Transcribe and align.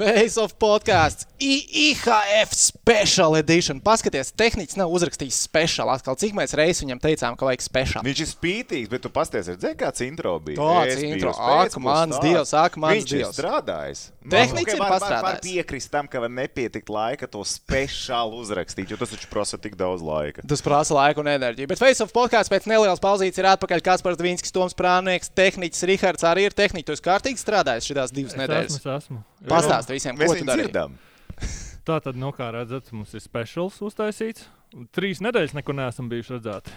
Face 0.00 0.38
of 0.40 0.54
podkāsts, 0.56 1.26
IHF 1.40 2.52
Special 2.56 3.36
Edition. 3.36 3.80
Paskaties, 3.84 4.30
tehnicis 4.32 4.78
nav 4.80 4.88
uzrakstījis 4.96 5.36
special. 5.44 5.90
Atkal, 5.92 6.16
cik 6.16 6.32
mēs 6.36 6.54
reizes 6.56 6.80
viņam 6.86 7.00
teicām, 7.02 7.36
ka 7.36 7.44
vajag 7.48 7.64
special. 7.64 8.04
Viņš 8.06 8.22
ir 8.24 8.28
spītīgs, 8.30 8.88
bet 8.92 9.04
tu 9.04 9.10
pasties, 9.12 9.50
redzēji, 9.52 9.76
kāds 9.82 10.04
intro 10.06 10.38
bija. 10.40 10.56
Tāds 10.60 11.04
intro. 11.04 11.34
Ak, 11.36 11.76
mans 11.84 12.16
stāsts. 12.16 12.24
dievs, 12.24 12.52
ak, 12.62 12.78
mans 12.80 12.96
Viņš 13.02 13.12
dievs. 13.12 13.34
strādājis. 13.36 14.02
Tehnicis 14.30 14.74
ir 14.74 14.80
var, 14.80 14.90
var, 14.90 14.96
pastrādājis. 15.00 15.44
piekrist 15.48 15.90
tam, 15.92 16.08
ka 16.08 16.20
var 16.24 16.32
nepietikt 16.32 16.88
laika 16.92 17.28
to 17.28 17.44
speciāli 17.48 18.40
uzrakstīt, 18.40 18.90
jo 18.92 18.98
tas 19.00 19.12
taču 19.12 19.28
prasa 19.32 19.60
tik 19.60 19.76
daudz 19.80 20.04
laika. 20.04 20.44
Tas 20.48 20.64
prasa 20.64 20.96
laiku 20.96 21.20
un 21.24 21.28
enerģiju. 21.32 21.68
Bet 21.72 21.80
Face 21.80 22.00
of 22.04 22.12
podkāsts 22.16 22.52
pēc 22.52 22.68
nelielas 22.68 23.00
pauzītes 23.00 23.40
ir 23.40 23.48
atpakaļ. 23.52 23.84
Kaspars 23.84 24.16
Dvīnskis, 24.20 24.52
Toms 24.52 24.76
Prānieks, 24.76 25.28
tehnicis 25.32 25.84
Rihards 25.88 26.24
arī 26.24 26.48
ir 26.48 26.56
tehnicis. 26.56 26.88
Tu 26.90 26.96
esi 26.96 27.04
kārtīgi 27.04 27.40
strādājis 27.40 27.88
šīs 27.90 28.12
divas 28.16 28.32
Es 28.32 28.38
nedēļas. 28.40 28.76
esmu, 28.76 28.80
es 28.80 29.04
esmu. 29.04 29.18
Pastāst 29.48 29.88
visiem, 29.92 30.18
Mēs 30.20 30.34
ko 30.34 30.44
dari. 30.44 30.66
dzirdam. 30.66 30.98
Tā 31.88 31.96
tad, 32.04 32.16
nu, 32.20 32.28
kā 32.36 32.50
redzat, 32.52 32.90
mums 32.92 33.14
ir 33.16 33.22
speciāls 33.24 33.78
uztaisīts. 33.82 34.44
Trīs 34.94 35.22
nedēļas 35.24 35.54
nekur 35.56 35.74
neesam 35.74 36.10
bijuši 36.12 36.36
redzēti. 36.36 36.74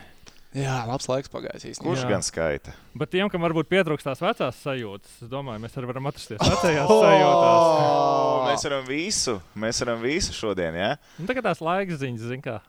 Jā, 0.53 0.83
labs 0.85 1.07
laiks 1.09 1.31
pagājis 1.33 1.65
īstenībā. 1.71 1.89
Kurš 1.89 2.03
Jā. 2.05 2.09
gan 2.13 2.23
skaita? 2.25 2.73
Bet 2.97 3.09
tiem, 3.09 3.25
kam 3.33 3.41
varbūt 3.41 3.67
pietrūkst 3.71 4.05
tās 4.05 4.21
vecās 4.21 4.59
sajūtas, 4.61 5.15
es 5.25 5.29
domāju, 5.31 5.63
mēs 5.63 5.77
arī 5.79 5.89
varam 5.89 6.09
atrasties 6.11 6.37
vecajās 6.39 6.91
sajūtās. 6.93 7.63
Oh, 7.73 8.43
mēs 8.47 8.65
varam 8.69 8.85
visu, 8.85 9.35
mēs 9.57 9.81
varam 9.81 10.03
visu 10.05 10.35
šodien, 10.37 10.77
ja? 10.77 10.91
Un 11.17 11.29
tagad 11.29 11.49
tās 11.49 11.61
laika 11.65 11.97
ziņas, 11.97 12.27
zin 12.29 12.45
kā. 12.45 12.59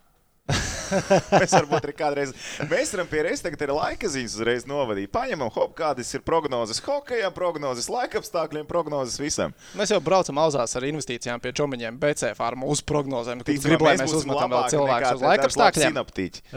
Mēs 1.43 1.55
varbūt 1.55 1.87
arī 1.89 1.95
kādreiz, 1.97 2.33
mēs 2.71 2.93
varam 2.95 3.09
pie 3.11 3.23
reizes 3.27 3.45
tagad 3.45 3.65
ir 3.67 3.73
laika 3.75 4.11
ziņas 4.11 4.37
uzreiz 4.39 4.67
novadīt. 4.69 5.13
Paņemam, 5.15 5.53
hop, 5.55 5.75
kādas 5.79 6.11
ir 6.17 6.25
prognozes 6.27 6.83
hokejam, 6.85 7.35
prognozes 7.37 7.89
laikapstākļiem, 7.93 8.67
prognozes 8.71 9.21
visam. 9.21 9.55
Mēs 9.79 9.95
jau 9.95 10.01
braucam 10.05 10.41
auzās 10.45 10.77
ar 10.79 10.89
investīcijām 10.89 11.43
pie 11.45 11.55
čomiņiem, 11.57 12.01
BC 12.03 12.35
farmu 12.39 12.71
uz 12.73 12.83
prognozēm. 12.87 13.45
Ticamā, 13.47 13.71
gribu, 13.71 13.89
lai 13.89 13.97
mēs 14.03 14.17
uzmetam 14.21 14.55
vēl 14.57 14.69
cilvēkus 14.75 15.17
uz 15.19 15.25
laikapstākļiem. 15.29 16.03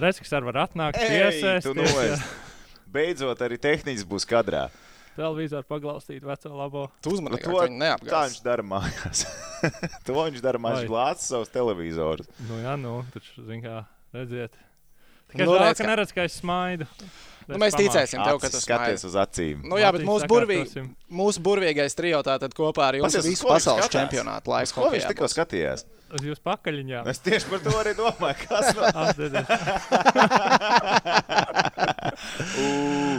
Redz, 0.07 0.21
ka 0.23 0.43
var 0.47 0.61
atnākt, 0.67 1.01
iesaistīties. 1.03 2.27
Beidzot, 2.87 3.41
arī 3.43 3.59
tehniski 3.61 4.07
būs 4.09 4.27
kadrā. 4.27 4.67
Televizoru 5.17 5.65
paglaustīt, 5.65 6.21
veco 6.21 6.49
labo. 6.53 6.83
Tu 7.01 7.15
uzmanīgi, 7.15 7.41
ka 7.41 7.63
viņi 7.65 7.87
Tā 8.05 8.19
viņš 8.27 8.41
dara 8.45 8.63
mājās. 8.65 9.23
to 10.05 10.13
viņš 10.13 10.43
dara 10.45 10.61
mājās. 10.61 10.85
Glāca 10.85 11.23
savus 11.23 11.49
televizorus. 11.49 12.29
Nu, 12.45 12.59
jā, 12.61 12.75
nu, 12.77 12.99
taču, 13.15 13.41
zin 13.47 13.63
kā, 13.63 13.79
redziet. 14.15 14.53
Nu, 14.57 15.33
Tikai 15.33 15.45
žēl, 15.47 15.57
redz, 15.59 15.79
ka 15.81 15.87
neredz, 15.89 16.11
ka 16.15 16.23
es 16.23 16.37
smaidu. 16.39 16.85
Nu, 17.47 17.55
mēs 17.61 17.75
ticēsim 17.79 18.19
tev, 18.23 18.37
ka 18.43 18.49
tu 18.51 18.59
skaties 18.59 19.03
uz 19.07 19.15
acīm. 19.19 19.61
Nu, 19.67 19.77
jā, 19.79 19.87
bet 19.95 20.03
mūsu, 20.07 20.27
burvī, 20.27 20.59
mūsu 21.07 21.39
burvīgais 21.43 21.95
trio 21.95 22.19
tātad 22.27 22.51
kopā 22.55 22.89
ar 22.89 22.97
jums 22.99 23.07
Pasies, 23.07 23.27
visu 23.27 23.43
ko 23.43 23.53
viņš 23.53 23.59
pasaules 23.59 23.85
skatās? 23.87 23.95
čempionātu 23.95 24.51
laiku. 24.51 24.67
Uz 24.67 24.73
Ko 24.75 24.89
viņš 24.91 25.05
tikko 25.11 25.27
skatījās? 25.31 25.85
Uz 26.07 26.21
jūsu 26.23 26.41
pakaļiņā. 26.47 27.03
Es 27.11 27.19
tieši 27.23 27.45
par 27.51 27.59
to 27.63 27.71
arī 27.79 27.91
domāju. 27.95 28.35
Kas 28.47 28.65
no... 28.75 28.83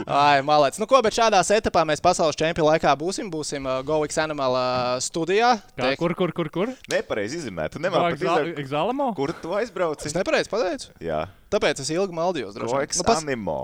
Ai, 0.09 0.41
malec. 0.45 0.77
Nu, 0.81 0.87
ko, 0.89 0.99
bet 1.05 1.15
šādās 1.15 1.49
etapā 1.55 1.83
mēs 1.87 2.01
pasaules 2.03 2.37
čempionu 2.39 2.69
laikā 2.71 2.91
būsim. 2.99 3.29
Būsim 3.33 3.65
uh, 3.67 3.79
GoX 3.87 4.17
Animal 4.21 4.55
uh, 4.57 4.91
studijā. 5.03 5.55
Kā, 5.77 5.89
Teik- 5.91 5.99
kur, 6.01 6.15
kur, 6.17 6.33
kur, 6.35 6.49
kur? 6.53 6.73
Nepareizi 6.91 7.41
izrunāt. 7.41 7.73
Tu 7.75 7.81
nevari 7.83 8.15
pat 8.15 8.25
izdarīt. 8.25 8.61
Exālamo? 8.63 9.11
Kur 9.17 9.33
tu 9.43 9.53
aizbrauci? 9.57 10.09
Es 10.09 10.17
nepareizi 10.17 10.51
pateicu. 10.51 10.93
Jā, 11.03 11.25
Tāpēc 11.53 11.81
es 11.83 11.89
ilgi 11.95 12.13
maldījos. 12.15 12.57
Goiks 12.61 12.99
Nu, 13.01 13.07
pas... 13.07 13.23
animo. 13.23 13.59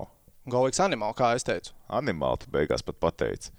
GoX 0.50 0.80
Animal, 0.86 1.14
kā 1.18 1.32
es 1.38 1.46
teicu. 1.46 1.74
Animāli 1.90 2.44
tu 2.44 2.52
beigās 2.54 2.84
pat 2.86 2.98
pateici. 3.02 3.50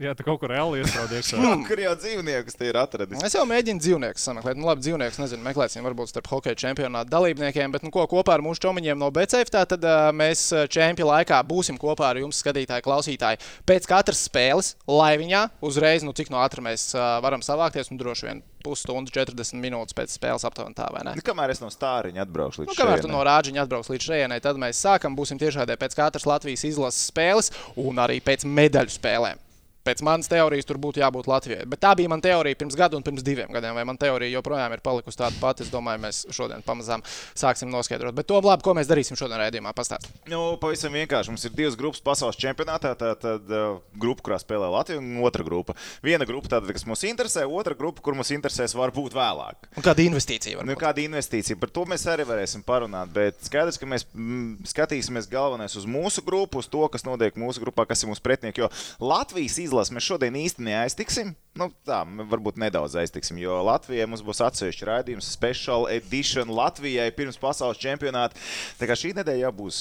Jā, 0.00 0.14
tu 0.16 0.24
kaut 0.24 0.38
kur 0.40 0.48
reāli 0.48 0.78
iestrādi 0.80 1.18
iekšā. 1.18 1.38
Kur 1.68 1.80
jau 1.82 1.90
dzīvniekus 2.00 2.56
te 2.56 2.70
ir 2.70 2.76
atradis? 2.80 3.20
Es 3.26 3.34
jau 3.36 3.42
mēģinu 3.44 3.82
dzīvniekus 3.84 4.22
sameklēt. 4.30 4.56
Nu, 4.56 4.64
labi, 4.70 4.80
dzīvniekus 4.86 5.18
nezinu, 5.20 5.44
meklēsim 5.44 5.84
varbūt 5.84 6.08
starp 6.14 6.30
hokeja 6.32 6.56
čempionāta 6.62 7.12
dalībniekiem. 7.12 7.74
Bet, 7.74 7.84
nu, 7.84 7.92
ko 7.92 8.06
kopā 8.08 8.38
ar 8.38 8.44
mūsu 8.44 8.64
čomiņiem 8.64 8.96
no 8.96 9.10
BCF, 9.12 9.52
tad 9.52 9.76
uh, 9.76 10.08
mēs 10.16 10.46
čempionu 10.72 11.10
laikā 11.10 11.42
būsim 11.44 11.76
kopā 11.80 12.14
ar 12.14 12.20
jums, 12.22 12.40
skatītāji, 12.40 12.86
klausītāji. 12.86 13.42
Pēc 13.68 13.88
katras 13.92 14.22
spēles, 14.24 14.72
laiviņā, 14.88 15.42
uzreiz, 15.68 16.06
nu, 16.08 16.16
cik 16.16 16.32
no 16.32 16.40
ātri 16.40 16.64
mēs 16.64 16.94
uh, 16.96 17.18
varam 17.20 17.44
savākties, 17.44 17.92
nu, 17.92 18.00
droši 18.00 18.30
vien 18.30 18.40
pusstundu, 18.64 19.12
40 19.12 19.60
minūtes 19.60 19.96
pēc 19.96 20.16
spēles 20.16 20.48
aptuveni 20.48 20.76
tā, 20.80 20.88
vai 20.96 21.04
ne? 21.10 21.14
Nu, 21.20 21.24
kamēr 21.24 21.52
es 21.52 21.60
no 21.60 21.68
stāriņa 21.72 22.24
atbraukšu 22.24 22.64
līdz 22.64 22.72
Nu, 22.72 22.78
kamēr 22.80 23.00
tu 23.00 23.08
šejienei. 23.08 23.18
no 23.18 23.28
rāģiņa 23.28 23.62
atbrauc 23.66 23.92
līdz 23.92 24.08
šejienei, 24.08 24.40
tad 24.44 24.60
mēs 24.60 24.80
sākam. 24.80 25.16
Būsim 25.16 25.40
tiešādē 25.40 25.76
pēc 25.80 25.96
katras 25.96 26.28
Latvijas 26.28 26.64
izlases 26.68 27.08
spēles 27.12 27.52
un 27.80 28.00
arī 28.04 28.20
pēc 28.24 28.48
medaļu 28.48 28.96
spēlēm. 28.96 29.40
Pēc 29.86 30.02
manas 30.04 30.28
teorijas 30.28 30.66
tur 30.68 30.76
būtu 30.82 31.00
jābūt 31.00 31.28
Latvijai. 31.30 31.64
Bet 31.70 31.80
tā 31.80 31.94
bija 31.96 32.10
mana 32.12 32.20
teorija 32.24 32.58
pirms 32.60 32.74
gada 32.76 32.98
un 32.98 33.04
pirms 33.06 33.22
diviem 33.24 33.48
gadiem. 33.54 33.72
Vai 33.78 33.84
man 33.88 33.96
teorija 34.00 34.34
joprojām 34.36 34.74
ir 34.76 34.82
palikusi 34.84 35.16
tāda 35.22 35.38
pati? 35.40 35.64
Es 35.64 35.70
domāju, 35.72 36.02
mēs 36.04 36.18
šodien 36.36 36.60
pamazām 36.66 37.00
sāksim 37.38 37.70
noskaidrot. 37.72 38.12
Bet 38.16 38.28
to 38.28 38.36
labi, 38.44 38.64
ko 38.66 38.74
mēs 38.76 38.90
darīsim 38.90 39.16
šodien 39.16 39.40
raidījumā, 39.40 39.72
pastāstīt. 39.76 40.12
Nu, 40.28 40.42
pavisam 40.60 40.92
vienkārši. 40.98 41.32
Mums 41.32 41.46
ir 41.48 41.54
divas 41.56 41.78
grupas 41.80 42.02
pasaules 42.04 42.36
čempionātā. 42.40 42.92
Tā 43.00 43.14
tad 43.16 43.48
uh, 43.48 43.78
grupa, 43.96 44.26
kurā 44.28 44.38
spēlē 44.42 44.68
Latvija, 44.74 45.00
un 45.00 45.16
otra 45.24 45.46
grupa. 45.46 45.72
Viena 46.04 46.28
grupa, 46.28 46.52
tāda, 46.56 46.68
kas 46.76 46.84
mums 46.88 47.06
interesē, 47.08 47.46
otra 47.48 47.72
grupa, 47.78 48.04
kur 48.04 48.18
mums 48.18 48.30
interesēs, 48.36 48.76
varbūt 48.76 49.16
vēlāk. 49.16 49.70
Un 49.80 49.86
kāda 49.86 50.04
investīcija 50.04 50.60
var 50.60 50.68
Nu, 50.68 50.74
būt? 50.76 50.82
kāda 50.84 51.04
investīcija? 51.06 51.56
Par 51.62 51.72
to 51.72 51.86
mēs 51.88 52.04
arī 52.12 52.28
varēsim 52.28 52.62
parunāt. 52.68 53.10
Bet 53.16 53.40
skaidrs, 53.48 53.80
ka 53.80 53.88
mēs 53.88 54.04
mm, 54.12 54.66
skatīsimies 54.74 55.30
galvenais 55.32 55.76
uz 55.80 55.88
mūsu 55.88 56.20
grupu, 56.26 56.60
uz 56.60 56.68
to, 56.68 56.84
kas 56.92 57.06
notiek 57.08 57.40
mūsu 57.40 57.64
grupā, 57.64 57.88
kas 57.88 58.04
ir 58.04 58.12
mūsu 58.12 58.22
pretinieki. 58.28 58.66
Jo 58.66 58.68
Latvijas 59.00 59.56
izlase 59.70 59.94
mēs 59.94 60.04
šodien 60.10 60.34
īsti 60.42 60.66
neaiztiksim. 60.66 61.30
Nu, 61.58 61.70
tā, 61.86 62.02
varbūt 62.34 62.58
nedaudz 62.60 62.98
aiztiksim, 63.00 63.38
jo 63.40 63.56
Latvijai 63.66 64.08
mums 64.10 64.24
būs 64.26 64.42
atsevišķi 64.50 64.88
raidījums, 64.90 65.30
special 65.38 65.86
edition 65.94 66.50
Latvijai 66.52 67.08
pirms 67.14 67.38
pasaules 67.40 67.78
čempionāta. 67.80 68.34
Tā 68.82 68.90
kā 68.90 68.98
šī 68.98 69.14
nedēļa 69.20 69.46
jau 69.46 69.52
būs 69.62 69.80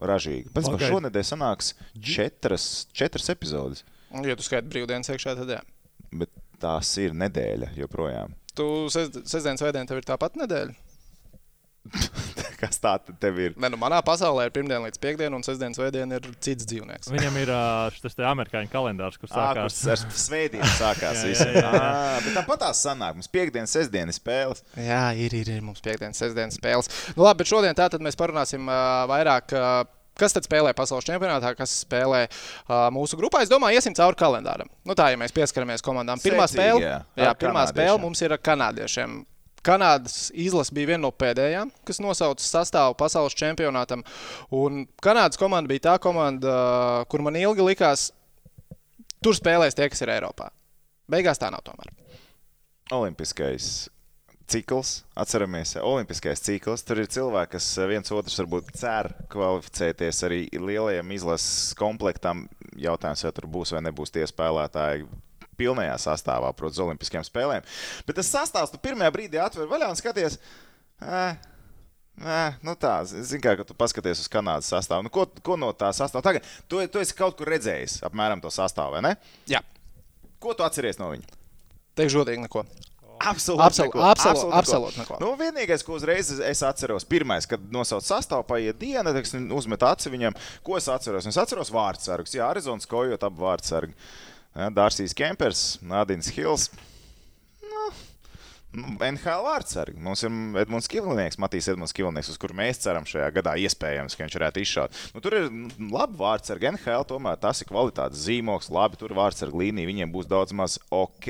ražīga. 0.00 0.50
Pēc 0.56 0.66
tam 0.70 0.74
Pagaid. 0.78 0.90
šonadēļ 0.92 1.24
sanāks 1.30 1.70
četras, 2.00 2.66
četras 2.96 3.30
epizodes. 3.32 3.84
Ja 4.24 4.36
tu 4.38 4.44
skaiti 4.46 4.68
brīvdienas 4.72 5.08
iekšā, 5.12 5.36
tad 5.38 5.54
jā. 5.56 5.60
Bet 6.16 6.32
tās 6.62 6.90
ir 7.02 7.14
nedēļa 7.16 7.72
joprojām. 7.80 8.34
Tu 8.56 8.64
sest- 8.92 9.22
sestdienas 9.28 9.60
vēdienā 9.64 9.88
tev 9.90 10.00
ir 10.00 10.06
tāpat 10.08 10.36
nedēļa. 10.40 10.76
Kas 12.66 12.82
tā 12.82 12.94
tev 13.22 13.40
ir? 13.42 13.56
Ne, 13.60 13.70
nu, 13.72 13.78
manā 13.80 14.00
pasaulē 14.06 14.48
ir 14.48 14.54
pirmdiena 14.54 14.82
līdz 14.86 15.00
piekdienai, 15.02 15.38
un 15.38 15.46
sestdienas 15.46 15.80
vēdienā 15.80 16.20
ir 16.20 16.28
cits 16.44 16.68
dzīvnieks. 16.68 17.10
Viņam 17.14 17.40
ir 17.42 17.52
šis 17.96 18.18
amerikāņu 18.32 18.72
kalendārs, 18.72 19.18
kur 19.20 19.30
Ā, 19.30 19.34
sākās. 19.36 19.80
ar 19.94 20.04
svētdienu 20.26 20.70
sākās 20.76 21.22
Jā, 21.26 21.32
jā, 21.32 21.50
jā, 21.50 21.64
jā. 21.64 21.82
Ā, 21.82 22.22
Bet 22.26 22.38
tāpat 22.40 22.64
tās 22.66 22.84
sanāk. 22.86 23.18
Mums 23.18 23.30
piekdienas, 23.32 23.74
sestdienas 23.76 24.20
spēles. 24.20 24.64
Jā, 24.80 25.02
ir, 25.18 25.34
ir, 25.36 25.50
ir 25.58 25.64
mums 25.64 25.82
piekdienas, 25.84 26.18
sestdienas 26.22 26.58
spēles. 26.60 26.90
Nu, 27.14 27.26
labi, 27.26 27.42
bet 27.42 27.52
šodien 27.52 27.76
tātad 27.78 28.04
mēs 28.04 28.18
parunāsim 28.18 28.66
uh, 28.68 29.04
vairāk. 29.10 29.54
Uh, 29.56 29.84
Kas 30.16 30.32
tad 30.32 30.46
spēlē 30.46 30.70
pasaules 30.72 31.04
čempionātā, 31.04 31.50
kas 31.58 31.74
spēlē 31.82 32.22
uh, 32.24 32.86
mūsu 32.96 33.18
grupā? 33.20 33.42
Es 33.44 33.50
domāju, 33.52 33.76
iesim 33.76 33.92
cauri 33.92 34.16
kalendāram. 34.16 34.70
Nu, 34.88 34.96
tā, 34.96 35.10
ja 35.12 35.18
mēs 35.20 35.34
pieskaramies 35.36 35.84
komandām. 35.84 36.22
Pirmā 36.24 36.46
Secīgi, 36.48 36.56
spēle, 36.56 36.86
jā, 36.86 36.94
jā, 37.20 37.34
pirmā 37.36 37.66
spēle 37.68 38.00
mums 38.00 38.22
ir 38.24 38.32
ar 38.32 38.40
kanādiešiem. 38.40 39.18
Kanādas 39.66 40.28
izlase 40.30 40.74
bija 40.74 40.92
viena 40.92 41.02
no 41.06 41.10
pēdējām, 41.10 41.72
kas 41.86 41.98
nosauca 42.02 42.44
sastāvu 42.44 42.94
pasaules 43.00 43.34
čempionātam. 43.38 44.04
Un 44.54 44.84
Kanādas 45.02 45.40
komanda 45.40 45.70
bija 45.72 45.88
tā 45.88 45.96
komanda, 46.02 46.54
kur 47.10 47.24
man 47.26 47.38
ilgi 47.40 47.66
likās, 47.66 48.10
tur 49.24 49.34
spēlēs 49.34 49.74
tie, 49.74 49.88
kas 49.90 50.04
ir 50.06 50.14
Eiropā. 50.14 50.52
Beigās 51.10 51.42
tā 51.42 51.50
nav 51.50 51.66
tomēr. 51.66 51.90
Olimpiskais 52.94 53.88
cikls, 54.46 55.04
atceramies, 55.18 55.74
Olimpiskais 55.82 56.40
cikls. 56.40 56.84
Tur 56.86 57.02
ir 57.02 57.10
cilvēki, 57.10 57.56
kas 57.56 57.68
viens 57.90 58.12
otrs 58.14 58.38
varbūt 58.42 58.70
cer 58.78 59.10
kvalificēties 59.32 60.22
arī 60.28 60.40
lielajam 60.54 61.10
izlases 61.14 61.74
komplektam. 61.78 62.46
Jautājums, 62.78 63.24
vai 63.26 63.32
tur 63.34 63.48
būs 63.50 63.74
vai 63.74 63.82
nebūs 63.88 64.14
tie 64.14 64.26
spēlētāji. 64.28 65.06
Pilnajā 65.58 65.98
sastāvā, 66.02 66.52
protams, 66.56 66.78
uz 66.78 66.86
Olimpiskajām 66.86 67.26
spēlēm. 67.26 67.66
Bet 68.08 68.18
tas 68.20 68.32
sastāvs 68.32 68.72
tu 68.72 68.80
pirmajā 68.82 69.12
brīdī 69.14 69.40
atver 69.42 69.68
vaļā 69.70 69.90
un 69.92 70.00
skaties, 70.00 70.40
eh, 71.02 71.36
Nē, 72.16 72.54
nu 72.64 72.72
tā, 72.80 72.94
zini, 73.04 73.42
kā 73.44 73.52
ka 73.58 73.64
tu 73.68 73.74
paskaties 73.76 74.22
uz 74.22 74.28
Kanādas 74.32 74.70
sastāvu. 74.72 75.04
Nu, 75.04 75.10
ko, 75.12 75.26
ko 75.44 75.58
no 75.60 75.68
tā 75.76 75.90
sastāvā 75.92 76.22
tagad? 76.24 76.46
Tu, 76.64 76.80
tu 76.88 77.02
esi 77.02 77.12
kaut 77.12 77.36
kur 77.36 77.50
redzējis 77.52 77.98
apmēram 78.08 78.40
to 78.40 78.48
sastāvu, 78.48 78.96
vai 78.96 79.02
ne? 79.04 79.10
Jā, 79.52 79.60
Ko 80.40 80.52
tu 80.56 80.64
atceries 80.66 81.00
no 81.00 81.10
viņa? 81.12 81.26
teikšu 81.96 82.20
godīgi 82.20 82.42
neko. 82.44 82.62
Absolūti. 83.16 83.64
Absolūti 83.64 84.52
absolūti 84.52 85.00
neko. 85.00 85.16
Nu, 85.22 85.30
vienīgais, 85.40 85.80
ko 85.84 85.94
uzreiz 85.96 86.28
es 86.44 86.60
atceros, 86.66 87.06
pirmais, 87.08 87.48
kad 87.48 87.62
nosauc 87.72 88.04
sastāvā, 88.04 88.44
paiet 88.44 88.76
diena, 88.76 89.14
uzmet 89.56 89.86
aci 89.88 90.12
viņam. 90.12 90.36
Ko 90.66 90.76
es 90.76 90.88
atceros? 90.92 91.24
Es 91.26 91.38
atceros 91.40 91.72
vārdsargus. 91.72 92.36
Jā, 92.36 92.50
Arizonas 92.52 92.88
kojot 92.90 93.24
ap 93.24 93.38
vārdsargu. 93.40 93.96
Dārsīs 94.56 95.12
Kempers, 95.16 95.78
Nādins 95.84 96.30
Hills. 96.32 96.70
Nu, 98.76 98.84
nu, 98.84 98.96
NHL 99.00 99.44
vārdsargi. 99.46 99.96
Mums 100.04 100.20
ir 100.26 100.32
Edmunds 100.60 100.88
Kivlinieks, 100.92 101.38
Matīs 101.40 101.68
Edmunds 101.72 101.94
Kivlinieks, 101.96 102.28
uz 102.28 102.36
kuru 102.40 102.56
mēs 102.58 102.82
ceram 102.82 103.06
šajā 103.08 103.30
gadā 103.32 103.54
iespējams, 103.64 104.16
ka 104.16 104.24
viņš 104.26 104.36
varētu 104.36 104.60
izšaut. 104.60 104.98
Nu, 105.14 105.22
tur 105.24 105.36
ir 105.38 105.46
nu, 105.48 105.70
labi 105.94 106.18
vārdsargi. 106.20 106.68
NHL 106.74 107.06
tomēr 107.08 107.38
tas 107.40 107.62
ir 107.62 107.70
kvalitātes 107.70 108.26
zīmoks, 108.26 108.68
labi, 108.74 108.98
tur 109.00 109.14
vārdsargi 109.16 109.62
līnija, 109.62 109.88
viņiem 109.88 110.12
būs 110.12 110.28
daudz 110.28 110.52
maz 110.56 110.76
ok. 110.92 111.28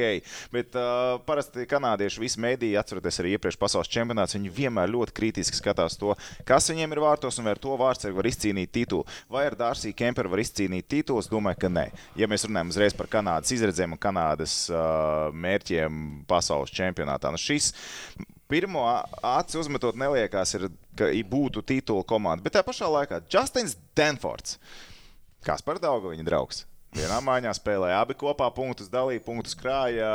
Bet 0.54 0.74
uh, 0.74 1.20
parasti 1.28 1.68
kanādieši 1.70 2.22
visi 2.24 2.42
mēdīji, 2.42 2.78
atceroties 2.80 3.20
arī 3.22 3.36
iepriekš 3.36 3.60
pasaules 3.62 3.92
čempionāts, 3.94 4.34
viņi 4.34 4.54
vienmēr 4.58 4.90
ļoti 4.90 5.14
kritiski 5.14 5.60
skatās 5.60 5.98
to, 6.00 6.16
kas 6.48 6.66
viņiem 6.72 6.96
ir 6.96 7.02
vārtos 7.04 7.38
un 7.38 7.46
vai 7.46 7.54
ar 7.54 7.62
to 7.62 7.78
vārdsargu 7.78 8.18
var 8.18 8.30
izcīnīt 8.32 8.74
titulu. 8.74 9.06
Vai 9.30 9.46
ar 9.52 9.58
Dārsiju 9.58 9.94
Kemperu 9.94 10.34
var 10.34 10.42
izcīnīt 10.42 10.90
titulu? 10.90 11.22
Es 11.22 11.30
domāju, 11.30 11.62
ka 11.62 11.70
nē. 11.70 11.86
Ja 12.18 12.26
mēs 12.30 12.48
runājam 12.48 12.74
uzreiz 12.74 12.98
par 12.98 13.10
Kanādas 13.12 13.54
izredzēm 13.54 13.94
un 13.94 14.02
Kanādas 14.02 14.58
uh, 14.72 15.30
mērķiem 15.30 16.02
pasaules 16.26 16.74
čempionātā, 16.74 17.35
nu 17.36 17.40
šis 17.40 17.72
pirmo 18.50 18.84
acu 19.22 19.60
uzmetot 19.60 19.98
neliekās, 19.98 20.54
ir, 20.58 20.68
ka 20.98 21.10
būtu 21.30 21.64
titula 21.66 22.06
komanda. 22.08 22.44
Bet 22.44 22.56
tajā 22.56 22.66
pašā 22.66 22.90
laikā 22.92 23.20
Justins 23.32 23.76
Denfords, 23.98 24.58
kas 25.46 25.64
par 25.66 25.82
daudz 25.82 26.08
viņa 26.08 26.26
draugs. 26.26 26.64
Vienā 26.96 27.18
mājā 27.20 27.50
spēlēja 27.52 27.98
abi 28.00 28.14
kopā, 28.16 28.46
punktus 28.56 28.88
dalīja, 28.88 29.20
punktus 29.20 29.56
krāja. 29.58 30.06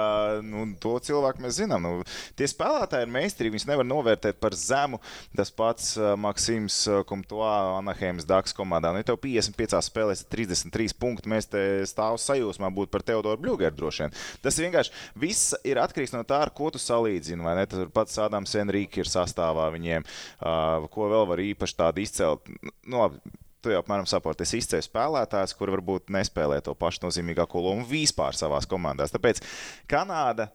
Nu, 0.42 0.64
to 0.82 0.96
cilvēku 1.06 1.44
mēs 1.44 1.60
zinām. 1.60 1.84
Nu, 1.86 2.06
tie 2.40 2.48
spēlētāji 2.50 3.06
ir 3.06 3.12
meistari, 3.14 3.52
viņus 3.54 3.68
nevar 3.70 3.86
novērtēt 3.86 4.40
par 4.42 4.56
zemu. 4.58 4.98
Tas 5.38 5.54
pats 5.54 5.92
uh, 6.00 6.16
Maksims 6.18 6.80
Kumtoā, 7.10 7.52
Anaheimas 7.76 8.26
Daks 8.26 8.58
komandā. 8.58 8.90
Nu, 8.96 9.04
ja 9.04 9.10
tev 9.12 9.20
55 9.22 9.78
spēlēs 9.92 10.26
33 10.34 10.98
punkti, 10.98 11.30
mēs 11.30 11.52
te 11.52 11.62
stāvam 11.90 12.18
sajūsmā 12.22 12.72
būt 12.74 12.90
par 12.94 13.06
Teodoru 13.06 13.38
Bļūgeru 13.46 13.78
droši 13.78 14.08
vien. 14.08 14.18
Tas 14.42 14.58
vienkārši 14.64 15.06
viss 15.22 15.54
ir 15.68 15.84
atkarīgs 15.84 16.16
no 16.16 16.24
tā, 16.26 16.42
ar 16.48 16.54
ko 16.58 16.72
tu 16.74 16.82
salīdzini. 16.82 17.46
Tas 17.70 17.94
pats 17.94 18.18
Ādams 18.26 18.58
Enrīks 18.58 19.04
ir 19.04 19.14
sastāvā 19.14 19.70
viņiem, 19.78 20.10
uh, 20.42 20.90
ko 20.90 21.14
vēl 21.14 21.30
var 21.30 21.46
īpaši 21.46 21.80
tādu 21.86 22.02
izcelt. 22.08 22.50
Nu, 22.90 23.04
labi, 23.04 23.22
tu 23.62 23.74
jau 23.74 23.82
apmēram 23.84 24.08
saproti, 24.10 24.46
es 24.46 24.56
izcēlu 24.58 24.86
spēlētājus, 24.88 25.56
kuri 25.58 25.76
varbūt 25.78 26.12
nespēlē 26.14 26.60
to 26.66 26.76
pašu 26.78 27.06
nozīmīgāko 27.06 27.62
lomu 27.64 27.86
vispār 27.90 28.38
savā 28.38 28.62
komandās. 28.70 29.14
Tāpēc 29.16 29.44
Kanāda. 29.92 30.52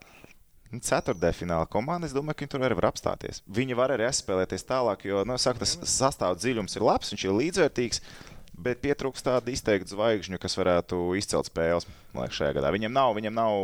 Ceturtdaļfināla 0.66 1.68
komanda, 1.70 2.08
es 2.08 2.12
domāju, 2.12 2.34
ka 2.34 2.42
viņi 2.42 2.50
tur 2.52 2.64
arī 2.66 2.76
var 2.76 2.88
apstāties. 2.88 3.38
Viņi 3.46 3.76
var 3.78 3.92
arī 3.94 4.08
spēlēties 4.12 4.66
tālāk, 4.66 5.04
jo 5.06 5.22
nu, 5.24 5.36
saku, 5.38 5.62
tas 5.62 5.76
sastāvdaļas 5.78 6.42
dziļums 6.42 6.74
ir 6.76 6.84
labs, 6.84 7.12
viņš 7.14 7.22
ir 7.24 7.36
līdzvērtīgs. 7.38 8.02
Bet 8.66 8.80
pietrūkst 8.80 9.26
tādu 9.28 9.52
izteiktu 9.52 9.92
zvaigžņu, 9.92 10.40
kas 10.40 10.56
varētu 10.56 10.98
izcelt 11.20 11.50
spēles 11.50 11.86
liekas, 12.16 12.36
šajā 12.38 12.54
gadā. 12.56 12.70
Viņam 12.74 12.94
nav, 12.96 13.12
viņam 13.18 13.36
nav 13.36 13.56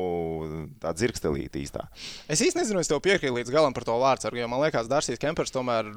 tāda 0.83 0.94
dzirkstelīte 1.00 1.62
īstā. 1.62 1.87
Es 2.31 2.44
īsti 2.44 2.61
nezinu, 2.61 2.83
es 2.83 2.93
tev 2.93 3.00
piekrītu 3.05 3.39
līdz 3.39 3.55
galam 3.55 3.75
par 3.77 3.89
to 3.89 3.97
vārdsargu, 4.03 4.43
jo 4.43 4.50
man 4.53 4.61
liekas, 4.62 4.91
Dārsīs 4.93 5.21
Kempers 5.23 5.55
tomēr 5.55 5.89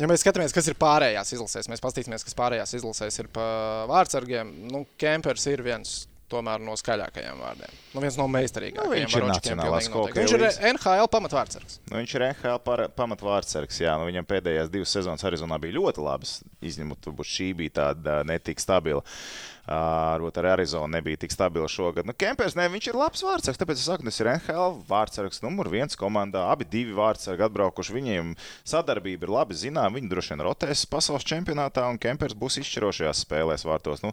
ja 0.00 0.08
mēs 0.10 0.24
skatāmies, 0.24 0.54
kas 0.54 0.70
ir 0.70 0.78
pārējās 0.80 1.34
izlasēs, 1.36 1.68
mēs 1.70 1.84
paskatīsimies, 1.84 2.24
kas 2.26 2.36
pārējās 2.38 2.74
izlasēs 2.80 3.22
ir 3.22 3.30
pa 3.34 3.46
vārdsargiem. 3.90 4.50
Nu, 4.72 4.84
Kempers 5.00 5.46
ir 5.50 5.62
viens 5.64 6.02
tomēr 6.32 6.62
no 6.64 6.74
skaļākajiem 6.78 7.40
vārdiem. 7.44 7.72
Nu, 7.92 8.02
viens 8.02 8.16
no 8.18 8.26
meistarīgākajiem. 8.32 8.90
Nu, 8.90 8.96
viņš 8.96 9.16
ir 9.20 9.26
nacionālās 9.28 9.88
kaut 9.92 10.16
Viņš 10.16 10.34
ir 10.34 10.44
NHL 10.72 11.10
pamatvārdsargs. 11.12 11.78
Nu, 11.90 11.98
viņš 12.00 12.14
ir 12.16 12.26
NHL 12.30 12.90
pamatvārdsargs, 12.96 13.80
jā. 13.84 13.94
Nu, 14.00 14.08
viņam 14.08 14.26
pēdējās 14.30 14.72
divas 14.72 14.94
sezonas 14.96 15.26
Arizonā 15.28 15.60
bija 15.62 15.76
ļoti 15.78 16.02
labas, 16.02 16.38
izņemot, 16.64 17.10
varbūt 17.10 17.30
šī 17.36 17.50
bija 17.60 17.76
tāda 17.82 18.22
netik 18.26 18.62
stabila. 18.62 19.04
Uh, 19.04 19.53
Varbūt 19.64 20.36
arī 20.42 20.50
Arizona 20.52 20.98
nebija 20.98 21.22
tik 21.22 21.32
stabila 21.32 21.68
šogad. 21.72 22.04
Nu, 22.04 22.12
Kempers, 22.12 22.52
ne, 22.58 22.66
viņš 22.68 22.88
ir 22.90 22.98
labs 23.00 23.22
vārdsargs, 23.24 23.56
tāpēc 23.60 23.78
es 23.80 23.86
saku, 23.88 24.04
tas 24.04 24.20
ir 24.20 24.28
NHL 24.34 24.74
vārdsargs 24.90 25.40
numur 25.40 25.70
viens 25.72 25.96
komandā. 25.96 26.42
Abi 26.52 26.66
divi 26.68 26.92
vārdsargi 26.96 27.46
atbraukuši, 27.46 27.94
viņiem 27.96 28.34
sadarbība 28.68 29.24
ir 29.24 29.32
labi 29.32 29.56
zinām. 29.56 29.96
Viņi 29.96 30.12
droši 30.12 30.34
vien 30.34 30.44
rotēs 30.44 30.84
pasaules 30.92 31.24
čempionātā, 31.24 31.86
un 31.88 32.00
Kempers 32.02 32.36
būs 32.36 32.60
izšķirošajās 32.60 33.24
spēlēs 33.24 33.64
vārtos. 33.64 34.04
Nu, 34.04 34.12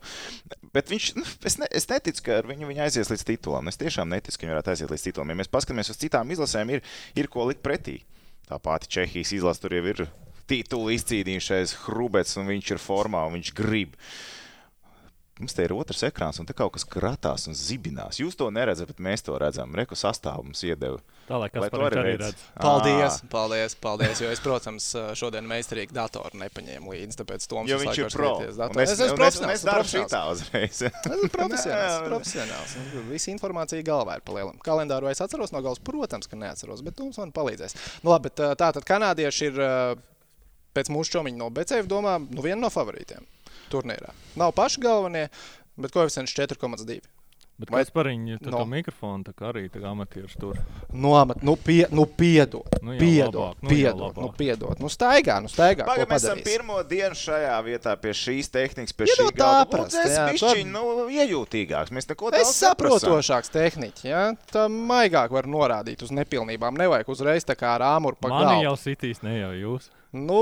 bet 0.72 0.88
viņš, 0.94 1.12
nu, 1.20 1.28
es, 1.44 1.60
ne, 1.60 1.68
es 1.68 1.90
neticu, 1.92 2.30
ka 2.30 2.42
viņu, 2.48 2.72
viņu 2.72 2.88
aizies 2.88 3.12
līdz 3.12 3.28
titulam. 3.34 3.68
Es 3.68 3.82
tiešām 3.82 4.08
neticu, 4.08 4.40
ka 4.40 4.48
viņi 4.48 4.56
varētu 4.56 4.76
aiziet 4.78 4.96
līdz 4.96 5.08
titulam. 5.10 5.36
Ja 5.36 5.42
mēs 5.44 5.52
paskatāmies 5.52 5.92
uz 5.92 6.00
citām 6.00 6.32
izlasēm, 6.32 6.78
ir, 6.78 6.88
ir 7.20 7.32
ko 7.32 7.52
likt 7.52 7.66
pretī. 7.66 8.00
Tā 8.48 8.56
pati 8.56 8.88
Čehijas 8.88 9.36
izlase 9.36 9.68
tur 9.68 9.76
jau 9.76 9.84
ir 9.84 10.08
titulu 10.48 10.96
izcīnījušais 10.96 11.82
Hrubets, 11.86 12.40
un 12.40 12.48
viņš 12.48 12.78
ir 12.78 12.80
formā, 12.84 13.28
un 13.28 13.36
viņš 13.38 13.52
grib. 13.56 14.00
Uh, 14.00 14.40
Mums 15.40 15.56
te 15.58 15.64
ir 15.66 15.72
otrs 15.74 16.04
ekrāns, 16.06 16.38
un 16.42 16.46
te 16.46 16.54
kaut 16.54 16.74
kas 16.76 16.84
kratās 16.86 17.48
un 17.50 17.56
zibinās. 17.58 18.20
Jūs 18.20 18.36
to 18.38 18.50
neredzat, 18.54 18.90
bet 18.92 19.00
mēs 19.02 19.24
to 19.26 19.38
redzam. 19.42 19.72
Reku 19.78 19.96
sastāvu 19.98 20.44
mums 20.46 20.62
iedeva. 20.68 21.00
Tā 21.26 21.40
lai 21.40 21.48
kas 21.50 21.72
par 21.72 21.86
arī 21.88 22.14
redz. 22.20 22.44
Paldies, 22.60 23.18
à. 23.24 23.30
paldies, 23.32 23.76
paldies. 23.82 24.22
Jo 24.22 24.30
es, 24.34 24.42
protams, 24.44 24.90
šodien 25.18 25.48
meistarīgi 25.50 25.96
datoru 25.96 26.38
nepaņēmu 26.44 26.94
līdzi, 26.94 27.18
tāpēc 27.24 27.48
to 27.48 27.62
mums 27.62 27.72
viņš 27.86 28.02
ir 28.04 28.12
pro. 28.14 28.34
Es, 28.44 28.60
es 28.84 29.04
esmu 29.08 29.18
profesionāls. 29.18 29.56
Es 29.56 29.66
daru 29.66 29.88
šitā 29.94 30.22
uzreiz. 30.36 30.84
es 30.92 31.00
esmu 31.00 31.32
profesionāls. 31.34 31.98
profesionāls. 32.12 32.78
Visa 33.10 33.34
informācija 33.34 33.88
galvā 33.88 34.20
ir 34.20 34.26
palielam. 34.28 34.62
Kalendāru 34.68 35.10
es 35.10 35.24
atceros 35.24 35.56
no 35.56 35.64
galvas, 35.64 35.82
protams, 35.88 36.30
ka 36.30 36.38
neatceros, 36.38 36.84
bet 36.86 37.02
mums 37.02 37.18
man 37.24 37.34
palīdzēs. 37.34 37.78
Nu, 38.04 38.12
labi, 38.14 38.30
bet 38.30 38.44
tā 38.60 38.74
tad 38.76 38.84
kanādieši 38.86 39.50
ir 39.54 39.62
pēc 40.76 40.92
mūsu 40.94 41.18
čomiņa 41.18 41.40
no 41.40 41.50
Becēva 41.56 41.88
domā, 41.90 42.20
nu 42.22 42.44
viena 42.44 42.68
no 42.68 42.74
favorītiem 42.74 43.26
turnīrā. 43.72 44.14
Nav 44.40 44.54
paši 44.58 44.84
galvenie, 44.84 45.28
bet 45.80 45.96
koeficients 45.96 46.36
4,2. 46.38 47.02
Bet 47.62 47.70
Vai 47.70 47.82
par 47.94 48.08
viņu 48.10 48.40
no. 48.42 48.52
to 48.56 48.62
mikrofonu 48.66 49.28
tā 49.28 49.50
arī 49.52 49.68
tā 49.70 49.84
amatieris 49.86 50.34
tur? 50.42 50.58
Nu, 50.90 51.12
amat, 51.14 51.44
nu, 51.46 51.54
pie, 51.62 51.84
nu 51.94 52.08
piedod, 52.10 52.66
nu, 52.82 52.96
piedod, 52.98 53.36
labāk, 53.36 53.60
nu, 53.62 53.70
piedod, 53.70 54.18
nu, 54.18 54.30
piedod. 54.40 54.82
Nu, 54.82 54.90
staigā, 54.90 55.36
nu, 55.46 55.52
staigā. 55.52 55.86
Paga, 55.86 56.08
mēs 56.10 56.26
esam 56.26 56.42
pirmo 56.42 56.80
dienu 56.90 57.18
šajā 57.20 57.60
vietā 57.68 57.94
pie 58.02 58.16
šīs 58.18 58.50
tehnikas, 58.56 58.96
pie 58.98 59.12
šī 59.12 59.28
galda. 59.38 59.84
Es 59.86 60.18
bišķiņ, 60.32 60.74
nu, 60.74 61.06
iejūtīgāks, 61.14 61.94
mēs 61.94 62.10
neko 62.10 62.34
daudz 62.34 62.56
saprotošāks 62.64 63.54
tehniķi, 63.54 64.10
ja? 64.10 64.26
Tā 64.50 64.66
maigāk 64.72 65.38
var 65.38 65.46
norādīt 65.46 66.02
uz 66.02 66.10
nepilnībām, 66.18 66.82
nevajag 66.82 67.14
uzreiz 67.14 67.46
tā 67.46 67.60
kā 67.60 67.76
ar 67.78 67.86
āmuru 67.94 68.18
pa 68.18 68.34
galvu. 68.34 68.56
Mani 68.56 68.70
jau 68.72 68.78
sitīs, 68.90 69.22
ne 69.28 69.38
jau 69.38 69.54
jūs. 69.60 69.92
Nu, 70.18 70.42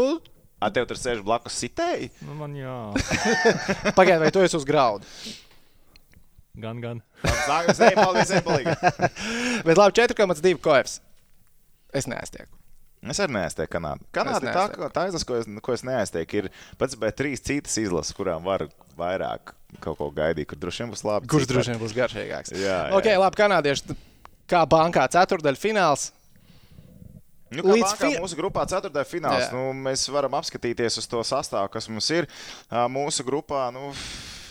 A 0.60 0.68
tev 0.76 0.90
tur 0.90 1.00
sēž 1.00 1.22
blakus 1.24 1.56
sitēji? 1.56 2.10
Nu, 2.28 2.36
man 2.36 2.56
jā. 2.58 2.76
Pagaidiet, 3.98 4.26
vai 4.26 4.32
tu 4.36 4.44
esi 4.44 4.58
uz 4.60 4.66
graudu? 4.68 5.08
Gan, 6.60 6.82
gan. 6.84 7.00
Zāģis, 7.24 7.80
ej, 7.88 7.96
paldies, 7.96 8.32
ej, 8.36 8.42
palīdzi. 8.44 9.12
Bet 9.68 9.80
labi, 9.80 9.96
4,2 10.02 10.58
koefs. 10.64 10.98
Es 11.96 12.10
neaiztieku. 12.12 12.52
Es 13.08 13.22
arī 13.24 13.38
neaiztieku 13.38 13.72
Kanādu. 13.78 14.04
Kanāda 14.12 14.44
ir 14.44 14.58
tā, 14.58 14.90
tā 14.92 15.06
izlase, 15.08 15.28
ko 15.28 15.38
es, 15.40 15.48
ko 15.64 15.76
es 15.78 15.86
neaiztieku. 15.88 16.42
Ir 16.42 16.50
pats 16.82 17.00
bet 17.00 17.16
trīs 17.16 17.40
citas 17.40 17.78
izlases, 17.80 18.12
kurām 18.18 18.44
var 18.44 18.66
vairāk 19.00 19.54
kaut 19.80 19.96
ko 20.02 20.10
gaidīt, 20.12 20.50
kur 20.52 20.60
droši 20.60 20.84
vien 20.84 20.92
būs 20.92 21.06
labi. 21.08 21.30
Kurš 21.32 21.48
droši 21.48 21.72
vien 21.72 21.80
būs 21.80 21.96
garšīgāks. 21.96 22.52
Jā, 22.58 22.66
jā. 22.90 22.98
Ok, 23.00 23.08
labi, 23.24 23.40
kanādieši. 23.40 23.96
Kā 24.50 24.66
bankā 24.68 25.06
ceturdaļa 25.14 25.62
fināls, 27.50 27.66
Nu, 27.66 27.74
Līdz 27.74 27.96
fi... 27.98 28.12
mūsu 28.22 28.38
grupā 28.38 28.66
ceturtajā 28.70 29.08
finālā 29.10 29.48
nu, 29.54 29.70
mēs 29.74 30.06
varam 30.14 30.36
apskatīties 30.38 31.00
uz 31.02 31.08
to 31.10 31.22
sastāvu, 31.26 31.72
kas 31.74 31.90
mums 31.90 32.10
ir 32.14 32.28
mūsu 32.94 33.26
grupā. 33.26 33.68
Nu, 33.74 33.90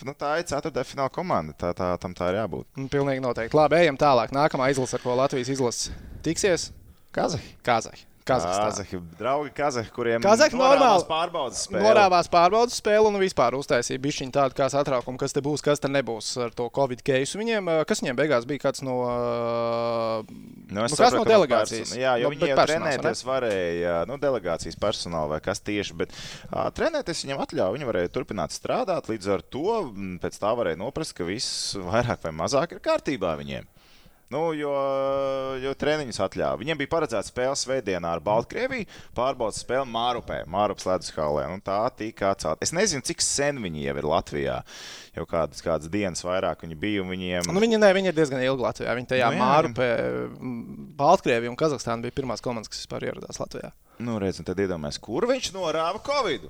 nu, 0.06 0.14
tā 0.18 0.34
ir 0.40 0.48
ceturtā 0.50 0.82
fināla 0.86 1.12
komanda. 1.14 1.54
Tā, 1.58 1.72
tā, 1.78 1.92
tam 2.02 2.16
tā 2.18 2.32
ir 2.32 2.40
jābūt. 2.40 2.66
Nu, 2.78 2.88
pilnīgi 2.90 3.22
noteikti. 3.22 3.56
Labi, 3.58 3.78
ejam 3.84 3.98
tālāk. 4.00 4.34
Nākamā 4.34 4.70
izlase, 4.74 4.98
ar 4.98 5.04
ko 5.06 5.14
Latvijas 5.18 5.52
izlase 5.54 5.94
tiksies? 6.26 6.70
Kazahi. 7.14 7.54
Kazahi. 7.66 8.04
Kazahstāna. 8.28 9.00
Draugi 9.18 9.52
Kazahi, 9.56 9.90
kuriem 9.94 10.22
Kazahs 10.24 10.54
normāli 10.56 11.06
pārbaudas 11.08 11.64
spēli. 11.66 11.84
Norāvās 11.86 12.28
pārbaudas 12.32 12.76
spēli 12.78 13.10
un 13.10 13.18
vispār 13.22 13.56
uztaisīja 13.58 14.02
bišķiņu 14.04 14.34
tādu 14.36 14.58
kā 14.58 14.68
satraukumu, 14.72 15.20
kas 15.20 15.34
te 15.36 15.42
būs, 15.44 15.64
kas 15.64 15.82
te 15.82 15.90
nebūs 15.90 16.30
ar 16.44 16.52
to 16.56 16.68
Covid 16.74 17.02
keisu. 17.06 17.40
Viņiem, 17.40 17.70
kas 17.88 18.02
viņiem 18.02 18.18
beigās 18.18 18.46
bija 18.48 18.66
kāds 18.66 18.84
no, 18.86 18.98
nu, 20.68 20.82
nu, 20.82 20.98
kas 21.00 21.16
no 21.16 21.24
delegācijas? 21.28 21.94
Jā, 21.98 22.16
jo 22.20 22.28
no, 22.28 22.34
viņi 22.36 22.52
jau 22.52 22.68
trenēties 22.68 23.24
varēja, 23.28 23.96
nu, 24.10 24.20
delegācijas 24.22 24.78
personāla 24.80 25.36
vai 25.36 25.40
kas 25.44 25.64
tieši, 25.64 25.96
bet 25.98 26.14
uh, 26.14 26.68
trenēties 26.76 27.24
viņiem 27.24 27.42
atļauja, 27.46 27.76
viņi 27.78 27.88
varēja 27.88 28.14
turpināt 28.14 28.54
strādāt, 28.54 29.10
līdz 29.12 29.32
ar 29.38 29.44
to 29.56 29.80
pēc 30.22 30.38
tā 30.42 30.54
varēja 30.60 30.80
noprast, 30.80 31.16
ka 31.16 31.26
viss 31.28 31.74
vairāk 31.80 32.28
vai 32.28 32.34
mazāk 32.44 32.76
ir 32.76 32.84
kārtībā 32.84 33.34
viņiem. 33.40 33.68
Nu, 34.28 34.50
jo, 34.52 34.72
jo 35.62 35.70
treniņus 35.80 36.18
atļāva. 36.20 36.58
Viņiem 36.60 36.76
bija 36.82 36.90
paredzēta 36.92 37.30
spēle 37.30 37.54
Svētdienā 37.56 38.10
ar 38.12 38.20
Baltkrieviju, 38.24 38.84
pārbaudas 39.16 39.62
spēle 39.64 39.86
Mārupē, 39.88 40.42
Mārupas 40.52 40.84
ledus 40.84 41.14
halē. 41.16 41.46
Nu, 41.48 41.62
tā 41.64 41.78
tika 41.96 42.34
atcelta. 42.34 42.60
Es 42.66 42.74
nezinu, 42.76 43.00
cik 43.08 43.24
sen 43.24 43.62
viņi 43.64 43.86
jau 43.86 43.94
ir 43.96 44.08
Latvijā. 44.10 44.58
Jau 45.16 45.24
kādas, 45.30 45.64
kādas 45.64 45.88
dienas 45.92 46.20
vairāk 46.26 46.66
viņi 46.66 46.76
bija. 46.76 47.06
Viņiem... 47.08 47.48
Nu, 47.48 47.62
viņi, 47.64 47.80
ne, 47.80 47.90
viņi 47.96 48.12
ir 48.12 48.18
diezgan 48.18 48.44
ilgi 48.44 48.66
Latvijā. 48.66 48.98
Viņi 48.98 49.10
tajā 49.14 49.30
nu, 49.32 49.40
Mārupē, 49.40 49.88
Baltkrievija 51.00 51.54
un 51.54 51.56
Kazahstāna 51.58 52.04
bija 52.04 52.18
pirmās 52.20 52.44
komandas, 52.44 52.68
kas 52.68 52.84
vispār 52.84 53.08
ieradās 53.08 53.40
Latvijā. 53.40 53.72
Nu, 54.04 54.20
redz, 54.20 54.42
tad 54.44 54.60
iedomājieties, 54.60 55.00
kur 55.08 55.24
viņš 55.30 55.54
norāva 55.56 56.04
Covid. 56.04 56.44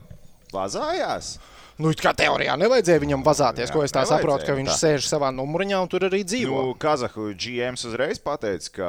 Vazājās. 0.50 1.36
Nu, 1.78 1.92
kā 1.94 2.10
teorijā 2.16 2.56
nevajadzēja 2.58 2.98
viņam 3.04 3.22
vazāties, 3.22 3.68
Jā, 3.68 3.74
ko 3.74 3.84
es 3.86 3.92
tā 3.94 4.02
saprotu, 4.08 4.48
ka 4.48 4.56
viņš 4.58 4.70
tā. 4.72 4.76
sēž 4.80 5.06
savā 5.06 5.28
numuriņā 5.30 5.78
un 5.84 5.90
tur 5.92 6.08
arī 6.08 6.24
dzīvo. 6.26 6.62
Nu, 6.66 6.74
Kazahu 6.74 7.28
GMs 7.38 7.86
uzreiz 7.86 8.18
pateica, 8.18 8.72
ka 8.80 8.88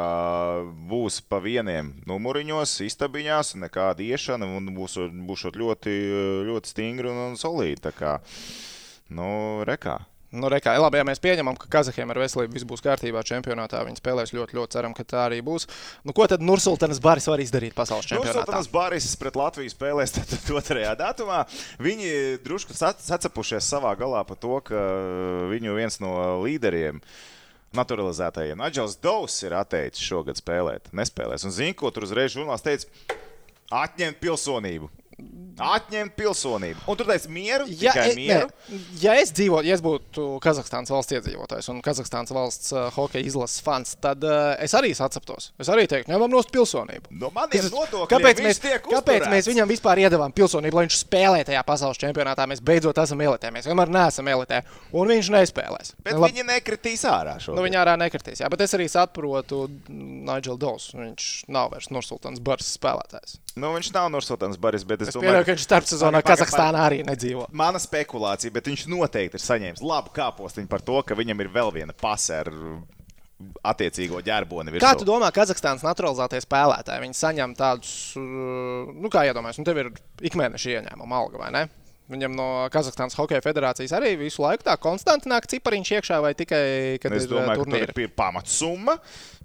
būs 0.89 1.19
pa 1.29 1.38
vieniem 1.43 1.91
numuriņos, 2.10 2.79
istabiņās, 2.88 3.53
nekāda 3.62 4.01
iešana 4.08 4.50
un 4.58 4.72
būs, 4.74 4.98
būs 5.29 5.46
ļoti, 5.53 5.98
ļoti 6.50 6.74
stingri 6.74 7.13
un, 7.13 7.38
un 7.38 7.93
kā, 7.93 8.17
nu, 9.13 9.29
rekā. 9.69 10.00
Nu, 10.29 10.45
rekā, 10.51 10.75
labi, 10.77 11.00
ja 11.00 11.05
mēs 11.07 11.17
pieņemam, 11.24 11.55
ka 11.57 11.65
Kazahiem 11.74 12.12
ar 12.13 12.19
veselību 12.21 12.53
viss 12.53 12.67
būs 12.69 12.83
kārtībā 12.86 13.24
čempionātā, 13.25 13.79
viņi 13.88 13.98
spēlēs 13.98 14.33
ļoti, 14.38 14.57
ļoti 14.59 14.75
ceram, 14.75 14.93
ka 14.93 15.01
tā 15.09 15.24
arī 15.25 15.39
būs. 15.41 15.65
Nu, 16.05 16.13
ko 16.13 16.27
tad 16.29 16.43
Nursultanas 16.45 17.00
Baris 17.01 17.25
var 17.31 17.41
izdarīt 17.41 17.74
pasaules 17.74 18.05
čempionātā? 18.05 18.36
Nursultānas 18.43 18.69
Baris 18.69 19.07
pret 19.17 19.39
Latviju 19.39 19.74
spēlēs 19.74 20.13
tad 20.19 20.36
2. 20.51 20.83
datumā. 21.01 21.39
Viņi 21.81 22.12
drusku 22.45 22.77
sac- 22.77 23.01
sacepušies 23.01 23.65
savā 23.74 23.95
galā 23.98 24.21
par 24.29 24.38
to, 24.38 24.59
ka 24.69 24.83
viņu 25.50 25.74
viens 25.79 25.98
no 26.03 26.13
līderiem. 26.45 27.01
Naturalizētajiem 27.77 28.62
Aģels 28.65 28.95
Dovs 29.01 29.36
ir 29.45 29.53
atteicis 29.57 30.01
šogad 30.01 30.38
spēlēt. 30.41 30.88
Nespēlēs. 30.98 31.43
Un 31.45 31.53
zina, 31.53 31.74
ko 31.77 31.89
tur 31.93 32.05
uzreiz 32.07 32.33
žurnālists 32.33 32.65
teica? 32.65 33.17
Atņemt 33.81 34.17
pilsonību. 34.21 34.89
Atņemt 35.59 36.13
pilsonību. 36.15 36.85
Un 36.88 36.95
tur 36.95 37.07
teica, 37.09 37.27
mieru, 37.35 37.65
Ja, 37.81 37.91
e- 37.99 38.13
mieru. 38.15 38.47
nē, 38.47 38.77
ja 39.01 39.15
es 39.19 39.33
dzīvotu, 39.35 39.67
ja 39.67 39.75
es 39.75 39.81
būtu 39.83 40.39
Kazahstānas 40.39 40.88
valsts 40.93 41.11
iedzīvotājs 41.17 41.67
un 41.73 41.81
Kazahstānas 41.83 42.31
valsts 42.31 42.71
uh, 42.71 42.85
hokeja 42.95 43.25
izlases 43.27 43.59
fans, 43.65 43.91
tad 43.99 44.23
uh, 44.23 44.53
es 44.63 44.71
arī 44.79 44.93
saceptos. 44.95 45.49
Es 45.59 45.67
arī 45.67 45.83
teiktu, 45.91 46.13
ņemam 46.13 46.31
nost 46.31 46.53
pilsonību. 46.55 47.11
No 47.11 47.27
maniem 47.35 47.65
Kas- 47.65 47.73
nodokļiem 47.75 48.07
Kāpēc 48.13 48.39
mēs, 48.45 48.61
kāpēc 48.88 49.27
mēs 49.33 49.49
viņam 49.51 49.67
vispār 49.73 49.99
iedavām 50.05 50.31
pilsonību, 50.31 50.79
lai 50.79 50.85
viņš 50.88 51.01
spēlē 51.03 51.43
tajā 51.51 51.65
pasaules 51.67 51.99
čempionātā? 51.99 52.47
Mēs 52.47 52.63
beidzot 52.63 53.03
esam 53.03 53.19
elitē. 53.27 53.51
Mēs 53.51 53.67
vienmēr 53.67 53.91
neesam 53.91 54.31
elitē. 54.31 54.61
Un 54.95 55.11
viņš 55.11 55.31
nespēlēs. 55.35 55.91
Bet 56.07 56.15
labi, 56.15 56.38
viņi 56.39 56.47
nekritīs 56.53 57.03
ārā 57.03 57.35
šo. 57.43 57.57
Nu, 57.59 57.67
viņa 57.67 57.83
ārā 57.83 57.97
nekritīs. 57.99 58.39
Jā, 58.39 58.47
bet 58.49 58.63
es 58.63 58.73
arī 58.79 58.88
saprotu 58.88 59.65
Nigel 59.89 60.55
Dawes. 60.61 60.93
Viņš 60.95 61.29
nav 61.51 61.73
vairs 61.75 61.91
Nursultāns 61.91 62.39
Bars 62.39 62.71
spēlētājs. 62.79 63.38
Nu, 63.58 63.72
viņš 63.75 63.89
nav 63.96 64.12
Nursultāns 64.13 64.60
Baris, 64.62 64.86
bet 64.88 65.01
es, 65.06 65.13
Es 65.13 65.18
pieļauju, 65.18 65.48
ka 65.48 65.56
viņš 65.56 65.65
starpsezonā 65.65 66.22
Kazahstānā 66.25 66.86
arī 66.86 67.01
nedzīvo. 67.08 67.48
Mana 67.56 67.82
spekulācija, 67.82 68.53
bet 68.53 68.70
viņš 68.70 68.86
noteikti 68.91 69.39
ir 69.39 69.46
saņēmis 69.46 69.84
labu 69.86 70.13
kāpostiņu 70.15 70.70
par 70.72 70.86
to, 70.86 71.01
ka 71.08 71.18
viņam 71.18 71.46
ir 71.46 71.51
vēl 71.56 71.74
viena 71.79 71.96
pase 71.98 72.41
ar 72.44 72.51
attiecīgo 73.63 74.20
ģerboni. 74.25 74.74
Kā 74.74 74.91
virsū. 74.91 75.01
tu 75.01 75.08
domā, 75.08 75.29
Kazahstānas 75.36 75.86
naturalizētie 75.86 76.41
spēlētāji? 76.44 77.03
Viņi 77.06 77.20
saņem 77.20 77.56
tādus, 77.60 77.94
uh, 78.20 78.89
nu, 78.91 79.12
kā 79.13 79.24
iedomājies, 79.29 79.62
nu, 79.62 79.68
tev 79.68 79.79
ir 79.79 79.91
ikmēneša 80.27 80.74
ieņēmuma 80.75 81.22
alga, 81.24 81.39
vai 81.46 81.51
ne? 81.56 81.63
Viņam 82.10 82.34
no 82.34 82.48
Kazahstānas 82.74 83.18
Hokeja 83.20 83.44
federācijas 83.46 83.94
arī 83.94 84.16
visu 84.18 84.42
laiku 84.42 84.66
tā 84.66 84.74
konstanti 84.82 85.30
nāk 85.30 85.46
cipariņš 85.51 85.92
iekšā, 86.00 86.18
vai 86.25 86.32
tikai, 86.38 86.63
kad 87.04 87.13
Es 87.13 87.28
ir 87.28 87.36
domāju, 87.36 87.68
ka 87.68 87.92
tur 87.94 88.06
ir 88.06 88.13
pamatsumma 88.18 88.98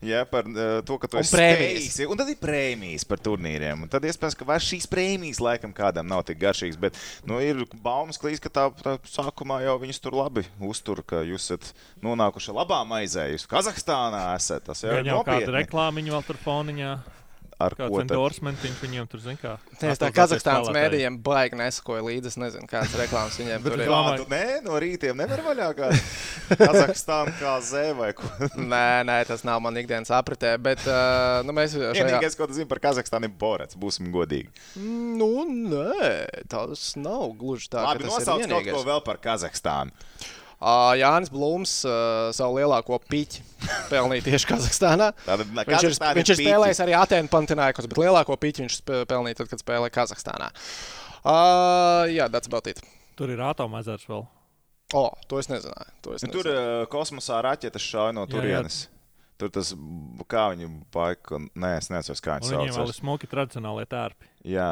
ja, 0.04 0.24
par 0.28 0.48
uh, 0.48 0.80
to, 0.84 0.96
ka 1.00 1.08
tu 1.10 1.18
esi 1.20 1.34
prēmijas. 1.34 1.98
Un 2.08 2.20
tad 2.20 2.30
ir 2.32 2.38
prēmijas 2.40 3.06
par 3.08 3.20
turnīriem. 3.24 3.84
Un 3.84 3.90
tad 3.92 4.04
iespējams, 4.08 4.36
ka 4.38 4.46
vairs 4.48 4.68
šīs 4.68 4.88
prēmijas 4.90 5.40
laikam 5.44 5.74
kādam 5.76 6.08
nav 6.10 6.24
tik 6.28 6.40
garšīgas. 6.42 6.78
Bet 6.80 7.00
nu, 7.28 7.40
ir 7.44 7.64
baumas 7.84 8.20
klīs, 8.20 8.42
ka 8.42 8.52
tā, 8.52 8.68
tā 8.84 8.96
sākumā 9.08 9.62
jau 9.64 9.76
viņus 9.82 10.00
tur 10.04 10.16
labi 10.18 10.46
uztur, 10.64 11.02
ka 11.06 11.24
jūs 11.26 11.48
esat 11.48 11.72
nonākuši 12.04 12.54
labā 12.56 12.82
maizē. 12.88 13.28
Jūs 13.34 13.48
Kazahstānā 13.50 14.26
esat. 14.38 14.64
Tas 14.68 14.84
jau 14.84 14.96
ir 14.96 15.10
jau 15.10 15.20
kāda 15.20 15.44
nopietni. 15.44 15.58
reklāmiņa 15.60 16.16
vēl 16.16 16.26
tur 16.28 16.40
foniņā. 16.44 16.94
Ar 17.62 17.74
Kāds 17.78 17.90
ko 17.92 18.00
tad? 18.00 18.10
endorsmentiņš 18.10 18.78
viņiem 18.82 19.06
tur 19.10 19.20
zina. 19.22 19.38
Kā, 19.38 19.52
Es 19.78 20.00
tā 20.02 20.08
Kazahstānas 20.14 20.70
mēdījiem 20.74 21.20
baigi 21.22 21.58
nesakoju 21.60 22.02
līdzi. 22.08 22.32
Es 22.32 22.38
nezinu, 22.40 22.66
kādas 22.70 22.94
reklāmas 23.02 23.36
viņiem 23.38 23.62
tur 23.62 23.76
ir. 23.78 23.84
domāju- 23.86 24.26
nē, 24.32 24.42
no 24.66 24.80
rītiem 24.82 25.14
nevar 25.22 25.42
vaļā 25.46 25.68
kā 25.78 25.90
Kazahstāna 26.58 27.34
kā 27.38 27.54
zē 27.64 27.84
vai 27.98 28.10
ko. 28.16 28.26
Nē, 28.74 29.04
nē, 29.06 29.18
tas 29.28 29.44
nav 29.46 29.62
man 29.64 29.78
ikdienas 29.80 30.10
apritē. 30.14 30.54
Bet 30.62 30.82
uh, 30.90 31.40
nu, 31.46 31.54
mēs 31.56 31.76
šajā... 31.78 31.94
Vienīgais, 32.00 32.36
ko 32.38 32.48
tu 32.50 32.58
zini 32.58 32.68
par 32.70 32.82
Kazahstānu, 32.84 33.30
ir 33.30 33.36
Borets. 33.40 33.78
Būsim 33.80 34.10
godīgi. 34.14 34.50
Nu, 34.82 35.44
nē, 35.46 36.44
tas 36.50 36.90
nav 37.00 37.30
gluži 37.38 37.70
tā. 37.72 37.84
ka 37.84 37.92
Labi, 37.94 38.04
tas 38.08 38.18
ir 38.18 38.26
nosauc 38.26 38.50
kaut 38.50 38.72
ko 38.74 38.82
vēl 38.90 39.04
par 39.06 39.22
Kazahstānu. 39.24 39.94
Jānis 40.96 41.30
Blūms 41.32 41.72
uh, 41.88 42.30
savu 42.36 42.56
lielāko 42.60 42.96
piķi 43.10 43.42
pelnīja 43.90 44.24
tieši 44.30 44.48
Kazahstānā. 44.52 45.10
Viņš 45.28 45.86
ir, 45.90 45.96
viņš 46.20 46.32
ir 46.34 46.38
spēlējis 46.40 46.80
arī 46.84 46.94
Atēnu 46.98 47.28
Pantinājumus, 47.32 47.88
bet 47.90 48.00
lielāko 48.00 48.36
piķi 48.40 48.64
viņš 48.64 48.78
pelnīja 49.10 49.40
tad, 49.42 49.50
kad 49.52 49.60
spēlēja 49.64 49.92
Kazahstānā. 49.98 50.48
Uh, 51.24 52.04
jā, 52.12 52.28
that's 52.32 52.46
about 52.50 52.66
it. 52.70 52.80
Tur 53.16 53.30
ir 53.32 53.40
atomezers 53.44 54.04
vēl. 54.08 54.24
O, 54.94 55.00
oh, 55.06 55.12
to 55.30 55.38
es 55.40 55.48
nezināju. 55.50 55.92
To 56.04 56.14
es 56.16 56.24
Nu, 56.26 56.32
Tur 56.34 56.44
nezināju. 56.48 56.80
uh, 56.84 56.88
kosmosā 56.92 57.38
raķetes 57.44 57.82
šauja 57.82 58.12
no 58.16 58.26
Jā, 58.26 58.30
jā. 58.30 58.34
turienes. 58.36 58.80
Tur 59.40 59.50
tas, 59.50 59.72
kā 60.30 60.44
viņi 60.52 60.68
baika, 60.94 61.40
nē, 61.58 61.70
es 61.80 61.88
nezinu, 61.90 62.20
kā 62.22 62.36
viņi 62.38 62.52
viņiem 62.52 62.68
vēl 62.76 62.84
sauc. 62.84 62.92
ir 62.92 62.98
smuki 63.00 63.26
tradicionālie 63.32 63.86
tērpi. 63.90 64.28
Jā, 64.52 64.68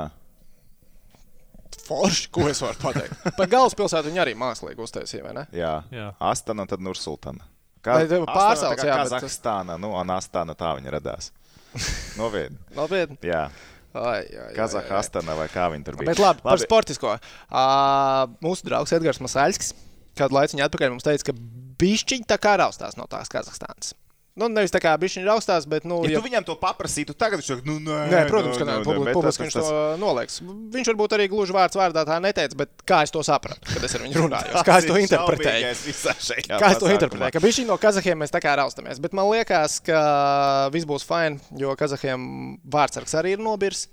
Forši, 1.86 2.28
ko 2.34 2.46
es 2.50 2.62
varu 2.62 2.78
pateikt. 2.82 3.18
Par 3.38 3.50
galvaspilsētu 3.50 4.10
viņi 4.10 4.22
arī 4.24 4.34
mākslīgi 4.38 4.84
uztaisīja, 4.84 5.24
vai 5.26 5.34
ne? 5.40 5.46
jā. 5.56 5.74
Jā. 5.94 6.10
Astana, 6.32 6.66
tad 6.70 6.84
Nursultana. 6.84 7.48
Vai 7.82 8.04
tev 8.06 8.26
pārsauc, 8.28 8.76
kā 8.78 8.86
jā, 8.86 8.96
bet 9.00 9.14
Kazahstāna, 9.16 9.76
nu, 9.82 9.90
un 9.98 10.14
Astana 10.14 10.54
tā 10.58 10.74
viņa 10.78 10.92
radās. 10.94 11.32
Novietni. 12.20 12.60
Nopietni. 12.78 13.18
Jā. 13.26 13.46
Kazahstāna 14.56 15.34
vai 15.36 15.48
kā 15.52 15.66
viņi 15.72 15.88
tur 15.88 15.98
bija. 16.00 16.12
Bet 16.12 16.22
labi, 16.22 16.44
par 16.46 16.60
sportisko. 16.62 17.16
Uh, 17.50 18.28
mūsu 18.44 18.68
draugs 18.68 18.94
Edgars 18.96 19.20
Masaļskis 19.24 19.74
kādu 20.18 20.36
laiku 20.36 20.60
atpakaļ 20.60 20.94
mums 20.94 21.06
teica, 21.06 21.30
ka 21.30 21.36
bišķiņi 21.82 22.28
tā 22.28 22.38
kā 22.40 22.56
raustās 22.60 22.98
no 22.98 23.08
tās 23.10 23.32
Kazahstānas. 23.32 23.94
Nu, 24.32 24.46
nevis 24.48 24.72
tā 24.72 24.80
kā 24.80 24.94
bišķiņi 24.96 25.26
raustās, 25.28 25.66
bet, 25.68 25.84
nu, 25.84 25.98
Ja 26.08 26.16
tu 26.16 26.24
viņam 26.24 26.46
to 26.48 26.54
paprasītu, 26.56 27.12
tagad 27.12 27.42
viņš 27.42 27.48
saka, 27.50 27.66
nu, 27.68 27.74
nē, 27.84 27.98
Nē, 28.08 28.20
protams, 28.30 28.56
ka 28.56 28.64
nē, 28.64 28.78
nu, 28.80 28.86
publi- 28.86 29.04
bet 29.10 29.16
publiski 29.18 29.44
viņš 29.44 29.56
tas- 29.58 29.68
to 29.68 29.82
noliks. 30.00 30.38
Viņš 30.72 30.88
varbūt 30.88 31.16
arī 31.18 31.26
gluži 31.28 31.52
vārds 31.52 31.76
vārdā 31.76 32.06
tā 32.08 32.16
neteica, 32.16 32.56
bet 32.56 32.70
kā 32.88 33.02
es 33.04 33.12
to 33.12 33.20
sapratu, 33.20 33.60
kad 33.68 33.84
es 33.84 33.94
ar 33.94 34.00
viņu 34.06 34.24
runāju, 34.24 34.64
kā 34.64 34.78
es 34.80 34.88
to 34.88 34.96
ir 34.96 35.04
interpretēju. 35.04 35.74
Kā 36.48 36.70
es 36.72 36.78
to 36.80 36.88
interpretēju? 36.88 37.32
Ka 37.36 37.44
viņš 37.44 37.66
no 37.68 37.76
Kazahiem 37.76 38.24
mēs 38.24 38.32
tā 38.32 38.40
kā 38.40 38.56
raustamies. 38.56 38.98
Bet 39.04 39.12
man 39.12 39.28
liekas, 39.28 39.80
ka 39.84 40.70
viss 40.72 40.88
būs 40.88 41.04
fini, 41.04 41.36
jo 41.60 41.76
Kazahiem 41.76 42.58
vārdsargs 42.64 43.12
arī 43.20 43.36
ir 43.36 43.38
nobirs. 43.38 43.88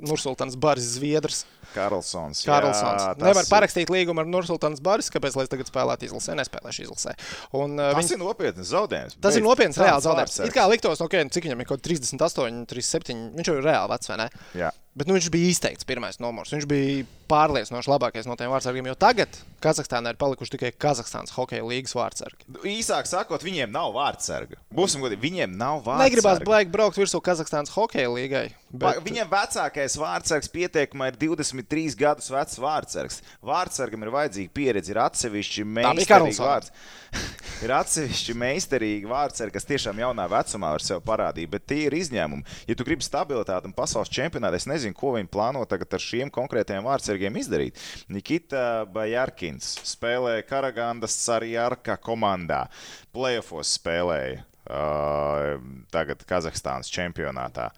Nursultāns 0.00 0.54
Baris 0.56 0.84
Zviedrs. 0.96 1.44
Karlsons. 1.74 2.40
Karlsons. 2.46 3.02
jā, 3.04 3.10
Nevar 3.20 3.44
ir- 3.44 3.50
parakstīt 3.50 3.90
līgumu 3.92 4.20
ar 4.22 4.26
Nursultāns 4.26 4.80
Baris, 4.82 5.10
kāpēc 5.10 5.36
lai 5.36 5.44
es 5.44 5.50
tagad 5.52 5.68
spēlētu 5.70 6.08
izlasē, 6.08 6.34
nespēlēšu 6.40 6.86
izlasē. 6.86 7.12
Un, 7.54 7.78
uh, 7.78 7.92
Tas 7.94 8.04
viņš, 8.04 8.12
ir 8.16 8.18
nopietns 8.18 8.70
zaudējums. 8.72 9.16
tas 9.20 9.36
ir 9.36 9.42
Beidz, 9.42 9.48
nopietns 9.50 9.76
tāds 9.76 9.86
reāls 9.86 10.02
zaudējums. 10.06 10.34
vārdsargs. 10.40 10.48
It 10.48 10.54
kā 10.54 10.64
liktos, 10.70 11.00
okay, 11.04 11.24
cik 11.28 11.44
viņam 11.44 11.60
ir 11.60 11.66
kaut 11.66 11.82
kāds 11.82 11.88
38, 12.16 12.66
37. 12.66 13.34
Viņš 13.36 13.46
jau 13.52 13.56
ir 13.60 13.62
reāli 13.68 13.88
vecs, 13.92 14.08
vai 14.08 14.16
ne? 14.16 14.28
Jā. 14.54 14.70
Bet 14.96 15.06
nu, 15.06 15.14
viņš 15.14 15.30
bija 15.30 15.50
izteikts 15.52 15.84
pirmais 15.86 16.18
numurs. 16.18 16.50
Viņš 16.50 16.66
bija 16.66 17.04
pārliecinoši 17.30 17.86
labākais 17.92 18.26
no 18.26 18.34
tiem 18.34 18.50
vārdsargiem. 18.50 18.86
Jo 18.90 18.94
tagad 18.98 19.28
Kazahstānā 19.62 20.10
ir 20.10 20.16
palikuši 20.18 20.56
tikai 20.58 20.72
Kazahstānas 20.72 21.30
hokeja 21.36 21.62
līnijas 21.62 21.94
vārdsargi. 21.94 22.48
Īsāk 22.66 23.06
sakot, 23.06 23.40
viņiem 23.46 23.70
nav 23.70 23.92
vārdsarga. 23.94 24.58
Būsim 24.74 24.98
godīgi, 25.04 25.22
viņiem 25.22 25.54
nav 25.56 25.84
vārdsarga. 25.84 26.08
Negribās 26.10 26.42
baigt 26.44 26.72
braukt 26.72 26.98
virsū 26.98 27.22
Kazahstānas 27.22 27.70
hokeja 27.70 28.10
līgai. 28.10 28.50
Bet... 28.70 29.00
Viņam 29.02 29.26
vecākais 29.26 29.96
vārdsargs 29.98 30.50
pieteikumā 30.52 31.08
ir 31.10 31.16
23 31.18 31.96
gadus 31.98 32.30
vecs 32.30 32.58
vārdsargs. 32.62 33.18
Vārdsargam 33.42 34.04
ir 34.06 34.12
vajadzīga 34.14 34.52
pieredze, 34.54 34.92
ir 34.92 35.00
atsevišķi 35.02 35.64
meistarīgi 35.66 36.38
vārds. 36.38 36.70
ir 37.66 37.74
atsevišķi 37.74 38.36
meistarīgi 38.38 39.10
vārdsargi, 39.10 39.56
kas 39.56 39.66
tiešām 39.66 39.98
jaunā 40.04 40.28
vecumā 40.30 40.70
var 40.76 40.86
sev 40.86 41.02
parādīt, 41.02 41.50
bet 41.50 41.66
tie 41.66 41.80
ir 41.88 41.98
izņēmumi. 41.98 42.46
Ja 42.70 42.78
tu 42.78 42.86
gribi 42.86 43.02
stabilitāti 43.02 43.66
un 43.66 43.74
pasaules 43.74 44.12
čempionātu, 44.14 44.60
es 44.60 44.68
nezinu, 44.70 44.94
ko 44.94 45.16
viņi 45.18 45.32
plāno 45.34 45.66
tagad 45.66 45.98
ar 45.98 46.06
šiem 46.06 46.30
konkrētajiem 46.30 46.86
vārdsargiem 46.86 47.42
izdarīt. 47.42 47.82
Nikita 48.06 48.86
Bajarkins 48.94 49.74
spēlē 49.96 50.38
Karagandas 50.46 51.18
Sarjārka 51.26 51.98
komandā. 51.98 52.68
Playoffs 53.10 53.74
spēlēja 53.80 54.44
uh, 54.70 55.58
tagad 55.90 56.22
Kazahstānas 56.22 56.92
čempionātā. 56.94 57.72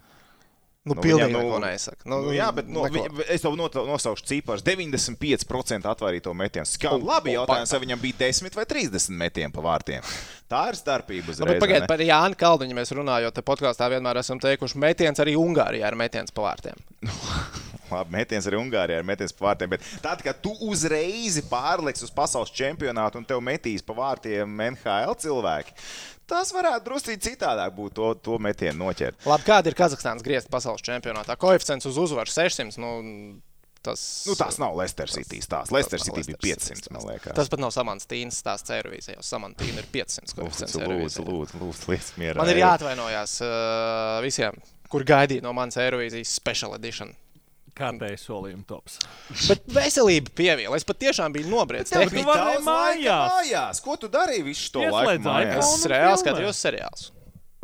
Nu, 0.83 0.97
Nu, 0.97 0.99
pilnīgi 0.99 1.29
viņam, 1.29 1.31
nu, 1.31 1.41
neko 1.47 1.59
nesaka. 1.63 2.07
Nu, 2.11 2.17
Nu, 2.25 2.31
jā, 2.35 2.49
bet 2.51 2.67
neko. 2.67 2.89
vi, 2.91 3.23
es 3.31 3.43
not- 3.47 3.75
nosaukšu 3.87 4.25
cipars. 4.27 4.61
95% 4.67 5.87
atvairīto 5.87 6.33
metienu. 6.35 6.67
Skau, 6.67 6.97
Un- 6.97 7.05
labi, 7.07 7.31
jautājums, 7.37 7.71
vai 7.71 7.79
viņam 7.85 8.01
bija 8.01 8.17
10 8.19 8.53
vai 8.57 8.65
30 8.65 9.15
metieni 9.15 9.53
pa 9.53 9.61
vārtiem. 9.63 10.03
Tā 10.51 10.65
ir 10.67 10.75
starpība. 10.75 11.31
Nu, 11.31 11.31
Uzreiz, 11.37 11.47
vai 11.47 11.59
pagaidiet, 11.59 11.87
par 11.87 12.03
Jānu 12.03 12.35
Kalniņu 12.35 12.75
mēs 12.75 12.91
runājam, 12.91 13.23
jo 13.23 13.31
te 13.31 13.41
podkāstā 13.41 13.87
vienmēr 13.95 14.19
esam 14.19 14.39
teikuši, 14.43 14.75
metiens 14.75 15.19
arī 15.23 15.37
Ungārijā 15.39 15.87
ir 15.87 15.95
metiens 15.95 16.31
pa 16.35 16.41
vārtiem. 16.51 16.75
Labi, 17.93 18.11
metiens 18.11 18.45
arī 18.49 18.57
Ungārijā 18.59 18.99
ir 18.99 19.07
metiens 19.07 19.31
pa 19.31 19.53
vārtiem. 19.53 19.69
Bet 19.69 19.81
tad, 20.01 20.21
kad 20.25 20.41
tu 20.43 20.51
uzreiz 20.67 21.39
pārliks 21.49 22.03
uz 22.03 22.11
pasaules 22.11 22.51
čempionātu 22.51 23.21
un 23.21 23.25
tev 23.25 23.39
metīs 23.39 23.83
pa 23.85 23.93
vārtiem 23.93 24.49
NHL 24.73 25.15
cilvēki, 25.15 25.75
tas 26.29 26.51
varētu 26.55 26.85
drusku 26.87 27.15
citādāk 27.21 27.73
būt 27.77 27.95
to, 27.99 28.11
to 28.25 28.37
metienu 28.41 28.85
noķert. 28.85 29.25
Labi, 29.29 29.47
kāda 29.47 29.71
ir 29.71 29.77
Kazahstānas 29.77 30.25
griezta 30.25 30.51
pasaules 30.53 30.83
čempionātā? 30.85 31.35
Koeficients 31.39 31.89
uz 31.89 31.99
uzvaru 31.99 32.31
600. 32.31 32.79
Nu, 32.81 32.93
Tas, 33.83 33.99
Nu, 34.23 34.31
tās 34.39 34.55
nav 34.63 34.77
Leicester 34.79 35.11
City 35.11 35.41
stāsts. 35.43 35.73
Leicester 35.75 35.99
City 35.99 36.21
bija 36.23 36.37
Leicester 36.39 36.71
500, 36.71 36.83
City 36.85 36.93
man 36.95 37.03
liekas. 37.09 37.33
Tas 37.35 37.49
pat 37.51 37.59
nav 37.59 37.73
Samants 37.75 38.07
Tīnas 38.07 38.37
stāsts 38.39 38.71
Eirovīzijā. 38.71 39.19
Samantīna 39.27 39.81
ir 39.83 39.89
500 39.91 40.37
koeficients 40.37 40.77
Lūdzu, 40.77 40.85
Eirovīzijā. 40.85 41.25
lūdzu, 41.27 41.59
lūdzu, 41.59 41.89
lietas 41.91 42.13
mierā. 42.15 42.37
Man 42.39 42.51
ir 42.53 42.61
jāatvainojas 42.61 43.33
uh, 43.43 44.21
visiem, 44.23 44.55
kur 44.87 45.03
gaidīja 45.09 45.43
no 45.43 45.51
manas 45.57 45.75
Eirovīzijas 45.83 46.31
special 46.31 46.77
edition. 46.79 47.11
Kārtēji 47.73 48.19
solījuma 48.21 48.63
tops. 48.69 48.99
Bet 49.49 49.63
veselība 49.73 50.29
pieviela. 50.37 50.77
Es 50.77 50.85
patiešām 50.85 51.33
biju 51.33 51.49
nobriedzis. 51.49 51.95
Tev 51.95 52.11
bija 52.13 52.35
daudz 52.37 52.67
mājās. 52.67 53.33
mājās. 53.33 53.81
Ko 53.81 53.97
tu 53.97 54.09
darīji 54.13 54.45
visu 54.45 54.67
šo 54.69 54.83
Ieslēdz 54.85 55.25
laiku? 55.25 55.57
Es 55.63 55.87
reāli 55.89 56.21
skatījos 56.21 56.61
seriālus. 56.67 57.09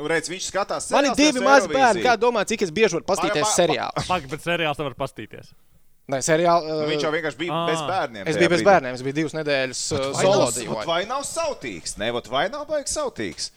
Redz, 0.10 0.30
viņš 0.32 0.46
skatās. 0.48 0.88
Man 0.96 1.10
ir 1.10 1.18
divi 1.20 1.44
mazi 1.44 1.70
bērni. 1.72 2.04
Kā 2.06 2.16
domā, 2.18 2.46
cik 2.48 2.64
es 2.66 2.72
bieži 2.72 2.96
varu 2.98 3.06
Pa- 3.06 3.14
paskatīties 3.16 3.46
pa- 3.46 3.56
seriālu? 3.58 4.06
Pagaid, 4.08 4.30
bet 4.32 4.46
seriāls 4.46 4.80
nevar 4.80 4.96
pastīties. 4.98 5.52
Nē, 6.10 6.22
seriāli. 6.26 6.66
Nu, 6.66 6.86
Viņš 6.90 7.04
jau 7.06 7.12
vienkārši 7.14 7.38
bija 7.38 7.54
Ā. 7.54 7.66
bez 7.70 7.82
bērniem. 7.86 8.30
Es 8.32 8.38
biju 8.40 8.50
bez 8.50 8.62
brīdī. 8.62 8.70
bērniem. 8.72 8.94
Es 8.98 9.04
biju 9.06 9.18
divas 9.20 9.36
nedēļas 9.38 9.82
uh, 9.94 10.06
Vai 10.16 10.24
solo. 10.24 10.78
Vai 10.88 11.02
nav 11.06 11.22
sautīgs? 11.28 11.98
Nē, 12.02 12.10
vai 12.32 12.48
nav 12.50 12.66
baigs 12.72 12.96
sautīgs. 12.98 13.52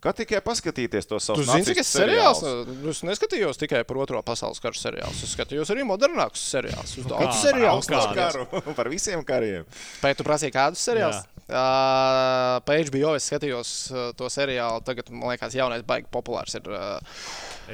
Kā 0.00 0.14
tikai 0.16 0.38
paskatīties 0.40 1.08
to 1.10 1.18
savu 1.20 1.42
Tu 1.42 1.46
zini, 1.50 1.64
cik 1.66 1.82
es 1.82 1.90
seriāls? 1.92 2.38
Es 2.88 3.02
neskatījos 3.04 3.58
tikai 3.60 3.82
par 3.84 3.98
otro 4.00 4.22
pasaules 4.24 4.60
karu 4.62 4.78
seriālus. 4.78 5.18
Es 5.26 5.34
skatījos 5.36 5.72
arī 5.74 5.84
modernākus 5.84 6.40
seriālus. 6.54 6.94
Uz 7.02 7.08
daudz 7.10 7.42
seriālu. 7.42 7.82
Par 7.90 8.14
karu, 8.16 8.46
par 8.78 8.88
visiem 8.92 9.20
kariem. 9.28 9.66
Pēc 10.00 10.22
tam 10.22 10.28
prasīja, 10.30 10.54
kādus 10.56 10.84
seriālus. 10.88 11.20
Uh, 11.50 12.60
pa 12.62 12.76
HBO 12.86 13.12
es 13.18 13.26
skatījos 13.28 13.72
uh, 13.90 14.06
to 14.16 14.30
seriālu. 14.32 14.80
Tagad, 14.86 15.10
man 15.12 15.34
liekas, 15.34 15.56
jaunais, 15.58 15.82
baigi 15.84 16.08
populārs 16.14 16.56
ir. 16.56 16.70
Uh, 16.70 17.18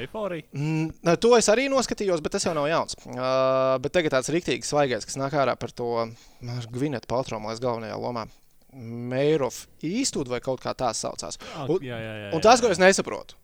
Eiforija. 0.01 0.49
Mm, 0.51 1.15
to 1.23 1.31
es 1.37 1.47
arī 1.53 1.69
noskatījos, 1.71 2.19
bet 2.25 2.35
tas 2.35 2.47
jau 2.49 2.55
nav 2.57 2.67
jauns. 2.67 2.97
Uh, 3.05 3.77
bet 3.83 3.95
tagad 3.95 4.17
tāds 4.17 4.33
rīktīgs 4.33 4.73
svaigais, 4.73 5.07
kas 5.07 5.15
nāk 5.21 5.37
ārā 5.37 5.55
par 5.55 5.71
to 5.71 6.09
Gvinētu 6.43 7.07
Paltromu, 7.07 7.47
lai 7.47 7.55
galvenajā 7.61 8.01
lomā. 8.01 8.27
Meirof 8.75 9.63
īstūdu 9.85 10.33
vai 10.33 10.41
kaut 10.43 10.61
kā 10.63 10.73
tā 10.77 10.91
saucās. 10.97 11.39
Un, 11.65 11.79
Jā, 11.85 11.97
jā, 12.01 12.13
jā. 12.25 12.31
un 12.35 12.43
tas, 12.43 12.61
ko 12.61 12.71
es 12.73 12.81
nesaprotu, 12.81 13.37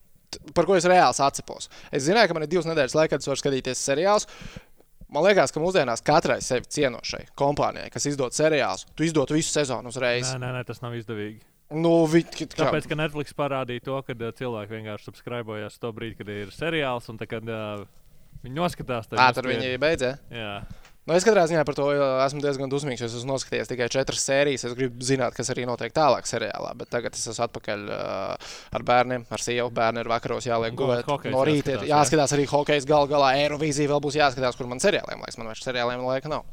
par 0.54 0.68
ko 0.68 0.76
es 0.76 0.88
reāli 0.90 1.24
atcepos. 1.26 1.70
Es 1.92 2.04
zināju, 2.08 2.30
ka 2.30 2.38
man 2.38 2.46
ir 2.46 2.52
divas 2.52 2.68
nedēļas 2.68 2.98
laika, 2.98 3.16
kad 3.16 3.24
es 3.24 3.32
varu 3.32 3.42
skatīties 3.42 3.86
seriālus. 3.88 4.28
Man 5.14 5.28
liekas, 5.28 5.54
ka 5.54 5.62
mūsdienās 5.62 6.02
katrai 6.06 6.40
sevi 6.42 6.66
cienošai 6.74 7.28
kompānijai, 7.38 7.92
kas 7.94 8.08
izdod 8.10 8.34
seriālus, 8.34 8.88
tu 8.98 9.06
izdod 9.06 9.32
visu 9.32 9.54
sezonu 9.54 9.94
uzreiz. 9.94 10.32
Nē, 10.34 10.40
nē, 10.42 10.54
nē, 10.58 10.64
tas 10.68 10.82
nav 10.82 10.96
izdevīgi. 10.98 11.44
Nu, 11.74 11.92
vi, 12.10 12.24
kā, 12.26 12.48
Tāpēc, 12.50 12.88
ka 12.90 12.98
Netflix 12.98 13.34
parādīja 13.38 13.86
to, 13.86 13.98
ka 14.06 14.14
uh, 14.14 14.32
cilvēki 14.38 14.76
vienkārši 14.76 15.08
subscribējās 15.10 15.80
to 15.82 15.92
brīdi, 15.96 16.18
kad 16.20 16.32
ir 16.34 16.52
seriāls, 16.54 17.08
un 17.14 17.22
tad, 17.22 17.30
kad 17.32 17.48
uh, 17.50 17.86
viņi 18.44 18.58
noskatās, 18.58 19.08
tad 19.10 19.22
Ā, 19.22 19.30
tad 19.38 19.48
viņi 19.50 19.78
beidzēja. 19.82 20.18
Jā, 20.34 20.52
Nu, 21.04 21.12
es 21.18 21.26
katrā 21.28 21.42
ziņā 21.52 21.66
par 21.68 21.76
to 21.76 21.90
esmu 22.24 22.40
diezgan 22.40 22.72
dusmīgs. 22.72 23.02
jo 23.04 23.10
Es 23.10 23.16
esmu 23.20 23.34
noskatījies 23.34 23.68
tikai 23.68 23.90
četras 23.92 24.24
sērijas. 24.24 24.64
Es 24.70 24.76
gribu 24.78 25.04
zināt, 25.04 25.36
kas 25.36 25.52
arī 25.52 25.66
notiek 25.68 25.92
tālāk 25.92 26.30
seriālā. 26.30 26.70
Bet 26.80 26.94
tagad 26.94 27.18
es 27.18 27.28
esmu 27.28 27.44
atpakaļ 27.44 27.84
uh, 27.92 28.54
ar 28.80 28.86
bērniem, 28.88 29.26
ar 29.28 29.44
sievu. 29.44 29.68
Bērni 29.76 30.00
ir 30.06 30.12
vakaros 30.14 30.48
jāliek 30.48 30.78
Gulēt 30.80 31.10
No 31.34 31.44
rīta 31.44 31.76
ir 31.76 31.84
jāskatās, 31.84 31.90
jā. 31.90 32.00
jāskatās 32.00 32.36
arī 32.38 32.48
hokejs. 32.54 32.88
Galu 32.88 33.12
galā 33.12 33.34
Eirovīzija 33.42 33.92
vēl 33.92 34.04
būs 34.08 34.16
jāskatās, 34.22 34.56
kur 34.56 34.72
man 34.72 34.80
seriāliem 34.80 35.20
laiks. 35.28 35.40
Man 35.42 35.52
vairs 35.52 35.68
seriāliem 35.68 36.08
laika 36.08 36.32
nav. 36.32 36.48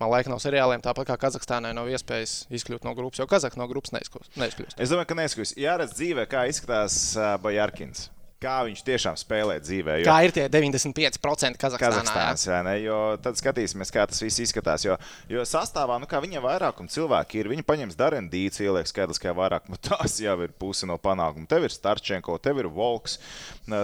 Man 0.00 0.10
laika 0.12 0.32
nav 0.32 0.40
seriāliem, 0.44 0.80
tāpat 0.84 1.08
kā 1.08 1.20
Kazahstānai 1.20 1.70
nav 1.76 1.88
iespējas 1.88 2.46
izkļūt 2.52 2.84
no 2.84 2.92
grupas, 2.96 3.20
jo 3.20 3.28
Kazahstāna 3.28 3.64
no 3.64 3.68
grupas 3.70 3.94
neizkļūst. 3.96 4.34
neizkļūst. 4.40 4.80
Es 4.80 4.92
domāju, 4.92 5.08
ka 5.12 5.16
neskatās. 5.20 5.54
Jāredz 5.56 5.94
dzīvē, 5.96 6.26
kā 6.28 6.48
izskatās 6.52 6.98
uh, 7.16 7.36
Bajārkins. 7.40 8.10
Kā 8.36 8.58
viņš 8.66 8.82
tiešām 8.84 9.14
spēlē 9.16 9.54
dzīvē. 9.64 9.94
Jo... 10.02 10.04
Kā 10.04 10.18
ir 10.26 10.32
tie 10.36 10.42
95% 10.52 11.56
Kazahstānā? 11.56 11.80
Kazahstānas, 11.80 12.42
vai 12.50 12.58
ne? 12.66 12.74
Jo 12.84 12.98
tad 13.24 13.38
skatīsimies, 13.40 13.88
kā 13.94 14.04
tas 14.10 14.20
viss 14.20 14.42
izskatās. 14.44 14.84
Jo, 14.84 14.98
jo 15.32 15.44
sastāvā, 15.48 15.96
nu, 16.02 16.08
kā 16.10 16.20
viņam 16.20 16.44
vairākums 16.44 16.92
cilvēki 16.98 17.40
ir, 17.40 17.48
viņi 17.54 17.64
paņems 17.64 17.96
Darenu 17.96 18.28
Dīts, 18.28 18.60
ieliek 18.60 18.92
skaitliskajā 18.92 19.32
vairākumā. 19.40 19.80
Tas 19.88 20.18
jau 20.20 20.36
ir 20.44 20.52
puse 20.52 20.84
no 20.84 20.98
panākuma. 21.00 21.48
Tev 21.48 21.64
ir 21.64 21.72
Starčenko, 21.72 22.36
tev 22.44 22.60
ir 22.60 22.68
Volks, 22.76 23.16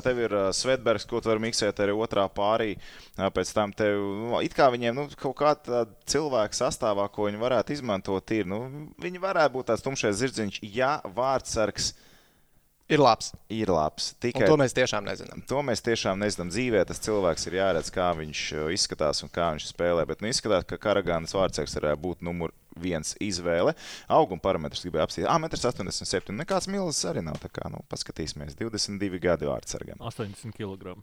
tev 0.05 0.23
ir 0.27 0.37
Svetbergs, 0.53 1.09
ko 1.09 1.25
tu 1.25 1.33
vari 1.33 1.47
miksēt 1.49 1.81
arī 1.81 1.97
otrā 1.97 2.29
pārī. 2.29 2.77
Pēc 3.17 3.57
tam 3.57 3.73
tev, 3.73 4.05
nu, 4.21 4.37
it 4.45 4.53
kā 4.59 4.69
viņiem 4.75 5.01
nu, 5.01 5.09
kaut 5.17 5.39
kāda 5.41 5.87
cilvēka 6.05 6.61
sastāvā, 6.61 7.09
ko 7.09 7.31
viņi 7.31 7.41
varētu 7.41 7.79
izmantot, 7.81 8.37
ir, 8.37 8.53
nu, 8.53 8.67
viņi 9.01 9.25
varētu 9.25 9.57
būt 9.57 9.73
tāds 9.73 9.89
tumšais 9.89 10.21
zirdziņš, 10.21 10.65
ja 10.77 10.99
vārdsargs 11.17 11.95
Ir 11.97 12.11
labs. 13.01 13.33
ir 13.49 13.71
labs. 13.73 14.11
Un 14.13 14.21
Tikai 14.27 14.49
to 14.51 14.57
mēs 14.61 14.75
tiešām 14.77 15.07
nezinām. 15.07 15.45
To 15.49 15.63
mēs 15.65 15.85
tiešām 15.85 16.19
nezinām. 16.21 16.51
Dzīvē 16.53 16.85
tas 16.89 17.01
cilvēks 17.05 17.47
ir 17.49 17.59
jāredz, 17.61 17.93
kā 17.95 18.11
viņš 18.19 18.43
uh, 18.59 18.67
izskatās 18.75 19.23
un 19.25 19.33
kā 19.33 19.53
viņš 19.55 19.71
spēlē. 19.71 20.05
Bet 20.09 20.25
nu, 20.25 20.29
izskatās, 20.33 20.67
ka 20.69 20.81
Karagānas 20.81 21.37
vārdsargs 21.37 21.79
varētu 21.79 22.03
būt 22.03 22.27
numur 22.27 22.53
viens 22.77 23.15
izvēle. 23.21 23.75
Auguma 24.13 24.43
parametrus 24.45 24.85
gribēju 24.85 25.07
apstīties. 25.07 25.31
Ah, 25.31 25.41
1,87 25.41 26.33
m. 26.33 26.41
Nekāds 26.43 26.69
milzīgs 26.73 27.05
arī 27.11 27.25
nav. 27.25 27.41
Tā 27.43 27.53
kā, 27.53 27.69
nu, 27.73 27.85
paskatīsimies. 27.93 28.57
22 28.61 29.21
gadi 29.23 29.49
vārdsargam. 29.51 30.01
80 30.01 30.57
kg. 30.57 30.97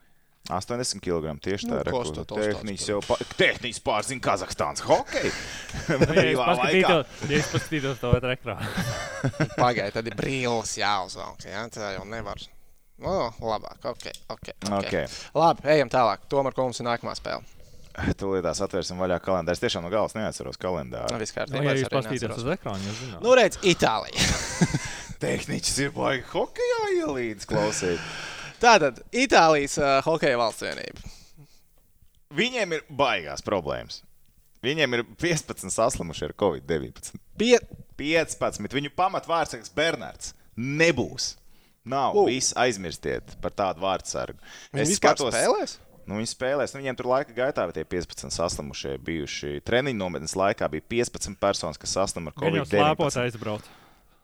80 0.49 1.01
kg. 1.03 1.33
Tieši 1.45 1.69
Nu, 1.69 1.75
tā 1.77 1.83
ir. 1.85 1.91
kosta 1.93 2.25
Tehniski 2.29 2.91
jau 2.91 2.99
pa, 3.05 3.17
tehniski 3.37 3.83
pārzina 3.85 4.23
Kazahstānas 4.25 4.81
hokeju. 4.87 5.33
Brīvā 6.11 6.47
laikā. 6.57 6.95
es 7.29 7.51
paskatītos 7.53 8.01
to 8.01 8.13
otru 8.17 8.33
ekrānu. 8.33 8.87
Pagaidiet, 9.61 9.93
tad 9.99 10.09
ir 10.09 10.17
brīvs 10.19 10.73
jāuzvelk. 10.81 11.45
Ja? 11.45 11.67
Tā 11.73 11.93
jau 11.97 12.07
nevar. 12.09 12.41
No, 12.99 13.29
labāk, 13.39 13.77
ok. 13.85 14.09
okay, 14.09 14.17
okay. 14.35 14.55
Okay. 14.81 15.05
Labi, 15.37 15.63
ejam 15.71 15.87
tālāk. 15.93 16.25
Tomēr, 16.31 16.51
ko 16.57 16.65
mums 16.67 16.81
ir 16.81 16.89
nākamā 16.89 17.13
spēle? 17.15 17.45
Tūlītās 18.19 18.59
atvērsim 18.65 18.99
vaļā 18.99 19.19
kalendāru. 19.23 19.55
Es 19.55 19.63
tiešām 19.63 19.85
no 19.85 19.91
galas 19.93 20.15
neatceros 20.17 20.59
kalendāru. 20.59 21.13
Nav 21.13 21.21
Nu, 21.21 21.29
kārtībā. 21.37 21.63
ja 21.63 21.75
es 21.75 21.83
jūs 21.83 21.89
arī 21.89 21.95
paskatīties 21.95 22.41
uz 22.41 22.49
ekrānu, 22.57 22.89
jūs 22.89 22.99
zināt. 23.05 23.21
Nu, 23.23 23.35
redz, 23.39 23.59
Itālija. 23.63 24.27
Tehniski 25.19 25.87
ir 25.87 25.95
baigi 25.95 26.27
hokejā 26.31 26.81
ielīdz 27.01 27.47
klausīt. 27.49 28.03
Tātad 28.59 29.01
Itālijas 29.15 29.77
uh, 29.79 29.99
hokeja 30.05 30.39
valsts 30.39 30.65
vienība. 30.65 31.15
Viņiem 32.35 32.77
ir 32.77 32.85
baigās 32.93 33.41
problēmas. 33.45 34.03
Viņiem 34.63 34.97
ir 34.97 35.05
15 35.21 35.71
saslimuši 35.71 36.27
ar 36.27 36.35
covid-19. 36.39 37.15
Pie... 37.39 37.55
15. 37.99 38.71
Viņu 38.71 38.91
pamatvārds 38.95 39.71
Bernards 39.75 40.33
nebūs. 40.55 41.33
Nav. 41.89 42.15
U. 42.15 42.27
Viss 42.27 42.53
aizmirstiet 42.59 43.37
par 43.43 43.55
tādu 43.55 43.83
vārdsargu. 43.83 44.39
Viņi 44.75 44.91
vispār 44.93 45.17
spēlēs? 45.19 45.77
Nu, 46.09 46.17
viņi 46.17 46.31
spēlēs. 46.31 46.73
Nu, 46.73 46.81
viņiem 46.81 46.97
tur 46.99 47.09
laika 47.11 47.33
gaitā 47.35 47.65
bija 47.69 47.79
tie 47.79 47.85
15 47.87 48.33
saslimušie. 48.33 48.95
Bijuši 49.05 49.59
treniņu 49.65 49.99
nometnes 49.99 50.35
laikā 50.37 50.69
bija 50.73 50.85
15 50.91 51.37
personas, 51.41 51.79
kas 51.81 51.95
saslima 51.95 52.33
ar 52.33 52.45
Viņi 52.45 52.61
jau 52.63 52.67
slēpot 52.71 53.05
covid-19. 53.05 53.25
aizbraukt. 53.27 53.69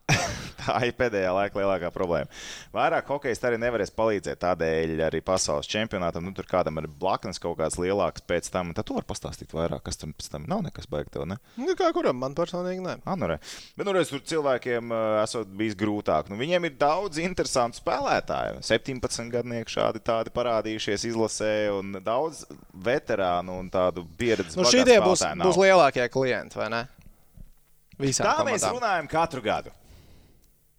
Tā 0.65 0.80
ir 0.88 0.96
pēdējā 0.98 1.30
laika 1.34 1.60
lielākā 1.60 1.89
problēma. 1.94 2.30
Vairāk 2.74 3.10
hokeja 3.10 3.38
arī 3.50 3.58
nevarēs 3.62 3.91
palīdzēt. 3.96 4.39
Tādēļ 4.41 5.02
arī 5.08 5.22
pasaules 5.26 5.70
čempionātam, 5.70 6.26
nu, 6.26 6.34
tur 6.38 6.48
kādam 6.50 6.80
ir 6.82 6.88
blaknes 6.89 7.41
kaut 7.41 7.60
kāds 7.60 7.78
lielāks 7.82 8.24
pēc 8.26 8.50
tam. 8.54 8.74
Tad 8.78 8.88
tu 8.89 8.98
vari 8.98 9.08
pastāstīt 9.10 9.54
vairāk, 9.56 9.84
kas 9.86 10.02
tam 10.02 10.15
pēc 10.18 10.30
tam 10.34 10.48
nav 10.50 10.63
nekas 10.65 10.89
baigts. 10.89 11.13
tev, 11.13 11.28
Ne? 11.30 11.38
Nu, 11.58 11.74
kā 11.78 11.91
kuram 11.94 12.18
man 12.22 12.36
personīgi 12.38 12.84
nē. 12.86 12.98
Ah, 13.06 13.18
nu 13.18 13.30
re. 13.30 13.38
Bet, 13.78 13.86
nu, 13.86 13.94
redz, 13.96 14.12
tur 14.13 14.22
cilvēkiem 14.26 14.91
uh, 14.94 15.22
esot 15.24 15.50
bijis 15.58 15.78
grūtāk. 15.80 16.30
Nu, 16.30 16.39
viņiem 16.41 16.70
ir 16.70 16.76
daudz 16.82 17.22
interesantu 17.22 17.82
spēlētāju. 17.82 18.62
17 18.65 19.32
gadnieki 19.34 19.78
šādi 19.78 20.02
tādi 20.06 20.34
parādījušies 20.36 21.08
izlasē, 21.12 21.54
un 21.78 21.98
daudz 22.06 22.44
veterānu 22.74 23.60
un 23.62 23.72
tādu 23.74 24.06
pieredzi. 24.18 24.58
Nu, 24.58 24.68
šie 24.70 24.86
būs, 25.02 25.26
būs 25.41 25.62
lielākie 25.62 26.06
klienti, 26.13 26.62
vai 26.62 26.70
ne? 26.74 26.84
Visām 28.02 28.28
Tā 28.28 28.44
mēs 28.44 28.62
komandām. 28.62 28.78
runājam 28.78 29.12
katru 29.12 29.41
gadu. 29.46 29.74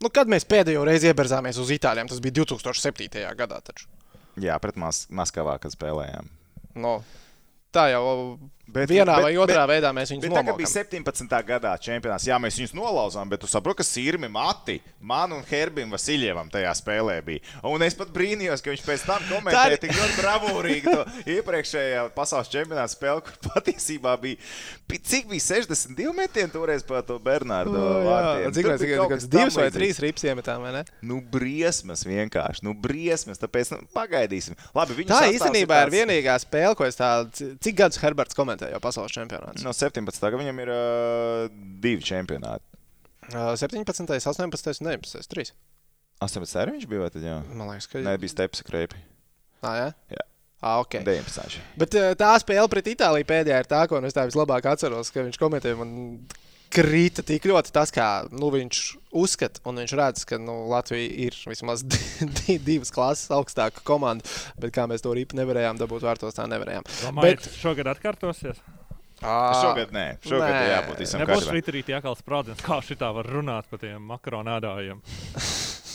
Nu, 0.05 0.11
kad 0.13 0.29
mēs 0.29 0.45
pēdējo 0.49 0.83
reizi 0.85 1.09
ieberzāmies 1.09 1.59
uz 1.63 1.71
Itālijām, 1.73 2.11
tas 2.11 2.21
bija 2.25 2.43
2007. 2.43 3.23
gadā. 3.39 3.61
Taču. 3.65 3.89
Jā, 4.41 4.59
pret 4.61 4.77
Mas 4.77 5.07
Maskavā, 5.09 5.57
kad 5.63 5.73
spēlējām. 5.73 6.29
Nu, 6.77 6.99
tā 7.73 7.89
jau 7.95 8.03
Bet- 8.67 8.91
vienā 8.91 9.15
bet- 9.15 9.23
vai 9.25 9.35
otrā 9.39 9.63
bet- 9.63 9.71
veidā 9.79 9.93
mēs 9.95 10.11
viņus 10.11 10.23
tagad 10.27 10.43
nomokam. 10.43 10.57
bija 10.59 10.71
17. 10.75 11.43
gadā 11.47 11.73
čempionāts. 11.79 12.27
Jā, 12.27 12.35
mēs 12.43 12.57
viņus 12.59 12.73
nolauzām, 12.75 13.29
bet 13.31 13.41
tu 13.41 13.47
saproti, 13.47 13.77
ka 13.79 13.85
Sirmi 13.87 14.29
Mati, 14.29 14.81
man 15.01 15.33
un 15.33 15.43
Herbim 15.47 15.89
Vasiljevam 15.91 16.51
tajā 16.51 16.73
spēlē 16.75 17.23
bija. 17.25 17.41
Un 17.63 17.81
es 17.87 17.95
pat 17.95 18.09
brīnījos, 18.09 18.61
ka 18.63 18.71
viņš 18.75 18.83
pēc 18.83 19.05
tam 19.07 19.23
Tā 19.23 19.37
komentēja 19.37 19.79
tik 19.81 19.93
ļoti 19.93 20.17
bravūrīgi 20.19 20.83
to 20.83 21.05
iepriekšējā 21.31 22.03
pasaules 22.17 22.51
čempionāta 22.51 22.91
spēli, 22.91 23.23
kur 23.23 23.51
patiesībā 23.55 24.17
bija, 24.21 24.37
cik 24.91 25.29
bija 25.31 25.41
62 25.47 26.13
metieni 26.19 26.51
toreiz 26.51 26.83
par 26.83 27.03
to 27.07 27.21
Bernārdu 27.23 27.71
vārtiem. 27.77 28.53
Cik 28.59 28.67
mēs 28.73 28.83
bija 28.83 28.99
kaut 28.99 29.29
divas 29.31 29.55
vai 29.63 29.69
trīs 29.71 30.03
rips 30.03 30.27
iemetām, 30.27 30.61
vai 30.67 30.73
ne? 30.81 30.85
Nu, 31.07 31.21
briesmas 31.23 32.03
vienkārši. 32.05 32.65
Nu, 32.67 32.75
briesmas. 32.75 33.39
Tāpēc 33.39 33.71
nu, 33.77 33.81
pagaidīsim. 33.95 34.59
Labi, 34.75 35.05
Tā 35.07 35.23
īstenībā 35.31 35.85
ir 35.87 35.87
tāds- 35.87 35.95
vienīgā 35.95 36.35
spēle, 36.43 36.75
ko 36.75 36.85
es 36.85 36.97
tādu. 36.99 37.55
Cik 37.63 37.77
gadus 37.77 38.03
Herberts 38.03 38.35
komentēja 38.35 38.56
jau 38.63 38.81
pasaules 38.83 39.15
čempionātā? 39.15 39.63
No 39.65 39.75
17. 39.77 40.21
gada 40.23 40.41
viņam 40.41 40.63
ir 40.65 40.73
uh, 40.73 41.59
divi 41.83 42.05
čempionāti. 42.07 42.65
17, 43.33 44.07
18, 44.23 44.83
19, 44.87 45.29
3. 45.35 45.53
18. 46.23 46.57
arī 46.63 46.77
viņš 46.77 46.89
bija. 46.89 47.03
vai 47.03 47.11
tad 47.13 47.27
jau? 47.27 47.41
Man 47.53 47.73
liekas, 47.73 47.91
ka 47.91 48.01
Nē, 48.05 48.17
bija 48.23 48.33
stepsi 48.33 48.65
kreipi. 48.67 49.01
Ah, 49.67 49.75
jā? 49.77 49.89
Jā. 50.15 50.25
Ah, 50.63 50.81
ok. 50.81 51.01
19. 51.05 51.59
Bet 51.79 51.97
tā 52.19 52.31
spēle 52.41 52.69
pret 52.73 52.89
Itāliju 52.95 53.29
pēdējā 53.29 53.59
ir 53.61 53.69
tā, 53.69 53.83
ko 53.91 54.01
es 54.07 54.17
tā 54.17 54.25
vislabāk 54.29 54.69
atceros, 54.71 55.11
ka 55.13 55.27
viņš 55.27 55.39
komentēja. 55.43 55.77
Man 55.79 55.91
krita 56.73 57.25
tik 57.27 57.47
ļoti 57.49 57.73
tas, 57.75 57.93
kā 57.95 58.07
nu, 58.33 58.51
viņš 58.55 58.81
uzskata, 59.17 59.63
un 59.69 59.81
viņš 59.83 59.95
redz, 59.99 60.25
ka 60.29 60.39
nu, 60.43 60.59
Latvija 60.71 61.09
ir 61.27 61.37
vismaz 61.49 61.85
di 62.41 62.59
divas 62.63 62.93
klases 62.95 63.33
augstāka 63.35 63.85
komanda, 63.87 64.27
bet 64.61 64.75
kā 64.77 64.89
mēs 64.91 65.05
to 65.05 65.15
ripu 65.17 65.39
nevarējām 65.39 65.81
dabūt 65.81 66.07
vārtos, 66.07 66.37
tā 66.37 66.49
nevarējām. 66.51 66.89
Domāju, 67.05 67.37
bet... 67.37 67.51
šogad 67.61 67.93
atkārtosies. 67.95 68.61
À, 69.25 69.63
šogad 69.63 69.95
nē, 69.97 70.07
šogad 70.21 70.53
nē. 70.53 70.65
jābūt 70.75 71.01
visam. 71.01 71.23
Nebūs 71.23 71.49
fritrīt 71.49 71.89
jākals 71.89 72.21
sprādziens, 72.21 72.61
kā 72.65 72.83
šitā 72.85 73.09
var 73.17 73.31
runāt 73.33 73.71
par 73.71 73.81
tiem 73.81 74.03
makaronādājiem. 74.13 75.01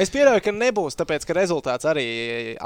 Es 0.00 0.10
pieļauju, 0.12 0.42
ka 0.44 0.54
nebūs, 0.54 0.96
tāpēc 0.98 1.26
ka 1.28 1.36
rezultāts 1.36 1.86
arī 1.88 2.06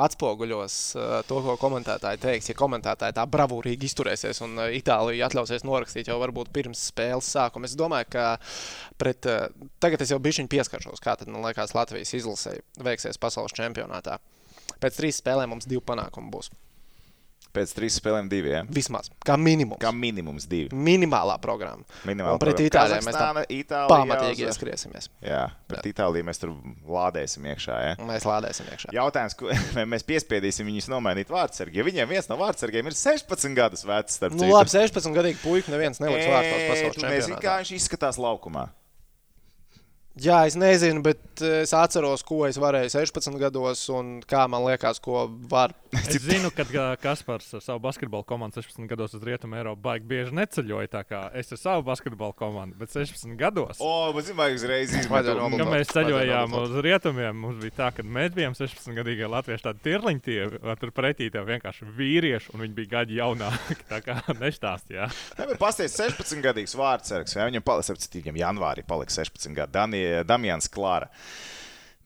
atspoguļos 0.06 0.76
uh, 0.96 1.06
to, 1.28 1.40
ko 1.44 1.56
komentētāji 1.60 2.22
teiks. 2.22 2.50
Ja 2.50 2.58
komentētāji 2.58 3.16
tā 3.18 3.26
bravūrīgi 3.30 3.90
izturēsies 3.90 4.42
un 4.46 4.58
uh, 4.60 4.70
Itālija 4.76 5.28
atļausies 5.30 5.66
norakstīt 5.66 6.10
jau 6.10 6.18
varbūt 6.22 6.52
pirms 6.54 6.86
spēles 6.90 7.30
sākuma, 7.36 7.68
es 7.68 7.76
domāju, 7.78 8.10
ka 8.16 8.28
pret, 9.00 9.28
uh, 9.30 9.70
tagad 9.82 10.04
es 10.04 10.14
jau 10.14 10.20
bišķiņu 10.22 10.52
pieskaršos, 10.52 11.02
kā 11.04 11.18
tad, 11.20 11.32
man 11.32 11.46
liekas, 11.46 11.76
Latvijas 11.76 12.14
izlasē 12.18 12.58
veiksies 12.82 13.20
pasaules 13.22 13.56
čempionātā. 13.56 14.20
Pēc 14.82 14.98
trīs 14.98 15.20
spēlēm 15.22 15.54
mums 15.54 15.68
divi 15.68 15.84
panākumi 15.86 16.32
būs. 16.32 16.50
Pēc 17.56 17.72
trīs 17.76 17.96
spēlēm 18.00 18.28
divi. 18.30 18.52
Ja? 18.52 18.62
Vismaz. 18.68 19.10
Kā 19.26 19.38
minimums. 19.40 19.80
Kā 19.82 19.92
minimums 19.96 20.46
divi. 20.50 20.70
Minimālā 20.76 21.38
programma. 21.42 21.86
Minimālā 22.08 22.36
un 22.36 22.42
pret. 22.42 22.62
Itālijā 22.66 23.00
mēs 23.06 23.18
Itālija 23.56 23.88
pamatīgi 23.90 24.44
jāuz... 24.44 24.52
ieskriesimies. 24.52 25.10
Jā, 25.24 25.42
pret 25.70 25.82
jā. 25.82 25.94
Itāliju 25.94 26.28
mēs 26.28 26.42
tur 26.42 26.54
lādēsim 26.96 27.48
iekšā. 27.52 27.80
Ja? 27.86 27.96
Mēs 28.08 28.26
lādēsim 28.28 28.68
iekšā. 28.72 28.92
Jautājums, 28.96 29.36
ko 29.38 29.52
mēs 29.94 30.06
piespiedīsim 30.08 30.68
viņus 30.68 30.90
nomainīt 30.92 31.32
vārdsargi. 31.32 31.80
Ja 31.80 31.86
viņiem 31.86 32.12
viens 32.12 32.30
no 32.30 32.38
vārdsargiem 32.40 32.90
ir 32.90 32.98
16 32.98 33.56
gadus 33.56 33.86
vecs. 33.88 34.20
Nu, 34.32 34.50
labi, 34.52 34.72
16 34.72 35.16
gadīgi 35.16 35.40
puiši 35.44 35.72
neviens 35.72 36.02
neliks 36.02 36.28
vārtos 36.28 36.66
pasaules 36.66 36.98
čempionātā. 36.98 37.14
Nezinu, 37.16 37.40
kā 37.42 37.60
viņš 37.62 37.78
izskatās 37.80 38.20
laukumā. 38.20 38.68
Jā, 40.16 40.38
es 40.48 40.54
nezinu, 40.56 41.02
bet 41.04 41.42
eh, 41.44 41.58
es 41.66 41.74
atceros, 41.76 42.22
ko 42.24 42.46
es 42.48 42.56
varēju 42.56 42.88
16 42.94 43.36
gados, 43.36 43.82
un 43.92 44.22
kā 44.24 44.46
man 44.48 44.64
liekas, 44.64 44.96
ko 45.04 45.26
var. 45.50 45.74
Es 45.92 46.16
zinu, 46.24 46.48
ka 46.56 46.64
Kaspars 47.00 47.50
ar 47.56 47.62
savu 47.64 47.82
basketbalu 47.84 48.24
komandu 48.28 48.62
16 48.62 48.88
gados 48.88 49.12
uz 49.16 49.24
Rietumu 49.24 49.58
Eiropu 49.58 49.82
baigi 49.84 50.08
bieži 50.08 50.32
neceļoja. 50.36 50.88
Tā 50.92 51.02
kā 51.04 51.20
es 51.36 51.52
ar 51.52 51.60
savu 51.60 51.84
basketbalu 51.84 52.32
komandu, 52.36 52.78
bet 52.80 52.94
16 52.94 53.36
gados. 53.36 53.80
O, 53.84 53.90
bet 54.16 54.28
zinu, 54.28 54.38
vai 54.40 54.48
uzreiz 54.56 54.94
izmantoju. 55.02 55.50
Kad 55.60 55.70
mēs 55.74 55.92
ceļojām 55.92 56.56
uz 56.62 56.74
Rietumiem, 56.88 57.36
mums 57.44 57.60
bija 57.60 57.76
tā, 57.82 57.90
ka 57.98 58.06
mēs 58.16 58.32
bijām 58.36 58.56
16 58.56 58.96
gadīgi 58.96 59.28
latvieši 59.36 59.68
tādi 59.68 59.84
tirliņķi, 59.84 60.38
tur 60.80 60.94
pretī 60.96 61.28
tev 61.32 61.44
vienkārši 61.52 61.90
vīrieši, 62.00 62.54
un 62.56 62.64
viņi 62.64 62.76
bija 62.80 62.92
gadi 62.96 63.20
jaunāki. 63.20 63.78
Tā 63.92 64.00
kā 64.04 64.16
nestāstījā. 64.42 65.12
Jā, 65.12 65.50
bet 65.52 65.60
pasties 65.60 65.96
16 66.00 66.44
gadīgs 66.44 66.76
vārdsargs, 66.80 67.36
ja 67.36 67.48
viņam 67.48 67.68
paliks, 67.68 67.92
ap 67.92 68.00
citīgiem 68.00 68.40
janvārī 68.40 68.84
paliks 68.88 69.20
16 69.20 69.56
gadi. 69.56 70.05
Dani, 70.14 70.24
Damians 70.30 70.70
Klāra. 70.72 71.10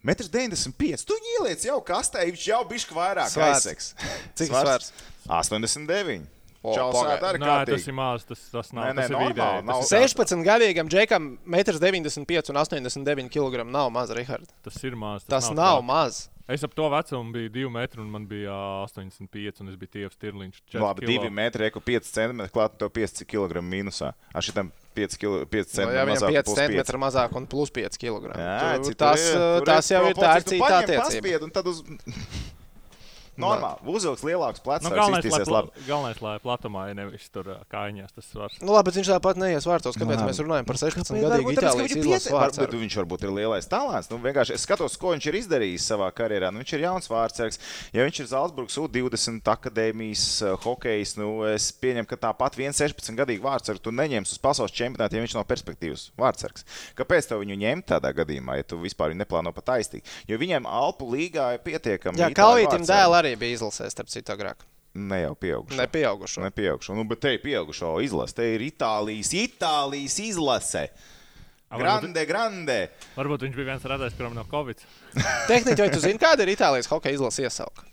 1,95 0.05 0.67
m. 0.71 0.75
Tu 1.05 1.17
ieliec 1.37 1.65
jau 1.69 1.79
kastē, 1.85 2.25
viņš 2.31 2.45
jau 2.49 2.61
bišķi 2.69 2.97
vairāk 2.97 3.35
aizseks. 3.47 3.95
Cik 4.39 4.53
svars? 4.53 4.93
89. 5.29 6.29
O, 6.61 6.75
Čausāt, 6.77 7.23
arī 7.25 7.39
nē, 7.41 7.53
tas 7.71 7.87
ir 7.89 7.95
maz, 7.97 8.25
tas, 8.29 8.41
tas 8.53 8.69
nav. 8.77 8.91
Nē, 8.91 8.93
nē, 8.93 9.05
tas 9.09 9.13
ir 9.15 9.31
vidēji. 9.31 9.63
Nav, 9.65 9.85
16 9.89 10.43
gadīgam 10.45 10.91
džekam 10.93 11.29
1,95 11.49 12.21
m 12.21 12.27
un 12.53 12.61
89 12.61 13.33
kg 13.33 13.65
nav 13.65 13.89
maz, 13.95 14.13
Rihard. 14.13 14.49
Tas 14.65 14.77
ir 14.85 14.97
maz. 14.97 15.25
Tas, 15.25 15.49
tas 15.49 15.55
nav, 15.57 15.81
nav 15.81 15.87
maz. 15.89 16.27
Es 16.51 16.65
ap 16.67 16.73
to 16.75 16.89
vecumu 16.91 17.31
biju 17.35 17.51
2 17.55 17.71
metri, 17.71 18.01
un 18.03 18.09
man 18.11 18.27
bija 18.27 18.55
85, 18.85 19.61
un 19.63 19.71
es 19.71 19.77
biju 19.79 19.93
tievs 19.95 20.19
tirliņš. 20.19 20.63
Labi, 20.83 21.07
2 21.07 21.31
metri, 21.35 21.69
eko 21.71 21.83
5 21.87 22.09
cm, 22.11 22.47
klāt 22.55 22.75
to 22.81 22.89
5 22.91 23.23
kg 23.31 23.63
mīnusā. 23.63 24.13
Ar 24.35 24.47
šitam 24.47 24.73
5, 24.99 25.19
kilo, 25.21 25.43
5 25.47 25.75
cm. 25.75 25.93
Jā, 25.95 26.07
viņam 26.09 26.27
5 26.35 26.55
cm 26.59 27.03
mazāk 27.05 27.37
un 27.39 27.47
plus 27.51 27.71
5 27.77 28.01
kg. 28.03 28.35
Jā, 28.35 28.57
tu, 28.83 28.95
tas, 28.99 29.29
tas 29.69 29.93
jau 29.95 30.03
ir 30.11 30.19
tā 30.19 30.33
ir 30.41 30.49
cita 30.51 30.73
attiecība. 30.83 31.39
Normāli. 33.41 33.95
Uzvilks 33.95 34.25
lielāks 34.27 34.63
plecs. 34.65 34.87
Nu, 34.87 34.93
galvenais, 34.95 35.27
lai, 35.31 35.43
pla 35.49 35.63
galvenais, 35.87 36.21
lai 36.25 36.35
platumā 36.43 36.87
ir 36.91 36.99
nevis 36.99 37.27
tur 37.33 37.49
kājiņās 37.73 38.15
tas 38.17 38.29
svars. 38.31 38.59
Nu, 38.63 38.75
labi, 38.75 38.91
bet 38.91 39.01
viņš 39.01 39.13
tāpat 39.15 39.41
neies 39.41 39.69
vārtos. 39.69 39.99
Kāpēc 40.01 40.21
nu, 40.21 40.29
mēs 40.29 40.43
runājam 40.43 40.69
par 40.69 40.81
16 40.81 41.21
gadu 41.25 41.55
Itālijas 41.55 41.97
izlases 41.97 42.35
vārdu? 42.35 42.63
Bet 42.65 42.77
viņš 42.77 42.99
varbūt 43.03 43.27
ir 43.27 43.35
lielais 43.41 43.71
talants. 43.71 44.11
Nu, 44.13 44.21
vienkārši 44.23 44.57
es 44.57 44.67
skatos, 44.67 44.97
ko 45.01 45.15
viņš 45.15 45.29
ir 45.31 45.41
izdarījis 45.41 45.89
savā 45.93 46.11
karjerā. 46.15 46.53
Nu, 46.53 46.63
viņš 46.63 46.75
ir 46.77 46.85
jauns 46.87 47.11
vārdsargs. 47.11 47.61
Ja 47.97 48.07
viņš 48.07 48.23
ir 48.23 48.31
Zaldzburgas 48.31 48.79
U20 48.81 49.53
akadēmijas 49.55 50.27
hokejs, 50.65 51.17
nu, 51.21 51.31
es 51.49 51.71
pieņemu, 51.81 52.09
ka 52.11 52.21
tāpat 52.29 52.59
viens 52.61 52.81
16 52.81 53.19
gadīgu 53.19 53.47
vārdsargu 53.47 53.83
tu 53.85 53.95
neņemsi 53.95 54.37
uz 54.37 54.43
pasaules 54.43 54.75
čempionātu, 54.77 55.17
ja 55.17 55.25
viņš 55.25 55.37
nav 55.39 55.47
perspektīvas 55.51 56.09
vārdsargs. 56.21 56.67
Kāpēc 56.99 57.31
tev 57.31 57.43
viņu 57.45 57.59
ņemt 57.61 57.89
tādā 57.95 58.13
gadījumā, 58.17 58.59
ja 58.61 58.67
tu 58.67 58.81
vispār 58.83 59.15
neplāno 59.19 59.53
pat 59.57 59.77
aiztīt? 59.79 60.09
Jo 60.29 60.39
viņiem 60.41 60.69
Alpu 60.71 61.09
līgā 61.11 61.55
ir 61.57 61.65
pietiekami. 61.65 62.21
Jā, 62.21 62.31
Kalvītam 62.37 62.85
dēl 62.87 63.17
arī 63.17 63.30
arī 63.31 63.39
bija 63.41 63.61
izlasē, 63.61 63.89
starp 63.93 64.11
citu, 64.13 64.35
agrāk. 64.35 64.67
Ne 64.99 65.21
jau 65.23 65.35
pieaugušo. 65.39 65.79
Ne 65.79 65.87
pieaugušo. 65.87 66.43
Ne 66.43 66.51
pieaugušo. 66.51 66.95
Nu, 66.99 67.05
bet 67.07 67.23
te 67.23 67.35
ir 67.37 67.43
pieaugušo 67.45 67.95
izlase. 68.03 68.35
Te 68.41 68.49
ir 68.57 68.65
Itālijas, 68.67 69.31
Itālijas 69.39 70.19
izlase. 70.25 70.89
Grande, 71.71 72.25
grande. 72.27 72.79
Varbūt 73.15 73.45
viņš 73.47 73.55
bija 73.55 73.69
viens 73.69 73.87
radējs, 73.87 74.17
kuram 74.19 74.35
nav 74.35 74.49
Covid. 74.51 74.83
Tehniski, 75.47 75.79
vai 75.79 75.93
tu 75.95 76.03
zini, 76.03 76.19
kāda 76.19 76.43
ir 76.43 76.57
Itālijas 76.57 76.91
hokeja 76.91 77.21
izlase 77.21 77.47
iesauka? 77.47 77.87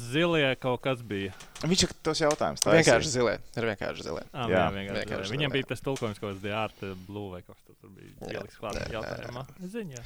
Zilie 0.00 0.54
kaut 0.60 0.80
kas 0.84 1.02
bija. 1.06 1.34
Viņš 1.60 1.82
ir 1.86 1.92
tas 2.06 2.20
jautājums. 2.22 2.62
Tā 2.64 2.72
vienkārši 2.74 3.12
zilie. 3.12 3.36
Ir 3.54 3.66
vienkārši 3.68 4.06
zilie. 4.06 4.22
À, 4.32 4.46
jā, 4.50 4.62
vienkārši 4.74 5.02
vienkārši 5.02 5.28
zilie. 5.28 5.36
Viņam 5.36 5.54
bija 5.54 5.68
tas 5.70 5.84
tulkojums, 5.84 6.20
ko 6.22 6.30
es 6.32 6.40
biju 6.42 6.94
blue 7.06 7.28
vai 7.34 7.42
kaut 7.44 7.58
kas 7.66 7.76
tur 7.80 7.92
bija 7.96 8.40
ieliks 8.40 8.58
klāt 8.60 8.80
jautājumā. 8.92 9.44
Ziņā. 9.72 10.04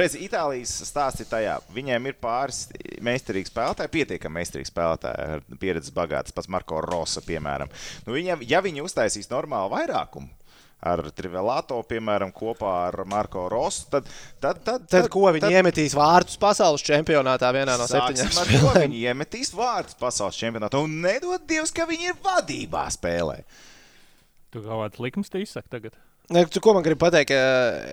Redz, 0.00 0.16
Itālijas 0.20 0.74
stāsts 0.88 1.24
ir 1.24 1.28
tajā. 1.30 1.56
Viņiem 1.76 2.10
ir 2.10 2.18
pāris 2.20 2.66
meistarīgi 3.04 3.52
spēlētāji, 3.52 3.92
pietiekami 3.94 4.40
meistarīgi 4.40 4.70
spēlētāji 4.72 5.28
ar 5.36 5.44
pieredzes 5.60 5.94
bagātas, 5.96 6.34
pats 6.36 6.50
Marko 6.52 6.80
Rosa, 6.84 7.24
piemēram. 7.24 7.72
Nu, 8.06 8.16
viņam, 8.16 8.44
ja 8.48 8.60
viņi 8.64 8.84
uztaisīs 8.84 9.30
normālu 9.32 9.72
vairākumu, 9.76 10.28
ar 10.84 11.02
Trivelato, 11.16 11.78
piemēram, 11.88 12.32
kopā 12.34 12.72
ar 12.88 12.98
Marko 13.08 13.46
Rosu. 13.52 13.86
Tad, 13.92 14.08
tad, 14.40 14.62
tad, 14.64 14.86
tad, 14.86 14.88
tad 14.92 15.10
ko 15.12 15.26
viņi 15.28 15.46
tad, 15.46 15.56
iemetīs 15.56 15.96
vārtus 15.96 16.40
pasaules 16.40 16.84
čempionātā 16.84 17.52
vienā 17.56 17.76
no 17.80 17.88
septiņām? 17.90 18.74
Viņi 18.84 19.04
iemetīs 19.08 19.54
vārtus 19.56 19.98
pasaules 20.00 20.38
čempionātā 20.40 20.82
un 20.84 20.98
nedod 21.04 21.46
Dievs, 21.48 21.72
ka 21.74 21.88
viņi 21.88 22.12
ir 22.12 22.18
vadībā 22.24 22.84
spēlē. 22.92 23.40
Tu 24.54 24.62
kaut 24.62 24.84
kāds 24.84 25.00
likums 25.02 25.32
te 25.32 25.42
izsaka 25.42 25.78
tagad. 25.78 25.96
Ne, 26.32 26.46
tu, 26.48 26.60
ko 26.64 26.72
man 26.72 26.80
gribi 26.80 26.96
pateikt? 27.02 27.34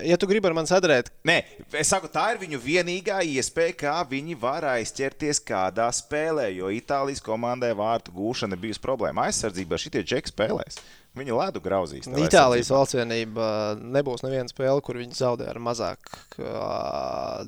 Ja 0.08 0.16
tu 0.16 0.24
gribi 0.30 0.48
ar 0.48 0.54
mani 0.56 0.70
sadarēt, 0.70 1.10
Nē, 1.28 1.34
es 1.76 1.90
saku, 1.92 2.08
tā 2.08 2.30
ir 2.32 2.38
viņu 2.40 2.60
vienīgā 2.64 3.18
iespēja, 3.28 3.74
kā 3.82 3.96
viņi 4.08 4.38
var 4.40 4.64
aizķerties 4.70 5.42
kādā 5.44 5.90
spēlē. 5.92 6.46
Jo 6.56 6.70
Itālijas 6.72 7.20
komandai 7.24 7.74
vārtu 7.76 8.14
gūšana 8.16 8.56
bijusi 8.60 8.80
problēma. 8.80 9.26
Aizsardzībā 9.28 9.76
šitie 9.80 10.00
džeki 10.06 10.32
spēlēs. 10.32 10.80
Viņi 11.20 11.36
ledu 11.36 11.60
grauzīs. 11.60 12.08
Itālijas 12.08 12.72
valstsienība 12.72 13.50
nebūs 13.84 14.24
neviena 14.24 14.48
spēle, 14.48 14.80
kur 14.80 14.96
viņi 15.02 15.18
zaudē 15.20 15.50
ar 15.52 15.60
mazāk 15.60 16.08
kā 16.32 16.64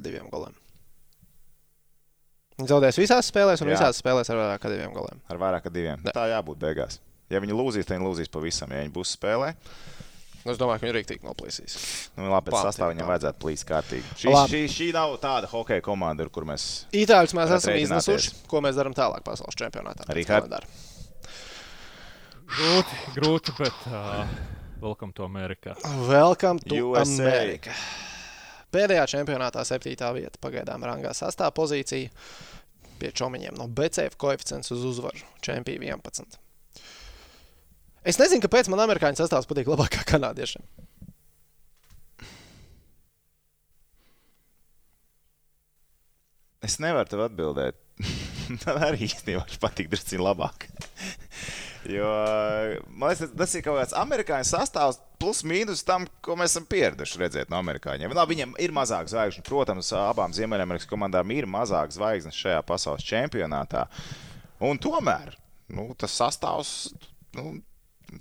diviem 0.05 0.29
goliem. 0.29 0.53
Viņi 2.61 2.71
zaudēs 2.71 3.01
visās 3.01 3.33
spēlēs, 3.33 3.65
un 3.65 3.73
Jā. 3.73 3.79
visās 3.81 4.05
spēlēs 4.05 4.29
ar 4.31 4.43
vairāk 4.43 4.61
kā 4.63 4.71
diviem 4.71 4.93
goliem. 4.95 5.25
Ar 5.33 5.41
vairāk 5.41 5.65
kā 5.65 5.73
diviem. 5.73 6.05
Da. 6.05 6.13
Tā 6.15 6.29
jābūt 6.31 6.61
beigās. 6.61 7.01
Ja 7.33 7.41
viņi 7.41 7.57
lūzīs, 7.57 7.89
tad 7.89 7.97
viņi 7.97 8.07
lūzīs 8.07 8.31
pavisam. 8.31 8.71
Ja 8.71 8.85
viņi 8.85 8.93
būs 8.95 9.17
spēlē, 9.17 9.55
Nu, 9.57 10.04
es 10.53 10.59
domāju, 10.61 10.81
ka 10.81 10.87
viņi 10.87 10.95
rīktīgi 10.99 11.25
noplīsīs. 11.25 11.75
Nu, 12.19 12.29
labi, 12.33 12.51
pēc 12.51 12.67
sastāvā 12.69 12.93
viņam 12.93 13.11
vajadzētu 13.11 13.41
plīst 13.41 13.67
kārtīgi. 13.69 14.17
Šī, 14.21 14.35
šī, 14.53 14.63
šī 14.75 14.89
nav 14.97 15.17
tāda 15.23 15.49
hokeja 15.51 15.85
komanda, 15.85 16.27
kur 16.33 16.47
mēs. 16.49 16.87
Itāļus 16.93 17.37
mēs 17.39 17.55
esam 17.59 17.79
iznesuši. 17.81 18.35
Ko 18.51 18.61
mēs 18.65 18.77
darām 18.77 18.97
tālāk 18.97 19.25
pasaules 19.27 19.57
čempionātā? 19.61 20.09
Arī 20.13 20.27
Hārta. 20.29 20.61
Grūti, 22.55 22.99
grūti, 23.17 23.55
bet 23.59 23.87
uh, 23.89 24.29
welcome 24.83 25.15
to 25.17 25.25
America. 25.25 25.75
Welcome 26.07 26.61
to 26.69 26.77
USA. 26.77 27.31
America. 27.31 27.75
Pēdējā 28.75 29.07
čempionātā 29.17 29.65
septītā 29.67 30.11
vieta 30.15 30.39
pagaidām 30.43 30.85
rangā 30.85 31.15
sastāvā 31.17 31.55
pozīcija 31.57 32.11
pie 33.01 33.11
čomiņiem 33.15 33.57
no 33.59 33.69
BCF 33.71 34.19
koeficients 34.21 34.73
uz 34.75 34.85
uzvaru 34.93 35.23
čempionā 35.45 35.95
11. 35.97 36.44
Es 38.05 38.21
nezinu, 38.21 38.43
kāpēc 38.45 38.69
man 38.69 38.85
amerikāņu 38.85 39.23
sastāvs 39.23 39.49
patīk 39.49 39.71
labāk 39.73 39.95
kā 39.97 40.05
kanādiešiem. 40.15 40.65
Es 46.65 46.79
nevaru 46.81 47.09
tev 47.11 47.25
atbildēt. 47.27 47.81
Man 48.65 48.83
arī 48.83 49.07
īstenībā 49.07 49.45
patīk 49.63 49.93
drusku 49.93 50.21
labāk. 50.21 50.69
Jo, 51.85 52.09
man 52.97 53.11
liekas, 53.11 53.33
tas 53.37 53.55
ir 53.59 53.61
kaut 53.61 53.77
kāds 53.77 53.93
amerikāņu 54.01 54.47
sastāvs, 54.49 54.97
plus 55.21 55.43
mīnus 55.45 55.83
tam, 55.85 56.07
ko 56.25 56.33
mēs 56.41 56.55
esam 56.55 56.65
pieraduši 56.71 57.21
redzēt 57.21 57.51
no 57.53 57.59
amerikāņiem. 57.61 58.15
Labi, 58.17 58.33
viņiem 58.33 58.55
ir 58.65 58.73
mazāk 58.73 59.11
zvaigžņu. 59.13 59.45
Protams, 59.45 59.91
abām 59.99 60.33
Ziemeļamerikas 60.33 60.89
komandām 60.89 61.35
ir 61.37 61.45
mazāk 61.45 61.93
zvaigznes 61.93 62.39
šajā 62.41 62.63
pasaules 62.65 63.05
čempionātā. 63.05 63.85
Un 64.65 64.81
tomēr 64.81 65.37
nu, 65.77 65.91
tas 66.01 66.17
sastāvs. 66.17 66.73
Nu, 67.37 67.59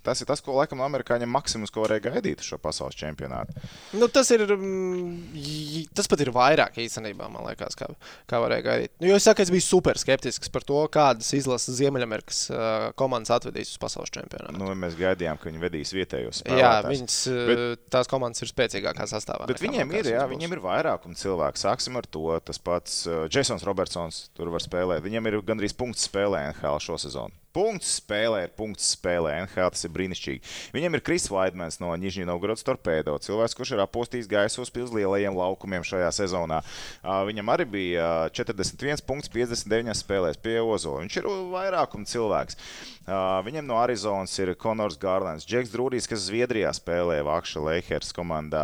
Tas 0.03 0.21
ir 0.21 0.29
tas, 0.29 0.41
ko 0.43 0.56
laikam 0.58 0.82
amerikāņiem 0.86 1.32
maksimums, 1.34 1.71
ko 1.73 1.84
varēja 1.86 2.08
gaidīt 2.10 2.43
šo 2.45 2.58
pasaules 2.62 2.97
čempionātu. 2.99 3.56
Nu, 3.99 4.10
tas, 4.12 4.32
ir, 4.36 4.45
mm, 4.56 5.89
tas 5.95 6.10
pat 6.12 6.23
ir 6.23 6.32
vairāk 6.36 6.79
īstenībā, 6.84 7.29
man 7.32 7.45
liekas, 7.49 7.77
kā, 7.79 7.89
kā 8.29 8.41
varēja 8.43 8.65
gaidīt. 8.67 8.93
Nu, 8.99 9.10
jo 9.12 9.19
es 9.19 9.27
saku, 9.27 9.43
es 9.45 9.51
biju 9.53 9.65
super 9.65 9.99
skeptisks 10.01 10.51
par 10.53 10.65
to, 10.67 10.79
kādas 10.93 11.29
izlases 11.38 11.77
Ziemeļamerikas 11.79 12.41
uh, 12.51 12.88
komandas 12.99 13.34
atvedīs 13.38 13.75
uz 13.75 13.82
pasaules 13.82 14.13
čempionātu. 14.13 14.58
Nu, 14.60 14.71
mēs 14.79 14.97
gaidījām, 14.99 15.39
ka 15.41 15.49
viņi 15.49 15.63
vedīs 15.63 15.93
vietējos 15.95 16.41
spēlētājus. 16.43 16.63
Jā, 16.63 16.73
viņas, 16.89 17.19
bet, 17.51 17.86
tās 17.93 18.12
komandas 18.12 18.43
ir 18.45 18.51
spēcīgākā 18.51 19.08
sastāvā. 19.10 19.47
Bet 19.49 19.63
viņiem 19.63 19.95
ir, 19.99 20.12
jā, 20.15 20.25
viņiem 20.29 20.58
ir 20.58 20.63
vairākums 20.63 21.23
cilvēku. 21.23 21.62
Sāksim 21.62 21.99
ar 21.99 22.08
to. 22.10 22.25
Tas 22.43 22.60
pats 22.63 23.03
uh, 23.10 23.25
Jasons 23.32 23.65
Robertsons 23.67 24.27
tur 24.38 24.51
var 24.53 24.63
spēlēt. 24.63 25.03
Viņam 25.06 25.29
ir 25.29 25.39
gandrīz 25.45 25.75
punkts 25.77 26.08
spēlē 26.10 26.47
NHL 26.51 26.82
šo 26.84 26.99
sezonu. 27.01 27.42
Punkts 27.53 27.99
spēlē, 27.99 28.47
ir 28.47 28.53
punkts 28.57 28.87
spēlē. 28.95 29.35
NHL 29.43 29.69
tas 29.75 29.85
ir 29.85 29.91
brīnišķīgi. 29.93 30.53
Viņam 30.73 30.97
ir 30.97 31.03
Kris 31.05 31.27
Vaidmans 31.29 31.77
no 31.83 31.91
Nižņī 32.01 32.25
Novgorodas 32.25 32.65
torpēdo. 32.65 33.13
Cilvēks, 33.21 33.53
kurš 33.59 33.75
ir 33.75 33.83
apostījis 33.83 34.29
uz 34.31 34.73
uz 34.81 34.93
lielajiem 34.95 35.37
laukumiem 35.37 35.85
šajā 35.85 36.09
sezonā. 36.17 36.63
Viņam 37.03 37.53
arī 37.53 37.67
bija 37.75 38.09
41 38.33 39.05
punkts 39.05 39.29
59 39.33 39.99
spēlēs 40.01 40.41
pie 40.41 40.57
Ozola. 40.63 41.03
Viņš 41.05 41.19
ir 41.21 41.29
vairākuma 41.53 42.09
cilvēks. 42.09 42.57
Viņam 43.03 43.65
no 43.67 43.75
Arizonas 43.81 44.31
ir 44.39 44.53
Konors 44.55 44.95
Gārlēns, 44.95 45.43
Džeks 45.43 45.73
Drūdīs, 45.73 46.05
kas 46.07 46.23
Zviedrijā 46.29 46.69
spēlē 46.71 47.17
Vakša 47.27 47.59
Leihers 47.65 48.13
komandā, 48.15 48.63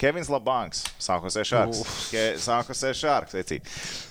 Kevins 0.00 0.30
Labanks, 0.32 0.80
Sākosē 0.96 1.44
Šārks. 1.44 1.82
Sākosē 2.40 2.94
Šārks. 2.96 3.36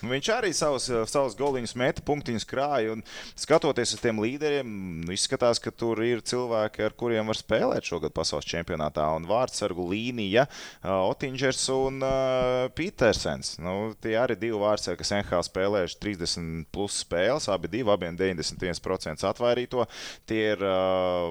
Viņš 0.06 0.30
arī 0.36 0.52
savus, 0.54 0.86
savus 1.10 1.38
goliņus 1.40 1.74
meta, 1.82 2.04
punktiņus 2.06 2.46
krāja, 2.46 2.94
un 2.94 3.02
skatoties 3.34 3.96
uz 3.98 4.04
tiem 4.04 4.22
līderiem, 4.22 4.70
nu, 5.02 5.16
izskatās, 5.16 5.58
ka 5.64 5.74
tur 5.74 6.04
ir 6.06 6.22
cilvēki, 6.22 6.86
ar 6.86 6.94
kuriem 6.94 7.34
var 7.34 7.42
spēlēt 7.42 7.90
šogad 7.90 8.14
pasaules 8.14 8.46
čempionātā, 8.46 9.08
un 9.18 9.26
vārdsargu 9.26 9.88
līnija 9.90 10.46
Otingers 10.86 11.64
un 11.74 12.06
uh, 12.06 12.68
Petersens. 12.78 13.56
Nu, 13.58 13.96
tie 13.98 14.14
arī 14.22 14.38
divi 14.38 14.62
vārdsargi, 14.62 15.02
kas 15.02 15.16
NHL 15.24 15.50
spēlējuši 15.50 16.00
30 16.06 16.70
plus 16.76 17.02
spēles, 17.02 17.50
abi 17.50 17.74
divi, 17.80 17.90
abiem 17.90 18.14
91% 18.22 19.26
atvairījumu 19.56 19.66
izvairīto. 19.66 19.86
Tie 20.26 20.42
ir 20.54 20.64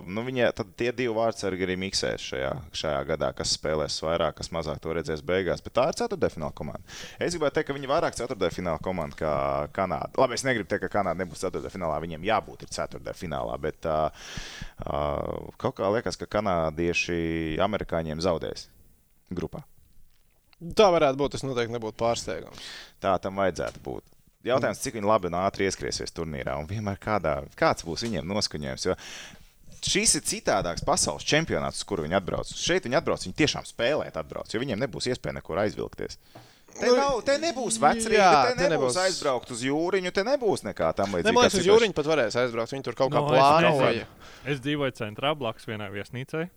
nu, 0.07 0.25
viņa, 0.25 0.53
tie 0.77 0.93
divi 0.93 1.15
vārdsargi 1.15 1.67
arī 1.67 1.77
miksēs 1.77 2.29
šajā, 2.31 2.53
šajā 2.73 3.03
gadā, 3.09 3.33
kas 3.37 3.55
spēlēs 3.57 4.01
vairāk, 4.03 4.37
kas 4.39 4.51
mazāk 4.51 4.81
to 4.81 4.95
redzēs 4.95 5.23
beigās. 5.23 5.63
Bet 5.63 5.75
tā 5.75 5.89
ir 5.91 5.99
ceturtdaļfināla 6.01 6.55
komanda. 6.55 6.83
Es 7.19 7.35
gribētu 7.35 7.59
teikt, 7.59 7.69
ka 7.69 7.77
viņi 7.77 7.89
ir 7.89 7.93
vairāk 7.93 8.17
ceturtdaļfināla 8.19 8.83
komanda 8.85 9.19
kā 9.19 9.35
Kanāda. 9.75 10.13
Labi, 10.19 10.39
es 10.39 10.47
negribu 10.47 10.69
teikt, 10.69 10.87
ka 10.87 11.01
Kanāda 11.01 11.23
nebūs 11.23 11.43
ceturtdaļfinālā. 11.45 12.01
Viņiem 12.05 12.27
jābūt 12.29 12.67
ceturtdaļfinālā. 12.75 13.59
Bet 13.63 13.91
uh, 13.91 14.09
uh, 14.87 15.53
kaut 15.61 15.79
kā 15.81 15.93
liekas, 15.95 16.19
ka 16.21 16.31
kanādieši 16.39 17.61
amerikāņiem 17.65 18.23
zaudēs 18.25 18.69
grupā. 19.35 19.65
Tā 20.79 20.89
varētu 20.95 21.19
būt. 21.21 21.35
Tas 21.35 21.45
noteikti 21.45 21.75
nebūtu 21.75 21.99
pārsteigums. 22.01 22.69
Tā 23.03 23.17
tam 23.21 23.41
vajadzētu 23.43 23.83
būt. 23.85 24.13
Jautājums, 24.45 24.83
cik 24.85 24.99
viņi 24.99 25.09
labi 25.09 25.31
un 25.31 25.39
ātri 25.41 25.69
ieskriesies 25.69 26.13
turnīrā 26.13 26.59
un 26.61 26.69
vienmēr 26.69 26.99
kādā, 27.01 27.39
kāds 27.59 27.87
būs 27.87 28.05
viņiem 28.05 28.29
noskaņojums. 28.29 28.89
Jo 28.91 28.97
šis 29.85 30.19
ir 30.19 30.25
citādāks 30.29 30.85
pasaules 30.85 31.25
čempionāts, 31.29 31.81
uz 31.81 31.89
kuru 31.89 32.05
viņi 32.07 32.19
atbrauc. 32.19 32.51
Šeit 32.57 32.89
viņi 32.89 32.99
atbrauc, 33.01 33.25
viņi 33.25 33.39
tiešām 33.41 33.69
spēlēt, 33.69 34.19
atbrauc, 34.21 34.53
jo 34.53 34.61
viņiem 34.61 34.81
nebūs 34.85 35.09
iespēja 35.13 35.39
nekur 35.39 35.61
aizvilkties. 35.65 36.19
Te, 36.75 36.89
nu, 36.89 36.97
nav, 36.99 37.21
te 37.23 37.37
nebūs 37.39 37.77
vecrīga, 37.79 38.19
jā, 38.19 38.31
te, 38.49 38.55
te 38.59 38.67
nebūs, 38.67 38.97
nebūs 38.97 38.97
aizbraukt 39.05 39.53
uz 39.55 39.61
jūriņu, 39.63 40.11
te 40.11 40.25
nebūs 40.27 40.65
nekā 40.67 40.89
tam 40.99 41.15
līdzīga. 41.15 41.31
Nemaz 41.31 41.55
uz 41.55 41.69
jūriņu 41.69 41.95
pat 41.95 42.09
varēs 42.11 42.39
aizbraukt, 42.43 42.75
viņi 42.75 42.87
tur 42.89 42.97
kaut 42.99 43.13
kā 43.15 43.23
no, 43.23 43.29
plānoja. 43.31 44.09
Es, 44.09 44.57
es 44.57 44.63
dzīvoju 44.65 44.97
centrā 44.99 45.31
blakus 45.39 45.69
vienai 45.71 45.93
viesnīcai. 45.95 46.49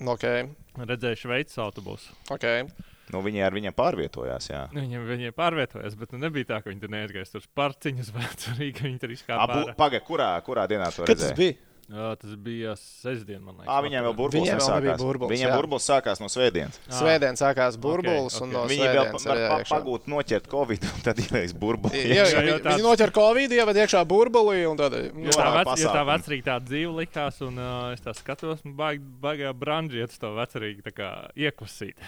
Okay. 0.00 0.48
Redzēju 0.80 1.20
Šveices 1.20 1.60
autobusu. 1.62 2.10
Okay. 2.34 2.66
Nu, 3.12 3.20
viņi 3.24 3.44
ar 3.46 3.56
viņiem 3.56 3.76
pārvietojās. 3.76 4.48
Jā. 4.52 4.62
Nu, 4.72 4.84
viņiem, 4.84 5.08
viņiem 5.08 5.36
pārvietojās, 5.36 5.98
bet 6.00 6.14
nu, 6.14 6.22
nebija 6.22 6.52
tā, 6.54 6.62
ka 6.62 6.72
viņi 6.72 6.84
tur 6.84 6.94
neaizgāja 6.94 7.42
uz 7.42 7.50
parciņas, 7.58 8.14
bet 8.16 8.48
arī 8.54 8.72
viņi 8.78 9.02
tur 9.02 9.12
izkāpa. 9.18 9.60
Pagaid, 9.78 10.06
kurā, 10.08 10.32
kurā 10.46 10.66
dienā? 10.70 10.88
Tas 11.04 11.28
bija. 11.38 11.60
Jā, 11.92 12.12
tas 12.16 12.36
bija 12.40 12.72
sestdien, 12.78 13.42
man 13.42 13.58
liekas. 13.58 13.68
À, 13.68 13.82
viņiem 13.84 14.06
jau 14.06 14.12
burbulis 14.16 14.46
viņiem 14.46 14.60
sākās. 14.62 15.00
Burbulis, 15.02 15.32
viņiem 15.34 15.50
jā. 15.50 15.56
burbulis 15.58 15.88
sākās 15.90 16.22
no 16.22 16.28
svētdienas. 16.32 16.78
Svētdien 16.86 17.36
sākās 17.36 17.76
burbulis 17.82 18.38
okay, 18.38 18.46
okay. 18.46 18.46
un 18.46 18.54
no 18.54 18.62
viņi 18.70 18.86
vēl 18.86 19.10
var 19.26 19.42
pa, 19.50 19.58
pagūt 19.74 20.08
noķert 20.08 20.48
covid 20.52 20.88
un 20.88 21.04
tad 21.04 21.20
ieliks 21.20 21.52
burbuli. 21.58 22.00
Jā, 22.14 22.24
jā, 22.30 22.44
jā, 22.48 22.56
viņi 22.64 22.86
noķer 22.86 23.12
covid, 23.18 23.56
ieved 23.58 23.82
iekšā 23.82 24.04
burbuli 24.08 24.64
un 24.70 24.80
tad. 24.80 24.96
Jo 25.26 25.36
tā, 25.36 25.48
vec, 25.58 25.72
jo 25.82 25.92
tā 25.92 26.08
vecrīgi 26.14 26.48
tā 26.48 26.58
dzīve 26.64 26.96
likās 27.02 27.44
un 27.44 27.60
uh, 27.60 27.78
es 27.92 28.04
tā 28.06 28.16
skatos, 28.16 28.64
un 28.64 28.78
baigi, 28.78 29.04
baigā 29.26 29.52
branžiet 29.52 30.14
to 30.22 30.32
vecrīgi 30.38 30.86
tā 30.86 30.94
kā 30.96 31.14
iekusīt. 31.36 31.98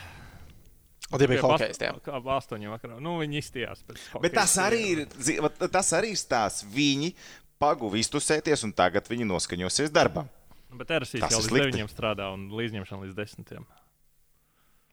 Un 1.13 1.21
tie 1.21 1.29
bija 1.29 1.45
hokeja 1.45 1.77
stūri. 1.77 2.03
Kā 2.07 2.21
astoņi 2.37 2.71
vakarā. 2.73 2.99
Nu, 3.03 3.19
viņi 3.21 3.41
izstījās. 3.43 3.85
Bet 4.23 4.35
tas 4.35 4.57
arī 4.63 4.81
ir, 4.95 5.03
tas 5.69 5.93
arī 5.97 6.15
ir 6.15 6.21
stāsts. 6.21 6.65
Viņi 6.75 7.13
paguva 7.61 8.01
iztusēties, 8.01 8.65
un 8.67 8.73
tagad 8.77 9.09
viņi 9.11 9.29
noskaņosies 9.29 9.93
darbam. 9.95 10.31
Bet 10.75 10.91
Erasīs 10.91 11.23
jau 11.23 11.43
līdz 11.45 11.55
deviņiem 11.55 11.91
strādā 11.93 12.33
un 12.35 12.49
līdzņemšana 12.57 13.05
līdz 13.07 13.19
desmitiem. 13.21 13.67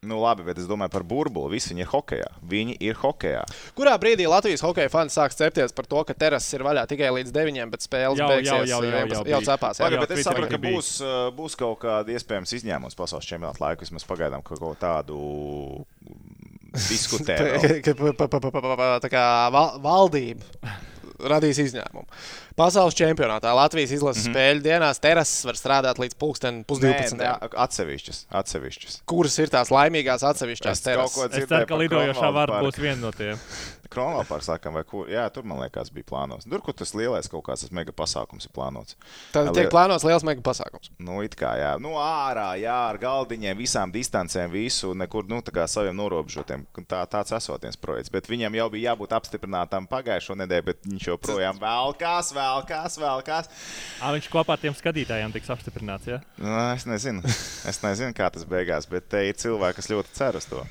Nu, 0.02 0.16
labi, 0.18 0.42
bet 0.42 0.58
es 0.58 0.66
domāju 0.66 0.90
par 0.96 1.04
burbuli. 1.06 1.60
Visi 1.60 1.76
viņi 1.76 1.84
ir 1.84 1.90
hokeja. 1.92 2.30
Viņi 2.50 2.74
ir 2.82 2.98
hokeja. 2.98 3.44
Kurā 3.78 3.92
brīdī 4.02 4.26
Latvijas 4.26 4.64
hokeja 4.66 4.90
fani 4.90 5.14
sāk 5.14 5.36
cepties 5.38 5.76
par 5.78 5.86
to, 5.86 6.02
ka 6.10 6.16
terases 6.18 6.58
ir 6.58 6.64
vaļā 6.66 6.88
tikai 6.90 7.12
līdz 7.20 7.30
9, 7.36 7.70
bet 7.70 7.86
spēles 7.86 8.18
jau, 8.18 8.30
beigsies 8.32 8.72
jau, 8.72 8.80
jau, 8.82 8.82
jau, 8.82 9.04
jau, 9.14 9.22
jau 9.30 9.44
cepās? 9.46 9.84
Jā, 9.84 9.92
bet 10.02 10.16
es 10.18 10.26
saprotu, 10.26 10.50
ka 10.56 10.62
būs, 10.64 10.90
būs 11.38 11.60
kaut 11.62 11.84
kāda 11.86 12.18
iespējams 12.18 12.56
izņēmums 12.58 12.98
pasaules 12.98 13.30
čempionāta 13.30 13.62
laikā. 13.62 13.86
Vismaz 13.86 14.10
pagaidām 14.10 14.42
kaut 14.42 14.64
ko 14.66 14.74
tādu 14.82 15.22
diskutēt. 16.90 17.86
tā 19.06 19.14
kā 19.14 19.26
valdība 19.54 20.80
radīs 21.30 21.60
izņēmumu. 21.62 22.08
Pasaules 22.62 22.98
čempionātā 22.98 23.56
Latvijas 23.58 23.96
izlases 23.96 24.28
mm 24.28 24.30
-hmm. 24.30 24.36
spēļu 24.36 24.64
dienās 24.68 25.02
terases 25.02 25.46
var 25.50 25.58
strādāt 25.58 26.02
līdz 26.04 26.18
pusdivpadsmitiem. 26.22 27.50
Atsevišķas, 27.66 28.24
atsevišķas. 28.42 29.02
Kuras 29.10 29.38
ir 29.42 29.50
tās 29.50 29.74
laimīgās 29.74 30.26
atsevišķās 30.32 30.86
terases? 30.86 31.38
Es 31.42 31.50
ceru, 31.50 31.66
ka 31.68 31.84
lidojošā 31.84 32.34
var 32.34 32.58
būt 32.62 32.78
viena 32.78 33.02
no 33.08 33.12
tiem. 33.12 33.40
Kronvalda 33.92 34.24
parks, 34.30 34.48
laikam, 34.48 34.78
vai 34.78 34.86
kur. 34.88 35.10
Jā, 35.12 35.26
tur 35.36 35.44
man 35.44 35.60
liekas, 35.60 35.90
bija 35.92 36.06
plānots. 36.08 36.46
Tur, 36.48 36.62
kur 36.64 36.76
tas 36.80 36.94
lielais 36.96 37.28
kaut 37.28 37.44
kāds 37.44 37.66
tas 37.66 37.74
mega 37.76 37.92
pasākums 37.92 38.48
ir 38.48 38.54
plānots. 38.56 38.96
Tad 39.36 39.50
tiek 39.58 39.68
plānots 39.74 40.06
liels 40.08 40.24
mega 40.24 40.40
pasākums. 40.46 40.94
Nu, 41.04 41.18
it 41.26 41.36
kā, 41.36 41.52
jā, 41.60 41.74
nu, 41.84 41.98
ārā, 42.00 42.54
jā, 42.62 42.78
ar 42.88 43.00
galdiņiem, 43.02 43.58
visām 43.60 43.92
distancēm, 43.92 44.48
visu, 44.54 44.94
nekur, 44.96 45.28
nu, 45.28 45.42
tā 45.44 45.52
kā 45.58 45.68
saviem 45.68 45.98
norobežotiem. 46.00 46.64
Tā, 46.88 47.02
tāds 47.12 47.36
esoties 47.36 47.76
projekts. 47.84 48.14
Bet 48.14 48.32
viņam 48.32 48.56
jau 48.62 48.70
bija 48.72 48.94
jābūt 48.94 49.18
apstiprinātam 49.18 49.90
pagājušo 49.92 50.40
nedēļu, 50.40 50.68
bet 50.72 50.88
viņš 50.88 51.10
joprojām 51.12 51.60
vēlkās, 51.60 52.32
vēlkās, 52.52 53.00
vēlkās. 53.02 53.50
À, 54.02 54.12
viņš 54.16 54.30
kopā 54.32 54.58
ar 54.58 54.62
tiem 54.62 54.76
skatītājiem 54.78 55.34
tiks 55.36 55.52
apstiprināts? 55.54 56.10
Ja? 56.12 56.22
Nu, 56.42 56.54
es 56.76 56.88
nezinu. 56.90 57.24
Es 57.72 57.82
nezinu, 57.84 58.14
kā 58.18 58.30
tas 58.34 58.46
beigās, 58.50 58.88
bet 58.92 59.10
te 59.12 59.24
ir 59.28 59.38
cilvēki, 59.40 59.80
kas 59.80 59.92
ļoti 59.92 60.16
cer 60.18 60.40
uz 60.40 60.48
to. 60.50 60.64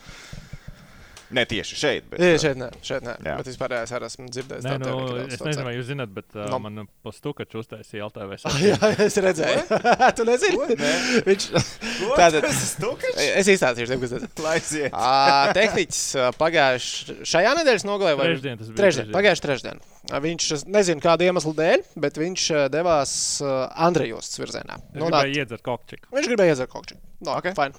Ne 1.30 1.44
tieši 1.46 1.76
šeit, 1.78 2.06
bet. 2.10 2.22
Jā, 2.22 2.38
šeit 2.42 2.58
nē, 2.58 2.68
šeit 2.82 3.04
nē. 3.06 3.12
Jā. 3.22 3.34
Bet 3.38 3.48
vispār 3.50 3.74
es 3.78 3.92
arī 3.94 4.06
esmu 4.08 4.26
dzirdējis. 4.34 4.64
Nē, 4.66 4.72
nu, 4.82 4.94
es 5.22 5.42
nezinu, 5.46 5.66
vai 5.68 5.74
jūs 5.76 5.86
zināt, 5.86 6.10
bet 6.14 6.26
uh, 6.34 6.48
no. 6.50 6.58
man 6.64 6.88
postukačs 7.06 7.58
uztaisīja 7.60 8.08
LTV. 8.08 8.38
jā, 8.66 8.78
es 9.06 9.18
redzēju. 9.22 9.78
tu 10.18 10.26
nezini? 10.26 10.78
Viņš... 11.28 11.46
Tātad, 12.20 12.48
es 12.50 13.50
izstāstīšu, 13.54 13.98
kas 14.02 14.14
tas 14.16 14.26
ir. 14.26 14.32
Laiziet. 14.42 14.96
Tehniķis 15.56 16.02
pagājuši 16.40 17.18
šajā 17.30 17.52
nedēļas 17.60 17.86
nogalē 17.86 18.16
vai? 18.18 18.30
Trešdien 18.32 18.58
tas 18.58 18.72
bija. 18.72 18.78
Trešdien, 18.80 19.12
pagājuši 19.14 19.46
trešdien. 19.46 19.84
Viņš 20.26 20.48
nezina, 20.66 21.04
kāda 21.04 21.28
iemesla 21.28 21.54
dēļ, 21.60 21.84
bet 22.02 22.18
viņš 22.18 22.48
devās 22.74 23.12
Andrejos 23.44 24.34
virzienā. 24.40 24.80
Viņš 24.96 25.04
nu, 25.04 25.12
gribēja 25.12 25.44
iedzert 25.44 25.66
kokčiku. 25.66 26.10
Viņš 26.16 26.32
gribēja 26.32 26.56
iedzert 26.56 26.74
kokčiku. 26.74 27.00
No, 27.20 27.36
okay. 27.36 27.54
Fine. 27.54 27.78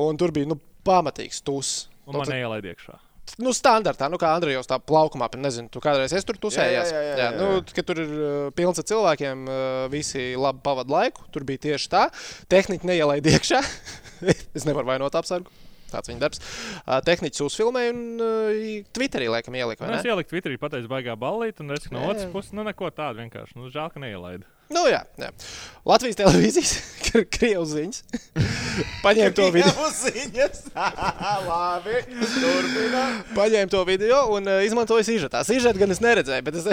Un 0.00 0.18
tur 0.18 0.34
bija 0.34 0.50
nu, 0.50 0.58
pamatīgs 0.86 1.42
tūs. 1.46 1.74
Un 2.10 2.20
man 2.20 2.34
neielaid 2.34 2.66
iekšā. 2.72 2.98
Nu, 3.38 3.52
standartā, 3.54 4.08
nu, 4.10 4.18
kā 4.18 4.32
Andrejs 4.34 4.68
tā 4.68 4.80
plaukumā, 4.82 5.28
nezinu, 5.38 5.70
tu 5.70 5.82
kādreiz 5.82 6.12
esi 6.16 6.26
tur 6.26 6.38
tusējies. 6.40 6.90
Jā, 6.90 6.96
jā, 6.96 7.06
jā, 7.06 7.14
jā, 7.14 7.24
jā. 7.28 7.30
Nu, 7.38 7.62
kad 7.76 7.86
tur 7.86 8.00
ir 8.02 8.12
uh, 8.16 8.36
pilns 8.56 8.80
ar 8.82 8.86
cilvēkiem, 8.90 9.44
uh, 9.46 9.86
visi 9.92 10.32
labi 10.40 10.62
pavadīja 10.64 10.96
laiku. 10.96 11.26
Tur 11.34 11.46
bija 11.46 11.62
tieši 11.68 11.90
tā. 11.92 12.04
Tehniski 12.50 12.90
neielaid 12.90 13.26
iekšā. 13.30 13.60
es 14.56 14.66
nevaru 14.66 14.90
vainot 14.90 15.14
apsargu. 15.20 15.52
Tāds 15.90 16.10
viņa 16.10 16.22
darbs. 16.22 16.42
Uh, 16.82 16.98
tehniķis 17.06 17.44
uzfilmēja 17.46 17.94
un 17.94 18.02
Twitterī 18.94 19.30
laikam 19.30 19.58
ielika. 19.58 19.84
vai 19.84 19.94
Nu, 19.94 19.98
es 20.00 20.10
ieliku 20.10 20.34
Twitterī, 20.34 20.58
pateicu, 20.62 20.90
baigā 20.90 21.16
ballīt, 21.18 21.62
un 21.62 21.74
es 21.76 21.86
no 21.94 22.08
otras 22.10 22.30
puses, 22.34 22.54
nu, 22.56 22.66
neko 22.66 22.90
tādu 22.94 23.22
vienkārši. 23.24 23.58
Nu, 23.58 23.70
žēl, 23.74 23.90
ka 23.94 24.02
neielaidu. 24.02 24.46
Nu, 24.70 24.84
jā, 24.86 25.00
jā. 25.18 25.28
Latvijas 25.88 26.18
televīzijas 26.20 26.72
krievs 27.34 27.72
ziņas. 27.72 28.02
Paņēma 29.04 29.32
to 29.34 29.48
video. 29.50 29.88
Ziņas. 29.96 30.60
Labi. 31.48 31.96
Paņēma 33.34 33.72
to 33.72 33.80
video 33.88 34.20
un 34.36 34.46
uh, 34.46 34.60
izmantoja 34.62 35.06
sižetā. 35.08 35.42
Sižetu 35.48 35.82
gan 35.82 35.90
es 35.90 36.02
neredzēju, 36.04 36.46
bet 36.46 36.60
es, 36.60 36.68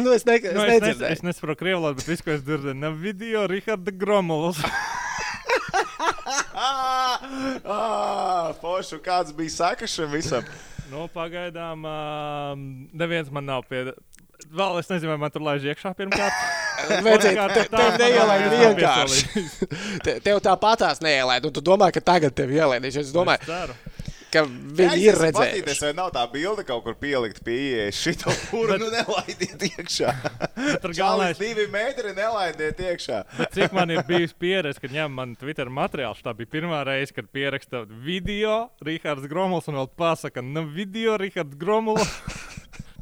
nu, 0.00 0.14
es, 0.16 0.24
ne, 0.24 0.38
es 0.40 0.56
Nu, 0.56 0.64
es, 0.64 0.72
nedzirdēju. 0.78 1.18
es 1.18 1.24
nesaprotu 1.26 1.60
krievu 1.60 1.82
valodu, 1.82 2.00
bet 2.00 2.08
viss, 2.14 2.24
ko 2.24 2.32
es 2.32 2.44
dzirdēju, 2.46 2.78
nav 2.80 2.96
video 3.02 3.44
Riharda 3.50 3.92
Gromovs. 3.92 4.64
Pošu, 8.64 9.02
kāds 9.04 9.36
bija 9.36 9.52
sekas 9.52 9.92
šim 9.98 10.16
visam? 10.16 10.48
nu, 10.92 11.06
pagaidām 11.12 11.84
uh, 11.88 12.52
neviens 12.96 13.30
man 13.34 13.48
nav 13.52 13.64
pie. 13.68 13.90
Vēl 14.54 14.78
es 14.80 14.90
nezinu, 14.92 15.10
vai 15.12 15.18
man 15.24 15.34
tur 15.34 15.44
laiž 15.46 15.66
iekšā 15.72 15.94
pirmkārt. 15.98 16.44
Vecīt, 17.06 17.32
Otrkārt, 17.32 17.54
te, 17.54 17.66
tā, 17.70 17.78
tev 17.80 17.88
man 17.88 18.00
neielaid 18.02 18.44
vēl 18.44 18.50
neviens 18.50 18.62
nav 18.62 18.74
vienkārši. 18.78 20.00
Te, 20.04 20.16
tev 20.24 20.40
tāpatās 20.44 21.02
neielaid, 21.04 21.46
un 21.48 21.54
tu 21.54 21.62
domā, 21.64 21.90
ka 21.94 22.02
tagad 22.04 22.34
tev 22.36 22.52
ielaidīs. 22.54 22.98
Es 23.02 23.14
domāju, 23.14 23.46
Es 23.46 24.04
ka 24.34 24.42
viņi 24.46 25.06
ir 25.06 25.18
redzējuši. 25.18 25.80
Vai 25.84 25.92
nav 25.96 26.10
tā 26.14 26.24
bilde 26.32 26.64
kaut 26.66 26.84
kur 26.86 26.96
pielikt 26.98 27.42
pie 27.46 27.56
ieejas 27.68 28.00
šito 28.02 28.34
kuru, 28.50 28.78
nu 28.80 28.90
nelaidiet 28.92 29.66
iekšā. 29.70 30.14
Tur 30.82 30.90
Čalis 30.90 30.98
galvenais, 30.98 31.40
divi 31.40 31.66
metri 31.72 32.14
nelaidiet 32.16 32.82
iekšā. 32.88 33.20
cik 33.54 33.76
man 33.76 33.94
ir 33.94 34.02
bijusi 34.08 34.36
pieredze, 34.40 34.82
kad 34.82 34.94
ņem 34.94 35.14
man 35.20 35.36
Twitter 35.38 35.70
materiāls. 35.70 36.22
Tā 36.24 36.34
bija 36.36 36.50
pirmā 36.56 36.82
reize, 36.86 37.14
kad 37.14 37.30
pieraksta 37.34 37.84
video 38.06 38.64
Rihards 38.84 39.28
Gromovs 39.30 39.70
un 39.70 39.78
vēl 39.82 39.92
pasaka, 39.98 40.44
nu, 40.44 40.66
video 40.74 41.18
Rihards 41.20 41.58
Gromovs. 41.60 42.18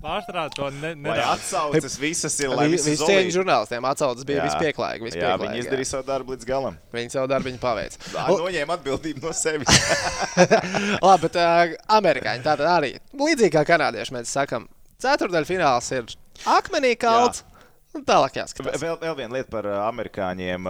Pārstrādā 0.03 0.51
to 0.57 0.69
ne, 0.75 0.93
nedaudz. 0.99 1.29
atsaucas 1.37 1.95
visas 2.03 2.35
ir, 2.43 2.51
lai 2.51 2.67
visas 2.73 2.89
Visi 2.91 3.07
cieņu 3.07 3.35
žurnālistiem 3.37 3.87
atsaucas 3.87 4.27
bija 4.27 4.41
Jā. 4.41 4.49
vispieklājīgi. 4.49 5.13
Jā, 5.15 5.37
viņi 5.39 5.63
izdarīja 5.63 5.91
savu 5.93 6.07
darbu 6.09 6.35
līdz 6.35 6.49
galam. 6.49 6.79
Viņi 6.95 7.15
savu 7.15 7.31
darbu 7.31 7.53
paveic. 7.63 7.95
Tā 8.11 8.25
noņēma 8.33 8.79
atbildību 8.81 9.23
no 9.23 9.35
sevis. 9.37 9.79
Labi, 11.07 11.29
bet 11.29 11.39
uh, 11.39 11.77
amerikāņi 11.99 12.47
tātad 12.49 12.67
arī 12.73 12.97
līdzīgi 13.15 13.53
kā 13.55 13.63
kanādieši 13.69 14.17
mēs 14.17 14.35
sakam, 14.35 14.67
ceturdaļfināls 15.03 15.93
ir 15.95 16.11
akmenī 16.51 16.97
kalts. 16.99 17.45
un 17.95 18.03
Tālāk 18.09 18.41
jāskatās. 18.41 18.81
Vēl, 18.81 18.97
vēl 19.03 19.17
viena 19.19 19.37
lieta 19.37 19.53
par 19.53 19.69
amerikāņiem, 19.69 20.69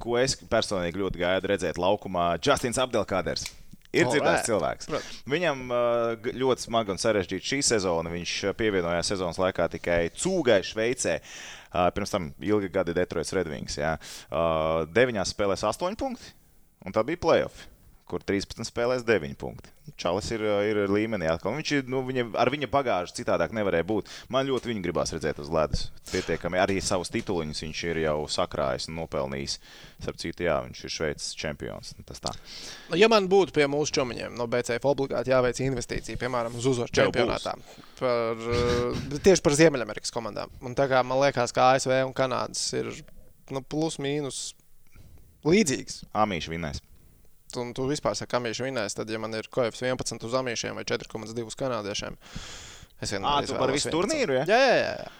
ko 0.00 0.18
es 0.18 0.34
personīgi 0.48 1.02
ļoti 1.04 1.22
gaidu 1.22 1.52
redzēt 1.52 1.78
laukumā. 1.78 2.32
Justins 2.42 2.80
Abdelkaders. 2.82 3.46
Ir 3.94 4.08
dzirdēts 4.10 4.48
cilvēks. 4.48 4.88
Protams. 4.90 5.20
Viņam 5.30 5.62
ļoti 6.42 6.66
smaga 6.66 6.94
un 6.94 7.00
sarežģīta 7.00 7.50
šī 7.52 7.60
sezona. 7.66 8.12
Viņš 8.12 8.34
pievienojās 8.58 9.12
sezonas 9.12 9.38
laikā 9.40 9.68
tikai 9.76 10.00
Cūgai, 10.16 10.60
Šveicē. 10.66 11.20
Pirms 11.94 12.12
tam 12.12 12.30
ilgi 12.40 12.70
gadi 12.72 12.96
jā. 13.76 13.94
Uh, 14.30 14.84
deviņās 14.96 15.34
spēlēs 15.34 15.64
8 15.66 15.98
punkti, 16.00 16.30
un 16.86 16.94
tā 16.94 17.02
bija 17.04 17.20
playoff, 17.20 17.66
kur 18.06 18.22
13 18.22 18.62
spēlēs 18.68 19.02
9 19.06 19.34
punkti. 19.38 19.72
Čalis 19.98 20.28
ir, 20.34 20.42
ā, 20.42 20.56
ir 20.66 20.78
līmenī 20.90 21.28
atkal. 21.30 21.54
Viņš 21.56 21.70
ir, 21.76 21.84
nu, 21.90 22.00
viņa, 22.06 22.24
ar 22.38 22.50
viņa 22.50 22.68
bagāžu 22.70 23.14
citādāk 23.18 23.54
nevarēja 23.54 23.86
būt. 23.86 24.10
Man 24.34 24.46
ļoti 24.48 24.70
viņu 24.70 24.82
gribās 24.84 25.12
redzēt 25.14 25.38
uz 25.42 25.50
ledus. 25.52 25.86
Pietiekami 26.10 26.58
arī 26.62 26.78
savus 26.82 27.10
tituliņus 27.14 27.62
viņš 27.64 27.82
ir 27.90 28.00
jau 28.04 28.16
sakrājis 28.30 28.88
un 28.90 28.98
nopelnījis. 29.00 29.58
Starp 30.02 30.20
citu, 30.22 30.46
jā, 30.46 30.56
viņš 30.66 30.82
ir 30.86 30.94
Šveices 30.96 31.36
čempions. 31.38 31.92
Nu, 31.98 32.06
Tas 32.06 32.22
tā. 32.22 32.34
Nu, 32.90 32.98
Ja 32.98 33.10
man 33.12 33.26
būtu 33.30 33.54
pie 33.56 33.66
mūsu 33.70 33.94
čomiņiem 33.98 34.34
no 34.38 34.46
BCF 34.50 34.86
obligāti 34.86 35.32
jāveic 35.34 35.58
investīcija, 35.66 36.18
piemēram, 36.20 36.54
uz 36.58 36.66
uzvaru 36.70 36.94
čempionātā, 36.94 37.56
par, 37.98 38.42
uh, 38.46 39.06
tieši 39.26 39.42
par 39.44 39.58
Ziemeļamerikas 39.58 40.14
komandām. 40.14 40.52
Un 40.62 40.78
tā 40.78 40.86
kā 40.90 41.02
man 41.06 41.20
liekas, 41.22 41.54
ka 41.54 41.72
ASV 41.74 41.98
un 42.06 42.14
Kanādas 42.16 42.62
ir 42.78 42.90
nu, 43.50 43.62
plus 43.62 43.98
mīnus 44.02 44.50
līdzīgas. 45.46 46.04
Amīši 46.16 46.54
vinnēs. 46.54 46.82
Un 47.60 47.74
tu 47.76 47.86
vispār 47.90 48.16
saki, 48.18 48.30
ka 48.32 48.40
amīši 48.40 48.66
vinnēs, 48.66 48.96
tad, 48.98 49.10
ja 49.12 49.20
man 49.22 49.34
ir 49.38 49.48
koefiks 49.52 49.84
11 49.84 50.26
uz 50.28 50.34
amīšiem 50.40 50.78
vai 50.78 50.84
4,2 50.88 51.46
uz 51.46 51.58
kanādiešiem, 51.58 52.18
es 53.00 53.12
Ā, 53.12 53.16
vienmēr 53.16 53.46
tu 53.46 53.50
izvēlos 53.50 53.62
par 53.62 53.74
visu 53.76 53.88
11. 53.90 53.96
turnīru, 53.96 54.40
ja? 54.40 54.44
Jā, 54.50 54.60
jā, 54.64 54.76
jā. 54.82 54.90
jā. 55.04 55.14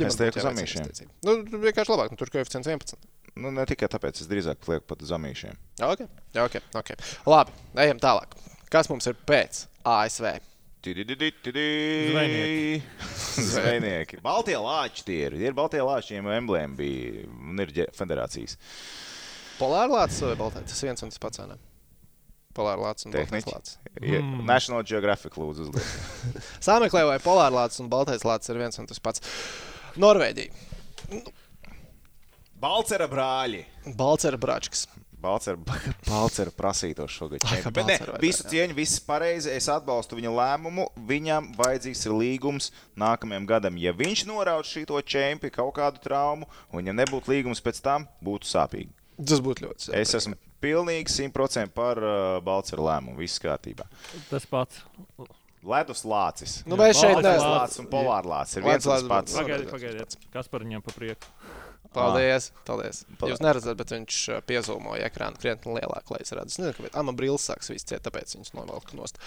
Ja 0.00 0.08
Es 0.08 0.16
teiktu 0.18 0.40
uz 0.42 0.48
investīcija. 0.50 1.08
Nu, 1.22 1.36
vienkārši 1.62 1.92
labāk, 1.94 2.10
nu, 2.10 2.18
tur 2.18 2.32
koeficients 2.34 2.66
11. 2.66 2.96
Nu, 3.38 3.52
ne 3.54 3.64
tikai 3.68 3.88
tāpēc, 3.92 4.20
es 4.24 4.28
drīzāk 4.28 4.66
lieku 4.68 4.88
pat 4.90 5.04
uz 5.04 5.12
amīšiem. 5.14 5.60
Ok, 5.86 6.02
ok, 6.42 6.58
ok. 6.80 6.90
Labi, 7.30 7.54
ejam 7.84 8.00
tālāk. 8.02 8.34
Kas 8.72 8.90
mums 8.90 9.06
ir 9.08 9.16
pēc 9.28 9.66
ASV? 9.88 10.34
Zvejnieki. 12.10 12.82
Zvejnieki. 13.52 14.20
Baltie 14.24 14.58
lāči 14.58 15.06
tie 15.06 15.18
ir. 15.28 15.38
Ir 15.38 15.54
Baltie 15.56 15.82
lāči, 15.84 16.16
viņiem 16.16 16.32
emblēma 16.40 16.78
bija 16.80 17.26
un 17.30 17.62
ir 17.62 17.74
federācijas. 17.94 18.58
Polārlāts 19.60 20.18
vai 20.26 20.34
Baltais? 20.40 20.66
Tas 20.72 20.82
viens 20.82 21.06
un 21.06 21.14
tas 21.14 21.22
pats. 21.22 21.44
ne? 21.46 21.60
Polārlāts 22.56 23.06
un 23.06 23.14
Baltais 23.14 23.30
Tehniķi. 23.30 23.52
lācis. 23.54 23.78
Mm. 24.02 24.42
National 24.48 24.84
Geographic 24.88 25.36
lūdzu 25.40 25.68
uzliek. 25.68 25.92
Sāmeklē 26.66 27.04
vai 27.08 27.18
polārlāts 27.22 27.80
un 27.82 27.90
Baltais 27.92 28.26
lācis 28.28 28.52
ir 28.52 28.60
viens 28.60 28.80
un 28.82 28.88
tas 28.90 29.00
pats. 29.02 29.24
Norvēģija. 30.00 30.52
Balcera 32.62 33.08
brāļi. 33.10 33.64
Balcera 33.98 34.38
bračks. 34.40 34.86
Balcera, 35.22 35.58
Balcera 36.10 36.50
prasīto 36.54 37.06
šogad. 37.10 37.44
Ai. 37.46 37.60
Bet 37.74 37.86
ne, 37.86 37.96
visu 38.22 38.46
cieņu, 38.50 38.74
viss 38.74 39.02
pareizi. 39.06 39.52
Es 39.54 39.68
atbalstu 39.70 40.18
viņa 40.18 40.32
lēmumu. 40.34 40.88
Viņam 41.08 41.52
vajadzīgs 41.58 42.06
ir 42.08 42.16
līgums 42.18 42.70
nākamajam 42.98 43.46
gadam. 43.50 43.78
Ja 43.78 43.94
viņš 43.94 44.24
norauj 44.30 44.66
šo 44.70 45.02
čempionu 45.02 45.54
kaut 45.54 45.76
kādu 45.78 46.02
traumu, 46.02 46.50
un 46.70 46.82
viņam 46.82 47.02
nebūtu 47.04 47.34
līgums 47.34 47.62
pēc 47.62 47.82
tam, 47.84 48.08
būtu 48.24 48.50
sāpīgi. 48.50 48.90
Tas 49.22 49.42
būtu 49.44 49.68
ļoti. 49.68 49.92
Es 49.98 50.14
esmu 50.18 50.34
pilnīgi 50.62 51.10
100% 51.12 51.74
par 51.76 52.00
uh, 52.00 52.40
Balcera 52.44 52.84
lēmumu. 52.92 53.18
Viss 53.20 53.42
kārtībā. 53.42 53.88
Tas 54.30 54.46
pats. 54.48 54.84
Ledus 55.62 56.02
lācis. 56.08 56.60
Nu, 56.66 56.78
mēs 56.78 56.98
šeit 56.98 57.18
Baltais 57.18 57.36
Ledus 57.36 57.42
neesam. 57.44 57.58
lācis 57.58 57.82
un 57.84 57.90
polāra 57.90 58.32
lācis 58.36 58.58
ir 58.58 58.64
viens 58.66 58.86
tas 58.86 59.04
pats. 59.06 59.10
lācis. 59.12 59.36
Pagaidiet, 59.38 59.70
pagaidiet. 59.70 60.16
Kas 60.34 60.50
par 60.50 60.64
viņiem 60.66 60.82
pa 60.82 60.94
prieku? 60.96 61.28
Paldies. 61.92 62.48
paldies. 62.64 63.02
Paldies. 63.20 63.34
Jūs 63.34 63.42
neredzat, 63.44 63.76
bet 63.76 63.92
viņš 63.92 64.18
uh, 64.32 64.40
piezūmoja 64.48 65.06
ekrānu 65.10 65.38
krietni 65.40 65.76
lielāk, 65.76 66.08
lai 66.08 66.22
es 66.24 66.32
redzētu. 66.32 66.54
Es 66.54 66.58
nezinu, 66.60 66.76
kāpēc. 66.78 66.96
Ama 67.02 67.14
brīlis 67.16 67.46
sāks 67.50 67.68
viss 67.72 67.86
ciet, 67.88 68.00
tāpēc 68.06 68.32
viņš 68.38 68.52
novelk 68.56 68.94
nost. 68.96 69.20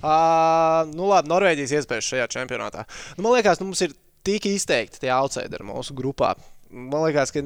Uh, 0.00 0.88
nu 0.94 1.10
labi, 1.10 1.30
Norvēģijas 1.34 1.76
iespējas 1.80 2.08
šajā 2.08 2.28
čempionātā. 2.38 2.86
Nu, 3.18 3.26
man 3.26 3.36
liekas, 3.36 3.60
nu, 3.60 3.68
mums 3.68 3.84
ir 3.84 3.94
tik 4.26 4.48
izteikti 4.48 5.04
tie 5.04 5.12
outsideri 5.14 5.66
mūsu 5.68 5.96
grupā. 5.98 6.32
Man 6.72 7.04
liekas, 7.04 7.34
ka 7.36 7.44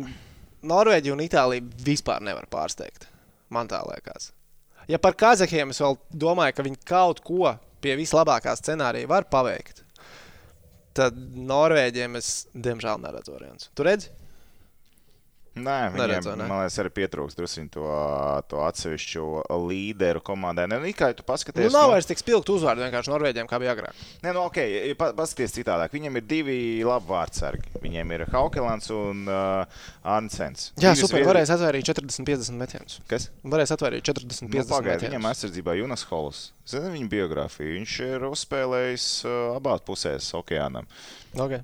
Norvēģija 0.71 1.17
un 1.17 1.25
Itālija 1.27 1.85
vispār 1.85 2.23
nevar 2.25 2.47
pārsteigt. 2.53 3.09
Man 3.51 3.69
tā 3.71 3.81
liekas. 3.87 4.31
Ja 4.91 4.99
par 5.03 5.17
Kazahiem 5.19 5.75
es 5.75 5.81
vēl 5.83 5.99
domāju, 6.11 6.57
ka 6.57 6.67
viņi 6.67 6.81
kaut 6.89 7.21
ko 7.27 7.55
pie 7.83 7.97
vislabākā 7.99 8.55
scenārija 8.59 9.09
var 9.11 9.27
paveikt, 9.31 9.85
tad 10.97 11.17
Norvēģiem 11.51 12.19
es 12.21 12.31
diemžēl 12.55 13.01
neredzu 13.03 13.35
variantu. 13.35 13.71
Tu 13.75 13.87
redzi? 13.87 14.11
Nē, 15.61 15.77
viņiem, 15.93 16.01
Neredz, 16.01 16.27
vai 16.31 16.37
ne? 16.41 16.47
man 16.51 16.63
liekas, 16.65 16.79
arī 16.83 16.91
pietrūkst 16.97 17.39
drusku 17.41 17.65
to, 17.75 17.85
to 18.51 18.61
atsevišķu 18.65 19.25
līderu 19.69 20.23
komandai. 20.25 20.67
Ne, 20.71 20.79
nu, 20.83 20.91
kā 20.97 21.11
tu 21.15 21.23
Nu, 21.25 21.29
paskaties, 21.29 21.73
nav 21.75 21.89
nu- 21.89 21.95
vairs 21.95 22.09
tik 22.09 22.19
spilgti 22.23 22.55
uzvārdi 22.55 22.85
vienkārši 22.87 23.13
Norvēģiem, 23.13 23.49
kā 23.51 23.61
bija 23.63 23.75
agrāk. 23.77 23.99
Nē, 24.25 24.33
nu, 24.37 24.45
ok, 24.49 24.59
pa, 25.01 25.11
paskaties 25.19 25.55
citādāk. 25.59 25.93
Viņiem 25.95 26.17
ir 26.21 26.27
divi 26.31 26.59
labi 26.87 27.11
vārdsargi. 27.11 27.75
Viņiem 27.83 28.15
ir 28.17 28.25
Haukelants 28.33 28.91
un 28.95 29.27
uh, 29.29 29.83
Arnsens. 30.03 30.71
Jā, 30.77 30.95
Divi 30.95 31.03
super. 31.05 31.21
zviedri- 31.21 31.29
Varēs 31.31 31.53
atvairīt 31.55 31.91
40-50 31.91 32.57
metienus. 32.61 33.01
Kas? 33.11 33.29
Varēs 33.45 33.75
atvairīt 33.77 34.07
40-50 34.09 34.49
Nu, 34.51 34.65
Pagaidiet, 34.65 35.03
metienus. 35.03 35.09
viņam 35.11 35.31
aizsardzībā 35.31 35.77
Junas 35.79 36.03
Hols. 36.11 36.51
Zini 36.71 36.91
viņa 36.95 37.09
biogrāfiju. 37.11 37.73
Viņš 37.81 37.95
ir 38.07 38.27
uzspēlējis 38.31 39.07
uh, 39.27 39.57
abās 39.59 39.81
pusēs 39.87 40.29
okeānam. 40.39 40.87
Okay. 41.35 41.61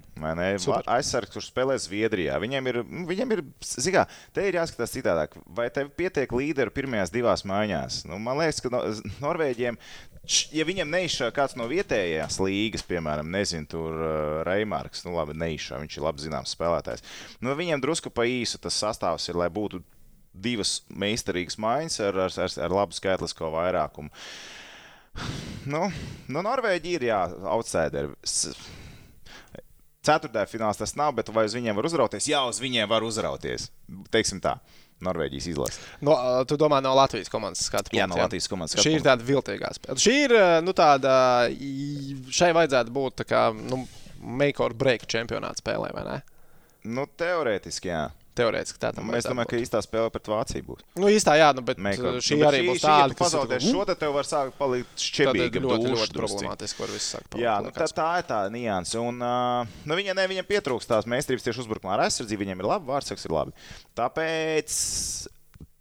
Aizsargs, 0.87 1.33
kurš 1.35 1.49
spēlē 1.51 1.75
Zviedrijā. 1.83 2.37
Viņam 2.43 2.69
ir, 2.71 2.77
nu, 2.87 3.05
viņam 3.09 3.33
ir 3.35 3.41
zigā, 3.87 4.05
te 4.35 4.44
ir 4.46 4.59
jāskatās 4.59 4.94
citādāk. 4.94 5.37
Vai 5.57 5.68
tev 5.75 5.90
pietiek 5.96 6.33
līderu 6.37 6.75
pirmajās 6.75 7.12
divās 7.14 7.46
maiņās? 7.49 8.03
Nu, 8.11 8.20
man 8.22 8.40
liekas, 8.42 8.61
ka 8.64 8.72
no, 8.75 8.83
Norvēģiem, 9.22 9.79
ja 10.57 10.66
viņam 10.68 10.92
neizšā 10.92 11.31
kāds 11.35 11.57
no 11.59 11.68
vietējās 11.70 12.40
līgas, 12.42 12.85
piemēram, 12.87 13.31
nezinu, 13.33 13.68
tur 13.70 13.96
uh, 13.96 14.12
Reimārks, 14.46 15.05
nu 15.07 15.16
labi, 15.16 15.37
neizšā, 15.38 15.81
viņš 15.83 15.99
ir 15.99 16.07
labi 16.07 16.27
zināms 16.27 16.55
spēlētājs. 16.57 17.05
Nu, 17.40 17.55
viņiem 17.59 17.83
drusku 17.83 18.12
pa 18.12 18.27
īsu 18.29 18.61
tas 18.62 18.79
sastāvs 18.83 19.31
ir, 19.31 19.38
lai 19.38 19.51
būtu 19.53 19.83
divas 20.37 20.81
meistarīgas 20.92 21.59
maiņas 21.62 22.01
ar, 22.05 22.22
ar, 22.27 22.38
ar, 22.44 22.57
ar 22.66 22.75
labu 22.83 22.96
skaitlisko 22.96 23.51
vairākumu. 23.55 24.12
Nu, 25.66 25.87
nu 26.29 26.42
Norvēģija 26.44 26.99
ir 26.99 27.07
jā, 27.09 27.20
outsideri. 27.49 28.12
Ceturtajā 30.07 30.47
finālā 30.51 30.75
tas 30.79 30.95
nav, 30.99 31.14
bet 31.19 31.31
vai 31.35 31.47
uz 31.49 31.55
viņiem 31.57 31.77
var 31.77 31.88
uzrauties? 31.88 32.29
Jā, 32.31 32.45
uz 32.47 32.61
viņiem 32.62 32.88
var 32.90 33.07
uzrauties. 33.07 33.71
Teiksim 34.14 34.42
tā. 34.45 34.57
Norvēģijas 35.05 35.47
izlase. 35.51 35.81
No, 36.01 36.14
tu 36.49 36.57
domā 36.57 36.79
no 36.81 36.95
Latvijas 36.97 37.29
komandas 37.29 37.67
skatu 37.69 37.90
punkta? 37.90 37.98
Jā, 37.98 38.07
no 38.09 38.17
Latvijas 38.17 38.46
komandas 38.48 38.73
skatu 38.73 38.87
Šī 38.87 38.94
ir 38.94 39.02
punkta. 39.02 39.11
tāda 39.13 39.27
viltīgā 39.29 39.73
spēle. 39.77 40.00
Šī 40.00 40.15
ir 40.23 40.35
nu, 40.65 40.73
tāda, 40.79 41.17
šai 42.33 42.48
vajadzētu 42.57 42.94
būt 42.96 43.19
tā 43.21 43.27
kā 43.29 43.42
nu, 43.59 43.83
make 44.40 44.63
or 44.65 44.73
break 44.73 45.04
čempionāta 45.11 45.61
spēlē, 45.61 45.90
vai 45.92 46.07
ne? 46.07 46.17
Nu, 46.88 47.04
teorētiski, 47.21 47.90
jā. 47.92 48.07
Teorētiski 48.37 48.81
tā 48.83 48.91
tam 48.93 49.07
Mēs 49.09 49.25
vajadzētu 49.25 49.33
domājam, 49.33 49.49
ka 49.49 49.57
būt. 49.57 49.65
īstā 49.65 49.81
spēle 49.85 50.11
pret 50.13 50.29
Vāciju 50.29 50.65
būs. 50.67 50.83
Nu, 51.01 51.09
īstā, 51.09 51.37
jā, 51.41 51.49
nu, 51.57 51.63
bet 51.65 51.79
Make 51.81 52.03
or- 52.05 52.19
šī 52.21 52.37
Nu, 52.37 52.43
bet 52.45 52.49
arī 52.51 52.61
būs 52.69 52.83
ja 52.83 52.89
tāda, 52.91 53.09
tu 53.09 53.17
kas 53.17 53.33
pazaudēs 53.33 53.65
šo, 53.71 53.85
tad 53.89 53.99
tev 54.03 54.13
var 54.13 54.29
sākt 54.29 54.59
palikt 54.59 55.05
šķebīga. 55.07 55.63
ļoti, 55.65 55.93
ļoti 55.95 56.19
problemātiski 56.21 56.85
var 56.85 56.93
viss 56.93 57.15
sākt 57.17 57.39
Jā, 57.41 57.55
nu, 57.65 57.71
tā, 57.73 57.89
tā 57.97 58.09
ir 58.21 58.29
tā 58.29 58.41
nianse. 58.53 59.01
Un, 59.01 59.23
uh, 59.25 59.65
nu, 59.89 59.97
viņa, 59.97 60.15
ne, 60.21 60.27
viņam 60.29 60.49
pietrūkst 60.53 60.93
tās 60.93 61.09
meistarības 61.09 61.49
tieši 61.49 61.65
uzbrukumā 61.65 61.97
ar 61.97 62.05
aizsardzību. 62.11 62.45
Viņam 62.45 62.61
ir 62.61 62.69
labi, 62.75 62.87
vārdsargs 62.93 63.25
ir 63.25 63.33
labi. 63.33 63.57
Tāpēc. 63.97 64.77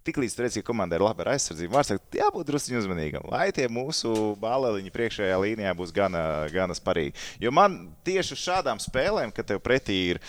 Tiklīdz 0.05 0.35
redzi, 0.37 0.61
ka 0.61 0.69
komandai 0.69 0.99
ir 0.99 1.01
laba 1.01 1.25
aizsardzība, 1.33 1.73
var 1.79 1.87
teikt, 1.87 2.13
jābūt 2.13 2.45
drusku 2.45 2.77
uzmanīgam. 2.77 3.25
Lai 3.31 3.47
tie 3.49 3.65
mūsu 3.73 4.37
bāliņi 4.37 4.91
priekšējā 4.93 5.39
līnijā 5.41 5.71
būs 5.73 5.89
gana, 5.95 6.45
gana 6.53 6.77
sparīgi. 6.77 7.15
Jo 7.41 7.49
man 7.49 7.89
tieši 8.05 8.37
uz 8.37 8.43
šādām 8.43 8.77
spēlēm, 8.77 9.33
kad 9.33 9.49
tev 9.49 9.63
pretī 9.65 9.97
ir 10.13 10.19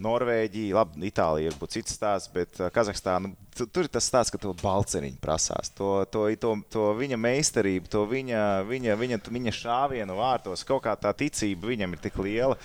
Norvēģija, 0.00 0.74
labi, 0.76 1.04
Itālija 1.10 1.50
ir 1.50 1.56
būtu 1.60 1.78
cits 1.78 1.96
stāsts, 1.98 2.30
bet 2.34 2.60
uh, 2.60 2.70
Kazahstāna 2.74 3.32
tu- 3.56 3.66
tur 3.68 3.86
ir 3.86 3.92
tas 3.92 4.06
stāsts, 4.08 4.32
ka 4.32 4.40
to 4.40 4.54
balceriņu 4.62 5.20
prasās. 5.22 5.72
To, 5.78 6.04
to, 6.10 6.26
to, 6.40 6.54
to 6.72 6.86
viņa 6.98 7.18
meistarību, 7.20 7.90
to 7.92 8.04
viņa, 8.08 8.44
viņa, 8.68 8.96
viņa, 9.00 9.20
viņa 9.28 9.56
šāvienu 9.60 10.16
vārtos, 10.18 10.64
kaut 10.68 10.84
kā 10.86 10.96
tā 11.00 11.12
ticība 11.16 11.72
viņam 11.74 11.96
ir 11.96 12.04
tik 12.06 12.16
liela. 12.22 12.56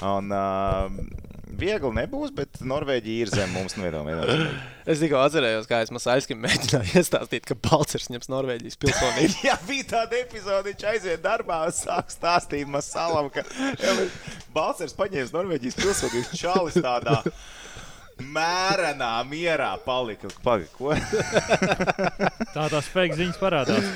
Un, 0.00 0.32
uh, 0.32 1.38
Viegli 1.58 1.90
nebūs, 1.96 2.32
bet 2.34 2.60
Norvēģija 2.64 3.26
ir 3.26 3.32
zem 3.32 3.52
mums 3.54 3.76
nevienam. 3.78 4.28
Es 4.88 5.02
tikko 5.02 5.20
atcerējos, 5.24 5.68
kā 5.70 5.80
es 5.84 5.92
Masaiskim 5.94 6.40
mēģināju 6.44 6.94
iestāstīt, 7.00 7.46
ka 7.48 7.56
Balčers 7.66 8.10
ņems 8.12 8.30
Norvēģijas 8.32 8.80
pilsonību. 8.80 9.38
Jā, 9.48 9.56
bija 9.68 9.88
tāda 9.94 10.20
epizode, 10.20 10.70
viņš 10.70 10.86
aiziet 10.92 11.24
darbā 11.24 11.62
un 11.68 11.76
sāk 11.76 12.12
stāstīt 12.14 12.70
Masalam, 12.70 13.30
ka 13.34 13.44
Balčers 14.54 14.96
paņēma 14.98 15.34
Norvēģijas 15.38 15.80
pilsonību. 15.80 16.40
Čalis 16.40 16.80
tādā 16.80 17.20
mērenā 18.34 19.10
mierā 19.28 19.72
palika. 19.84 20.28
Paga, 20.44 20.66
ko? 20.76 20.92
Tādā 22.54 22.80
spēka 22.84 23.16
ziņas 23.18 23.38
parādās. 23.40 23.88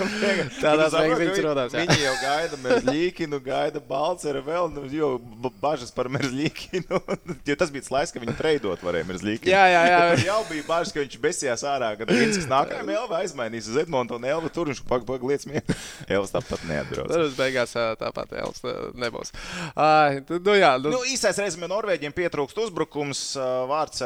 Tādā 0.63 0.87
Tu 0.89 0.95
saproti, 0.95 0.95
spēka 0.95 1.17
ka 1.17 1.25
ziņas 1.25 1.39
jā. 1.39 1.75
Viņi 1.81 1.99
jau 2.05 2.15
gaida 2.23 2.59
Merzlīkinu, 2.65 3.41
gaida 3.45 3.83
Balceru 3.89 4.43
vēl, 4.47 4.71
nu, 4.75 4.85
jo 4.93 5.11
ba- 5.45 5.53
bažas 5.63 5.93
par 5.95 6.11
Merzlīkinu. 6.13 7.01
Jo 7.49 7.57
tas 7.61 7.71
bija 7.73 7.85
tas 7.85 7.93
laiks, 7.93 8.13
ka 8.15 8.21
viņi 8.23 8.35
treidot 8.39 8.81
varēja 8.85 9.07
Merzlīkinu. 9.09 9.51
Jā, 9.53 9.65
jā, 9.69 9.81
jā. 9.91 9.99
Tur 10.15 10.23
jau 10.29 10.39
bija 10.49 10.65
bažas, 10.69 10.93
ka 10.95 11.03
viņš 11.03 11.17
besījās 11.23 11.65
ārā, 11.69 11.91
kad 11.99 12.09
viņš 12.11 12.47
nākamajā 12.51 12.99
Elva 13.05 13.19
aizmainīs 13.25 13.69
uz 13.69 13.77
Edmontu 13.83 14.17
un 14.17 14.25
Elva 14.29 14.49
tur 14.55 14.71
viņš 14.71 14.81
pag, 14.89 15.05
pag 15.09 15.25
lietas 15.29 15.49
mierā. 15.51 15.77
Elvas 16.09 16.33
tāpat 16.35 16.65
neatbrauc. 16.69 17.11
Tad 17.11 17.25
uz 17.27 17.35
beigās 17.39 17.75
tāpat 18.01 18.33
Elvis 18.41 18.63
ā, 18.65 18.75
nebūs. 19.05 19.35
Ai, 19.75 20.23
tu- 20.29 20.41
Nu, 20.45 20.53
jā, 20.59 20.75
nu, 20.83 20.91
Nu, 20.95 21.01
īsais 21.09 21.39
reizē 21.41 21.69
Norvēģiem 21.71 22.13
pietrūkst 22.17 22.59
uzbrukums, 22.67 23.21
ā, 23.41 23.47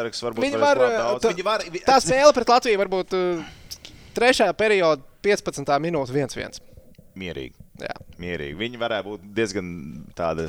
vārdsargs 0.08 0.24
varbūt 0.24 0.44
Viņi 0.44 0.60
var, 0.60 0.78
daudz. 0.78 1.28
Viņi 1.28 1.44
var, 1.44 1.64
vi- 1.70 1.84
tā 1.84 1.98
spēle 2.00 2.32
pret 2.34 2.48
Latviju 2.48 2.80
varbūt 2.80 3.14
uh, 3.16 3.44
trešajā 4.14 4.52
periodā, 4.56 5.02
15. 5.22 5.78
minūte 5.82 6.12
1-1. 6.12 6.60
Mierīgi. 7.18 7.54
Jā. 7.78 7.94
Mierīgi. 8.18 8.56
Viņi 8.58 8.78
varētu 8.78 9.12
būt 9.12 9.26
diezgan 9.34 9.66
tāda 10.18 10.48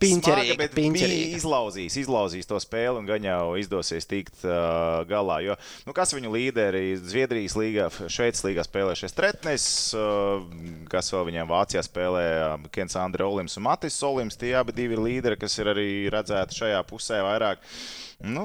Piņķerīgi, 0.00 0.54
smaga, 0.54 0.76
viņi 0.80 1.08
izlauzīs, 1.36 1.96
izlauzīs 2.00 2.48
to 2.48 2.56
spēli 2.60 3.02
un 3.02 3.08
gan 3.08 3.24
jau 3.24 3.52
izdosies 3.60 4.08
tikt 4.08 4.46
uh, 4.46 5.02
galā. 5.08 5.42
Jo, 5.44 5.56
nu, 5.84 5.92
kas 5.96 6.14
viņu 6.16 6.32
līderi 6.32 6.94
Zviedrijas 6.96 7.56
līgā, 7.60 7.90
Šveices 8.08 8.46
līgā 8.46 8.64
spēlējušies 8.64 9.16
Tretnes, 9.16 9.66
uh, 9.92 10.40
kas 10.92 11.12
vēl 11.12 11.28
viņiem 11.28 11.52
Vācijā 11.52 11.84
spēlē 11.84 12.24
uh, 12.38 12.68
Kens 12.72 12.96
Andri 13.00 13.28
Olims 13.28 13.60
un 13.60 13.68
Matis 13.68 14.00
Olims. 14.08 14.40
Tie 14.40 14.54
abi 14.56 14.76
ir 14.88 15.04
līderi, 15.04 15.36
kas 15.40 15.58
ir 15.60 15.72
arī 15.74 15.90
redzēti 16.12 16.62
šajā 16.62 16.80
pusē 16.88 17.20
vairāk. 17.28 17.60
Nu, 18.20 18.44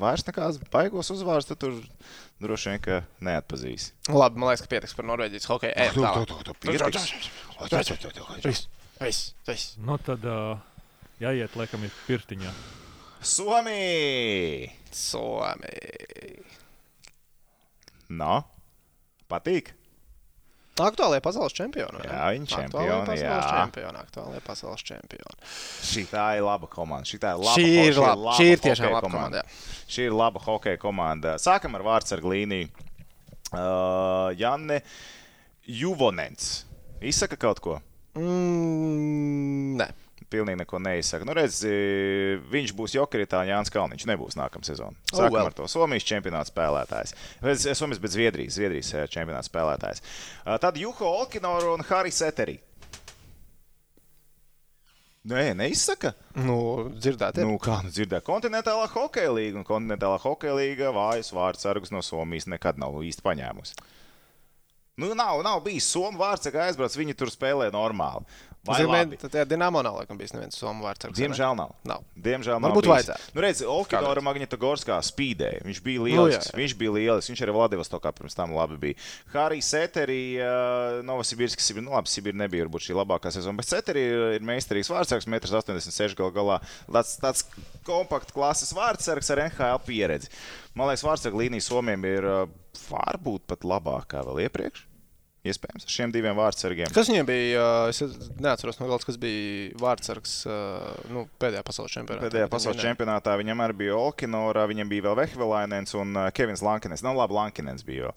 vairs 0.00 0.24
nekāds 0.24 0.56
baigos 0.72 1.10
uzvārds 1.12 1.48
tu 1.50 1.56
tur 1.60 1.74
droši 2.40 2.70
vien 2.72 2.80
ka 2.80 3.02
neatpazīs. 3.24 3.90
Labi, 4.08 4.40
man 4.40 4.48
liekas, 4.50 4.64
ka 4.64 4.70
pietiks 4.72 4.96
par 4.96 5.08
Norvēģijas 5.10 5.48
hokeju. 5.50 5.74
Ejam 5.76 5.98
tālāk. 6.00 6.56
Pietiks. 6.64 7.10
Viss, 8.46 8.66
viss, 9.02 9.20
viss. 9.48 9.76
Nu, 9.76 9.98
tad 10.00 10.24
uh, 10.24 10.56
jāiet, 11.20 11.56
laikam, 11.60 11.84
ir 11.84 11.92
pirtiņā. 12.08 12.52
Somija! 13.20 14.72
Somija. 14.96 16.44
No, 18.16 18.34
patīk. 19.28 19.74
Aktuālajā 20.76 21.22
pasaules 21.24 21.54
čempionā. 21.56 22.02
Jā, 22.04 22.16
Aktuālajā 22.28 22.48
čempioni, 22.52 23.06
pasaules 23.08 23.22
jā. 23.22 23.52
čempioni. 23.54 24.00
Aktuālajā 24.02 24.42
pasaules 24.44 24.84
čempioni. 24.84 25.50
Šī 25.88 26.04
ir 26.04 26.44
laba 26.44 26.68
komanda. 26.68 27.08
Šī, 27.08 27.16
ir 27.16 27.24
laba, 27.32 27.54
Šī 27.56 27.66
ir 27.80 28.00
laba. 28.02 28.36
Šī 28.36 28.48
ir 28.52 28.64
tiešām 28.66 28.92
laba 28.92 29.02
komanda, 29.06 29.40
jā. 29.40 29.60
Šī 29.96 30.08
ir 30.10 30.16
laba 30.20 30.42
hokeja 30.44 30.80
komanda. 30.82 31.36
Sākam 31.40 31.78
ar 31.78 31.86
vārdsargu 31.86 32.34
līniju. 32.34 32.68
Uh, 33.54 34.34
Janne 34.36 34.82
Juvonens. 35.64 36.66
Izsaka 37.00 37.38
kaut 37.40 37.62
ko? 37.64 37.78
Mm, 38.16 39.76
nē. 39.80 39.88
Pilnīgi 40.26 40.58
neko 40.58 40.80
neizsaka. 40.82 41.22
Nu, 41.28 41.34
redz, 41.38 41.60
viņš 42.50 42.72
būs 42.74 42.96
Jokeritā, 42.96 43.44
Jānis 43.46 43.70
Kalniņš 43.70 44.06
nebūs 44.10 44.34
nākamā 44.34 44.66
sezona. 44.66 44.96
Oh, 45.12 45.20
Sākam 45.20 45.36
well. 45.36 45.46
ar 45.52 45.54
to 45.54 45.68
Somijas 45.70 46.02
čempionāta 46.08 46.50
spēlētājs. 46.50 47.14
Bez- 47.44 47.66
Somijas 47.78 48.00
bez 48.02 48.16
Zviedrijas, 48.16 48.56
Zviedrijas 48.58 48.90
eh, 48.98 49.04
čempionāta 49.12 49.46
spēlētājs. 49.46 50.02
Uh, 50.42 50.56
Tad 50.58 50.80
Juho 50.82 51.12
Olkinoru 51.20 51.76
un 51.76 51.86
Harijs 51.86 52.18
Eterī. 52.26 52.56
Nē, 55.26 55.56
neizsaka. 55.58 56.12
Nu, 56.38 56.56
dzirdēt, 57.02 57.40
ir. 57.42 57.46
Nu, 57.48 57.56
kā 57.62 57.80
nu 57.82 57.90
dzirdēt, 57.90 58.22
kontinentālā 58.26 58.84
hokeja 58.92 59.32
līnija 59.34 59.58
un 59.58 59.64
kontinentālā 59.66 60.20
hokeja 60.22 60.54
līnija 60.54 60.92
vājas 60.94 61.32
vārdu 61.34 61.64
sargus 61.64 61.90
no 61.94 62.02
Somijas 62.06 62.46
nekad 62.50 62.78
nav 62.78 62.94
īsti 63.02 63.24
paņēmusi. 63.26 63.74
Nu, 65.02 65.10
nav, 65.18 65.42
nav 65.44 65.58
bijis 65.66 65.88
Somijas 65.90 66.20
vārds, 66.22 66.46
ka 66.54 66.68
aizbrauc, 66.68 66.94
viņi 66.96 67.16
tur 67.18 67.32
spēlē 67.34 67.72
normāli. 67.74 68.22
Tad 69.22 69.32
tajā 69.34 69.44
Dienāmo 69.50 69.82
nav 69.86 69.96
laikam 70.00 70.18
bijis 70.18 70.34
neviens 70.34 70.58
somu 70.58 70.84
vārds. 70.86 71.06
Diemžēl 71.16 71.54
nav. 71.58 71.74
Nav. 71.86 72.02
Diemžēl 72.18 72.58
nav. 72.60 72.70
Varbūt 72.72 72.88
vajadzētu. 72.90 73.30
Nu, 73.36 73.44
redz, 73.44 73.62
Olkidora. 73.70 74.22
Magnitogorskā 74.26 74.96
spīdēja. 75.06 75.62
Viņš 75.68 75.80
bija 75.84 76.00
Nu, 76.02 76.06
lielisks. 76.08 76.50
jā. 76.52 76.56
viņš 76.58 76.74
bija 76.80 76.94
lielisks. 76.96 77.30
Viņš 77.32 77.42
arī 77.46 77.54
Vladivostokā 77.56 78.12
pirms 78.16 78.34
tam 78.38 78.54
labi 78.56 78.78
bija. 78.82 78.98
Harijs 79.34 79.70
Seterī, 79.72 80.18
uh, 80.40 81.02
Novosibirskis, 81.06 81.66
Sibir, 81.70 81.84
nu 81.86 81.94
labi, 81.94 82.10
Sibir 82.10 82.34
nebija 82.34 82.66
varbūt 82.66 82.88
šī 82.88 82.96
labākā 82.98 83.32
sezona, 83.34 83.56
bet 83.60 83.70
Seterī 83.70 84.04
ir 84.38 84.46
meistarīgs 84.46 84.90
vārdsargs, 84.92 85.28
1,86 85.30 86.12
m 86.12 86.18
gal 86.22 86.34
galā. 86.36 86.58
Tāds, 86.90 87.16
tāds 87.22 87.44
kompakts 87.86 88.34
klases 88.34 88.72
vārdsargs 88.76 89.30
ar 89.34 89.44
NHL 89.46 89.80
pieredzi. 89.86 90.32
Man 90.76 90.88
liekas, 90.90 91.04
vārdsarga 91.06 91.38
līnija 91.44 91.64
Somijam 91.64 92.04
ir 92.08 92.24
uh, 92.26 92.44
varbūt 92.90 93.46
pat 93.48 93.64
labākā 93.64 94.24
vēl 94.26 94.44
iepriekš. 94.48 94.84
Iespējams, 95.46 95.86
ar 95.86 95.94
šiem 95.96 96.12
diviem 96.14 96.36
vārdsargiem. 96.38 96.92
Kas 96.94 97.10
viņiem 97.10 97.28
bija? 97.28 97.64
Es 97.92 98.02
neatceros 98.42 98.80
no 98.80 98.88
galvas, 98.90 99.06
kas 99.08 99.18
bija 99.22 99.72
vārdsargs 99.82 100.36
nu, 101.12 101.26
pēdējā 101.42 101.64
pasaules 101.66 101.94
čempionātā. 101.96 102.26
Pēdējā 102.28 102.50
pasaules 102.52 102.82
čempionātā 102.82 103.36
viņam 103.40 103.64
arī 103.66 103.80
bija 103.84 103.98
Olkinora, 103.98 104.66
viņam 104.70 104.90
bija 104.92 105.08
vēl 105.08 105.18
Vehvilainens 105.22 105.96
un 105.98 106.16
Kevins 106.36 106.64
Lankines. 106.66 107.04
Nav 107.06 107.18
labi, 107.20 107.38
Lankinens 107.38 107.86
bija. 107.86 108.12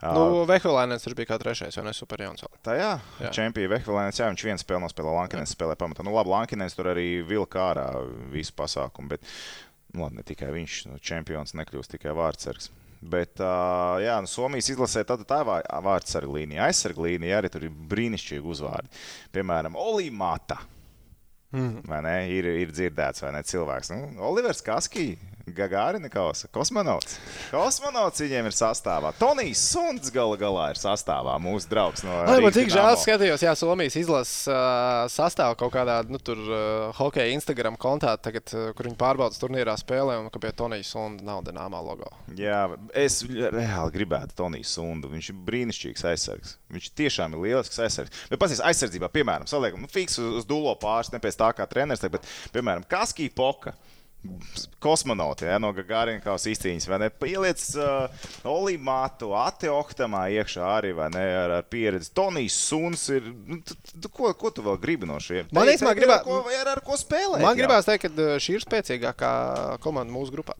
Vēl. 0.00 0.16
Nu, 0.16 0.44
Vehvilēnēns 0.48 1.04
viņš 1.04 1.16
bija 1.18 1.28
kā 1.28 1.36
trešais, 1.42 1.76
vai 1.76 1.82
ne 1.90 1.92
super 1.92 2.22
jauns 2.24 2.40
vēl. 2.40 2.52
Tajā 2.64 2.92
Jā. 3.20 3.32
čempionā 3.36 3.74
Vehvilainens, 3.74 4.16
jā, 4.16 4.30
viņš 4.32 4.44
viens 4.48 4.64
spēlē 4.64 4.86
nospēlē, 4.86 5.12
Lankines 5.12 5.52
spēlē 5.52 5.76
pamatā. 5.76 6.06
Nu, 6.06 6.14
labi, 6.16 6.32
Lankines 6.32 6.76
tur 6.76 6.88
arī 6.94 7.20
vilka 7.28 7.66
ārā 7.66 7.84
visu 8.32 8.54
pasākumu, 8.56 9.12
bet 9.12 9.26
nu, 9.92 10.06
labi, 10.06 10.22
ne 10.22 10.24
tikai 10.24 10.48
viņš, 10.56 10.78
nu, 10.88 10.96
čempions 11.04 11.52
nekļūst 11.60 11.98
tikai 11.98 12.16
vārdsargs. 12.16 12.70
Bet, 13.00 13.40
uh, 13.40 13.96
jā, 14.04 14.18
nu, 14.20 14.28
Somijas 14.28 14.68
izlasē 14.74 15.06
tāda 15.08 15.24
tā 15.24 15.38
vā- 15.48 15.62
vārdsarga 15.86 16.34
līnija, 16.36 16.66
aizsarga 16.68 17.06
līnija 17.06 17.38
arī 17.40 17.48
tur 17.52 17.64
ir 17.64 17.72
brīnišķīgi 17.72 18.44
uzvārdi. 18.44 18.92
Piemēram, 19.32 19.78
Olimāta. 19.80 20.58
Mm. 21.56 21.80
Vai 21.88 22.02
ne? 22.04 22.14
Ir, 22.30 22.46
ir 22.60 22.70
dzirdēts, 22.76 23.24
vai 23.24 23.32
ne? 23.34 23.40
Cilvēks. 23.42 23.90
Nu, 23.94 24.10
Olivers 24.28 24.60
Kaskī, 24.62 25.14
Gagārina 25.54 26.10
kausa, 26.12 26.48
kosmonauts. 26.52 27.18
Kosmonauts 27.50 28.22
viņiem 28.22 28.48
ir 28.50 28.56
sastāvā. 28.56 29.12
Tonijs 29.18 29.62
Suns 29.70 30.12
gala 30.14 30.38
galā 30.40 30.70
ir 30.72 30.80
sastāvā. 30.80 31.36
Mūsu 31.42 31.70
draugs 31.70 32.04
no 32.06 32.14
Lai 32.28 32.38
man 32.42 32.54
cik 32.54 32.72
žēl 32.72 32.96
skatījos, 33.00 33.44
jā, 33.44 33.54
Somijas 33.58 33.98
izlases 34.00 34.48
uh, 34.50 35.04
sastāvā 35.12 35.56
kaut 35.60 35.74
kādā, 35.74 36.00
nu, 36.10 36.20
tur 36.22 36.40
uh, 36.46 36.90
hokeja 36.98 37.34
Instagram 37.34 37.78
kontā, 37.80 38.14
tagad, 38.22 38.48
uh, 38.56 38.70
kur 38.76 38.88
viņi 38.88 38.98
pārbaudas 39.00 39.40
turnīrā 39.42 39.76
spēlē, 39.80 40.18
un 40.22 40.30
ka 40.32 40.42
pie 40.42 40.54
Tonijas 40.56 40.92
un 40.98 41.18
nav 41.26 41.44
Dienāmā 41.46 41.82
logo. 41.84 42.10
Jā, 42.38 42.64
es 42.96 43.20
reāli 43.26 43.94
gribētu 43.94 44.36
Toniju 44.40 44.68
Sundu. 44.68 45.10
Viņš 45.12 45.32
ir 45.32 45.40
brīnišķīgs 45.50 46.06
aizsargs. 46.12 46.56
Viņš 46.70 46.90
tiešām 46.98 47.36
ir 47.36 47.46
lielisks 47.46 47.80
aizsargs. 47.82 48.26
Bet 48.30 48.40
pasies 48.42 48.62
aizsardzībā, 48.64 49.10
piemēram, 49.14 49.48
saliekam, 49.50 49.82
nu, 49.84 49.90
fiks 49.90 50.18
uz, 50.20 50.40
uz 50.42 50.48
dūlo 50.48 50.74
pāris, 50.80 51.12
ne 51.14 51.22
pēc 51.22 51.38
tā 51.40 51.52
kā 51.56 51.66
treneris, 51.70 52.04
bet, 52.12 52.28
piemēram, 52.54 52.86
Kaskī 52.90 53.30
Poka. 53.34 53.74
Kosmonauti 54.84 55.46
ja, 55.48 55.56
no 55.62 55.70
Gagārina 55.76 56.20
kā 56.20 56.34
izcīņas, 56.36 56.86
vai 56.90 56.98
ne? 57.02 57.08
Ieliec 57.28 57.62
uh, 57.80 58.24
Olīdu 58.48 58.84
Mātu, 58.84 59.30
Ate 59.36 59.70
Oktamā 59.72 60.26
iekšā 60.36 60.64
arī, 60.78 60.90
vai 60.96 61.08
ne? 61.14 61.24
Ar, 61.42 61.54
ar 61.60 61.68
pieredzi. 61.72 62.12
Tonijs 62.16 62.56
Suns 62.68 63.06
ir. 63.16 63.30
Nu, 63.48 63.60
tu, 63.64 63.76
tu, 63.96 64.12
ko, 64.12 64.32
ko 64.36 64.52
tu 64.52 64.64
vēl 64.66 64.76
gribi 64.82 65.08
no 65.08 65.16
šiem? 65.20 65.48
Man 65.56 65.68
Te- 65.68 65.76
īstenībā 65.78 65.94
te 65.94 66.00
ir 66.00 66.04
gribā- 66.04 66.18
ar 66.20 66.26
ko- 66.28 66.42
vai 66.48 66.56
ir 66.60 66.72
ar 66.74 66.82
ko 66.84 66.98
spēlēt. 67.00 67.44
Man 67.44 67.56
gribās 67.58 67.88
teikt, 67.88 68.08
ka 68.08 68.12
uh, 68.12 68.34
šī 68.40 68.58
ir 68.58 68.66
spēcīgākā 68.66 69.32
komanda 69.84 70.12
mūsu 70.12 70.36
grupā. 70.36 70.56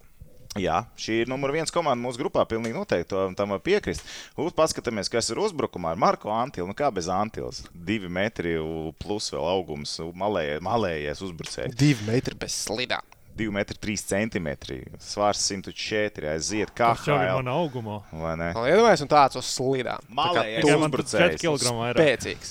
Jā, 0.58 0.80
šī 0.98 1.20
ir 1.22 1.28
numur 1.30 1.52
viens 1.54 1.70
komanda 1.70 2.00
mūsu 2.02 2.18
grupā. 2.18 2.42
Pilnīgi 2.50 2.74
noteikti 2.74 3.20
tam 3.38 3.52
var 3.54 3.60
piekrist. 3.62 4.02
Lūdzu, 4.34 4.56
paskatāmies, 4.58 5.06
kas 5.12 5.28
ir 5.30 5.38
uzbrukumā 5.38 5.92
ar 5.94 6.00
Marko 6.00 6.32
Antilu. 6.34 6.66
Nu, 6.66 6.74
kā 6.74 6.88
bez 6.90 7.06
Antilas? 7.12 7.60
Divi 7.70 8.10
metri 8.10 8.56
plus 8.98 9.30
vēl 9.30 9.46
augums, 9.46 9.94
malējais, 10.18 10.64
malējais 10.66 11.22
uzbrucējs. 11.28 11.76
Divi 11.78 12.08
metri 12.10 12.34
bez 12.34 12.56
slidām. 12.66 13.06
2 13.40 13.48
metri 13.56 13.76
3 13.80 14.04
centimetri. 14.12 14.78
Svārs 15.02 15.40
104. 15.48 16.28
aiziet 16.34 16.70
kā 16.76 16.88
Tas 16.94 17.08
jau 17.08 17.16
ir 17.18 17.22
mana 17.40 17.52
auguma. 17.56 17.96
Vai 18.12 18.34
ne? 18.40 18.48
Iedomājieties, 18.52 19.04
un 19.06 19.10
tāds 19.12 19.34
uz 19.40 19.46
slidām. 19.50 20.00
Malējais 20.20 20.64
man 20.68 20.88
uzbrucējs. 20.90 21.40
4 21.40 21.42
kg 21.42 21.62
vairāk. 21.80 22.00
Pēcīgs. 22.04 22.48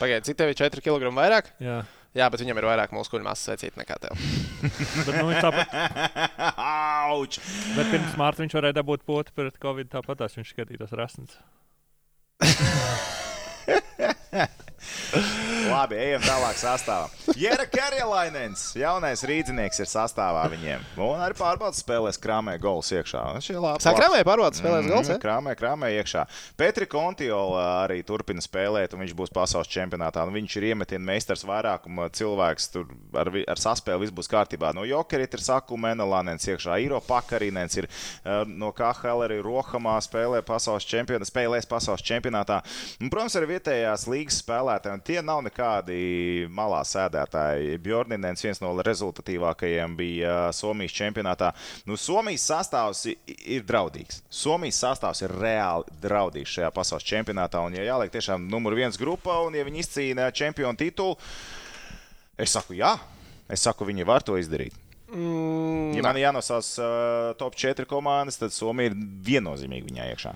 Pagaidiet, 0.00 0.24
cik 0.26 0.36
tev 0.40 0.46
ir 0.50 0.56
4 0.58 0.82
kg 0.84 1.02
vairāk? 1.14 1.46
Jā. 1.62 1.78
Jā, 2.12 2.26
bet 2.28 2.42
viņam 2.42 2.58
ir 2.60 2.66
vairāk 2.68 2.90
muskuļu 2.92 3.24
masas 3.24 3.48
vecīt 3.54 3.74
nekā 3.80 3.96
tev. 4.02 4.12
Bet, 5.06 5.14
nu, 5.16 5.24
viņš 5.30 5.40
tāpat, 5.46 5.68
Auč! 6.60 7.38
bet 7.72 7.86
pirms 7.88 8.18
mārta 8.20 8.44
viņš 8.44 8.54
varēja 8.58 8.76
dabūt 8.82 9.00
potu 9.08 9.30
pret 9.34 9.56
covid. 9.62 9.86
Tāpat 9.94 10.16
tās 10.20 10.36
viņš 10.36 10.48
skatījās 10.52 10.92
rasns. 10.98 11.32
Labi, 15.72 15.96
ejam 16.00 16.22
tālāk 16.24 16.56
sastāvā. 16.58 17.08
Jēra 17.38 17.64
Karjelainens, 17.70 18.64
jaunais 18.78 19.22
rīznieks, 19.28 19.78
ir 19.82 19.88
sastāvā 19.90 20.42
viņiem. 20.52 20.82
Un 21.00 21.20
arī 21.22 21.36
pārbaudas 21.38 21.80
spēlēs 21.84 22.18
krāmē 22.22 22.56
gols 22.62 22.90
iekšā. 22.96 23.22
Sakrāmē 23.82 24.22
pārbaudas 24.26 24.60
spēlēs 24.62 24.84
Mhm, 24.86 24.92
gols. 24.92 25.08
ja? 25.12 25.18
Krāmē, 25.22 25.54
krāmē 25.58 25.90
iekšā. 26.00 26.24
Petri 26.56 26.86
Kontiola 26.90 27.86
arī 27.86 28.02
turpina 28.04 28.42
spēlēt, 28.42 28.94
un 28.94 29.00
viņš 29.04 29.14
būs 29.18 29.32
pasaules 29.32 29.68
čempionātā. 29.70 30.26
Un 30.26 30.34
viņš 30.34 30.56
ir 30.60 30.68
iemetienu 30.72 31.04
meistars 31.04 31.44
vairākuma 31.44 32.08
cilvēks. 32.10 32.70
Tur 32.72 32.86
ar, 33.14 33.30
ar 33.48 33.56
saspēli 33.62 34.00
viss 34.06 34.12
būs 34.16 34.28
kārtībā. 34.32 34.72
No 34.74 34.84
Jokerit 34.88 35.34
ir 35.34 35.40
Sakuma 35.44 35.92
Menelānens 35.92 36.46
iekšā, 36.48 36.76
Iro 36.84 37.00
Pakarīnens 37.00 37.76
ir 37.78 37.88
uh, 37.88 38.42
no 38.46 38.72
KHL 38.72 39.24
arī 39.28 39.40
Rohamā 39.44 39.96
spēlē 40.04 40.42
pasaules 40.46 40.84
čempionātā, 40.88 41.28
spēlēs 41.30 41.66
pasaules 41.68 42.02
čempionātā. 42.06 42.60
Un, 43.00 43.10
protams, 43.10 43.34
arī 43.38 43.48
vietējās 43.56 44.06
līgas 44.10 44.38
spēlētāji, 44.72 44.96
un 44.96 45.02
tie 45.04 45.22
nav 45.22 45.42
nekādi 45.44 46.48
malā 46.50 46.82
sēdētāji. 46.86 47.78
Bjorninens 47.82 48.42
viens 48.42 48.60
no 48.60 48.72
rezultatīvākajiem 48.82 49.96
bija 49.96 50.52
Somijas 50.52 50.92
čempionātā. 50.92 51.52
Nu, 51.86 51.96
Somijas 51.96 52.46
sastāvs 52.48 53.06
ir 53.06 53.64
draudīgs. 53.64 54.22
Somijas 54.30 54.80
sastāvs 54.82 55.22
ir 55.22 55.32
reāli 55.32 55.84
draudīgs 56.02 56.56
šajā 56.56 56.70
pasaules 56.72 57.04
čempionātā. 57.04 57.60
Un, 57.64 57.76
ja 57.76 57.84
jāliek 57.84 58.12
tiešām 58.12 58.48
numur 58.48 58.74
viens 58.74 58.98
grupā, 58.98 59.42
un 59.46 59.54
ja 59.54 59.64
viņi 59.64 59.82
izcīna 59.82 60.30
čempionu 60.32 60.78
titulu, 60.78 61.18
es 62.38 62.52
saku, 62.52 62.76
jā, 62.78 62.96
es 63.48 63.62
saku, 63.62 63.84
viņi 63.88 64.08
var 64.08 64.24
to 64.24 64.38
izdarīt. 64.40 64.78
Mm, 65.12 65.92
Ja 65.92 66.06
man 66.06 66.16
jānosauc 66.16 66.68
uh, 66.80 67.34
top 67.36 67.58
4 67.60 67.84
komandas, 67.84 68.40
tad 68.40 68.54
Somija 68.54 68.92
ir 68.92 68.96
viennozīmīgi 68.96 69.90
viņā 69.90 70.08
iekšā. 70.14 70.32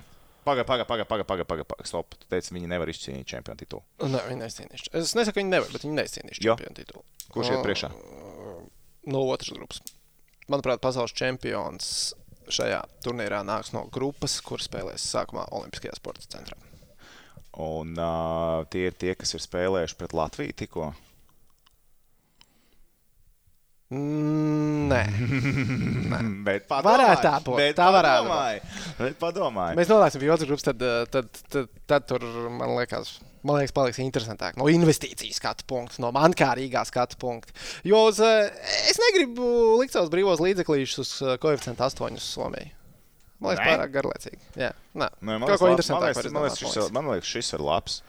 Pagaid, 0.47 0.63
pagaid, 0.67 0.87
pagaid, 0.87 1.07
pagaid, 1.09 1.27
pagaid, 1.27 1.47
pagaid, 1.49 1.67
pagaid, 1.67 1.89
stop. 1.89 2.15
Tu 2.15 2.29
teici, 2.31 2.53
viņi 2.55 2.69
nevar 2.71 2.87
izcīnīt 2.91 3.27
čempionu 3.27 3.59
titulu. 3.59 3.83
Nē, 4.07 4.21
viņi 4.29 4.39
neizcīnīs. 4.45 4.85
Es 4.95 5.11
nesaku, 5.17 5.41
viņi 5.41 5.51
nevar, 5.51 5.73
bet 5.73 5.83
viņi 5.83 5.97
neizcīnīs 5.97 6.39
čempionu 6.39 6.77
titulu. 6.77 7.03
Kurš 7.33 7.51
iet 7.51 7.65
priekšā? 7.65 7.91
No 9.11 9.25
otras 9.27 9.51
grupas. 9.51 9.81
Manuprāt, 10.47 10.79
pasaules 10.83 11.11
čempions 11.15 11.89
šajā 12.53 12.79
turnīrā 13.03 13.41
nāks 13.43 13.73
no 13.75 13.83
grupas, 13.91 14.39
kur 14.45 14.63
spēlēs 14.63 15.03
sākumā 15.11 15.49
Olimpiskajā 15.57 15.97
sporta 15.99 16.23
centrā. 16.31 16.55
Un 17.57 17.97
uh, 17.97 18.63
tie 18.71 18.87
ir 18.87 18.95
tie, 18.95 19.15
kas 19.17 19.33
ir 19.35 19.43
spēlējuši 19.43 19.97
pret 19.99 20.15
Latviju 20.15 20.55
tikko. 20.61 20.91
Mm, 23.87 24.89
Nē, 24.91 25.03
Bet 26.43 26.65
Varētu 26.67 27.21
tā 27.23 27.35
būt, 27.45 27.55
Bet 27.59 27.77
tā 27.79 27.85
varētu 27.95 28.25
padomāj, 28.27 28.57
Bet 28.99 29.15
padomāj. 29.21 29.77
mēs 29.79 29.91
nolaisim 29.91 30.19
pie 30.23 30.31
otras 30.33 30.49
grupas, 30.49 30.65
tad, 30.67 30.81
eh, 30.83 31.05
tad, 31.13 31.29
tad, 31.53 31.69
tad 31.87 32.07
tur, 32.09 32.25
man 32.51 32.73
liekas, 32.75 33.13
man 33.47 33.61
liekas, 33.61 33.71
paliks 33.77 34.01
interesantāk. 34.03 34.57
No 34.59 34.67
investīciju 34.71 35.31
skatu 35.37 35.63
punkta, 35.71 36.01
no 36.03 36.11
mankārīgā 36.15 36.83
skatu 36.89 37.15
punkta. 37.21 37.55
Jo 37.87 38.01
uz, 38.09 38.19
eh, 38.19 38.51
es 38.91 38.99
negribu 38.99 39.47
likt 39.79 39.95
savus 39.95 40.11
brīvos 40.11 40.43
līdzeklīšus 40.43 40.99
uz 41.05 41.13
eh, 41.23 41.37
koeficientu 41.43 41.87
8 41.87 42.19
uz 42.19 42.27
Somiju. 42.27 42.73
Man 43.39 43.53
liekas, 43.53 43.63
Nē? 43.63 43.71
pārāk 43.71 43.91
garlaicīgi. 43.95 44.39
Jā, 44.57 44.71
nē, 44.97 45.07
Nē, 45.21 45.37
man 45.39 45.45
kaut 45.47 45.61
ko 45.61 45.71
liekas, 45.71 45.91
man 45.93 46.03
liekas, 46.09 46.27
man 46.33 46.43
liekas, 46.47 46.59
šis, 46.59 46.75
ir- 46.81 46.91
man 46.99 47.07
liekas, 47.13 47.31
šis 47.37 47.53
ir 47.55 47.63
labs. 47.63 48.01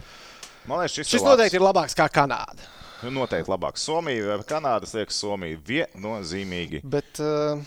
Man 0.67 0.81
liekas, 0.83 0.95
šis, 0.99 1.07
Šis 1.13 1.21
ir 1.21 1.27
labs. 1.27 1.31
noteikti 1.37 1.61
ir 1.61 1.67
labāks 1.69 1.95
kā 1.95 2.07
Kanāda. 2.11 2.67
Noteikti 3.03 3.51
labāk. 3.51 3.77
Somija 3.79 4.27
vai 4.27 4.39
Kanāda, 4.49 4.89
liekas, 4.95 5.19
Somija 5.23 5.59
viennozīmīgi. 5.69 6.81
Bet, 6.85 7.21
uh, 7.21 7.61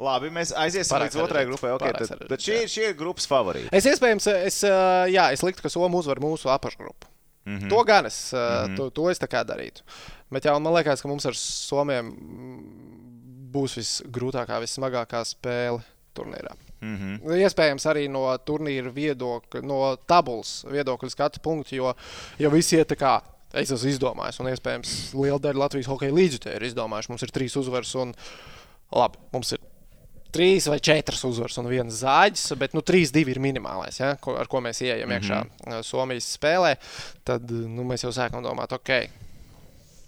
Labi, 0.00 0.30
mēs 0.32 0.54
aiziesim 0.56 0.94
Pārāk 0.96 1.10
līdz 1.10 1.18
sarežģīti. 1.20 1.46
grupai. 1.50 1.70
Okay, 1.76 1.92
tad, 1.92 2.08
sarežģīti, 2.08 2.28
tad 2.28 2.40
šie, 2.40 2.62
ir- 2.62 2.68
šie 2.72 2.88
ir 2.88 2.94
grupas 2.96 3.26
favorīti. 3.28 3.68
es 3.72 3.84
iespējams, 3.84 4.26
es, 4.46 4.62
uh, 4.64 5.04
jā, 5.12 5.32
es 5.32 5.42
liktu, 5.42 5.62
ka 5.62 5.68
Somija 5.68 6.00
uzvar 6.00 6.16
mūsu 6.20 6.48
apakšgrupu. 6.48 7.06
Mm 7.44 7.58
-hmm. 7.58 7.68
To 7.70 7.84
gan 7.84 8.06
es, 8.06 8.32
mm 8.32 8.36
-hmm. 8.38 8.76
to, 8.76 8.90
to 8.90 9.10
es 9.10 9.18
tā 9.20 9.26
kā 9.28 9.44
darītu. 9.44 9.82
Bet 10.30 10.44
jau 10.44 10.58
man 10.60 10.74
liekas, 10.74 11.02
ka 11.02 11.08
mums 11.08 11.26
ar 11.26 11.34
Somiem 11.34 12.14
būs 13.52 13.76
visgrūtākā, 13.76 14.60
vissmagākā 14.62 15.24
spēle 15.24 15.82
turnīrā. 16.14 16.54
Mm 16.80 16.96
-hmm. 16.96 17.36
Iespējams, 17.44 17.86
arī 17.86 18.08
no 18.08 18.36
turnīra 18.38 18.92
viedokļa, 18.92 19.62
no 19.62 19.96
tabulas 19.96 20.64
viedokļa 20.64 21.10
skatu 21.10 21.40
punkta, 21.42 21.76
jo, 21.76 21.94
jo 22.38 22.50
visi 22.50 22.76
iet 22.76 22.92
tā 22.92 22.96
kā. 22.96 23.20
Es 23.50 23.72
esmu 23.74 23.90
izdomājis, 23.90 24.38
un 24.42 24.48
iespējams, 24.52 24.94
liela 25.18 25.40
daļa 25.42 25.64
Latvijas 25.64 25.90
hokeja 25.90 26.14
līdzjutēji 26.14 26.60
ir 26.60 26.68
izdomājuši. 26.68 27.10
Mums 27.10 27.26
ir 27.26 27.32
trīs 27.34 27.56
uzvaras, 27.58 27.90
un 27.98 28.12
labi, 28.94 29.18
mums 29.34 29.50
ir 29.56 29.64
trīs 30.30 30.68
vai 30.70 30.78
četras 30.78 31.24
uzvaras 31.26 31.58
un 31.58 31.68
viens 31.70 32.02
zāģis, 32.04 32.52
bet 32.60 32.76
nu, 32.76 32.82
trīs, 32.86 33.10
divi 33.14 33.34
ir 33.34 33.40
minimālais, 33.42 33.98
ja, 33.98 34.12
ko, 34.22 34.36
ar 34.38 34.46
ko 34.50 34.62
mēs 34.62 34.82
ieejam 34.84 35.10
iekšā 35.16 35.40
mm 35.42 35.50
-hmm. 35.64 35.82
Somijas 35.86 36.30
spēlē. 36.38 36.76
Tad 37.24 37.50
nu, 37.50 37.82
mēs 37.82 38.06
jau 38.06 38.12
sākam 38.14 38.44
domāt, 38.46 38.72
ok. 38.72 39.10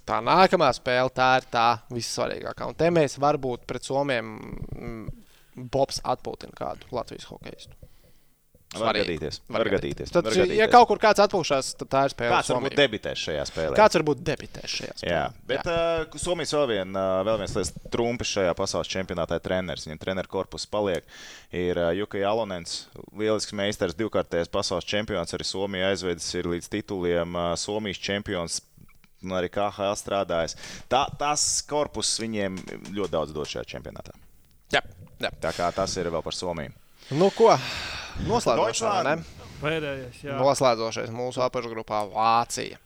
Tā 0.07 0.18
nākamā 0.22 0.72
spēle, 0.74 1.11
tā 1.14 1.36
ir 1.38 1.45
tā 1.51 1.78
vissvarīgākā. 1.90 2.66
Un 2.66 2.74
te 2.74 2.90
mēs 2.90 3.18
varbūt 3.18 3.66
pret 3.66 3.84
Somiem 3.84 4.38
mm, 4.78 5.09
Bobs 5.70 6.01
atpūtina 6.05 6.55
kādu 6.55 6.86
Latvijas 6.90 7.24
hokeistu. 7.24 7.74
Var 8.73 8.97
gadīties. 8.97 9.39
Var 9.53 9.68
gadīties. 9.68 10.11
Tad, 10.12 10.25
var 10.25 10.37
ja 10.37 10.45
gadīties. 10.47 10.70
kaut 10.73 10.87
kur 10.89 11.01
kāds 11.03 11.20
atpūšas, 11.20 11.73
tad 11.83 11.91
tā 11.93 12.03
ir 12.07 12.14
spēle. 12.14 12.33
Kāds 12.33 12.53
varbūt 12.55 12.77
debitēs 12.79 13.25
šajā 13.27 13.43
spēlē? 13.51 13.77
Kāds 13.77 13.99
varbūt 13.99 14.23
debitēs 14.25 14.77
šajā 14.79 14.95
spēlē? 14.97 15.12
Jā, 15.12 15.25
bet 15.51 15.68
Jā. 15.68 15.75
Uh, 16.07 16.16
Somijas 16.23 16.55
vēl, 16.57 16.64
vien, 16.70 16.97
uh, 16.97 17.20
vēl 17.29 17.43
viens 17.43 17.57
lietas 17.59 17.73
trumpis 17.93 18.33
šajā 18.33 18.55
pasaules 18.57 18.91
čempionātā 18.93 19.37
ir 19.37 19.45
treneris. 19.45 19.85
Viņam 19.89 20.01
treneru 20.01 20.33
korpus 20.33 20.64
paliek. 20.73 21.05
Ir 21.53 21.81
uh, 21.83 21.91
Juka 21.99 22.23
Jalonens, 22.23 22.87
lielisks 23.12 23.53
meistars, 23.61 23.97
divkārtējs 23.99 24.53
pasaules 24.53 24.89
čempions. 24.89 25.37
Arī 25.37 25.49
Somija 25.49 25.93
aizvedis 25.93 26.33
ir 26.41 26.49
līdz 26.55 26.73
tituliem 26.73 27.37
uh, 27.37 27.53
Somijas 27.61 28.01
čempions. 28.01 28.62
Un 29.23 29.37
arī 29.37 29.53
KHL 29.55 29.95
strādājis. 30.01 30.57
Tā, 30.91 31.05
tas 31.20 31.45
korpus 31.68 32.16
viņiem 32.18 32.57
ļoti 32.89 33.12
daudz 33.12 33.37
dod 33.37 33.47
šajā 33.47 33.68
čempionātā. 33.77 34.16
Jā, 34.75 34.81
jā. 35.20 35.31
Tā 35.45 35.53
kā 35.55 35.68
tas 35.77 35.95
ir 36.01 36.11
vēl 36.11 36.25
par 36.25 36.35
Somiju. 36.35 36.73
Nu, 37.12 37.28
ko? 37.36 37.50
Noslēdzošais, 38.28 39.04
ne? 39.04 39.16
Pēdējais, 39.62 40.22
jā, 40.24 40.36
Noslēdzošais 40.40 41.12
mūsu 41.14 41.42
apakšgrupā 41.44 42.02
Vācija. 42.12 42.78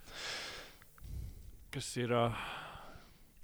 kas 1.77 1.89
ir 2.01 2.13
uh, 2.17 2.33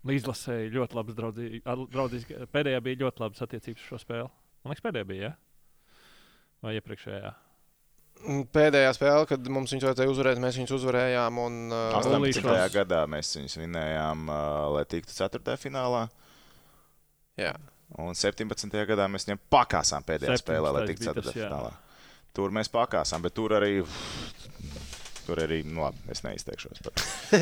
līdzlasēji 0.08 0.72
ļoti 0.72 0.96
labs 0.98 1.16
draudzīgi. 1.18 2.38
Pēdējā 2.52 2.80
bija 2.84 3.00
ļoti 3.04 3.22
labas 3.22 3.44
attiecības 3.44 3.82
ar 3.84 3.90
šo 3.90 4.00
spēli. 4.00 4.28
Man 4.62 4.72
liekas, 4.72 4.84
pēdējā 4.86 5.08
bija, 5.08 5.30
ja? 5.30 5.32
vai 6.62 6.76
iepriekšējā. 6.78 7.32
Mm, 8.22 8.46
Pēdējā 8.54 8.92
spēle, 8.96 9.26
kad 9.28 9.48
mums 9.50 9.72
viņus 9.74 9.88
vajadzēja 9.88 10.12
uzvarēt, 10.12 10.40
mēs 10.42 10.58
viņus 10.60 10.74
uzvarējām. 10.78 11.42
Un, 11.42 11.60
uh, 11.72 11.98
18. 11.98 12.18
Olīšos. 12.22 12.74
gadā 12.76 13.02
mēs 13.10 13.34
viņus 13.38 13.58
vinējām, 13.60 14.26
uh, 14.30 14.40
lai 14.76 14.84
tiktu 14.88 15.14
4. 15.16 15.58
finālā. 15.60 16.06
jā, 17.40 17.52
Un 18.01 18.14
17. 18.16 18.72
gadā 18.88 19.09
mēs 19.12 19.26
viņam 19.28 19.40
pakāsām 19.53 20.05
pēdējā 20.09 20.36
17. 20.38 20.45
spēlē, 20.47 20.72
lai 20.72 20.86
tiktu 20.88 21.05
tas, 21.05 21.11
jā. 21.11 21.14
ceturtdaļfinālā. 21.20 21.72
Tur 22.32 22.55
mēs 22.57 22.70
pakāsām, 22.72 23.20
bet 23.26 23.34
tur 23.36 23.53
arī. 23.59 23.82
Tur 25.22 25.38
arī, 25.38 25.61
nu, 25.62 25.84
labi, 25.84 26.01
es 26.11 26.18
neizteikšos 26.24 26.80
par 26.82 26.97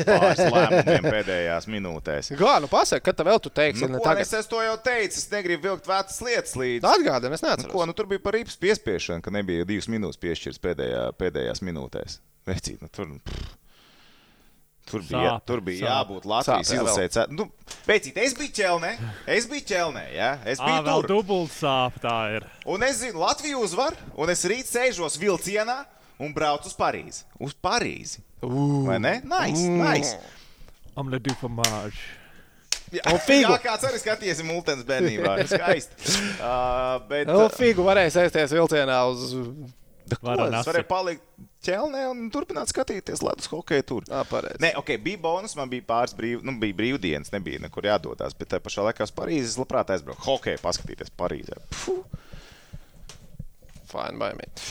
pāris 0.05 0.41
lēmumiem 0.53 1.05
pēdējās 1.07 1.65
minūtēs. 1.73 2.29
Gā, 2.37 2.51
nu 2.61 2.67
pasaka, 2.69 3.01
kad 3.07 3.17
tev 3.17 3.29
vēl 3.31 3.39
tu 3.41 3.49
teiksi, 3.49 3.81
Nu, 3.81 3.95
ne 3.95 3.97
ko, 3.97 4.05
tagad. 4.05 4.21
es, 4.21 4.33
es 4.37 4.49
to 4.51 4.59
jau 4.61 4.75
teicu, 4.85 5.17
es 5.17 5.25
negribu 5.31 5.65
vilkt 5.71 5.89
vecas 5.89 6.19
lietas 6.21 6.53
līdzi. 6.61 6.85
Atgādini, 6.85 7.33
es 7.39 7.41
Nu, 7.41 7.49
neatceros. 7.49 7.71
ko, 7.73 7.87
nu, 7.89 7.95
tur 7.97 8.05
bija 8.11 8.21
par 8.21 8.37
rīpas 8.37 8.59
piespiešanu, 8.61 9.25
ka 9.25 9.33
nebija 9.33 9.65
divas 9.65 9.89
minūtes 9.89 10.21
piešķirtas 10.21 10.61
pēdējā, 10.61 11.01
pēdējās 11.17 11.63
minūtēs. 11.65 12.19
Vecīt, 12.51 12.85
nu, 12.85 12.91
tur, 12.93 13.15
pff. 13.25 13.57
Tur 14.91 15.03
bija, 15.07 15.21
Sāp, 15.31 15.45
tur 15.49 15.61
bija 15.65 15.79
sāp. 15.79 15.89
jābūt 15.91 16.27
Latvijas 16.29 16.71
Sāp, 16.71 16.77
izlasē. 16.81 17.25
Nu, 17.33 17.47
Vecīt, 17.87 18.19
es 18.21 18.35
biju 18.37 18.53
ķelnē, 18.59 18.91
es 19.37 19.47
biju 19.49 19.65
ķelnē, 19.71 20.03
ja? 20.15 20.31
es 20.45 20.59
Ā, 20.61 20.67
biju 20.67 20.85
vēl 20.89 21.05
tur. 21.05 21.09
dubult 21.15 21.55
sāp, 21.55 21.97
tā 22.03 22.17
ir. 22.37 22.47
Un 22.69 22.83
es 22.87 22.99
zinu, 23.01 23.23
Latvija 23.23 23.59
uzvar, 23.61 23.97
un 24.19 24.33
es 24.33 24.43
rīt 24.51 24.69
sēžos 24.69 25.17
vilcienā 25.21 25.81
un 26.21 26.35
braucu 26.35 26.69
uz 26.69 26.77
Parīzi. 26.77 27.25
Uz 27.41 27.55
Parīzi. 27.57 28.21
Vai 28.41 28.97
ne? 29.01 29.19
Nice, 29.25 29.67
nice. 29.69 30.17
Am 30.97 31.09
le 31.09 31.19
du 31.23 31.33
fromage. 31.39 31.97
Jā, 32.91 33.13
jā, 33.45 33.53
kāds 33.63 33.85
arī 33.87 33.99
skaties 34.01 34.41
Multens 34.43 34.83
bērnībā. 34.87 35.37
Skaisti. 35.53 35.95
Uh, 36.41 36.97
bet, 37.07 37.31
figu 37.55 37.85
varēja 37.87 38.17
sēsties 38.17 38.51
vilcienā 38.57 38.97
uz. 39.07 39.31
Varēju 40.19 40.87
palikt 40.89 41.23
ķelnē 41.65 42.03
un 42.11 42.23
turpināt 42.33 42.71
skatīties 42.71 43.21
ledus 43.25 43.49
hokeju 43.51 43.85
tur. 43.87 44.07
Ā, 44.09 44.23
pareizi. 44.29 44.57
Nē, 44.63 44.73
ok, 44.81 44.95
bija 45.03 45.19
bonus, 45.21 45.53
man 45.59 45.69
bija 45.69 45.85
pāris 45.87 46.15
brīv, 46.17 46.41
nu, 46.47 46.55
bija 46.61 46.73
brīvdienas, 46.79 47.29
nebija 47.35 47.61
nekur 47.63 47.85
jādodas. 47.89 48.33
Bet 48.37 48.49
tajā 48.53 48.63
pašā 48.65 48.85
laikā 48.89 49.05
uz 49.07 49.13
Parīzes 49.17 49.59
labprāt 49.61 49.93
aizbraucu. 49.93 50.21
Hokeju 50.25 50.61
paskatīties 50.63 51.13
Parīzē. 51.21 51.59
Puh. 51.83 52.01
Fine, 53.91 54.15
baimīgi. 54.21 54.67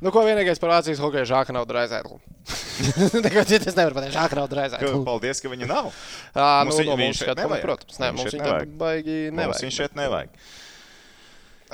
Nu, 0.00 0.10
ko 0.14 0.22
vienīgais 0.24 0.58
par 0.62 0.70
Vācijas 0.72 1.00
hokeja 1.02 1.26
žāka 1.28 1.52
nav 1.52 1.66
draizēta. 1.68 2.16
Neko 3.24 3.42
citu 3.46 3.68
es 3.68 3.76
nevaru 3.76 3.98
pateikt. 3.98 4.14
Žāka 4.16 4.38
nav 4.38 4.46
Ka, 4.48 4.54
draizēta. 4.54 4.92
paldies, 5.06 5.42
ka 5.44 5.50
viņa 5.52 5.68
nav. 5.68 5.90
Ā, 6.32 6.46
Mums 6.64 6.78
nu, 6.78 6.80
viņa- 6.80 6.88
no 6.88 6.96
viņa 6.96 7.12
mūsu 7.12 7.26
šeit 7.26 7.42
nevajag. 7.42 7.66
protams. 7.66 7.98
Nē, 8.00 8.08
Viņa 8.08 8.16
mums 8.22 8.32
viņa 8.34 8.46
nevajag. 8.48 8.72
baigi 8.80 9.18
Mums 9.28 9.38
nevajag. 9.42 9.66
viņš 9.66 9.76
šeit 9.82 9.98
nevajag. 10.00 10.40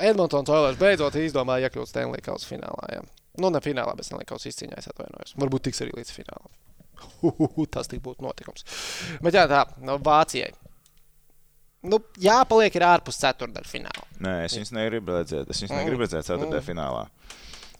Edmontons 0.09 0.51
Oilers 0.55 0.77
beidzot 0.79 1.15
izdomāja 1.23 1.69
iekļūt 1.69 1.89
Stanley 1.93 2.21
Kausa 2.23 2.51
finālā. 2.51 2.91
Jā. 2.97 3.01
Nu, 3.37 3.51
ne 3.53 3.61
finālā, 3.63 3.93
bet 3.97 4.07
Stanley 4.07 4.27
Kausa 4.27 4.49
izcīņā, 4.49 4.79
es 4.81 4.89
atvainojos. 4.89 5.35
Varbūt 5.39 5.67
tiks 5.69 5.83
arī 5.85 5.93
līdz 5.99 6.13
finālam. 6.15 6.49
Tas 7.75 7.87
tik 7.91 8.01
būtu 8.03 8.25
notikums. 8.25 8.65
Bet 9.23 9.37
jā, 9.37 9.45
tā, 9.51 9.63
no 9.85 9.99
Vācijai. 10.03 10.49
Nu, 11.87 12.01
jāpaliek 12.19 12.75
ir 12.75 12.83
ārpus 12.83 13.21
ceturdaļa 13.21 13.69
fināla. 13.69 14.07
Nē, 14.25 14.33
es 14.47 14.57
viņus 14.57 14.73
negribu 14.75 15.15
redzēt. 15.15 15.47
Es 15.53 15.61
viņus 15.63 15.77
negribu 15.77 16.03
redzēt 16.03 16.27
ceturtajā 16.27 16.65
finālā. 16.65 17.05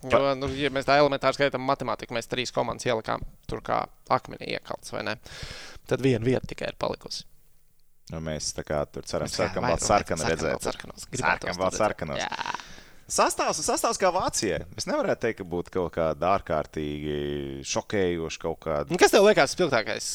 Jo, 0.08 0.22
nu, 0.40 0.48
ja 0.56 0.70
mēs 0.72 0.88
tā 0.88 0.96
elementāri 1.02 1.36
skaitām 1.36 1.66
matemātiku, 1.68 2.16
mēs 2.16 2.30
trīs 2.32 2.54
komandas 2.56 2.88
ielikām 2.88 3.26
tur 3.52 3.60
kā 3.66 3.82
akmenī 4.16 4.54
iekalts, 4.56 4.94
vai 4.96 5.04
ne? 5.10 5.18
Tad 5.92 6.00
viena 6.06 6.24
vieta 6.24 6.48
tikai 6.48 6.70
ir 6.72 6.78
palikusi. 6.80 7.26
Nu, 8.14 8.22
mēs 8.24 8.54
tā 8.56 8.64
kā 8.66 8.80
tur 8.90 9.04
ceram, 9.06 9.28
Mēs 9.28 9.36
sarkam, 9.86 10.24
kā 10.24 11.60
vēl 11.60 11.76
sarkanu 11.76 12.16
Sastāvs, 13.10 13.58
sastāvs 13.66 13.98
kā 13.98 14.12
Vācijai. 14.14 14.60
Es 14.78 14.86
nevaru 14.86 15.16
teikt, 15.18 15.40
ka 15.40 15.46
būtu 15.50 15.74
kaut 15.74 15.94
kāda 15.96 16.34
ārkārtīgi 16.36 17.64
šokējoša 17.66 18.42
kaut 18.44 18.60
kāda. 18.66 18.92
Nu, 18.92 19.00
Kas 19.02 19.14
tev 19.14 19.26
liekas 19.26 19.56
spilgtākais? 19.56 20.10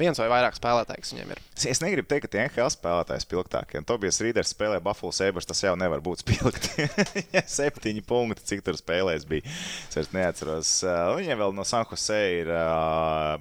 Viens 0.00 0.20
vai 0.22 0.28
vairāk 0.32 0.56
spēlētāji, 0.56 1.04
kas 1.04 1.12
viņiem 1.12 1.34
ir? 1.34 1.42
Es, 1.58 1.66
es 1.74 1.82
negribu 1.84 2.08
teikt, 2.08 2.24
ka 2.24 2.32
tie 2.32 2.44
NHL 2.46 2.72
spēlētāji 2.72 3.26
spilgtākie. 3.26 3.82
Tobijas 3.88 4.20
Rīders 4.24 4.54
spēlē 4.54 4.80
Buffalo 4.84 5.12
Sabres. 5.12 5.48
Tas 5.48 5.60
jau 5.64 5.74
nevar 5.76 6.00
būt 6.04 6.24
spilgti. 6.24 6.88
Septiņi 7.58 8.04
punkti, 8.08 8.46
cik 8.48 8.64
tur 8.64 8.78
spēlēs 8.80 9.28
bija. 9.28 9.44
Es 9.98 10.08
neatceros. 10.14 10.72
Viņiem 11.18 11.42
vēl 11.42 11.52
no 11.56 11.68
San 11.68 11.84
Jose 11.90 12.22
ir 12.40 12.52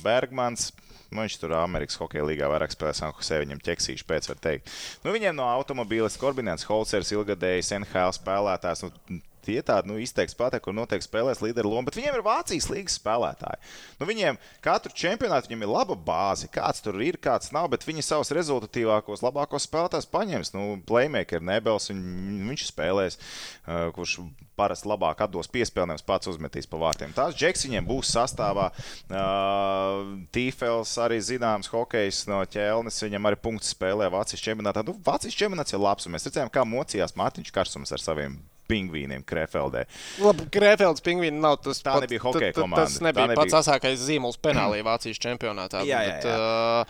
Bergmans. 0.04 0.74
Nu, 1.10 1.22
viņš 1.24 1.38
tur 1.40 1.56
Amerikas 1.56 2.00
Hokeja 2.02 2.26
līgā 2.28 2.50
vairāk 2.52 2.74
spēlē 2.74 2.94
San 2.98 3.14
Jose. 3.16 3.40
Viņam 3.44 3.62
ķeksīši 3.64 4.08
pēc, 4.08 4.28
var 4.32 4.42
teikt. 4.44 4.72
Nu, 5.06 5.14
viņiem 5.16 5.38
no 5.38 5.48
automobīles 5.48 6.20
Korbinēns 6.20 6.68
Holcers, 6.68 7.14
ilgadējs 7.16 7.72
NHL 7.80 8.16
spēlētājs. 8.18 8.84
Nu, 8.84 9.22
Tie 9.48 9.62
tādi 9.66 9.92
nu, 9.92 9.98
izteikti 10.04 10.36
spēlētāji, 10.36 10.66
kur 10.66 10.76
noteikti 10.76 11.08
spēlēs 11.08 11.42
līderu 11.44 11.72
lomu, 11.72 11.88
bet 11.88 11.98
viņiem 12.00 12.18
ir 12.18 12.26
Vācijas 12.26 12.68
līnijas 12.72 12.98
spēlētāji. 13.00 13.62
Nu, 14.02 14.08
viņiem 14.10 14.40
katru 14.66 14.92
čempionātu 14.98 15.52
viņam 15.52 15.64
ir 15.64 15.72
laba 15.72 15.96
bāze. 15.96 16.50
Kāds 16.52 16.84
tur 16.84 17.00
ir, 17.04 17.20
kāds 17.24 17.54
nav, 17.56 17.70
bet 17.72 17.86
viņi 17.88 18.04
savus 18.06 18.34
rezultatīvākos, 18.36 19.24
labākos 19.24 19.68
spēlētājus 19.70 20.10
paņems. 20.12 20.52
Nu, 20.56 20.66
Playmaker 20.88 21.44
Nebels, 21.44 21.88
viņ, 21.92 22.04
viņš 22.50 22.66
spēlēs, 22.72 23.20
uh, 23.20 23.88
kurš 23.96 24.20
parasti 24.58 24.90
labāk 24.90 25.22
atdos 25.22 25.50
piespēlējumus, 25.54 26.06
pats 26.08 26.32
uzmetīs 26.32 26.68
pa 26.70 26.80
vārtiem. 26.82 27.14
Tās 27.16 27.38
džeks 27.38 27.68
viņiem 27.68 27.88
būs 27.88 28.12
sastāvā. 28.16 28.72
Uh, 29.08 30.18
Tīfels 30.34 30.96
arī 31.04 31.22
zināms, 31.24 31.70
hokejs 31.72 32.26
no 32.32 32.42
ķēlnes, 32.44 33.00
viņam 33.06 33.30
arī 33.30 33.40
punkts 33.48 33.72
spēlē 33.78 34.10
Vācijas 34.14 34.44
čempionātā. 34.44 34.84
Nu, 34.88 34.98
Vācijas 35.08 35.38
čempionāts 35.38 35.78
ir 35.78 35.84
labs, 35.84 36.10
un 36.10 36.18
mēs 36.18 36.28
redzējām, 36.28 36.54
kā 36.54 36.66
mocījās 36.68 37.16
Mārtiņš 37.20 37.54
Karsums 37.54 37.94
ar 37.94 38.04
saviem 38.04 38.40
pingvīniem 38.68 39.24
Krefeldē. 39.28 39.86
Labi, 40.24 40.46
Grēfelds 40.54 41.04
pingvīns 41.06 41.40
nav 41.44 41.58
tas 41.64 41.80
Tā 41.82 41.94
pat- 41.96 42.06
nebija 42.08 42.24
hokeja 42.26 42.54
komanda. 42.58 42.86
Tas 42.86 43.00
Tā 43.00 43.08
nebija, 43.10 43.28
nebija- 43.32 43.44
pats 43.44 43.58
asākais 43.62 44.04
zīmols 44.08 44.38
penālī 44.44 44.84
Vācijas 44.86 45.20
čempionātā. 45.24 45.84
Jā, 45.88 46.02
jā, 46.04 46.14
bet, 46.14 46.24
jā. 46.26 46.36
uh, 46.38 46.86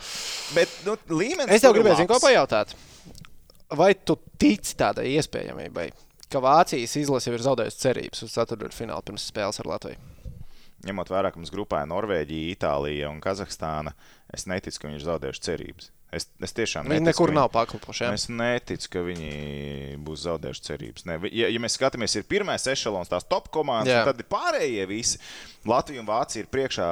Bet 0.54 0.68
nu, 0.86 0.96
līmenis 1.22 1.54
Es 1.58 1.62
tev 1.62 1.74
gribēju 1.78 1.96
zinu, 2.02 2.08
ko 2.08 2.20
pajautāt. 2.26 2.74
Vai 3.70 3.92
tu 3.94 4.16
tici 4.40 4.74
tādai 4.80 5.10
iespējamībai, 5.18 5.90
ka 6.32 6.40
Vācijas 6.40 6.94
izlase 6.96 7.28
ir 7.32 7.38
zaudējusi 7.44 7.82
cerības 7.82 8.22
uz 8.24 8.32
ceturtdaļu 8.32 8.72
finālu 8.72 9.04
pirms 9.04 9.26
spēles 9.30 9.60
ar 9.60 9.66
Latviju? 9.74 9.98
Ņemot 10.86 11.08
vērā, 11.10 11.32
ka 11.34 11.40
mums 11.40 11.50
grupā 11.50 11.82
ir 11.82 11.88
Norvēģija, 11.90 12.54
Itālija 12.54 13.08
un 13.10 13.20
Kazahstāna, 13.20 13.92
es 14.32 14.46
neticu, 14.46 14.78
ka 14.78 14.88
viņi 14.88 15.00
ir 15.00 15.06
zaudējuši 15.08 15.42
cerības. 15.42 15.90
Es, 16.10 16.24
es 16.40 16.54
tiešām 16.56 16.86
Viņi 16.88 17.02
neticu, 17.04 17.08
nekur 17.10 17.28
ka 17.28 17.34
nav 17.36 17.48
paklupuši. 17.52 18.04
jā? 18.06 18.12
Es 18.16 18.22
neticu, 18.32 18.88
ka 18.94 19.00
viņi 19.04 19.98
būs 20.06 20.22
zaudējuši 20.24 20.62
cerības. 20.64 21.04
Ne, 21.04 21.18
ja, 21.36 21.50
ja 21.52 21.60
mēs 21.60 21.74
skatāmies, 21.76 22.14
ir 22.16 22.24
pirmais 22.24 22.64
ešalons, 22.64 23.10
tās 23.12 23.26
top 23.28 23.50
komandas, 23.52 23.92
un 23.92 24.08
tad 24.08 24.22
ir 24.22 24.28
pārējie 24.32 24.86
visi. 24.88 25.20
Latvija 25.68 26.00
un 26.00 26.06
Vācija 26.08 26.46
ir 26.46 26.48
priekšā. 26.48 26.86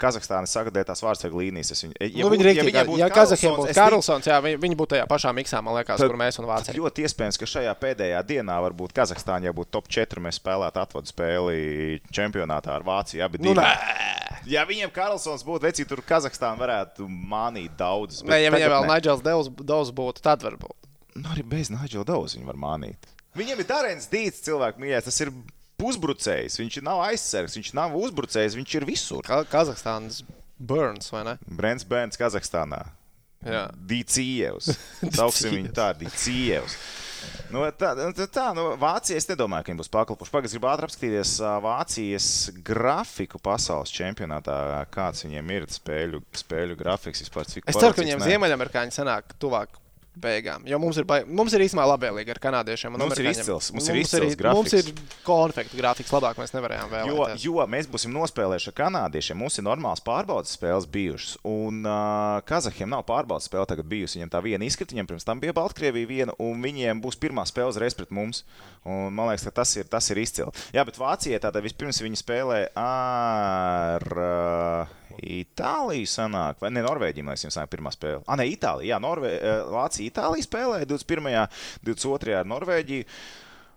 Kazahstāna 0.00 0.48
sagadētās 0.48 1.02
vārdsargu 1.04 1.42
līnijas. 1.42 1.74
Es 1.76 1.84
viņu, 1.84 1.98
ja 2.00 2.24
Nu, 2.24 2.30
viņi 2.32 2.46
viņiem 2.48 2.70
ja, 2.72 2.84
būtu 2.88 3.00
ja 3.02 3.08
Karlsons, 3.12 3.44
būtu 3.60 3.74
Karlsons, 3.76 4.30
jā, 4.30 4.40
viņi, 4.40 4.60
viņi 4.64 4.78
būtu 4.80 4.94
tajā 4.96 5.06
pašā 5.10 5.34
miksā, 5.36 5.60
man 5.60 5.76
liekas, 5.76 6.00
Tad- 6.00 6.08
kur 6.08 6.16
mēs 6.16 6.40
un 6.40 6.48
Vācija. 6.48 6.78
ļoti 6.80 7.04
iespējams, 7.04 7.36
ka 7.42 7.44
šajā 7.58 7.74
pēdējā 7.76 8.22
dienā 8.24 8.56
varbūt 8.70 8.96
Kazahstānā, 8.96 9.50
ja 9.50 9.52
būtu 9.52 9.68
top 9.76 9.88
4, 9.92 10.22
mēs 10.24 10.40
spēlētu 10.40 10.80
atvadu 10.80 11.12
spēli 11.12 12.00
čempionātā 12.08 12.72
ar 12.80 12.88
Vāciju. 12.88 13.20
Abi 13.28 13.36
Nu, 13.42 13.52
divi. 13.52 13.60
nē. 13.60 14.15
Ja 14.46 14.62
viņiem 14.68 14.92
Karlsons 14.94 15.42
būtu 15.46 15.66
vecī, 15.66 15.86
tur 15.88 16.02
Kazahstāna 16.06 16.58
varētu 16.60 17.08
mānīt 17.08 17.74
daudz. 17.78 18.22
Nē, 18.26 18.38
ja 18.44 18.52
viņiem 18.54 18.72
vēl 18.72 18.88
Nigels 18.90 19.24
Devs 19.26 19.92
būtu, 19.96 20.22
tad 20.24 20.44
varbūt. 20.46 20.88
Nu, 21.16 21.28
arī 21.32 21.42
bez 21.48 21.70
Nigela 21.72 22.06
Dausa 22.06 22.38
viņi 22.38 22.48
var 22.48 22.58
mānīt. 22.60 23.08
Viņam 23.36 23.60
ir 23.60 23.68
Darēns 23.68 24.08
Dīts, 24.12 24.44
cilvēks 24.46 24.80
mīļākais. 24.80 25.08
Tas 25.08 25.22
ir 25.24 25.32
uzbrucējs. 25.84 26.58
Viņš 26.60 26.78
nav 26.86 27.02
aizsargs, 27.08 27.56
viņš 27.58 27.72
nav 27.76 27.96
uzbrucējs, 27.98 28.56
viņš 28.56 28.76
ir 28.78 28.86
visur. 28.88 29.24
Ka 29.26 29.42
Kazahstānas 29.50 30.22
Burns, 30.56 31.10
vai 31.12 31.24
ne? 31.28 31.34
Brents 31.58 31.84
Bērns 31.88 32.20
Kazahstānā. 32.20 32.84
Jā. 33.46 33.66
Dīcievs. 33.88 34.72
Sauksim 35.18 35.58
viņu 35.58 35.74
tā, 35.76 35.90
Dīcievs. 36.00 36.78
Nu, 37.54 37.62
tā, 37.78 37.92
tā, 37.96 38.26
tā 38.32 38.46
nu, 38.56 38.66
Vācija, 38.80 39.18
es 39.20 39.28
nedomāju, 39.30 39.66
ka 39.66 39.72
viņi 39.72 39.80
būs 39.80 39.92
pakalpoši. 39.94 40.32
Pagaidzi, 40.34 40.56
gribu 40.58 40.70
ātri 40.72 40.88
apskatīties 40.88 41.32
Vācijas 41.64 42.28
grafiku 42.66 43.40
pasaules 43.42 43.94
čempionātā. 43.94 44.58
Kāds 44.94 45.26
viņiem 45.26 45.52
ir 45.56 45.68
spēļu, 45.70 46.22
spēļu 46.42 46.78
grafiks 46.80 47.24
vispār? 47.24 47.48
Cik 47.50 47.70
Es 47.70 47.78
ceru, 47.78 47.94
ka 47.94 48.02
viņiem 48.02 48.24
ziemeļamerikāņi 48.26 48.96
sanāk 48.98 49.36
tuvāk 49.42 49.78
beigām. 50.20 50.62
Jo 50.66 50.78
mums 50.80 50.96
ir, 50.96 51.04
bai- 51.04 51.24
mums 51.28 51.52
ir 51.52 51.60
īstenībā 51.60 51.84
labvēlīgi 51.92 52.30
ar 52.34 52.38
kanādiešiem. 52.40 52.96
Mums 52.96 53.18
ir 53.20 53.26
izcils- 53.30 53.72
mums 53.74 53.88
ir 53.88 53.96
izcils 54.00 54.32
arī- 54.32 54.38
grafiks. 54.40 54.56
Mums 54.56 54.72
ir 54.72 54.92
konfekta 55.26 55.76
grafiks, 55.76 56.10
labāk 56.10 56.36
mēs 56.40 56.54
nevarējām 56.56 56.90
Jo, 57.06 57.14
vēlēties. 57.16 57.44
jo 57.44 57.66
mēs 57.66 57.86
būsim 57.86 58.12
nospēlējuši 58.16 58.68
ar 58.72 58.76
kanādiešiem. 58.80 59.36
Mums 59.36 59.58
ir 59.58 59.64
normāls 59.64 60.00
pārbaudas 60.02 60.56
spēles 60.56 60.86
bijušas. 60.88 61.36
Un 61.44 61.84
uh, 61.86 62.40
Kazahiem 62.48 62.88
nav 62.88 63.04
pārbaudas 63.04 63.48
spēle 63.50 63.66
tagad 63.66 63.84
bijusi. 63.86 64.18
Viņiem 64.18 64.30
tā 64.32 64.42
viena 64.42 64.64
izkrita, 64.64 64.94
viņiem 64.96 65.06
pirms 65.12 65.24
tam 65.24 65.40
bija 65.40 65.52
Baltkrievija 65.52 66.06
viena, 66.08 66.32
un 66.38 66.62
viņiem 66.62 67.00
būs 67.02 67.16
pirmā 67.20 67.44
spēle 67.46 67.68
uzreiz 67.74 67.94
pret 67.94 68.10
mums. 68.10 68.42
Un, 68.86 69.12
man 69.12 69.28
liekas, 69.28 69.44
ka 69.44 69.50
tas 69.50 69.76
ir, 69.76 69.84
tas 69.84 70.08
ir 70.10 70.16
izcili. 70.22 70.52
Jā, 70.72 70.84
bet 70.86 70.94
Vācijai 70.96 71.40
tātad 71.42 71.60
vispirms 71.62 72.00
viņi 72.00 72.22
spēlē 72.22 72.68
ar. 72.76 74.06
Uh, 74.16 74.86
Itālija 75.16 76.04
sanāk, 76.12 76.58
vai 76.60 76.68
ne 76.74 76.82
Norvēģija, 76.84 77.24
man 77.24 77.32
liekas, 77.32 77.54
sanāk 77.56 77.70
pirmā 77.72 77.88
spēle. 77.94 78.20
Ah, 78.28 78.36
ne, 78.36 78.44
Itālija, 78.52 78.90
jā, 78.92 78.98
Norvē... 79.00 79.30
eh, 79.40 79.62
Vācija, 80.06 80.12
Itālija 80.12 80.46
spēlēja 80.46 80.86
21. 80.86 81.48
22. 81.84 82.38
ar 82.40 82.46
Norvēģiju. 82.46 83.04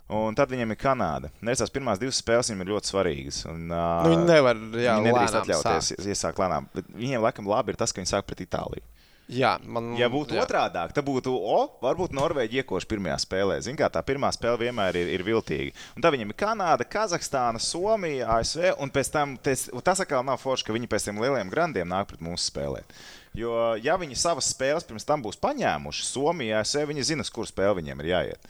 Un 0.10 0.34
tad 0.34 0.50
viņiem 0.50 0.72
ir 0.74 0.78
Kanāda. 0.82 1.30
Nes 1.46 1.60
tās 1.62 1.70
pirmās 1.70 2.00
divas 2.02 2.18
spēles 2.18 2.48
viņiem 2.50 2.64
ir 2.66 2.72
ļoti 2.74 2.90
svarīgas. 2.90 3.44
Un, 3.52 3.68
uh, 3.70 4.04
Nu, 4.08 4.16
viņi 4.16 4.26
nevar, 4.26 4.56
jā, 4.74 4.96
viņi 4.98 5.06
nedrīkst 5.12 5.36
atļauties 5.44 5.92
ies- 6.00 6.08
iesākt 6.16 6.40
lēnām. 6.42 6.66
Bet 6.74 6.88
viņiem, 6.98 7.22
laikam, 7.22 7.46
labi 7.46 7.70
ir 7.70 7.78
tas, 7.78 7.92
ka 7.94 8.02
viņi 8.02 8.10
sāk 8.16 8.26
pret 8.26 8.42
Itāliju. 8.42 8.82
Jā, 9.30 9.60
man 9.62 9.92
Ja 9.96 10.08
būtu 10.10 10.34
jā. 10.34 10.42
otrādi, 10.42 10.74
tad 10.92 11.06
būtu, 11.06 11.30
o, 11.30 11.60
varbūt 11.84 12.10
Norvēģija 12.18 12.64
iekoši 12.64 12.88
pirmajā 12.90 13.20
spēlē. 13.22 13.60
Ziniet, 13.62 13.78
kā 13.78 13.90
tā 13.94 14.02
pirmā 14.02 14.32
spēle 14.34 14.58
vienmēr 14.58 14.96
ir, 14.98 15.12
ir 15.14 15.22
viltīga. 15.22 15.76
Un 15.96 16.02
tad 16.02 16.16
viņiem 16.16 16.34
ir 16.34 16.40
Kanāda, 16.42 16.82
Kazahstāna, 16.90 17.62
Somija, 17.62 18.26
ASV. 18.40 18.74
Un 18.82 18.90
pēc 18.90 19.12
tam 19.14 19.38
tas, 19.38 19.70
un 19.72 19.82
tas 19.86 20.00
atkal 20.02 20.26
nav 20.26 20.42
forši, 20.42 20.66
ka 20.66 20.74
viņi 20.74 20.90
pēc 20.90 21.06
tam 21.06 21.22
lieliem 21.22 21.54
grandiem 21.54 21.86
nāk 21.88 22.08
pret 22.10 22.22
mums 22.26 22.50
spēlēt. 22.50 22.90
Jo, 23.38 23.76
ja 23.78 23.94
viņi 24.00 24.18
savas 24.18 24.50
spēles 24.50 24.88
pirms 24.88 25.06
tam 25.06 25.22
būs 25.22 25.38
paņēmuši, 25.42 26.06
Somijā, 26.08 26.64
ASV, 26.64 26.88
viņi 26.90 27.06
zina, 27.12 27.26
uz 27.26 27.30
kur 27.34 27.48
spēle 27.48 27.78
viņiem 27.78 28.02
ir 28.02 28.10
jāiet. 28.14 28.50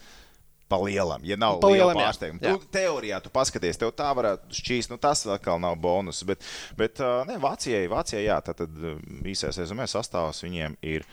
Pa 0.70 0.78
lielam, 0.84 1.24
ja 1.26 1.38
nav 1.39 1.57
Pa 1.63 1.72
liela 1.72 1.89
lielam, 1.89 1.97
jā. 1.97 2.09
pārsteiguma. 2.11 2.41
Tu, 2.45 2.70
teorijā 2.76 3.17
tu 3.26 3.32
paskaties, 3.34 3.80
tev 3.82 3.89
tā 3.97 4.11
varētu 4.13 4.53
šķīst, 4.53 4.91
nu 4.93 4.99
tas 5.01 5.26
atkal 5.26 5.57
nav 5.61 5.80
bonus. 5.82 6.22
Bet, 6.28 6.45
bet 6.78 7.01
ne, 7.26 7.39
Vācijai, 7.41 7.88
Vācijai 7.89 8.28
jā, 8.28 8.38
tad, 8.45 8.61
tad 8.61 9.26
īsais 9.26 9.57
rezumē 9.57 9.89
sastāvs 9.89 10.43
viņiem 10.45 10.78
ir 10.86 11.07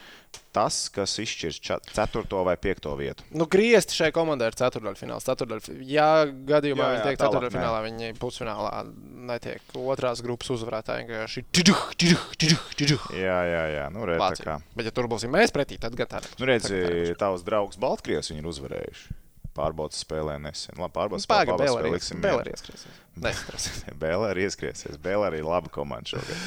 tas, 0.52 0.86
kas 0.92 1.14
izšķirs 1.20 1.58
4. 1.64 2.24
vai 2.46 2.56
5. 2.60 2.88
vietu. 2.98 3.24
Nu, 3.36 3.46
griezti 3.50 3.96
šai 3.96 4.10
komandai 4.14 4.50
ir 4.50 4.56
ceturdaļfināls. 4.58 5.26
Ceturdaļ... 5.28 5.68
Ja 5.88 6.08
gadījumā 6.26 6.82
Jā, 6.82 6.88
jā, 6.88 6.94
viņi 6.94 7.04
tiek 7.04 7.20
tālāk, 7.20 7.34
ceturdaļfinālā, 7.34 7.82
viņi 7.86 8.10
pusfinālā 8.20 8.72
netiek. 9.32 9.76
Otrās 9.80 10.22
grupas 10.24 10.52
uzvarētāji 10.56 11.04
vienkārši 11.04 11.44
tiduh, 11.56 11.84
tiduh, 12.00 12.24
tiduh, 12.40 12.64
tiduh. 12.78 13.06
Jā, 13.16 13.38
jā, 13.48 13.62
jā. 13.74 13.86
Nu, 13.94 14.04
redz. 14.08 14.42
Bet, 14.76 14.88
ja 14.88 14.94
tur 14.96 15.08
būsim 15.12 15.32
mēs 15.32 15.54
pretī, 15.54 15.80
tad 15.80 15.96
gan 15.98 16.16
tā. 16.16 16.24
Nu, 16.40 16.48
redzi, 16.48 17.14
tavs 17.20 17.44
draugs 17.46 17.80
Baltkrievs 17.80 18.32
viņu 18.32 18.44
ir 18.44 18.52
uzvarējuši. 18.52 19.22
Pārbaudas 19.56 20.02
spēlē 20.04 20.36
nesen. 20.42 20.76
Labi, 20.76 20.92
pārbaudas 20.96 21.26
Pagaidām, 21.30 21.56
spēlē 21.56 21.68
vēl 21.70 21.78
arī 21.80 21.92
liksim 21.94 22.22
vēl 22.24 22.40
arī 22.42 22.52
ieskriesies. 22.52 23.02
Bēlē 24.02 24.32
arī 24.34 24.46
ieskriesies. 24.46 24.98
Bēlē 25.02 25.30
arī 25.30 25.40
laba 25.44 25.70
komanda 25.72 26.12
šogad. 26.12 26.42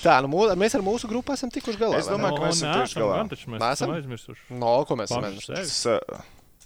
Tā, 0.00 0.14
nu, 0.24 0.30
mū, 0.32 0.46
mēs 0.60 0.76
ar 0.78 0.84
mūsu 0.86 1.10
grupu 1.10 1.34
esam 1.36 1.52
tikuši 1.52 1.80
galā. 1.80 2.00
Es 2.00 2.08
domāju, 2.08 2.38
ka 2.38 2.46
mēs 2.46 2.62
esam 2.62 2.78
tieši 2.80 3.02
galā. 3.02 3.18
Gan 3.20 3.32
mēs 3.34 3.44
Nesam? 3.50 3.66
esam 3.74 3.92
aizmirsuši. 3.98 4.46
no, 4.62 4.72
ko 4.88 4.96
mēs 5.00 5.12
esam. 5.12 5.60
S, 5.60 5.84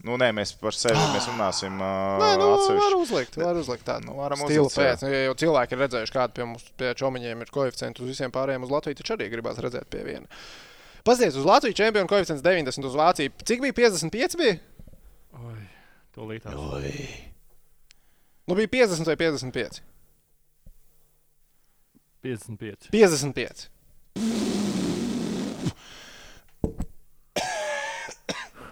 nu, 0.07 0.15
nē, 0.23 0.31
mēs 0.39 0.55
par 0.61 0.77
sevi 0.79 1.03
mēs 1.11 1.27
runāsim 1.33 1.75
uh, 1.83 2.23
Nē, 2.23 2.31
nu, 2.39 2.53
var 2.79 2.97
uzlikt, 3.01 3.41
var 3.43 3.59
uzlikt 3.59 3.83
tādu 3.89 4.07
Nu, 4.07 4.15
varam 4.21 4.39
stilu 4.45 4.69
uzlikt, 4.69 4.79
jā. 4.79 4.95
pēc. 4.95 5.05
Ja 5.11 5.25
jau 5.27 5.35
cilvēki 5.43 5.75
ir 5.75 5.83
redzējuši, 5.83 6.15
kāda 6.15 6.37
pie 6.39 6.47
mums, 6.47 6.69
pie 6.79 6.95
čomiņiem 7.03 7.43
ir 7.43 7.51
koeficients 7.55 8.05
uz 8.05 8.13
visiem 8.15 8.35
pārējiem 8.35 8.69
uz 8.69 8.75
Latviju, 8.77 9.01
taču 9.01 9.17
arī 9.17 9.27
gribās 9.35 9.59
redzēt 9.65 9.91
pie 9.91 10.05
viena. 10.07 10.31
Paskaties, 11.03 11.41
uz 11.41 11.51
Latviju 11.51 11.75
čempionu 11.75 12.11
koeficients 12.11 12.47
90, 12.47 12.87
uz 12.87 12.95
Vāciju. 12.99 13.35
Cik 13.49 13.65
bija 13.65 13.75
55? 13.81 14.39
Bija? 14.39 14.59
Oi, 15.39 15.61
tūlīt 16.17 16.45
tās. 16.47 16.55
Nu, 18.49 18.57
bija 18.57 18.71
50 18.73 19.11
vai 19.11 19.17
55? 19.21 19.83
55. 22.25 22.91
55. 22.91 23.69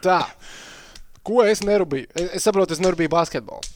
Tā. 0.06 0.20
Ko 1.26 1.42
es 1.42 1.62
nerūpēju? 1.66 2.08
Es, 2.14 2.28
es 2.38 2.46
saprotu, 2.46 2.76
es 2.76 2.82
nerūpēju 2.82 3.10
basketbolu. 3.10 3.74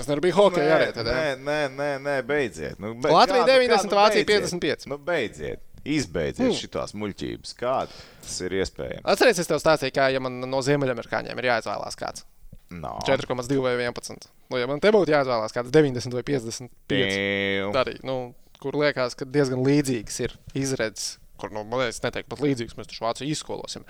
Es 0.00 0.08
nerūpēju 0.08 0.36
hokeju 0.36 0.72
arī. 0.72 0.86
Tad, 0.96 1.10
nē, 1.10 1.26
nē, 1.44 1.58
nē, 1.76 1.90
nē, 2.04 2.14
beidziet. 2.28 2.78
Nu, 2.80 2.94
be, 2.96 3.10
Latvija 3.12 3.44
kā- 3.44 3.50
90, 3.52 3.84
kā- 3.84 3.90
nu, 3.90 3.98
Vācija 3.98 4.24
beidziet. 4.24 4.54
55. 4.56 4.88
Nu, 4.92 4.98
beidziet. 5.10 5.66
Izbeidziet 5.80 6.44
mm. 6.46 6.56
šitās 6.60 6.92
muļķības. 6.96 7.54
Kā 7.56 7.76
tas 7.88 8.34
ir 8.44 8.56
iespējams? 8.60 9.04
Atcerieties, 9.08 9.44
es 9.44 9.48
tev 9.48 9.60
stāstīju, 9.62 9.94
kā 9.96 10.10
ja 10.12 10.20
man 10.20 10.36
no 10.44 10.60
Ziemeļamerikāņiem 10.64 11.40
ir 11.40 11.48
jāizvēlās 11.48 11.96
kāds. 12.00 12.26
No. 12.70 12.98
4,2 13.06 13.58
vai 13.64 13.74
11. 13.74 14.28
Nu, 14.50 14.58
ja 14.60 14.68
man 14.70 14.82
te 14.82 14.92
būtu 14.94 15.10
jāizvēlās 15.10 15.54
kāds 15.54 15.72
90 15.74 16.14
vai 16.14 16.22
55, 16.26 16.70
Damn. 16.92 17.72
tad 17.74 17.80
arī, 17.82 17.96
nu, 18.06 18.16
kur 18.62 18.78
liekas, 18.78 19.16
ka 19.18 19.26
diezgan 19.26 19.64
līdzīgs 19.66 20.20
ir 20.22 20.36
izredzes, 20.54 21.16
kur, 21.40 21.50
nu, 21.54 21.64
man 21.66 21.82
liekas, 21.82 21.98
neteiktu 22.04 22.30
pat 22.30 22.44
līdzīgs, 22.44 22.76
mēs 22.78 22.92
taču 22.92 23.04
Vāciju 23.06 23.34
izskolosim. 23.34 23.86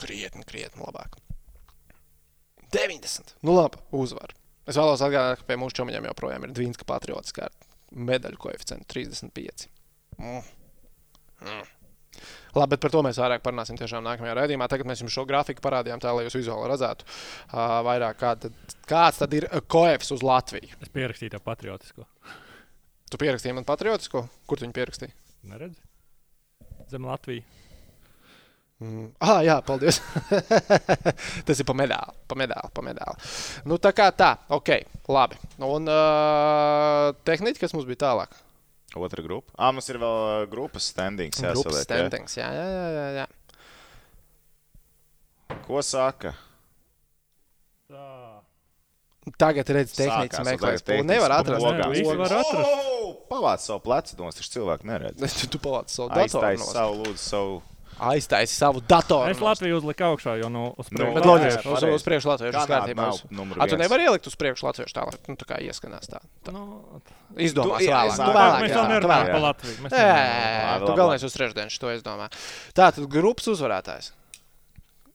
Krietni, 0.00 0.44
krietni 0.48 0.84
labāk. 0.84 1.16
90. 2.76 3.34
Nu, 3.42 3.56
labi, 3.56 3.80
uzvar. 3.96 4.36
Es 4.68 4.76
vēlos 4.78 5.00
atgādināt, 5.02 5.40
ka 5.40 5.48
pie 5.48 5.56
mūsu 5.58 5.80
čomiņiem 5.80 6.06
joprojām 6.10 6.44
ir 6.46 6.54
Dvīnska 6.54 6.86
patriotiskā 6.86 7.48
medaļu 7.90 8.38
koeficients 8.44 8.86
35. 8.92 9.66
Mm. 10.20 10.44
Mm. 11.40 11.64
Labi, 12.56 12.74
bet 12.74 12.82
par 12.82 12.94
to 12.94 13.02
mēs 13.06 13.20
vairāk 13.22 13.44
parunāsim 13.44 13.78
tiešām 13.78 14.04
nākamajā 14.06 14.34
raidījumā. 14.40 14.68
Tagad 14.70 14.88
mēs 14.90 15.04
jums 15.04 15.14
šo 15.14 15.26
grafiku 15.28 15.62
parādījām, 15.64 16.02
tā 16.02 16.14
lai 16.16 16.26
jūs 16.26 16.38
vizuāli 16.40 16.70
redzētu, 16.72 17.06
uh, 17.06 17.78
vairāk 17.86 18.18
kā 18.20 18.34
tad, 18.44 18.74
kāds 18.90 19.22
tad 19.22 19.36
ir 19.38 19.48
koefs 19.70 20.10
uz 20.16 20.24
Latviju. 20.26 20.74
Es 20.82 20.92
pierakstīju 20.94 21.36
to 21.36 21.42
patriotisko. 21.44 22.08
Tu 23.10 23.18
pierakstīji 23.18 23.56
man 23.56 23.66
patriotisko, 23.68 24.26
kur 24.46 24.58
tu 24.58 24.66
viņu 24.66 24.76
pierakstīji? 24.76 25.16
Neredzi? 25.50 25.80
Zem 26.90 27.06
Latvijas. 27.06 27.58
Mm. 28.80 29.10
Ah, 29.20 29.42
jā, 29.44 29.58
paldies. 29.60 29.98
Tas 31.46 31.58
ir 31.60 31.66
pa 31.68 31.74
medāli, 31.76 32.14
pa 32.30 32.36
medāli, 32.40 32.70
pa 32.72 32.84
medāli. 32.84 33.32
Nu, 33.68 33.76
tā 33.76 33.92
kā 33.96 34.06
tā, 34.16 34.30
ok, 34.56 34.70
labi. 35.12 35.36
Un 35.60 35.90
uh, 35.92 37.10
tehniski, 37.28 37.60
kas 37.60 37.76
mums 37.76 37.84
bija 37.88 38.06
tālāk? 38.06 38.32
Otra 38.96 39.22
grupa. 39.22 39.52
Ah, 39.54 39.70
mums 39.70 39.86
ir 39.92 39.98
vēl 40.02 40.16
uh, 40.42 40.46
grupas 40.50 40.88
standings. 40.90 41.38
Grupas 41.38 41.60
jāsaliek, 41.60 41.78
ja? 41.78 41.84
standings, 41.86 42.32
jā, 42.40 42.48
jā, 42.50 42.66
jā, 42.74 42.88
jā, 42.96 43.08
jā. 43.20 43.26
Ko 45.66 45.82
saka? 45.82 46.32
Tā. 47.90 48.06
Tagad 49.38 49.68
redz, 49.76 49.92
tagad 49.94 50.30
To 50.32 50.42
tehniski 50.42 51.02
nevar 51.06 51.34
atrast. 51.38 51.62
logām. 51.62 51.90
Ne, 51.92 51.94
Visi 51.94 52.06
logas. 52.08 52.30
var 52.32 52.38
atrast. 52.40 52.66
Oh, 52.66 53.12
Pavāc 53.30 53.62
savu 53.62 53.82
plecu, 53.84 54.16
no 54.18 54.30
tas 54.34 54.48
cilvēks 54.54 54.86
neredz. 54.88 55.18
Tu, 55.38 55.50
tu 55.54 55.58
pavāc 55.62 55.92
savu 55.92 56.08
datoru. 56.10 56.46
Aiztais 56.50 56.72
savu, 56.72 57.02
lūdzu, 57.04 57.22
savu. 57.22 57.60
Aiztaisi 58.00 58.54
savu 58.56 58.80
datoru. 58.80 59.30
Es. 59.30 59.40
Latviju 59.44 59.76
uzliku 59.76 60.06
augšā, 60.08 60.38
jo 60.40 60.48
nu, 60.48 60.62
uz 60.80 60.88
Nu, 60.90 60.96
priekšu. 60.96 61.14
Bet 61.14 61.26
Latvijas, 61.28 61.56
loģiski, 61.60 61.68
uz, 61.68 61.94
uz 62.00 62.04
priekšu 62.06 62.28
latviešu 62.30 63.28
numur 63.30 63.60
A, 63.60 63.66
tu 63.68 63.76
nevari 63.76 64.06
ielikt 64.08 64.26
uz 64.30 64.36
priekšu 64.40 64.66
latviešu 64.66 64.94
tā, 64.96 65.04
lai 65.04 65.18
nu, 65.28 65.36
tā 65.36 65.48
kā 65.50 65.58
ieskanās 65.60 66.08
tā. 66.08 66.22
Nu, 66.48 66.62
Izdomās 67.36 67.84
Tu- 67.84 67.90
jā, 67.90 67.98
vēlāk. 68.00 68.08
es 68.08 68.16
Tu 68.16 68.32
vēlāk, 68.38 68.62
mēs 68.64 68.74
jau 68.74 68.86
nerunājam 68.88 69.28
par 69.30 69.44
Latviju. 69.44 69.76
Mēs 69.84 69.92
Jā, 69.92 70.16
jā, 70.16 70.72
tu 70.86 70.94
galvenais 70.96 71.26
uz 71.28 71.36
trešdienas 71.36 71.78
to 71.78 71.92
izdomā. 71.92 72.30
Tā 72.74 72.88
tad 72.96 73.04
grupas 73.06 73.46
uzvarētājs. 73.52 74.10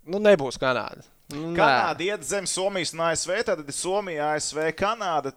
Nu, 0.06 0.22
nebūs 0.22 0.60
Kanāda. 0.62 1.04
Nu. 1.34 1.56
Kanāda 1.58 2.06
iet 2.06 2.24
zem 2.24 2.46
Somijas 2.46 2.94
un 2.94 3.02
ASV, 3.10 3.34
tad 3.44 3.66
ir 3.66 3.74
Somija, 3.74 4.36
ASV, 4.38 4.70
Kanāda. 4.78 5.34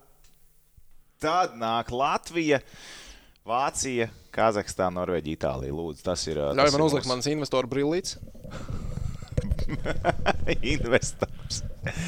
Tad 1.18 1.56
nāk 1.58 1.90
Latvija, 1.90 2.60
Vācija, 3.48 4.08
Kazahstāna, 4.34 4.98
Norvēģija, 5.00 5.38
Itālija. 5.38 5.72
Lūdzu, 5.72 6.02
tas 6.04 6.24
ir. 6.28 6.36
uh, 6.40 6.50
Ļauj 6.52 6.68
tas 6.68 6.74
man 6.76 6.84
uzlikt 6.84 7.06
mūsu 7.06 7.12
manas 7.14 7.28
investoru 7.32 7.70
brillītes. 7.70 8.18
investors. 10.74 11.62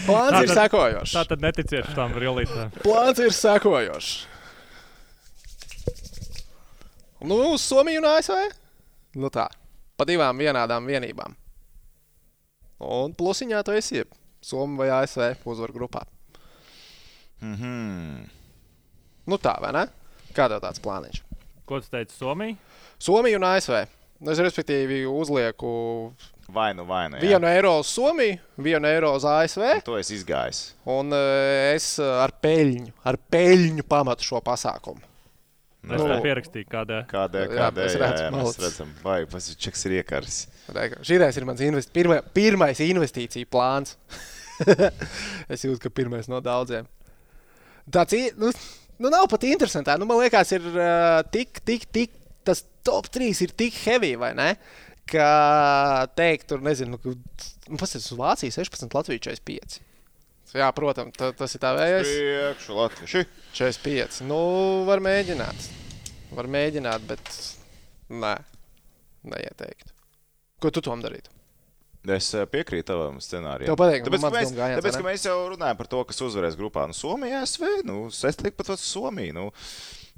Plāns 0.07 0.34
Tā 0.34 0.43
ir 0.45 0.53
sekojošs. 0.57 1.14
Tā 1.16 1.24
tad 1.30 1.45
neticiet 1.45 1.88
tam 1.97 2.12
brīvlītēm. 2.16 2.72
Plāns 2.84 3.20
ir 3.24 3.32
sekojošs. 3.36 4.11
Nu, 7.20 7.36
uz 7.55 7.64
Somiju 7.64 8.01
un 8.01 8.09
ASV? 8.09 8.36
Nu 9.20 9.28
tā, 9.32 9.47
pa 10.01 10.07
divām 10.09 10.38
vienādām 10.41 10.86
vienībām. 10.88 11.34
Un 12.80 13.12
plusiņā 13.16 13.61
tu 13.66 13.74
esi 13.76 14.05
Somija 14.41 14.80
vai 14.80 14.91
ASV 15.03 15.45
uzvaru 15.45 15.76
grupā. 15.76 16.05
Mhm. 17.45 18.28
Nu 19.28 19.36
tā, 19.41 19.57
vai 19.61 19.72
ne? 19.76 19.84
Kāda 20.36 20.57
ir 20.57 20.64
tāds 20.64 20.80
plāniņš? 20.82 21.20
Ko 21.71 21.79
tu 21.79 21.87
teici 21.93 22.16
Somijā? 22.18 22.57
Somija 22.99 23.39
un 23.39 23.47
ASV. 23.47 23.77
Nu, 24.21 24.33
Es 24.35 24.41
respektīvi 24.43 25.05
uzlieku 25.09 25.71
Vai 26.51 26.73
nu, 26.75 26.83
vai 26.85 27.05
nu. 27.09 27.16
jā. 27.16 27.29
vienu 27.31 27.47
eiro 27.47 27.77
uz 27.81 27.87
Somiju, 27.95 28.41
vienu 28.59 28.89
eiro 28.91 29.12
uz 29.16 29.25
ASV. 29.25 29.62
To 29.87 29.95
es 29.97 30.11
izgāju. 30.11 30.75
Un 30.91 31.14
eh, 31.14 31.71
es 31.77 31.95
eh, 32.03 32.11
ar 32.25 32.35
peļņu, 32.43 32.91
ar 33.07 33.16
peļņu 33.33 33.87
pamatu 33.89 34.27
šo 34.27 34.43
pasākumu. 34.45 35.01
Es 35.81 35.97
Nu. 35.97 36.11
tā 36.11 36.18
pierakstīju 36.21 36.66
kādai. 36.68 36.99
Kādēļ? 37.09 37.47
Jā, 37.55 37.62
Kādēļ? 37.62 37.87
es 37.87 37.95
Jā, 37.97 38.27
mēs 38.35 38.59
redzam, 38.61 38.91
vai 39.07 39.23
pasičeks 39.31 39.87
ir 39.89 39.95
iekars. 40.03 40.41
Šī 41.07 41.16
ir 41.39 41.47
mans 41.49 41.62
invest... 41.64 41.89
pirmā, 41.95 42.18
pirmais 42.37 42.83
investīcija 42.85 43.49
plāns. 43.49 43.95
es 45.49 45.64
jūtu, 45.64 45.81
ka 45.81 45.89
pirmais 45.89 46.29
no 46.29 46.43
daudziem. 46.45 46.85
Tāds 47.91 48.12
i- 48.18 48.35
nu, 48.37 48.53
nu, 49.01 49.11
nav 49.12 49.26
pat 49.32 49.46
interesanti. 49.48 49.96
Nu, 50.01 50.09
man 50.09 50.20
liekas, 50.22 50.53
ir 50.57 50.66
uh, 50.70 51.20
tik, 51.32 51.62
tik, 51.66 51.88
tik, 51.94 52.14
tas 52.46 52.62
top 52.86 53.09
3 53.12 53.44
ir 53.46 53.55
tik 53.57 53.76
heavy, 53.84 54.14
vai 54.20 54.32
ne? 54.38 54.51
Ka 55.11 56.07
teikt, 56.14 56.51
tur 56.53 56.62
nezinu, 56.62 57.01
nu, 57.03 57.78
pasties 57.80 58.11
uz 58.12 58.18
Vāciju 58.20 58.55
16, 58.55 58.92
Latviju 58.94 59.24
45. 59.30 59.80
Jā, 60.51 60.68
protams, 60.74 61.14
ta, 61.18 61.30
tas 61.36 61.55
ir 61.55 61.62
tā 61.62 61.72
vējais. 61.78 62.09
Priekšu 62.11 62.78
Latvieši. 62.78 63.24
45. 63.55 64.22
Nu, 64.26 64.40
var 64.88 65.03
mēģināt. 65.03 65.68
Var 66.34 66.48
mēģināt, 66.51 67.07
bet 67.11 67.34
nē, 68.11 68.36
neieteiktu. 69.30 69.94
Ko 70.61 70.72
tu 70.74 70.82
tam 70.84 71.03
darītu? 71.03 71.39
Es 72.09 72.30
eh, 72.32 72.46
piekrītu 72.48 72.86
tavam 72.88 73.18
scenārijam. 73.20 73.68
Tev 73.68 73.76
patīk, 73.76 74.07
nu, 74.07 74.09
tāpēc, 74.09 74.22
ka 74.24 74.30
mēs, 74.38 74.53
gājiens, 74.57 74.78
tāpēc, 74.80 74.96
ka 74.96 75.05
mēs 75.05 75.24
jau 75.26 75.34
runājam 75.53 75.76
par 75.76 75.88
to, 75.92 75.98
kas 76.09 76.22
uzvarēs 76.24 76.57
grupā. 76.57 76.86
Nu, 76.88 76.96
Somija, 76.96 77.42
ASV. 77.44 77.66
Nu, 77.84 78.07
es 78.09 78.38
teiktu 78.40 78.57
pat 78.57 78.70
uz 78.72 78.80
Somiju. 78.80 79.34
Nu, 79.36 79.44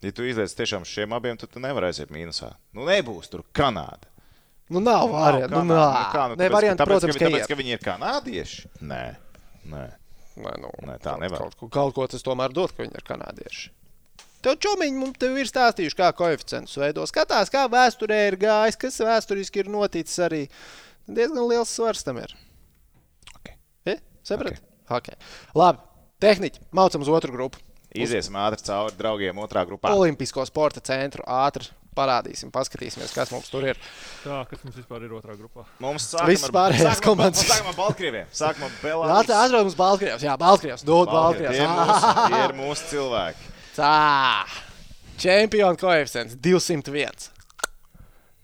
ja 0.05 0.13
tu 0.15 0.23
izlaiž 0.29 0.55
tiešām 0.55 0.87
šiem 0.87 1.17
abiem, 1.17 1.35
tad 1.41 1.51
tu 1.51 1.59
nevari 1.63 1.91
aiziet 1.91 2.13
mīnusā. 2.15 2.53
Nu, 2.77 2.87
nebūs 2.87 3.33
tur 3.33 3.43
Kanāda. 3.57 4.07
Nu, 4.71 4.79
nav 4.81 5.11
variantu. 5.11 5.59
Nu, 5.59 5.75
nav. 5.75 5.99
kā, 6.15 6.29
nu, 6.31 6.37
ne, 6.39 6.47
tāpēc, 6.47 6.55
varianti, 6.55 6.81
tāpēc, 6.85 7.03
protams, 7.03 7.19
ka, 7.19 7.27
tāpēc, 7.27 7.51
ka 7.51 7.59
viņi 7.59 7.75
ir 7.75 7.83
kanādieši. 7.83 8.63
Nē, 8.89 9.03
nē. 9.75 9.83
Nē, 10.33 10.53
nu, 10.63 10.71
Nē, 10.89 10.95
tā 11.03 11.11
kaut- 11.13 11.21
nevar. 11.21 11.43
Kaut, 11.43 11.57
ko- 11.61 11.69
kaut 11.69 11.95
ko 11.99 12.07
tas 12.09 12.23
tomēr 12.25 12.55
dod, 12.57 12.71
ka 12.73 12.87
viņi 12.87 12.95
ir 12.97 13.05
kanādieši. 13.05 13.67
Tev 14.43 14.57
čomiņi 14.65 14.97
mums 14.99 15.19
te 15.21 15.29
ir 15.39 15.47
stāstījuši, 15.47 15.99
kā 15.99 16.09
koeficients 16.17 16.73
veido. 16.81 17.05
Skatās, 17.07 17.51
kā 17.53 17.67
vēsturē 17.71 18.23
ir 18.31 18.39
gājis, 18.41 18.79
kas 18.81 18.97
vēsturiski 19.05 19.61
ir 19.63 19.69
noticis 19.71 20.19
arī. 20.25 20.47
Diezgan 21.07 21.49
liels 21.51 21.73
svars 21.75 22.05
tam 22.07 22.21
ir. 22.23 22.35
Okay. 23.39 23.57
Ja? 23.89 23.99
Saprati? 24.27 24.63
Okay. 24.93 25.19
Labi, 25.59 25.83
tehniķi, 26.23 26.67
maucam 26.75 27.05
uz 27.05 27.11
otru 27.13 27.35
grupu. 27.35 27.63
Iziesim 27.93 28.37
ātri 28.41 28.65
cauri 28.65 28.97
draugiem 28.97 29.39
otrā 29.43 29.67
grupā. 29.69 29.93
Olimpisko 29.93 30.45
sporta 30.49 30.81
centru 30.85 31.25
ātri 31.29 31.69
parādīsim, 31.97 32.49
paskatīsimies, 32.53 33.13
kas 33.13 33.33
mums 33.35 33.51
tur 33.53 33.67
ir. 33.69 33.81
Tā, 34.23 34.43
kas 34.49 34.63
mums 34.65 34.79
vispār 34.79 35.05
ir 35.05 35.13
otrā 35.17 35.37
grupā? 35.37 35.67
Mums 35.83 36.09
Visas 36.29 36.53
pārējās 36.55 37.03
komandas. 37.05 37.45
Sākam 37.45 37.69
ar 37.73 37.77
Baltkrieviem. 37.77 38.31
Sākam 38.33 38.65
ar 38.69 38.73
Atrādās 39.19 39.53
Belarus. 39.53 39.69
mums 39.69 39.79
Baltkrievs, 39.81 40.25
jā, 40.25 40.37
Baltkrievs, 40.41 40.87
dod 40.89 41.13
Baltkrievs. 41.13 41.59
Tie 41.59 41.69
mūsu, 41.69 42.15
tie 42.33 42.41
ir 42.47 42.57
mūsu 42.57 42.89
cilvēki. 42.95 43.53
Tā, 43.77 43.93
čempionu 45.21 45.81
koeficients 45.81 46.39
201. 46.41 47.29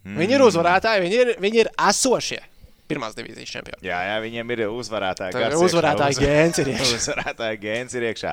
Mm. 0.07 0.21
Viņi 0.23 0.37
ir 0.39 0.45
uzvarētāji, 0.47 1.05
viņi 1.07 1.19
ir, 1.23 1.33
viņi 1.43 1.63
ir 1.65 1.71
esošie 1.89 2.41
pirmās 2.89 3.17
divīzijas 3.19 3.51
čempioni. 3.53 3.83
Jā, 3.87 3.99
jā, 4.09 4.17
viņiem 4.25 4.53
ir 4.55 4.63
uzvarētāji. 4.73 5.35
Tā 5.37 5.43
ir 5.43 5.47
gars 5.49 5.65
uzvarētāja 5.69 6.19
gēns 6.23 6.61
ir 6.63 6.71
iekšā. 6.73 6.99
Uzvarētāja 6.99 7.59
gēns 7.63 7.97
ir 7.99 8.07
iekšā. 8.11 8.33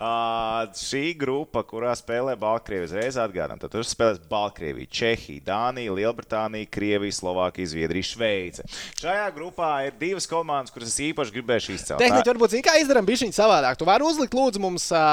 Uh, 0.00 0.70
šī 0.80 1.02
grupa, 1.20 1.62
kurā 1.66 1.92
spēlē 1.98 2.36
Baltkrievija, 2.40 2.88
uzreiz 2.88 3.18
atgādājam, 3.20 3.60
tad 3.64 3.74
tur 3.74 3.86
spēlēs 3.86 4.20
Baltkrievija, 4.30 4.90
Čehija, 5.00 5.44
Dānija, 5.50 5.94
Lielbritānija, 5.98 6.68
Krievija, 6.72 7.16
Slovākija, 7.18 7.70
Zviedrija, 7.74 8.08
Šveice. 8.12 8.66
Šajā 9.00 9.26
grupā 9.36 9.70
ir 9.88 9.96
divas 10.00 10.28
komandas, 10.30 10.72
kuras 10.74 10.92
es 10.92 10.98
īpaši 11.10 11.34
gribēju 11.36 11.76
izcelt. 11.76 12.00
Tehniski 12.00 12.32
varbūt 12.32 12.54
zini, 12.54 12.64
kā 12.66 12.76
izdarām 12.80 13.08
bišķiņu 13.08 13.36
savādāk. 13.36 13.78
Tu 13.80 13.88
vari 13.88 14.06
uzlikt 14.06 14.36
lūdzu 14.36 14.62
mums 14.62 14.86
ā, 14.94 15.04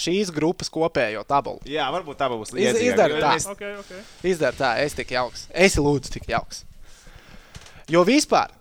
šīs 0.00 0.30
grupas 0.34 0.70
kopējo 0.72 1.24
tabulu. 1.28 1.60
Jā, 1.68 1.90
varbūt 1.94 2.20
tā 2.20 2.30
būs 2.32 2.54
Iz- 2.54 2.58
lieta. 2.60 2.84
izdara 2.90 3.20
tā. 3.26 3.34
Ok, 3.54 3.64
ok. 3.82 3.92
Izdara 4.30 4.56
tā, 4.58 4.70
es 4.84 4.96
tik 4.96 5.12
jauks. 5.16 5.48
Es 5.52 5.76
lūdzu 5.80 6.14
tik 6.18 6.30
jauks. 6.32 6.64
Jo 7.90 8.04
vispār 8.06 8.52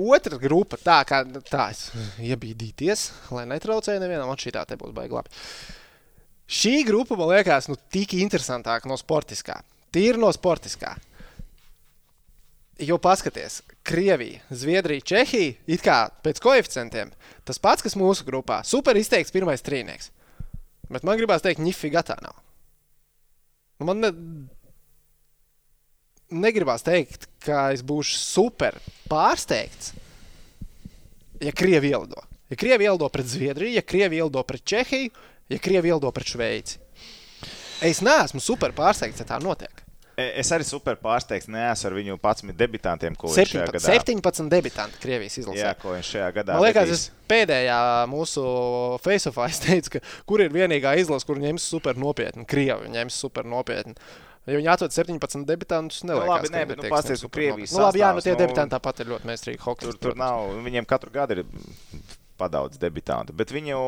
otra 0.00 0.38
grupa, 0.40 0.78
tā 0.80 1.00
kā 1.08 1.20
tā 1.50 1.66
es 1.74 1.90
iebīdīties, 2.22 3.04
lai 3.36 3.44
netraucēju 3.50 4.00
nevienam, 4.00 4.30
un 4.32 4.40
šī 4.40 4.54
tā 4.54 4.64
te 4.68 4.78
būs 4.80 4.94
baigta 4.96 5.20
labi. 5.20 5.42
Šī 6.50 6.80
grupa 6.88 7.18
man 7.18 7.30
liekas, 7.30 7.68
nu, 7.70 7.76
tik 7.92 8.16
interesantāka 8.18 8.88
no 8.90 8.96
sportiskā. 8.98 9.60
Tīri 9.94 10.18
no 10.18 10.30
sportiskā. 10.34 10.96
Jo 12.80 12.96
paskatieties, 13.02 13.60
Krievija, 13.84 14.40
Zviedrija, 14.48 15.04
Čehija, 15.04 15.52
it 15.68 15.82
kā 15.84 15.98
pēc 16.24 16.40
koeficientiem, 16.40 17.10
tas 17.44 17.60
pats, 17.60 17.84
kas 17.84 17.96
mūsu 17.98 18.24
grupā. 18.24 18.62
Super 18.64 18.96
izteikts 18.96 19.34
pirmais 19.34 19.62
trīnieks. 19.66 20.08
Bet 20.90 21.04
man 21.06 21.20
gribās 21.20 21.44
teikt, 21.44 21.60
nifigā 21.62 22.02
tā 22.06 22.16
nav. 22.24 22.38
Nu, 23.78 23.86
Man 23.90 24.02
ne, 24.02 24.10
negribās 26.30 26.84
teikt, 26.86 27.28
ka 27.44 27.68
es 27.74 27.82
būšu 27.86 28.18
super 28.20 28.78
pārsteigts, 29.10 29.92
ja 31.40 31.52
Krievija 31.56 31.98
ielido. 31.98 32.22
Ja 32.50 32.58
Krievija 32.58 32.90
ielido 32.90 33.08
pret 33.08 33.28
Zviedriju, 33.30 33.74
ja 33.76 33.82
Krievija 33.82 34.24
ielido 34.24 34.42
pret 34.42 34.64
Čehiju, 34.64 35.10
ja 35.48 35.58
Krievija 35.58 35.94
ielido 35.94 36.10
pret 36.14 36.32
Šveici. 36.32 36.80
Es 37.80 38.02
neesmu 38.04 38.42
super 38.44 38.74
pārsteigts, 38.76 39.22
ja 39.22 39.28
tā 39.28 39.38
notiek. 39.42 39.80
E, 40.20 40.26
Es 40.42 40.50
arī 40.52 40.66
super 40.68 40.98
pārsteigts, 41.00 41.48
neesmu 41.48 41.88
ar 41.88 41.96
viņu 41.96 42.16
11 42.18 42.56
debitantiem, 42.58 43.14
ko 43.16 43.30
viņš 43.30 43.38
šajā 43.38 43.66
17, 43.70 43.76
gadā 43.76 43.94
17 43.94 44.50
debitanti 44.52 45.00
Krievijas 45.00 45.38
izlasē. 45.40 45.62
Jā, 45.62 45.74
ko 45.80 45.94
viņš 45.94 46.10
šajā 46.16 46.30
gadā 46.36 46.56
Man 46.58 46.66
liekas, 46.66 46.92
es 46.96 47.04
pēdējā 47.30 47.78
mūsu 48.10 48.44
face-offā 49.04 49.46
es 49.48 49.62
teicu, 49.64 49.94
ka 49.96 50.02
kur 50.28 50.44
ir 50.44 50.52
vienīgā 50.52 50.96
izlase, 51.00 51.28
kur 51.28 51.40
ņems 51.40 51.70
super 51.72 51.96
nopietni. 52.00 52.44
Krievi 52.50 52.92
ņems 52.92 53.22
super 53.24 53.48
nopietni. 53.48 53.96
Ja 54.48 54.56
viņi 54.56 54.70
atved 54.72 54.94
17 54.94 55.44
debitantus, 55.46 56.00
neliekas, 56.06 56.24
Nu, 56.26 56.32
labi, 56.32 56.48
ka 56.48 56.54
nē, 56.56 56.62
bet 56.70 56.80
nu, 56.80 56.88
pasties, 56.90 57.20
ka 57.26 57.28
Krievijas 57.34 57.74
nu, 57.76 57.82
labi, 57.84 58.00
jā, 58.00 58.08
nu 58.16 58.24
tie 58.24 58.32
nu, 58.32 58.38
debitanti 58.40 58.72
tāpat 58.72 59.02
ir 59.04 59.10
ļoti 59.12 59.28
meistarīgi 59.28 59.62
hokeji. 59.66 59.90
Tur, 59.92 59.98
tur 60.08 60.16
nav, 60.18 60.54
viņiem 60.64 60.88
katru 60.88 61.12
gadu 61.14 61.36
ir 61.36 61.44
padaudz 62.40 62.80
debitantu, 62.80 63.34
bet 63.36 63.52
viņu, 63.52 63.78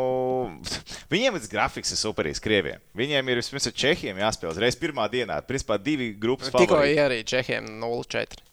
viņiem 1.15 1.39
tas 1.41 1.49
grafiks 1.51 1.95
ir 1.95 2.01
superīgs 2.03 2.43
krieviem. 2.45 2.85
Viņiem 2.99 3.33
ir 3.33 3.41
vispirms 3.41 3.71
ar 3.71 3.77
Čehiem 3.85 4.21
jāspēlē 4.21 4.53
uzreiz 4.53 4.77
pirmā 4.77 5.09
dienā. 5.13 5.41
Principā 5.49 5.81
divi 5.81 6.13
grupas 6.13 6.53
Tikko 6.53 6.77
favorīti. 6.77 7.01
ierīja 7.01 7.29
Čehiem 7.33 7.73
0-4. 7.81 8.45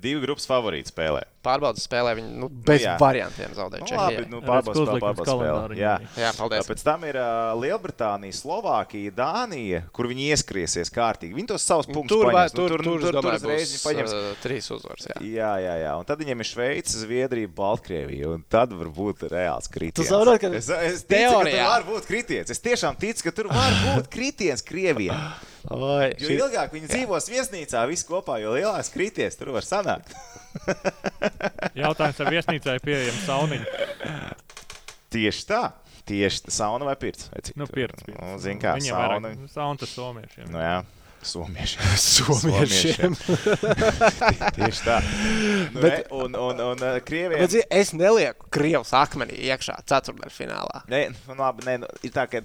Divi 0.00 0.24
grupas 0.24 0.48
favorīti 0.48 0.92
spēlē. 0.92 1.26
Pārbaudas 1.42 1.82
spēlē 1.88 2.12
viņi 2.18 2.28
nu, 2.38 2.46
bez 2.66 2.84
jā. 2.84 2.92
variantiem 3.02 3.50
zaudēja 3.56 3.82
Nu, 3.82 3.96
labi, 3.98 4.24
nu, 4.30 4.40
pārbaudas 4.46 4.78
uzlikums 4.78 5.02
pārbaudas 5.02 5.28
kalendāriņā 5.32 5.80
Jā. 5.82 5.94
Jā, 6.22 6.30
paldies. 6.38 6.68
Pēc 6.70 6.84
tam 6.86 7.06
ir 7.08 7.18
uh, 7.18 7.52
Lielbritānija, 7.58 8.36
Slovākija, 8.38 9.14
Dānija, 9.16 9.80
kur 9.96 10.06
viņi 10.12 10.28
ieskriesies 10.36 10.92
kārtīgi. 10.94 11.34
Viņi 11.34 11.50
tos 11.50 11.66
savus 11.66 11.88
punktus 11.90 12.14
Tur, 12.14 12.28
paņems. 12.30 12.54
Nu, 12.54 12.66
tur, 12.68 12.76
tur, 12.76 12.84
tur, 12.86 13.00
tur, 13.02 13.06
tur 13.08 13.18
domāju, 13.18 13.42
uzreiz 13.42 13.64
būs, 13.66 13.74
viņi 13.74 13.84
paņems. 13.88 14.14
uh, 14.20 14.40
trīs 14.44 14.70
uzvaras. 14.76 15.08
Jā. 15.10 15.18
Jā, 15.32 15.52
jā, 15.66 15.74
jā. 15.82 15.92
Un 15.98 16.06
tad 16.12 16.22
viņiem 16.22 16.44
ir 16.46 16.50
Šveice, 16.52 16.96
Zviedrija, 17.02 17.50
Baltkrievija. 17.58 18.30
Un 18.36 18.44
tad 18.48 18.72
var 18.78 18.92
būt 18.94 19.26
reāls 19.32 19.66
kritiens. 19.72 20.08
Saproti, 20.12 20.44
ka 20.46 20.52
es, 20.62 20.70
es 20.92 21.02
ticu, 21.02 21.32
ka 21.34 21.46
tur 21.50 21.58
var 21.66 21.88
būt 21.90 22.06
kritiens. 22.10 22.54
Es 22.54 22.62
tiešām 22.62 22.98
ticu, 23.02 23.26
ka 23.26 23.34
tur 23.40 23.50
var 23.50 23.74
būt 23.88 24.06
kritiens 24.14 24.62
Krievijā. 24.62 25.18
Oi, 25.70 26.08
Jo 26.18 26.26
šī- 26.26 26.38
ilgāk 26.40 26.72
viņi 26.74 26.88
dzīvos 26.90 27.28
viesnīcā, 27.30 27.84
visi 27.86 28.02
kopā, 28.08 28.40
jo 28.42 28.50
lielāks 28.56 28.88
kritiens 28.90 29.36
tur 29.38 29.52
var 29.54 29.62
sanākt. 29.62 30.10
Jautājums, 31.78 32.18
vai 32.22 32.32
viesnīcā 32.36 32.74
ir 32.78 32.82
pieejama 32.84 33.22
sauniņa? 33.26 34.32
Tieši 35.12 35.46
tā. 35.48 35.62
Tieši 36.08 36.42
tā, 36.48 36.52
sauna 36.56 36.86
vai 36.88 36.96
pirts? 36.98 37.28
Nu, 37.54 37.66
tur? 37.68 37.74
pieredzi. 37.76 38.10
Nu, 38.16 38.34
Zin 38.42 38.58
kā, 38.62 38.74
Viņam 38.78 38.96
sauna. 38.96 39.20
vairāk 39.30 39.52
sauna 39.54 39.78
tas 39.84 39.92
somiešiem. 39.94 40.48
Nu, 40.50 40.58
jā. 40.62 40.80
Somiešiem. 41.22 41.90
Somiešiem. 42.02 43.14
Tieši 44.58 44.82
tā. 44.88 44.96
Nu, 45.70 45.78
Bet- 45.78 45.84
Bet, 45.84 46.10
un, 46.10 46.34
un, 46.34 46.62
un, 46.72 46.82
un 46.82 47.00
Krievijai. 47.06 47.44
Bet, 47.44 47.54
zini, 47.54 47.66
es 47.70 47.92
nelieku 47.94 48.48
Krievijas 48.52 48.90
akmenī 48.98 49.38
iekšā 49.52 49.76
ceturdaļfinālā. 49.86 50.82
Nē, 50.90 51.04
nu, 51.28 51.36
labi, 51.38 51.68
nē, 51.68 51.76
nu, 51.84 51.92
ir 52.02 52.14
tā, 52.16 52.26
ka 52.32 52.42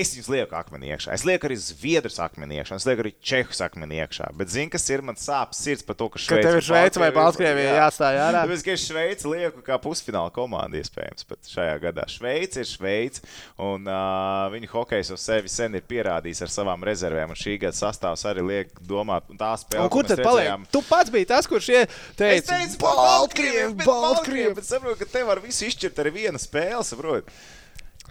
es 0.00 0.12
viņus 0.14 0.28
lieku 0.32 0.54
akmenī 0.58 0.92
iekšā. 0.94 1.12
Es 1.16 1.24
lieku 1.28 1.48
arī 1.48 1.56
Zviedrus 1.58 2.18
akmenī 2.22 2.58
iekšā, 2.62 2.76
es 2.80 2.86
lieku 2.88 3.02
arī 3.04 3.12
Čehus 3.20 3.60
akmenī 3.66 3.98
iekšā. 4.04 4.30
Bet 4.38 4.48
zini, 4.54 4.70
kas 4.70 4.86
ir 4.90 5.02
man 5.02 5.18
sāpes 5.18 5.60
sirds 5.64 5.82
par 5.86 5.96
to, 5.98 6.08
ka 6.14 6.18
Šveice 6.22 6.46
tev 6.46 6.56
ir 6.60 6.66
Šveice 6.68 7.00
vai 7.02 7.10
Baltkrievija- 7.10 7.18
Baltkrievija 7.18 7.72
Jā. 7.74 7.82
jāstāj 7.88 8.18
ārā. 8.22 8.42
Tāpēc, 8.46 8.64
ka 8.64 8.70
es 8.76 8.84
Šveici 8.88 9.30
lieku 9.32 9.62
kā 9.66 9.78
pusfināla 9.82 10.32
komanda, 10.32 10.78
iespējams, 10.80 11.26
pat 11.28 11.38
šajā 11.52 11.76
gadā. 11.82 12.06
Šveice 12.08 12.62
ir 12.62 12.68
Šveice, 12.70 13.22
un 13.58 13.86
uh, 13.88 14.48
viņu 14.54 14.68
hokejs 14.72 15.10
uz 15.14 15.20
sevi 15.20 15.48
sen 15.48 15.74
ir 15.74 15.82
pierādījis 15.88 16.42
ar 16.46 16.48
savām 16.54 16.82
rezervēm. 16.86 17.28
Un 17.34 17.38
šī 17.38 17.58
gada 17.60 17.76
sastāvs 17.76 18.24
arī 18.30 18.46
liek 18.46 18.74
domāt, 18.86 19.28
un 19.30 19.36
tā 19.38 19.52
spēle, 19.58 19.84
Un 19.84 19.90
kur 19.90 20.04
tad 20.04 20.18
paliek? 20.22 20.48
redzējām- 20.48 20.66
Tu 20.72 20.82
pats 20.88 21.10
biji 21.10 21.26
tas, 21.26 21.46
kurš 21.46 21.68
ie- 21.74 21.86
Es 22.28 22.44
teicu, 22.46 22.78
Baltkrievi, 22.78 23.74
bet 23.76 23.86
Baltkrievi, 23.86 24.54
bet 24.54 24.64
saprotu, 24.64 24.98
ka 24.98 25.04
te 25.10 25.22
var 25.24 25.40
visu 25.40 25.64
izšķirt 25.68 25.98
ar 25.98 26.10
vienu 26.14 26.38
spēli, 26.38 26.84
saprotu. 26.84 27.28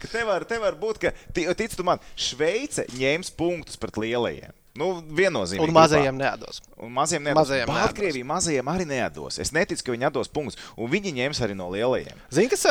Ka 0.02 0.08
te 0.12 0.24
var, 0.28 0.46
te 0.46 0.60
var 0.62 0.78
būt, 0.78 1.00
ka, 1.02 1.12
ti- 1.34 1.48
tic 1.58 1.76
tu 1.76 1.84
man, 1.84 2.00
Šveice 2.16 2.86
ņems 2.98 3.32
punktus 3.38 3.78
pret 3.82 3.98
lielajiem. 3.98 4.54
Nu, 4.78 5.00
viennozīmīgi. 5.02 5.64
un 5.66 5.72
mazajiem 5.74 6.14
nedos. 6.20 6.60
Un 6.86 6.92
maziem 6.94 7.24
nedos. 7.26 7.40
Mazajiem 7.40 7.66
Baltkrievija 7.66 8.26
mazajiem 8.30 8.68
arī 8.70 8.86
nedos. 8.86 9.40
Es 9.42 9.50
neticu, 9.50 9.82
ka 9.88 9.92
viņi 9.96 10.06
atdos 10.12 10.30
punktus. 10.30 10.60
Un 10.78 10.92
viņi 10.92 11.16
ņems 11.16 11.40
arī 11.42 11.56
no 11.58 11.66
lielajiem. 11.74 12.14
Zini, 12.30 12.46
kas 12.52 12.62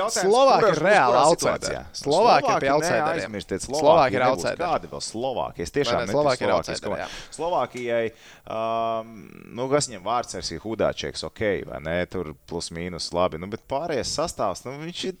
jautājums, 0.00 0.24
Slovāki 0.32 0.64
kurā- 0.64 0.72
ir 0.72 0.80
reāli 0.86 1.18
outsideri. 1.20 1.82
Slovākija 2.00 2.56
ir. 2.56 3.20
Neaizmirstiet, 3.20 3.66
Slovākija 3.66 3.82
Slovākija 3.84 4.16
ir 4.16 4.24
outsideri. 4.30 4.64
Kādi 4.64 4.88
vēl 4.94 5.04
Slovākija? 5.04 5.66
Es 5.68 5.70
tiešām 5.76 6.00
Vai 6.00 6.06
ne, 6.06 6.06
neticu 6.06 6.16
Slovākija 6.16 6.48
ir 6.48 6.54
outsideri. 6.56 7.08
Slovākijai, 7.36 8.10
um, 8.56 9.12
nu, 9.52 9.68
kas 9.68 9.88
viņam 9.92 10.02
vārds 10.08 10.34
ir 10.40 10.60
Hudāčieks, 10.64 11.24
ok, 11.28 11.42
vai 11.68 11.80
ne? 11.84 11.98
Tur 12.10 12.32
plus 12.48 12.70
mīnus 12.72 13.12
labi. 13.12 13.36
Nu, 13.36 13.46
bet 13.52 13.68
pārējais 13.68 14.16
sastāvs, 14.16 14.64
nu, 14.64 14.78
viņš 14.80 15.04
ir. 15.12 15.20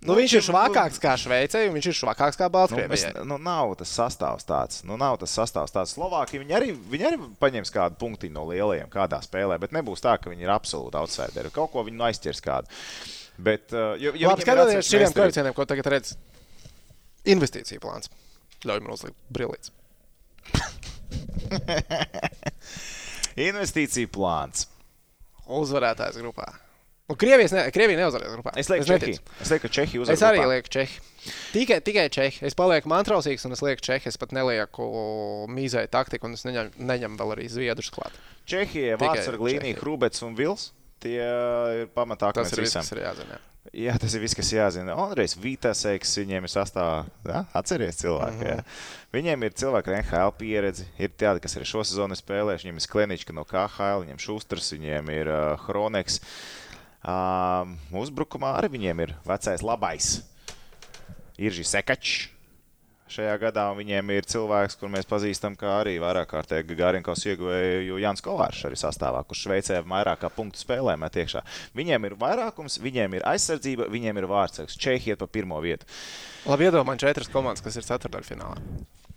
Nu, 0.00 0.14
viņš 0.16 0.32
ir 0.38 0.44
švakāks 0.46 0.96
kā 1.02 1.12
Šveicē, 1.20 1.66
un 1.68 1.74
viņš 1.76 1.86
ir 1.90 1.96
švakāks 1.98 2.38
kā 2.40 2.46
Nu, 2.46 2.48
es, 2.48 2.54
Baltkrievijai. 2.54 3.24
nu, 3.28 3.36
nav 3.36 3.74
tas 3.76 3.90
sastāvs 3.92 4.46
tāds. 4.48 4.78
Nu, 4.88 4.96
nav 5.00 5.18
tas 5.20 5.34
sastāvs 5.36 5.74
tāds. 5.74 5.92
Slovākija 5.92 6.40
viņi 6.40 6.54
arī, 6.56 6.70
viņi 6.72 7.04
arī 7.10 7.18
paņems 7.42 7.72
kādu 7.74 7.98
punktu 8.00 8.30
no 8.32 8.46
lielajiem 8.48 8.88
kādā 8.92 9.18
spēlē, 9.20 9.58
bet 9.60 9.74
nebūs 9.76 10.00
tā, 10.00 10.14
ka 10.16 10.32
viņi 10.32 10.46
ir 10.46 10.52
absolūti 10.54 10.96
outsideri. 10.96 11.52
Kaut 11.52 11.68
ko 11.74 11.84
viņi 11.84 12.00
nu 12.00 12.06
aizķers 12.08 12.40
kādu. 12.46 12.66
Bet, 13.40 13.68
uh, 13.76 13.92
jo, 14.00 14.14
jo 14.16 14.32
Labi, 14.32 14.46
skatoties 14.46 14.88
šiem 14.88 15.12
koeficientiem, 15.16 15.54
ko 15.56 15.68
tagad 15.68 15.86
redz. 15.92 16.14
Investīcija 17.28 17.80
plāns. 17.84 18.08
Ļauj 18.64 18.80
man 18.80 18.96
uzlikt 18.96 19.20
brīvību. 19.36 19.76
Investīcija 23.50 24.08
plāns. 24.16 24.64
Uzvarētājs 25.60 26.16
grupā. 26.22 26.48
Un 27.10 27.18
Krievijas 27.18 27.52
ne, 27.56 27.64
Krievija 27.74 27.98
neuzvarēs 28.04 28.34
grupā. 28.36 28.52
Es 28.60 28.70
lieku 28.70 28.86
neticu. 28.86 29.18
Čehiju. 29.18 29.42
Es 29.42 29.50
lieku, 29.50 29.66
ka 29.66 29.74
Čehija 29.74 30.02
uzvar. 30.04 30.14
Es 30.14 30.22
arī 30.22 30.38
grupā. 30.38 30.52
lieku 30.54 30.72
Čehi. 30.76 31.00
Tikai, 31.52 31.80
tikai 31.88 32.06
Čehi. 32.14 32.38
Es 32.46 32.54
palieku 32.58 32.90
mantrausīgs 32.92 33.46
un 33.48 33.56
es 33.56 33.64
lieku 33.66 33.82
Čehi. 33.82 34.06
Es 34.12 34.20
pat 34.20 34.34
nelieku 34.36 34.86
mīzēju 35.50 35.90
taktiku 35.90 36.30
un 36.30 36.38
es 36.38 36.46
neņemu, 36.46 36.78
neņemu 36.92 37.18
vēl 37.20 37.34
arī 37.34 37.48
Zviedrus 37.50 37.90
klāt. 37.94 38.14
Čehija, 38.46 38.96
Vārtsarga 39.02 39.42
līnija, 39.50 39.74
Čehija. 39.74 39.82
Hrubets 39.82 40.22
un 40.26 40.38
Vils. 40.38 40.70
Tie 41.00 41.18
ir 41.18 41.86
pamatā 41.96 42.30
Tas 42.36 42.52
ir 42.52 42.62
visam. 42.62 42.84
kas 42.84 42.92
ir 42.92 43.02
jāzina. 43.02 43.40
Jā, 43.76 43.92
tas 44.00 44.14
ir 44.16 44.22
viss, 44.22 44.34
kas 44.34 44.48
jāzina. 44.54 44.94
Andrejs 44.98 45.36
Vitaseks, 45.38 46.14
viņiem 46.22 46.46
ir 46.46 46.50
sastāvā. 46.50 47.02
Ja? 47.28 47.42
Atcerieties, 47.54 48.00
cilvēki. 48.00 48.40
Mm 48.40 48.54
-hmm. 48.56 48.78
Viņiem 49.12 49.44
ir 49.44 49.52
cilvēki 49.52 49.90
ar 49.90 49.96
NHL 50.00 50.32
pieredzi. 50.38 50.86
Ir 50.98 51.10
tādi, 51.10 51.42
kas 51.44 51.56
arī 51.56 51.66
šo 51.68 51.84
sezonu 51.84 52.16
ir 52.16 52.20
spēlējuši. 52.22 52.64
Viņiem 52.64 52.80
ir 52.80 52.86
Sklenička 52.86 53.32
no 53.36 53.44
KHL, 53.44 54.02
viņiem 54.04 54.18
Šusters, 54.18 54.72
viņiem 54.72 55.10
ir 55.12 55.28
uh, 55.28 55.60
Hroneks. 55.66 56.20
Um, 57.00 57.78
uzbrukumā 57.96 58.52
arī 58.58 58.74
viņiem 58.74 59.06
ir 59.06 59.14
vecais 59.24 59.64
labais. 59.64 60.18
Ir 61.40 61.54
šis 61.56 61.72
sekačs. 61.72 62.28
Šajā 63.10 63.32
gadā 63.42 63.64
un 63.72 63.78
viņiem 63.80 64.10
ir 64.14 64.26
cilvēks, 64.30 64.76
kur 64.78 64.90
mēs 64.92 65.08
pazīstam, 65.10 65.56
kā 65.58 65.80
arī 65.80 65.96
vairāk 65.98 66.28
kārtīgi 66.30 66.76
Gāriņkos 66.78 67.24
ieguvēja 67.26 67.96
Jānis 67.98 68.22
Kovāršs 68.22 68.68
arī 68.68 68.76
sastāvā, 68.78 69.24
kurš 69.26 69.40
Šveicē 69.48 69.80
vairāk 69.82 70.20
kā 70.22 70.30
punktu 70.30 70.60
spēlē 70.62 70.94
met 71.00 71.18
iekšā. 71.18 71.42
Viņiem 71.74 72.06
ir 72.06 72.14
vairākums, 72.20 72.78
viņiem 72.84 73.16
ir 73.18 73.26
aizsardzība, 73.32 73.88
viņiem 73.90 74.20
ir 74.20 74.28
vārdsargs. 74.30 74.78
Čehija 74.78 75.16
iet 75.16 75.24
pa 75.24 75.26
pirmo 75.26 75.58
vietu. 75.64 75.90
Labi, 76.46 76.68
iedomājieties, 76.68 77.08
četras 77.08 77.32
komandas, 77.34 77.64
kas 77.66 77.80
ir 77.80 77.88
ceturdaļfinālā. 77.88 78.62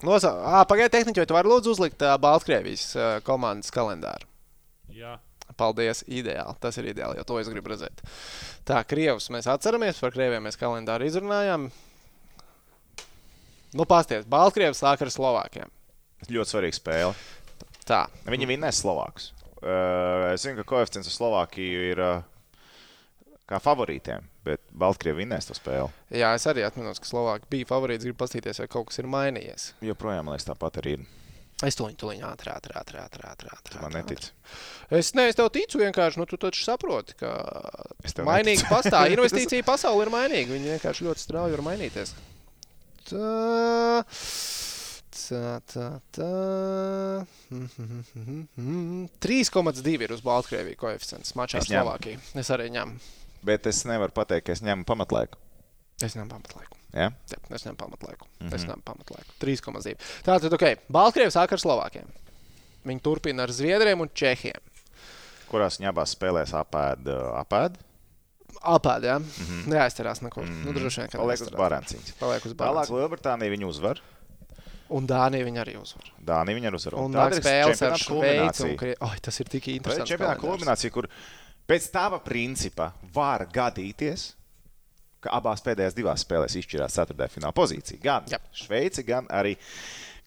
Nosaukt, 0.01 0.41
pagaidiet, 0.71 0.95
tehniķi, 0.97 1.21
vai 1.21 1.29
tu 1.29 1.37
vari 1.37 1.53
lūdzu 1.53 1.75
uzlikt 1.77 2.01
Baltkrievijas 2.23 2.87
komandas 3.27 3.69
kalendāru? 3.75 4.25
Jā. 4.89 5.19
Paldies, 5.63 6.03
ideāli. 6.11 6.57
Tas 6.63 6.77
ir 6.81 6.91
ideāli, 6.91 7.17
jo 7.21 7.25
to 7.31 7.39
es 7.39 7.47
gribu 7.51 7.71
redzēt. 7.71 8.03
Tā, 8.67 8.81
Krievus 8.87 9.29
mēs 9.33 9.47
atceramies, 9.51 10.01
par 10.03 10.11
Krieviem 10.15 10.43
mēs 10.43 10.59
kalendāru 10.59 11.07
izrunājām. 11.07 11.69
Nu, 13.73 13.85
pasties, 13.89 14.27
Baltkrievs 14.29 14.83
sāk 14.83 15.01
ar 15.01 15.09
Slovākiem. 15.13 15.71
Ļoti 16.29 16.53
svarīga 16.53 16.77
spēle. 16.77 17.15
Tā, 17.87 18.03
Viņi 18.29 18.47
vinnēs 18.47 18.83
Slovākus. 18.83 19.31
Uh, 19.63 20.29
es 20.33 20.43
zinu, 20.43 20.59
ka 20.59 20.67
koeficients 20.75 21.07
uz 21.09 21.15
Slovākiju 21.17 21.81
ir 21.89 21.99
uh, 22.03 22.21
kā 23.49 23.59
favorītiem, 23.63 24.27
bet 24.45 24.61
Baltkrievi 24.75 25.23
vinnēs 25.23 25.47
to 25.49 25.55
spēli. 25.57 25.89
jā, 26.11 26.29
es 26.35 26.45
arī 26.51 26.63
atceros, 26.67 26.99
ka 26.99 27.07
Slovāki 27.09 27.49
bija 27.55 27.69
favorīts. 27.71 28.03
Gribu 28.05 28.19
paskatīties, 28.21 28.59
vai 28.63 28.69
kaut 28.71 28.91
kas 28.91 28.99
ir 29.01 29.09
mainījies. 29.11 29.69
Joprojām, 29.87 30.27
man 30.27 30.35
liekas, 30.37 30.47
tāpat 30.51 30.79
arī 30.83 30.97
ir. 30.99 31.05
Es 31.63 31.77
to 31.79 31.87
viņu 32.09 32.25
ātri, 32.27 32.51
ātri, 32.51 32.75
ātri, 32.75 32.99
ātri, 32.99 33.23
ātri, 33.29 33.51
ātri. 33.53 33.79
Man 33.79 33.93
netic. 33.95 34.25
Es, 34.91 35.13
ne, 35.15 35.29
es 35.31 35.37
tev 35.39 35.47
ticu 35.55 35.79
vienkārši, 35.79 36.19
nu, 36.19 36.27
tu 36.27 36.39
taču 36.41 36.65
saproti, 36.65 37.15
ka 37.19 37.31
neticu. 38.03 38.67
pastāv. 38.67 39.07
Investīcija 39.15 39.65
pasaule 39.67 40.03
ir 40.05 40.11
mainīga. 40.13 40.51
Viņi 40.57 40.73
vienkārši 40.75 41.07
ļoti 41.07 41.23
strauji 41.23 41.55
var 41.55 41.63
mainīties. 41.69 42.13
Tā, 43.07 44.03
tā, 45.15 45.55
tā, 45.71 45.87
tā. 46.15 46.29
3,2 49.23 49.95
ir 50.07 50.15
uz 50.15 50.23
Baltkrieviju 50.25 50.79
koeficients 50.83 51.35
mačā 51.39 51.63
ar. 51.63 51.67
Slovākiju. 51.71 52.23
Es 52.43 52.51
arī 52.55 52.69
ņemu. 52.75 52.99
Bet 53.43 53.67
es 53.71 53.83
nevaru 53.87 54.15
pateikt, 54.15 54.47
ka 54.47 54.55
es 54.55 54.63
ņemu 54.63 54.87
pamatlaiku. 54.87 55.39
Es 56.03 56.15
ņemu 56.15 56.31
pamatlaiku. 56.31 56.82
Ja? 56.93 57.09
Jā, 57.29 57.37
es 57.55 57.63
ņemu 57.65 57.75
pamatlaiku. 57.77 58.25
Mm 58.27 58.45
Mhm. 58.45 58.49
-hmm. 58.49 58.55
Es 58.55 58.65
ņemu 58.65 58.83
pamatlaiku. 58.85 59.31
3,2. 59.39 59.95
Tātad, 60.25 60.53
ok, 60.53 60.63
Baltkrievi 60.91 61.31
sāk 61.31 61.51
ar 61.51 61.59
Slovākiem. 61.59 62.05
Viņi 62.85 63.01
turpina 63.01 63.43
ar 63.43 63.49
Zviedriem 63.51 64.01
un 64.01 64.09
Čehiem. 64.13 64.61
Kurās 65.49 65.79
viņa 65.79 65.89
abās 65.93 66.15
spēlēs 66.15 66.53
apēd? 66.53 67.07
uh, 67.07 67.39
apēd? 67.41 67.77
Apēd, 68.63 69.03
jā. 69.03 69.17
Mm 69.19 69.25
-hmm. 69.25 69.67
Neaizcerās 69.67 70.21
neko. 70.21 70.41
Mm 70.41 70.47
-hmm. 70.47 70.65
Nu, 70.65 70.73
droši 70.73 70.99
vien, 71.01 71.09
ka 71.09 71.17
Mhm. 71.17 71.27
Paliek 71.27 71.41
uz. 71.41 71.49
Baranciņas. 71.49 72.11
Paliek 72.19 72.45
uz 72.45 72.51
Tālāk 72.53 72.85
Bāras. 72.85 72.89
Lielbritānija 72.89 73.51
viņu 73.57 73.67
uzvar. 73.67 73.99
Un 74.89 75.07
Dānija 75.07 75.45
viņa 75.45 75.61
arī 75.65 75.81
uzvar. 75.81 76.03
Dānija 76.23 76.55
viņu 76.59 76.75
uzvar. 76.75 76.93
Un 76.99 77.13
ir 77.13 77.33
spēles 77.41 77.81
ar 77.81 77.97
Šveici. 77.97 78.63
Un... 78.63 78.77
Krie... 78.77 78.95
Oh, 79.01 79.15
tas 79.21 79.39
ir 79.39 79.45
tik 79.49 79.63
Tā 79.65 79.71
interesanti. 79.75 80.13
čempionāta 80.13 80.39
kulminācija, 80.39 80.91
kur 80.91 81.07
pēc 81.67 81.91
tava 81.91 82.19
principa 82.19 82.91
var 83.13 83.45
gadīties, 83.47 84.33
ka 85.23 85.33
abās 85.39 85.63
pēdējās 85.65 85.95
divās 85.97 86.23
spēlēs 86.25 86.55
izšķirās 86.61 86.95
ceturtajā 86.99 87.31
fināla 87.37 87.55
pozīcija. 87.57 87.99
Gan 88.03 88.27
Jā. 88.31 88.39
Šveice, 88.63 89.03
gan 89.07 89.27
arī 89.33 89.55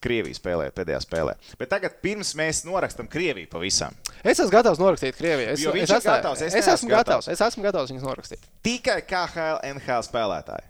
Krievija 0.07 0.37
spēlē 0.37 0.67
pēdējā 0.77 0.99
spēlē. 1.07 1.33
Bet 1.59 1.71
tagad, 1.73 1.95
pirms 2.05 2.35
mēs 2.39 2.61
norakstam 2.69 3.09
Krieviju 3.11 3.49
pavisam, 3.51 3.95
Es 4.23 4.37
esmu 4.39 4.53
gatavs 4.53 4.79
norakstīt 4.83 5.17
Krieviju. 5.17 5.55
Es, 5.55 5.61
es, 5.65 5.91
atstāju- 5.97 6.21
gatavs, 6.21 6.43
es 6.47 6.55
es 6.55 6.69
esmu 6.75 6.91
gatavs. 6.93 7.27
gatavs. 7.27 7.29
Es 7.33 7.41
esmu 7.47 7.65
gatavs 7.65 7.93
viņus 7.95 8.05
norakstīt. 8.07 8.45
tikai 8.67 8.99
KHL, 9.09 9.61
NHL 9.73 10.05
spēlētāji. 10.07 10.69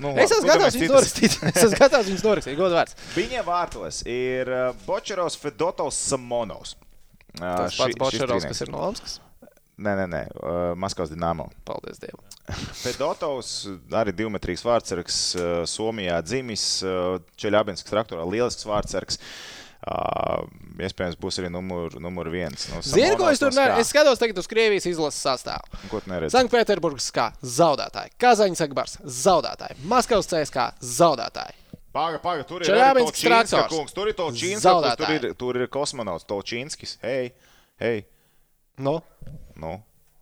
Nu, 0.00 0.14
Es 0.24 0.32
esmu 0.32 0.48
gatavs 0.48 0.76
viņus 0.80 0.92
norakstīt. 0.96 1.38
Es 1.50 1.62
esmu 1.64 1.78
gatavs 1.78 2.08
viņus 2.10 2.22
norakstīt. 2.26 2.56
Godu 2.58 2.76
vārds. 2.78 2.96
Viņiem 3.16 3.44
vārtos 3.46 4.02
ir 4.08 4.48
uh, 4.50 4.70
Bočerovs, 4.86 5.36
Fedotovs, 5.42 5.98
Samonovs. 6.10 6.74
Tas 7.38 7.76
pats 7.78 7.98
Bočerovs, 8.00 8.46
kas 8.50 8.64
ir 8.64 8.72
no 8.74 8.80
Omskas. 8.88 9.18
Nē, 9.80 9.94
nē, 9.96 10.06
nē, 10.12 10.18
uh, 10.36 10.58
Maskavas 10.76 11.08
Dienāmo. 11.12 11.46
Paldies 11.64 12.00
Dievam. 12.02 12.20
Fedotovs, 12.82 13.52
arī 13.96 14.12
divmetrīgs 14.16 14.64
vārdsargs, 14.66 15.20
uh, 15.38 15.46
Somijā 15.70 16.18
dzimis, 16.26 16.64
uh, 16.84 17.16
Čeļabinskis 17.40 17.88
traktorā, 17.88 18.26
lielisks 18.28 18.66
vārdsargs. 18.68 19.20
Uh, 19.80 20.42
iespējams, 20.84 21.16
būs 21.16 21.38
arī 21.40 21.48
numur, 21.54 21.94
numur 22.04 22.28
viens. 22.28 22.66
Nu, 22.68 22.82
Zini, 22.84 23.14
ko 23.16 23.30
es 23.32 23.40
tur 23.40 23.48
no? 23.48 23.62
Skā. 23.64 23.78
Es 23.80 23.88
skatos 23.94 24.20
tagad 24.20 24.36
uz 24.42 24.48
Krievijas 24.50 24.84
izlases 24.90 25.22
sastāvu. 25.24 25.80
Ko 25.88 26.02
tu 26.04 26.10
neredzi? 26.12 26.34
Sanktpēterburgas 26.36 27.06
kā 27.16 27.30
zaudētāji, 27.40 28.12
Kazaņas 28.20 28.60
Agbars 28.66 28.98
zaudētāji, 29.22 29.78
Maskavas 29.88 30.28
CSK 30.28 30.66
zaudētāji. 30.84 31.56
Paga, 31.96 32.20
paga, 32.22 32.44
tur 32.46 32.60
ir 32.60 32.68
Čeļabinskis 32.68 33.24
Čīnska 33.24 33.48
traktors. 33.56 33.72
kungs, 33.72 33.96
tur 33.96 34.12
ir 34.12 34.18
to 34.20 34.28
Čīnska, 34.36 34.62
Zaudētāji. 34.68 35.06
tur 35.16 35.30
ir, 35.30 35.38
tur 35.40 35.56
ir 35.64 35.70
kosmonauts 35.72 36.28
Tolčīnskis. 36.28 36.98
Hei, 37.02 37.32
hei, 37.80 38.04
Nu, 38.80 39.00
nu, 39.60 39.76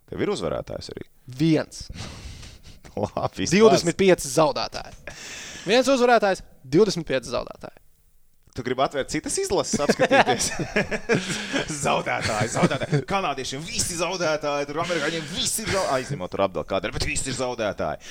tev 0.09 0.23
ir 0.25 0.33
uzvarētājs 0.35 0.91
arī. 0.95 1.07
viens. 1.39 1.87
Labi, 2.99 3.45
25 3.47 4.25
zaudētāji. 4.27 5.15
Viens 5.69 5.87
uzvarētājs, 5.91 6.41
25 6.67 7.29
zaudētāji. 7.31 7.79
Tu 8.59 8.63
gribi 8.67 8.83
atvērt 8.83 9.07
citas 9.07 9.37
izlases, 9.39 9.79
apskatīties. 9.85 10.49
zaudētāji, 11.85 12.49
zaudētāji. 12.57 12.97
Kanādiešiem 13.07 13.61
visi 13.63 13.95
zaudētāji, 14.01 14.67
tur 14.67 14.81
amerikāņiem 14.83 15.29
visi 15.31 15.63
ir 15.63 15.69
zaudētāji. 15.69 15.93
Aizņemot 15.95 16.33
tur 16.33 16.43
apdēlu 16.43 16.67
kādreiz, 16.67 16.95
bet 16.97 17.05
visi 17.07 17.31
ir 17.31 17.37
zaudētāji. 17.37 18.09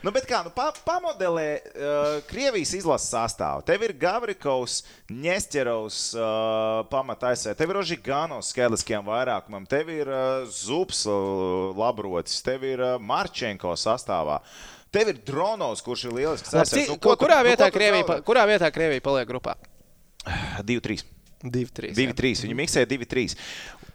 Nu, 0.00 0.14
bet 0.16 0.24
kā, 0.24 0.40
nu, 0.46 0.50
pa, 0.56 0.70
pamodelē 0.86 1.44
uh, 1.60 2.14
Krievijas 2.30 2.72
izlases 2.78 3.12
sastāvu. 3.12 3.60
Tev 3.68 3.84
ir 3.84 3.92
Gavrikovs, 4.00 4.78
Nesterovs, 5.12 5.98
uh, 6.16 6.80
pamataisē, 6.88 7.52
tev 7.58 7.74
ir 7.74 7.82
Ožigānos 7.82 8.48
skaitliskajam 8.54 9.04
vairākumam, 9.12 9.68
tev 9.68 9.92
ir 9.92 10.08
uh, 10.08 10.46
Zups, 10.48 11.04
uh, 11.04 11.68
Labrocis, 11.76 12.40
tev 12.48 12.64
ir 12.64 12.80
uh, 12.80 12.96
Marčenko 12.96 13.76
sastāvā. 13.76 14.40
Tev 14.92 15.12
ir 15.12 15.20
Dronovs, 15.28 15.84
kurš 15.84 16.08
ir 16.08 16.16
lielisks. 16.16 16.56
Labi, 16.56 16.88
Nu, 16.88 16.96
ko 16.96 17.14
kurā, 17.20 17.42
nu, 17.44 17.52
vietā 17.52 17.68
ko 17.68 17.76
tu 17.76 17.78
Krievija, 17.78 18.18
kurā 18.24 18.48
vietā 18.48 18.72
Krievija 18.72 19.04
paliek 19.04 19.28
grupā? 19.28 19.54
2-3. 20.24 21.02
2-3. 21.42 21.94
2-3. 21.98 22.44
Viņi 22.46 22.58
miksē 22.58 22.84
2-3. 22.86 23.34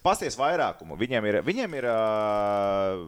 Pasties 0.03 0.37
vairākumu. 0.39 0.95
Viņiem 0.99 1.25
ir, 1.27 1.37
viņiem 1.43 1.73
ir 1.79 1.85
uh, 1.89 3.01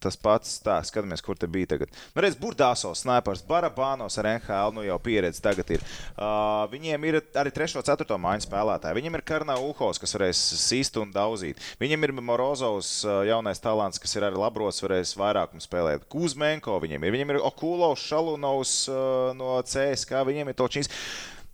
tas 0.00 0.16
pats, 0.16 0.54
tā, 0.64 0.78
skatāmies, 0.86 1.20
kur 1.24 1.36
te 1.36 1.48
bija 1.50 1.74
tagad. 1.74 1.92
Nu, 2.14 2.22
redz, 2.24 2.38
Burdāsos, 2.40 3.02
Snipers, 3.02 3.42
Barabānos 3.48 4.16
ar 4.20 4.30
NHL, 4.30 4.72
nu 4.76 4.84
jau 4.86 4.96
pieredze 5.02 5.42
tagad 5.44 5.68
ir. 5.74 5.84
Uh, 6.14 6.64
viņiem 6.72 7.08
ir 7.10 7.20
arī 7.36 7.52
3. 7.52 7.76
un 7.80 7.84
4. 7.84 8.18
mājiņu 8.24 8.46
spēlētāji. 8.46 8.96
Viņiem 9.00 9.18
ir 9.18 9.24
Karnā 9.28 9.58
Uhos, 9.60 10.00
kas 10.00 10.14
varēs 10.16 10.40
sist 10.62 10.96
un 11.00 11.12
daudzīt. 11.12 11.60
Viņiem 11.82 12.08
ir 12.08 12.14
Morozovs, 12.20 12.92
uh, 13.04 13.22
jaunais 13.28 13.60
talants, 13.64 14.00
kas 14.00 14.16
ir 14.16 14.28
arī 14.28 14.40
labros, 14.40 14.80
varēs 14.84 15.16
vairākumu 15.20 15.64
spēlēt. 15.64 16.06
Kuzmenko 16.12 16.78
viņiem 16.84 17.04
ir. 17.04 17.18
Viņiem 17.18 17.34
ir 17.34 17.42
Okulovs, 17.50 18.06
Šalunovs 18.08 18.78
uh, 18.92 19.34
no 19.36 19.58
CSK, 19.66 20.22
viņiem 20.30 20.54
ir 20.54 20.56
Točins. 20.56 20.92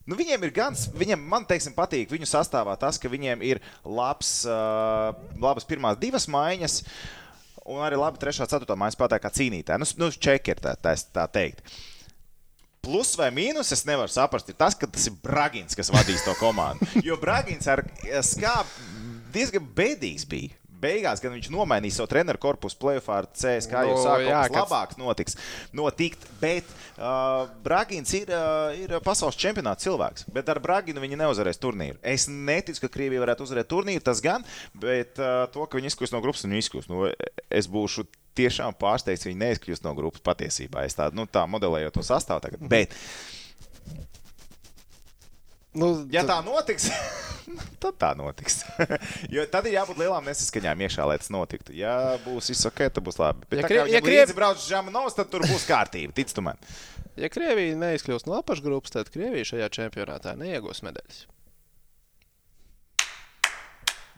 Nu, 0.04 0.18
viņiem 0.18 0.42
ir 0.44 0.52
gan, 0.52 0.76
viņiem, 1.00 1.22
man 1.32 1.46
teiksim, 1.48 1.72
patīk 1.76 2.10
viņu 2.12 2.28
sastāvā 2.28 2.74
tas, 2.80 2.98
ka 3.00 3.08
viņiem 3.08 3.44
ir 3.46 3.60
labs, 3.88 4.42
uh, 4.44 5.14
labas 5.40 5.64
pirmās 5.68 5.96
divas 6.00 6.28
maiņas. 6.28 6.82
Un 7.64 7.80
arī 7.80 7.96
labi, 7.96 8.20
3. 8.20 8.42
un 8.44 8.50
4. 8.52 8.76
mājas 8.76 8.98
spēlētāji 8.98 9.24
kā 9.24 9.32
cīnītāji. 9.38 9.80
Nu, 9.80 9.88
nu 10.02 10.10
čekeri, 10.12 10.60
tā, 10.60 10.74
tā, 10.76 10.92
tā 11.16 11.24
teikt. 11.32 11.64
Plus 12.84 13.14
vai 13.16 13.30
mīnus 13.32 13.72
es 13.72 13.86
nevaru 13.88 14.12
saprast, 14.12 14.50
ir 14.52 14.58
tas, 14.60 14.76
ka 14.76 14.84
tas 14.84 15.06
ir 15.08 15.16
Bragins, 15.24 15.76
kas 15.78 15.88
vadīs 15.88 16.26
to 16.26 16.34
komandu. 16.36 16.84
Jo 17.06 17.16
Bragins 17.16 17.64
ar 17.72 17.80
skābi 18.20 18.84
diezgan 19.32 19.64
bēdīgs 19.76 20.28
bija. 20.28 20.52
Beigās 20.84 21.22
gan 21.24 21.34
viņš 21.34 21.50
nomainīs 21.54 21.98
savu 21.98 22.10
treneru 22.12 22.40
korpusu 22.42 22.78
plēsoņā 22.82 23.18
ar 23.18 23.28
CSK, 23.32 23.84
jo 23.88 23.94
No, 23.94 24.02
sāk 24.04 24.24
jā, 24.26 24.40
kas 24.50 24.58
labāks 24.58 24.98
notiks. 25.00 25.38
Notikt, 25.76 26.26
bet 26.40 26.68
uh, 26.94 27.46
Bragins 27.64 28.12
ir, 28.16 28.30
uh, 28.30 28.74
ir 28.76 28.96
pasaules 29.04 29.38
čempionāta 29.40 29.86
cilvēks. 29.86 30.28
Bet 30.34 30.50
ar 30.52 30.60
Braginu 30.64 31.02
viņi 31.04 31.20
neuzvarēs 31.20 31.60
turnīru. 31.62 31.98
Es 32.02 32.28
neticu, 32.30 32.84
ka 32.84 32.92
Krievija 32.98 33.22
varētu 33.24 33.46
uzvarēt 33.46 33.70
turnīru, 33.70 34.04
tas 34.04 34.22
gan, 34.24 34.44
bet 34.78 35.20
uh, 35.22 35.46
to, 35.54 35.66
ka 35.66 35.80
viņi 35.80 35.92
izkļūs 35.92 36.14
no 36.14 36.22
grupas, 36.24 36.44
viņi 36.46 36.62
izkļūs. 36.64 36.90
Nu, 36.92 37.08
es 37.48 37.70
būšu 37.70 38.06
tiešām 38.38 38.74
pārsteigts, 38.78 39.28
viņi 39.28 39.40
neizkļūs 39.44 39.84
no 39.84 39.94
grupas 39.96 40.24
patiesībā. 40.26 40.84
Es 40.88 40.98
tā, 40.98 41.08
nu, 41.14 41.26
tā 41.30 41.46
modelēju 41.50 41.94
to 41.94 42.04
sastāvu 42.06 42.42
tagad. 42.44 42.64
Bet, 42.70 42.94
Nu, 45.74 45.88
Ja 46.14 46.22
tad- 46.22 46.30
tā 46.30 46.38
notiks, 46.46 46.88
tad 47.82 47.96
tā 47.98 48.12
notiks. 48.18 48.60
jo 49.34 49.44
tad 49.50 49.66
ir 49.66 49.74
jābūt 49.80 49.98
lielām 50.04 50.26
nesaskaņām 50.30 50.84
iekšā, 50.86 51.06
lai 51.10 51.18
tas 51.18 51.30
notiktu. 51.34 51.74
Ja 51.76 52.14
būs 52.24 52.50
viss 52.52 52.66
ok, 52.70 52.84
tad 52.94 53.02
būs 53.06 53.18
labi. 53.18 53.46
Bet, 53.50 53.58
Ja 53.58 53.62
ja, 53.64 53.68
Krie- 53.68 53.80
kā, 53.82 53.86
ja 53.90 53.98
ja 53.98 54.02
Krievi- 54.04 54.24
krievi 54.26 54.38
brauc 54.38 54.58
uz 54.62 54.68
Žamanovs, 54.70 55.16
tad 55.18 55.30
tur 55.34 55.42
būs 55.46 55.66
kārtība. 55.68 56.14
Tic 56.14 56.30
tu 56.34 56.44
man. 56.46 56.58
Ja 57.18 57.28
Krievija 57.30 57.76
neizkļūst 57.78 58.26
no 58.26 58.38
apakšgrupas, 58.40 58.90
tad 58.94 59.10
Krievija 59.14 59.46
šajā 59.52 59.68
čempionātā 59.76 60.32
neiegūs 60.38 60.80
medaļas. 60.86 61.24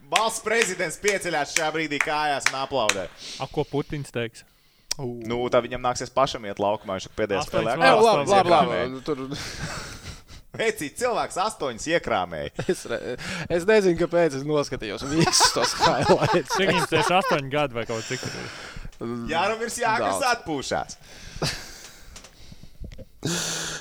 Valsts 0.07 0.45
prezidents 0.47 1.01
pieceļās 1.03 1.57
šajā 1.57 1.71
brīdī 1.75 1.99
kājās 1.99 2.47
un 2.53 2.61
aplaudē. 2.61 3.09
A, 3.43 3.49
ko 3.51 3.65
Putins 3.67 4.13
teiks? 4.15 4.45
Nu, 4.97 5.41
tad 5.53 5.67
viņam 5.67 5.83
nāksies 5.83 6.13
pašam 6.15 6.47
iet 6.49 6.61
laukumā. 6.63 6.97
Viņš 7.01 7.09
pēdējā 7.19 7.43
spēlē. 7.49 7.75
Jā, 7.77 7.91
labi, 7.99 8.31
labi, 8.31 8.53
labi. 8.55 9.03
Tur... 9.05 9.25
Vecīt, 10.61 10.97
cilvēks 11.01 11.39
astoņas 11.45 11.87
iekrāmēja. 11.95 12.53
Es, 12.73 12.85
re- 12.91 13.17
es 13.53 13.67
nezinu, 13.69 13.99
kāpēc 14.01 14.39
es 14.41 14.47
noskatījos 14.49 15.05
visus 15.13 15.53
tos 15.57 15.75
highlights. 15.85 16.55
Cik 16.57 16.73
viņam 16.73 16.89
tieši 16.93 17.17
8 17.21 17.53
gadi 17.53 17.79
vai 17.79 17.87
kaut 17.89 18.05
cik 18.09 18.25
tur 18.25 18.41
ir? 18.41 18.51
Jākas 19.85 20.23
atpūšās. 20.33 20.99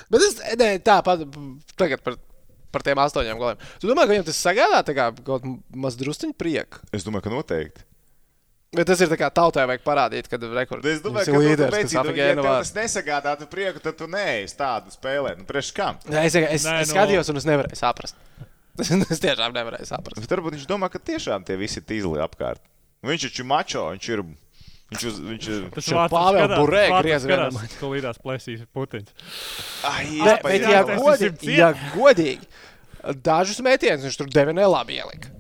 Bet 0.10 0.22
es 0.26 0.38
ne, 0.60 0.70
tā 0.84 1.00
pat 1.06 1.22
tagad 1.80 2.02
par, 2.06 2.18
par 2.74 2.84
tiem 2.86 3.00
astoņiem 3.04 3.40
goliem. 3.42 3.62
Tu 3.82 3.90
domā, 3.90 4.06
ka 4.08 4.14
viņam 4.16 4.28
tas 4.30 4.40
sagādā 4.42 4.82
kaut 5.26 5.46
maz 5.76 5.98
drusciņu 6.00 6.36
prieku? 6.40 6.82
Es 6.96 7.06
domāju, 7.06 7.28
ka 7.28 7.34
noteikti. 7.34 7.86
Bet 8.76 8.88
tas 8.90 9.02
ir 9.06 9.10
tā 9.12 9.18
kā 9.20 9.30
tautai 9.34 9.66
vajag 9.70 9.84
parādīt, 9.86 10.28
kad 10.32 10.44
rekords 10.56 10.86
Es 10.92 11.02
domāju, 11.04 11.30
ir 11.30 11.34
ka 11.36 11.42
līderis, 11.44 11.72
tas 11.76 11.84
kas 11.86 11.94
ir 11.96 12.02
apgēna 12.04 12.36
ja 12.42 12.46
vārdu. 12.46 12.64
tas 12.66 12.74
nesagādātu 12.76 13.48
prieku, 13.52 13.82
tad 13.84 13.98
tu 14.00 14.08
neesi 14.12 14.58
tādu 14.60 14.92
spēlē. 14.94 15.36
Nu, 15.40 15.46
priekš 15.48 15.72
kam? 15.78 16.00
Nē, 16.10 16.26
Es, 16.28 16.36
es, 16.36 16.66
Nē, 16.68 16.82
es 16.84 16.90
nu- 16.90 16.96
skatījos, 16.96 17.30
un 17.32 17.38
es 17.42 17.46
nevarēju 17.48 17.80
saprast. 17.80 18.16
es 19.16 19.22
tiešām 19.24 19.54
nevarēju 19.56 19.88
saprast. 19.88 20.20
Bet 20.20 20.34
varbūt 20.36 20.58
viņš 20.60 20.66
domā, 20.68 20.90
ka 20.92 21.00
tiešām 21.00 21.46
tie 21.48 21.56
visi 21.60 21.80
ir 21.80 21.88
tīzli 21.88 22.20
apkārt. 22.26 22.60
Nu, 23.02 23.10
Viņš 23.14 23.30
taču 23.30 23.44
ir 23.46 23.48
mačo, 23.54 23.86
viņš 23.94 24.10
ir. 24.16 24.24
Viņš, 24.86 25.04
uz, 25.10 25.16
viņš 25.26 25.46
ir. 25.50 25.62
Tas 25.74 25.88
Šo 25.88 26.04
Pāvela 26.14 26.60
Burē 26.60 26.84
griez 27.02 27.24
vienam. 27.26 27.56
Ko 27.80 27.90
līdās 27.96 28.20
plēsīs 28.22 28.68
Putins. 28.76 29.10
Ai, 29.88 30.04
Ne, 30.22 30.36
bet, 30.44 30.62
ja 30.62 30.84
tas 30.86 31.02
godīgi, 31.02 31.32
ir 31.32 31.40
ciet. 31.42 31.58
ja 31.58 31.70
godīgi, 31.96 32.46
dažus 33.26 33.62
metienus 33.66 34.06
viņš 34.06 34.18
tur 34.20 34.30
devi 34.34 34.54
nelabi 34.58 35.00
ielika. 35.00 35.32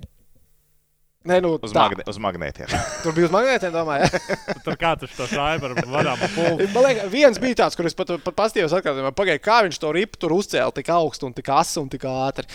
Nē, 1.26 1.39
nu, 1.41 1.55
Uz, 1.65 1.71
magne, 1.73 2.03
uz 2.05 2.19
magnētiem. 2.21 2.69
Tur 3.03 3.15
bija 3.17 3.26
uz 3.26 3.32
magnētiem, 3.34 3.71
domāju. 3.73 4.09
Tur 4.65 4.76
kā 4.82 4.91
tu 5.01 5.09
to 5.09 5.26
šādi 5.32 5.65
ar 5.65 5.73
vadām 5.89 6.21
pulvu. 6.36 6.67
Man 6.76 6.86
liekas, 6.86 7.07
viens 7.13 7.39
bija 7.41 7.63
tāds, 7.63 7.78
kur 7.80 7.89
es 7.89 7.97
pat, 7.97 8.11
pat 8.26 8.38
pastījos 8.38 8.76
atkārtojumā, 8.78 9.09
pagaidi, 9.17 9.41
kā 9.45 9.63
viņš 9.65 9.80
to 9.82 9.93
ripu 9.95 10.21
tur 10.21 10.36
uzcēla 10.38 10.76
tik 10.78 10.91
augstu 10.93 11.26
un 11.30 11.34
tik 11.34 11.49
asu 11.55 11.82
un 11.82 11.89
tik 11.89 12.05
ātri. 12.11 12.45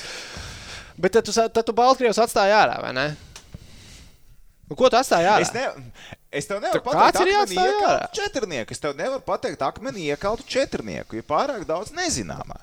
Bet 1.01 1.17
tad 1.17 1.27
tu, 1.27 1.35
tad 1.35 1.67
tu 1.67 1.75
Baltkrievs 1.75 2.23
atstāji 2.23 2.55
ārā, 2.55 2.79
vai 2.85 2.95
ne? 2.95 3.09
Nu, 4.71 4.77
ko 4.79 4.87
tu 4.87 5.01
atstāji 5.01 5.27
ārā? 5.27 5.43
Es, 5.43 5.51
ne, 5.57 5.67
es 6.31 6.47
tev 6.47 6.61
nevaru 6.63 6.79
Tur 6.79 6.87
pateikt, 6.87 7.17
kāds 7.17 7.25
ir 7.27 7.33
jāatstāj 7.33 7.71
ārā? 7.75 7.95
četrnieku. 8.21 8.77
Es 8.77 8.83
tev 8.85 8.95
nevaru 8.99 9.25
pateikt, 9.27 9.65
akmeni 9.67 10.07
iekaltu 10.13 10.47
četrnieku, 10.47 11.19
jo 11.19 11.27
pārāk 11.27 11.65
daudz 11.67 11.91
nezināmā. 11.97 12.61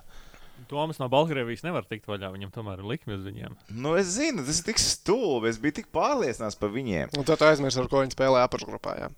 Toms 0.70 0.99
no 1.01 1.07
Baltkrievijas 1.11 1.63
nevar 1.65 1.88
tikt 1.89 2.09
vaļā. 2.09 2.32
Viņam 2.34 2.51
tomēr 2.55 2.82
ir 2.84 2.89
likme 2.91 3.15
uz 3.18 3.24
viņiem. 3.28 3.55
Nu, 3.72 3.95
es 3.99 4.13
zinu, 4.18 4.45
tas 4.47 4.61
ir 4.61 4.68
tik 4.70 4.82
stulbi. 4.82 5.51
Es 5.51 5.61
biju 5.61 5.80
tik 5.80 5.89
pārliecināts 5.95 6.59
par 6.59 6.74
viņiem. 6.76 7.15
Un 7.18 7.28
tad 7.28 7.41
tu 7.41 7.47
aizmirsti, 7.47 7.82
ar 7.84 7.89
ko 7.91 8.03
viņi 8.03 8.15
spēlē 8.18 8.43
apakšgrupā. 8.47 8.97
Jā. 9.01 9.09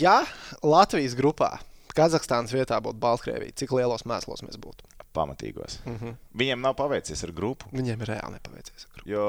Ja 0.00 0.20
Latvijas 0.66 1.14
grupā 1.16 1.54
Kazahstānas 1.96 2.52
vietā 2.54 2.78
būtu 2.82 3.00
Baltkrievija, 3.02 3.54
cik 3.58 3.72
lielos 3.74 4.04
mēslos 4.06 4.44
mēs 4.46 4.58
būtu? 4.60 4.86
Pamatīgos. 5.16 5.80
Mm 5.84 5.96
-hmm. 5.96 6.18
Viņiem 6.38 6.60
nav 6.62 6.76
paveicies 6.78 7.24
ar 7.24 7.32
grupu. 7.34 7.66
Viņiem 7.72 8.02
ir 8.02 8.08
reāli 8.12 8.36
nepaveicies. 8.36 8.84
ar 8.84 8.90
grupu. 8.94 9.10
Jo, 9.10 9.24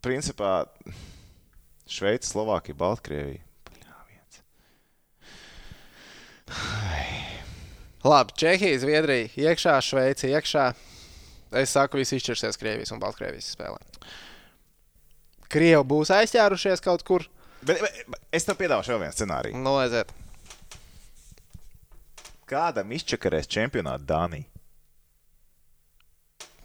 principā, 0.00 0.66
Šveice, 1.86 2.30
Slovākija, 2.30 2.76
Baltkrievija. 2.76 3.42
Labi, 8.04 8.32
Čehija, 8.36 8.78
Zviedrija, 8.82 9.28
iekšā, 9.36 9.78
Šveice, 9.80 10.28
iekšā. 10.28 10.64
Es 11.56 11.72
saku, 11.72 11.96
viss 12.00 12.12
izšķirsies 12.16 12.58
Krievijas 12.60 12.92
un 12.92 13.00
Baltkrievijas 13.00 13.52
spēlē. 13.54 13.78
Krievi 15.54 15.84
būs 15.86 16.10
aizķērušies 16.12 16.82
kaut 16.84 17.04
kur. 17.06 17.24
Bet, 17.64 17.80
bet, 17.80 18.18
es 18.34 18.44
tev 18.44 18.58
piedāvāšu 18.60 18.92
vēl 18.92 19.04
vienu 19.06 19.14
scenāriju. 19.16 19.60
Nu, 19.62 19.76
aiziet. 19.80 20.10
Kādam 22.50 22.90
izčakarēs 22.92 23.48
čempionātu 23.48 24.04
Dānija? 24.10 24.44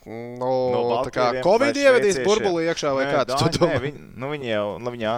Nu, 0.10 0.50
No 0.74 1.04
tā 1.06 1.12
kā 1.14 1.28
Covid 1.46 1.78
ievedīs 1.78 2.18
burbuli 2.26 2.66
iekšā 2.68 2.92
vai 2.98 3.06
Nē, 3.06 3.14
kā 3.14 3.24
tu 3.30 3.36
Dāņi- 3.36 3.52
to 3.54 3.62
domā? 3.62 3.76
nē, 3.78 3.82
Viņi, 3.86 4.00
nu, 4.18 4.30
viņi 4.34 4.50
jau, 4.50 4.66
nu, 4.82 4.92
viņi 4.96 5.06
jau. 5.06 5.18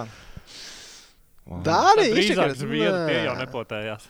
Dārī, 1.66 2.10
Drīzāk 2.14 2.54
izšķirsies. 2.54 2.60
zviedri 2.64 3.02
tie 3.10 3.24
jau 3.28 3.38
nepotējās. 3.40 4.10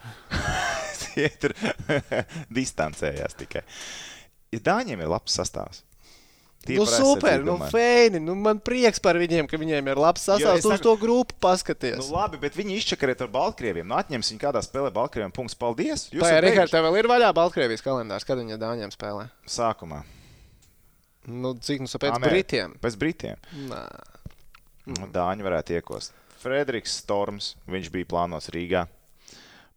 Tie 1.11 1.27
tur 1.41 1.51
distancējās 2.57 3.35
tikai. 3.39 3.63
Ja 4.53 4.59
Dāņiem 4.71 5.01
ir 5.03 5.09
labs 5.11 5.33
sastāvs. 5.35 5.81
Tie 6.61 6.77
Nu, 6.77 6.85
super, 6.85 7.41
nu, 7.41 7.55
feini. 7.73 8.19
Nu, 8.21 8.35
man 8.37 8.59
prieks 8.61 9.01
par 9.01 9.17
viņiem, 9.17 9.47
ka 9.49 9.57
viņiem 9.57 9.87
ir 9.89 9.97
labs 9.97 10.27
Tu 10.29 10.69
uz 10.69 10.83
to 10.83 10.93
grupu 11.01 11.33
paskaties. 11.41 11.97
Nu, 11.97 12.13
labi, 12.13 12.37
bet 12.43 12.53
viņi 12.53 12.77
izčakarē 12.77 13.15
ar 13.17 13.31
Baltkrieviem. 13.33 13.87
Nu, 13.89 13.97
atņems 13.97 14.29
viņu 14.29 14.43
kādā 14.43 14.61
spēlē 14.61 14.91
Baltkrieviem. 14.93 15.33
Punkts, 15.33 15.57
paldies. 15.57 16.05
Jūs 16.13 16.21
Tā 16.21 16.35
esat 16.35 16.37
ir 16.37 16.47
Rihards, 16.51 16.75
tev 16.75 16.85
vēl 16.85 16.99
ir 17.01 17.09
vaļā 17.09 17.33
Baltkrievijas 17.33 17.81
kalendārs, 17.81 18.27
kad 18.29 18.37
viņa 18.37 18.61
Dāņiem 18.61 18.93
spēlē. 18.93 19.25
Sākumā. 19.49 20.03
Nu, 21.33 21.55
cik 21.57 21.81
nu 21.81 21.89
sapēc 21.89 22.21
nē. 22.21 22.29
Britiem? 22.29 22.77
Pēc 22.81 22.97
Britiem. 23.01 23.41
Nā. 23.71 23.81
Nu, 24.85 25.09
Dāņi 25.09 25.49
varētu 25.49 25.79
iekost. 25.81 26.13
Frederiks 26.41 26.97
Storms, 27.03 27.53
viņš 27.69 27.89
bija 27.93 28.09
plānots 28.11 28.49
Rīgā. 28.53 28.85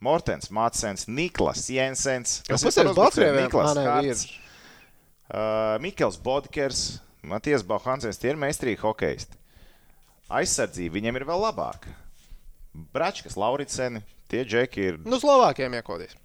Mortens, 0.05 0.51
Matsens, 0.53 1.07
Niklas 1.09 1.67
Jensens. 1.73 2.41
Tas 2.49 2.65
ir 2.65 2.73
ir 2.73 2.75
par 2.75 2.91
uzbrucēju. 2.91 2.99
Baltkrieviem? 2.99 3.47
Niklas 3.47 3.71
Ā, 3.71 3.77
nē, 3.79 3.85
Harts, 3.89 4.05
vīrs. 4.05 4.25
uh, 5.31 5.79
Mikls 5.85 6.19
Bodkers, 6.21 6.83
Matijas 7.25 7.65
Bauhansens, 7.65 8.19
tie 8.21 8.35
ir 8.35 8.41
meistarīgi 8.41 8.83
hokeisti. 8.85 9.39
Aizsardzība 10.35 10.99
viņiem 10.99 11.21
ir 11.21 11.25
vēl 11.29 11.41
labāka. 11.47 11.93
Bračkas, 12.93 13.37
Lauriceni, 13.39 14.03
tie 14.29 14.43
džeki 14.45 14.85
ir 14.91 14.97
Nu, 15.07 15.21
Slovākiem 15.23 15.77
iekodīs. 15.79 16.17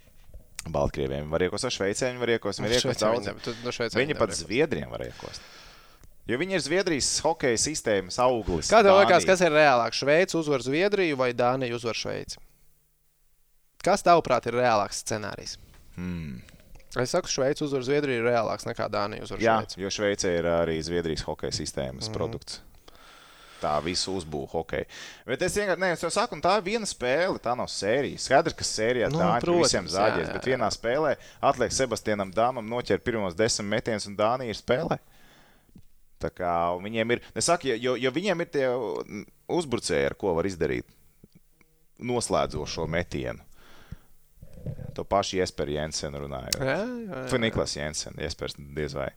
Baltkrieviem. 0.69 1.29
Var 1.31 1.45
iekost 1.47 1.67
ar 1.69 1.71
Šveicē, 1.71 2.09
viņi 2.11 2.19
var 2.23 2.31
iekost. 2.35 2.59
Var 2.63 2.73
iekost 2.75 3.03
daudz. 3.05 3.29
viņi 3.95 4.17
pat. 4.19 4.33
Zviedriem 4.35 4.89
var 4.91 5.05
iekost. 5.07 5.45
Jo 6.29 6.37
viņi 6.37 6.59
ir 6.59 6.61
Zviedrijas 6.61 7.07
hokeja 7.25 7.57
sistēmas 7.57 8.19
auglis. 8.21 8.69
Kā 8.69 8.83
tev 8.85 8.99
liekas, 8.99 9.25
kas 9.25 9.41
ir 9.41 9.55
reālāk? 9.55 9.95
Šveice 9.97 10.37
uzvar 10.37 10.61
Zviedriju 10.61 11.17
vai 11.17 11.31
Dānija 11.33 11.73
uzvar 11.73 11.97
Šveici? 11.97 12.37
Kas 13.81 14.05
tavuprāt 14.05 14.45
ir 14.45 14.59
reālāks 14.59 15.01
scenārijs? 15.01 15.57
Hmm. 15.95 16.41
Es 16.99 17.15
saku, 17.15 17.31
Šveice 17.33 17.65
uzvar 17.65 17.85
Zviedriju 17.87 18.21
ir 18.21 18.29
reālāks 18.29 18.69
nekā 18.69 18.85
Dānija 18.93 19.25
uzvar 19.25 19.41
Jā, 19.41 19.57
Šveici. 19.63 19.81
jo 19.81 19.91
Šveicē 19.97 20.35
ir 20.37 20.49
arī 20.53 20.77
Zviedrijas 20.85 21.25
hokeja 21.25 21.55
sistēmas 21.55 22.05
mm. 22.05 22.09
-hmm. 22.09 22.17
produkts. 22.17 22.61
Tā 23.59 23.73
visu 23.83 24.13
uzbūvē 24.15 24.47
hokeja. 24.53 24.85
Bet 25.27 25.41
es 25.41 25.57
vienkārši, 25.57 25.81
ne, 25.81 25.91
es 25.91 26.03
jau 26.03 26.09
saku, 26.13 26.37
tā 26.39 26.57
ir 26.57 26.63
viena 26.63 26.85
spēle, 26.87 27.41
tā 27.43 27.57
nav 27.57 27.67
sērija. 27.67 28.17
Skaidrs, 28.17 28.55
ka 28.55 28.63
sērijā 28.63 29.09
Nu, 29.11 29.19
ir 29.19 29.41
protams, 29.41 29.65
visiem 29.65 29.85
jā, 29.85 29.91
zāģēs, 29.97 30.27
jā, 30.27 30.33
bet 30.33 30.45
jā. 30.45 30.53
vienā 30.53 30.69
spēlē 30.71 31.15
atliek 31.41 31.71
Sebastianam 31.71 32.31
Dāmam 32.31 32.69
noķert 32.69 33.03
pirmos 33.03 33.35
desmit 33.35 33.67
metienus, 33.67 34.07
un 34.07 34.15
Dānija 34.15 34.55
ir 34.55 34.55
spēlē. 34.55 34.99
Tā 36.19 36.29
kā 36.35 36.53
viņiem 36.83 37.13
ir, 37.15 37.21
es 37.39 37.47
saku, 37.47 37.71
jo, 37.79 37.93
jo 37.95 38.11
viņiem 38.11 38.41
ir 38.43 38.49
tie 38.51 38.65
uzbrucēji, 39.49 40.09
ar 40.11 40.15
ko 40.19 40.33
var 40.37 40.49
izdarīt 40.49 40.87
noslēdzošo 41.99 42.87
metienu. 42.87 43.43
To 44.95 45.05
pašu 45.07 45.37
Jesperu 45.39 45.71
Jensenu 45.77 46.19
runājot. 46.25 46.59
Jā, 46.59 46.75
jā, 46.83 47.19
jā. 47.31 47.39
Niklas 47.39 47.75
Jensens, 47.77 48.19
Jespers 48.19 48.57
diez 48.59 48.95
vai. 48.97 49.07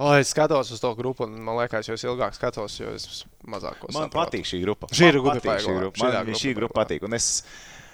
O, 0.00 0.08
es 0.16 0.32
skatos 0.32 0.70
uz 0.72 0.80
to 0.80 0.88
grupu, 0.96 1.26
un 1.28 1.36
man 1.44 1.58
liekas, 1.60 1.86
jo 1.86 1.94
ilgāk 2.14 2.34
skatos, 2.34 2.78
jo 2.80 2.94
es 2.96 3.26
mazāk 3.44 3.76
ko 3.82 3.90
Man 3.92 4.08
saprotu. 4.08 4.16
patīk 4.22 4.48
šī 4.48 4.62
grupa. 4.64 4.88
Šī 4.88 5.10
ir 5.12 5.18
grupa 5.20 5.36
patīk 5.36 5.66
šī 5.66 5.74
grupa. 5.76 6.00
Man 6.06 6.16
grupa 6.16 6.40
šī 6.40 6.54
grupa 6.56 6.74
baigā. 6.78 6.88
patīk. 6.88 7.04
Un 7.06 7.18
es, 7.18 7.28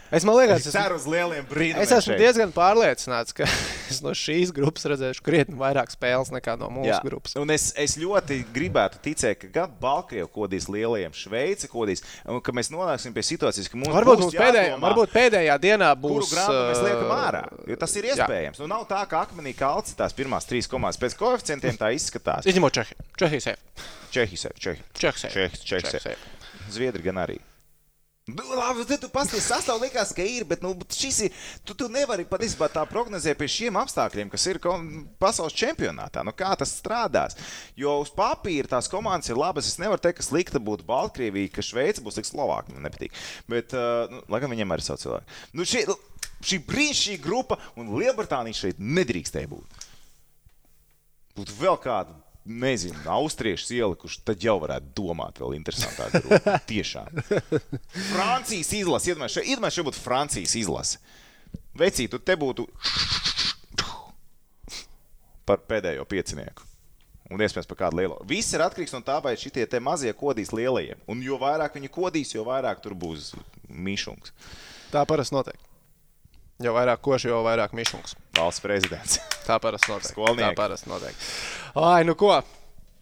Es 0.09 0.25
liekas, 0.39 0.63
es 0.63 0.71
es, 0.71 0.73
ceru 0.73 0.97
uz 0.97 1.05
lieliem 1.05 1.45
brīnumiem. 1.45 1.83
es 1.85 1.91
esmu 1.93 2.15
šeit. 2.15 2.23
diezgan 2.23 2.53
pārliecināts, 2.55 3.35
ka 3.37 3.45
es 3.93 3.99
no 4.01 4.15
šīs 4.17 4.55
grupas 4.57 4.87
redzēšu 4.89 5.25
krietni 5.25 5.59
vairāk 5.61 5.93
spēles 5.93 6.31
nekā 6.33 6.55
no 6.61 6.71
mūsu 6.73 6.95
Jā. 6.95 7.01
grupas. 7.05 7.35
Un 7.37 7.53
es, 7.53 7.67
es 7.77 7.99
ļoti 8.01 8.39
gribētu 8.55 9.03
ticēt, 9.05 9.37
ka 9.43 9.51
gan 9.53 9.75
Baltkrievija 9.83 10.31
kodīs 10.33 10.69
lielajiem, 10.73 11.13
Šveice 11.13 11.69
kodīs, 11.69 12.05
un 12.25 12.41
ka 12.45 12.55
mēs 12.57 12.73
nonāksim 12.73 13.13
pie 13.17 13.27
situācijas, 13.29 13.69
ka 13.69 13.81
mums 13.81 13.93
Varbūt, 13.99 14.25
mums 14.25 14.39
pēdējā, 14.39 14.79
varbūt 14.87 15.13
pēdējā 15.13 15.59
dienā 15.67 15.91
būs. 16.01 16.33
liekam 16.33 17.13
uh, 17.13 17.77
tas 17.85 17.99
ir 18.01 18.09
iespējams. 18.15 18.63
Nu, 18.63 18.71
nav 18.73 18.89
tā, 18.89 19.03
ka 19.11 19.27
akmenī 19.27 19.53
kalci 19.59 19.93
tās 19.99 20.17
pirmās 20.17 20.49
trīs 20.49 20.71
komandas 20.71 21.01
pēc 21.05 21.19
koeficientiem 21.21 21.77
tā 21.77 21.93
izskatās. 21.97 22.49
Izņemot 22.49 22.81
Čehiju. 22.81 23.05
Čehijas. 23.21 23.53
Čehijas, 24.09 24.49
Čehijas. 25.69 26.11
Zviedri 26.73 27.05
gan 27.05 27.21
arī. 27.27 27.41
Nu, 28.29 28.45
labi, 28.53 28.85
tad 28.85 29.01
tu 29.01 29.09
pasties, 29.09 29.47
sastāv 29.49 29.79
likās, 29.81 30.11
ka 30.13 30.21
ir, 30.21 30.45
bet 30.45 30.61
nu, 30.61 30.75
šis 30.93 31.23
ir, 31.25 31.37
tu, 31.65 31.73
tu 31.73 31.87
nevari 31.89 32.27
patiesībā 32.29 32.67
tā 32.69 32.83
prognozēt 32.91 33.39
pie 33.41 33.49
šiem 33.49 33.79
apstākļiem, 33.81 34.29
kas 34.29 34.45
ir 34.51 34.61
pasaules 35.23 35.57
čempionātā. 35.57 36.21
Nu, 36.27 36.35
kā 36.37 36.51
tas 36.61 36.75
strādās? 36.77 37.39
Jo 37.81 37.97
uz 38.03 38.13
papīra 38.13 38.69
tās 38.75 38.91
komandas 38.93 39.33
ir 39.33 39.41
labas. 39.41 39.71
Es 39.71 39.81
nevaru 39.81 40.03
teikt, 40.05 40.21
ka 40.21 40.27
slikta 40.27 40.61
būtu 40.61 40.85
Baltkrievija, 40.91 41.55
ka 41.55 41.65
Šveice 41.65 42.05
būs 42.05 42.19
slikta 42.19 42.35
Slovākija. 42.35 42.77
Man 42.77 42.85
nepatīk. 42.91 43.17
Bet, 43.49 43.73
uh, 43.73 44.05
nu, 44.13 44.21
lai 44.29 44.43
gan 44.45 44.53
viņiem 44.53 44.77
arī 44.77 44.85
ir 44.85 44.91
savi 44.91 45.07
cilvēki. 45.07 45.41
Nu, 45.57 45.69
šī, 45.73 45.87
šī 46.45 46.63
brīnišķīga 46.69 47.25
grupa 47.25 47.57
un 47.81 47.95
Lielbritānija 47.97 48.61
šeit 48.61 48.85
nedrīkstēja 49.01 49.49
būt. 49.57 49.89
Būtu 51.39 51.57
vēl 51.63 51.81
kāda, 51.81 52.13
nezinu, 52.45 52.99
austriešu 53.11 53.75
ielikuši, 53.77 54.23
tad 54.27 54.45
jau 54.45 54.57
varētu 54.63 54.93
domāt, 54.97 55.41
vēl 55.43 55.57
interesantāk. 55.59 56.19
grupa. 56.25 56.59
Tiešām. 56.71 57.21
Francijas 58.13 58.73
izlase, 58.79 59.13
iedomājieties, 59.13 59.39
šeit, 59.39 59.51
iedomājieties, 59.53 59.81
šeit 59.81 59.89
būtu 59.91 60.03
Francijas 60.05 60.57
izlase. 60.59 61.03
Vecīt, 61.79 62.17
te 62.25 62.37
būtu 62.39 62.67
par 65.49 65.63
pēdējo 65.69 66.05
piecinieku. 66.09 66.67
Un 67.29 67.43
iespējams 67.45 67.69
par 67.69 67.79
kādu 67.83 68.01
lielo. 68.01 68.17
Viss 68.29 68.55
ir 68.57 68.65
atkarīgs 68.65 68.95
no 68.97 69.03
tā, 69.05 69.19
vai 69.25 69.35
šie 69.37 69.53
te 69.69 69.81
mazie 69.85 70.15
kodīs 70.17 70.53
lielajiem. 70.55 71.01
Un 71.13 71.21
jo 71.25 71.37
vairāk 71.41 71.77
viņi 71.77 71.91
kodīs, 71.93 72.33
jo 72.33 72.45
vairāk 72.47 72.81
tur 72.85 72.97
būs 72.97 73.35
mišungs. 73.69 74.33
Tā 74.93 75.05
parasti 75.09 75.37
notiek. 75.37 75.68
Jo 76.59 76.73
vairāk 76.75 76.99
koši, 77.05 77.29
jo 77.31 77.43
vairāk 77.47 77.75
mišungs. 77.79 78.17
Valsts 78.35 78.63
prezidents. 78.65 79.21
Tā 79.47 79.61
parasti 79.63 79.93
notiek. 79.93 80.11
Skolnieki. 80.11 80.43
Tā 80.51 80.59
parasti 80.59 80.91
notiek. 80.91 81.21
Ai, 81.79 82.03
nu 82.09 82.17
ko? 82.19 82.33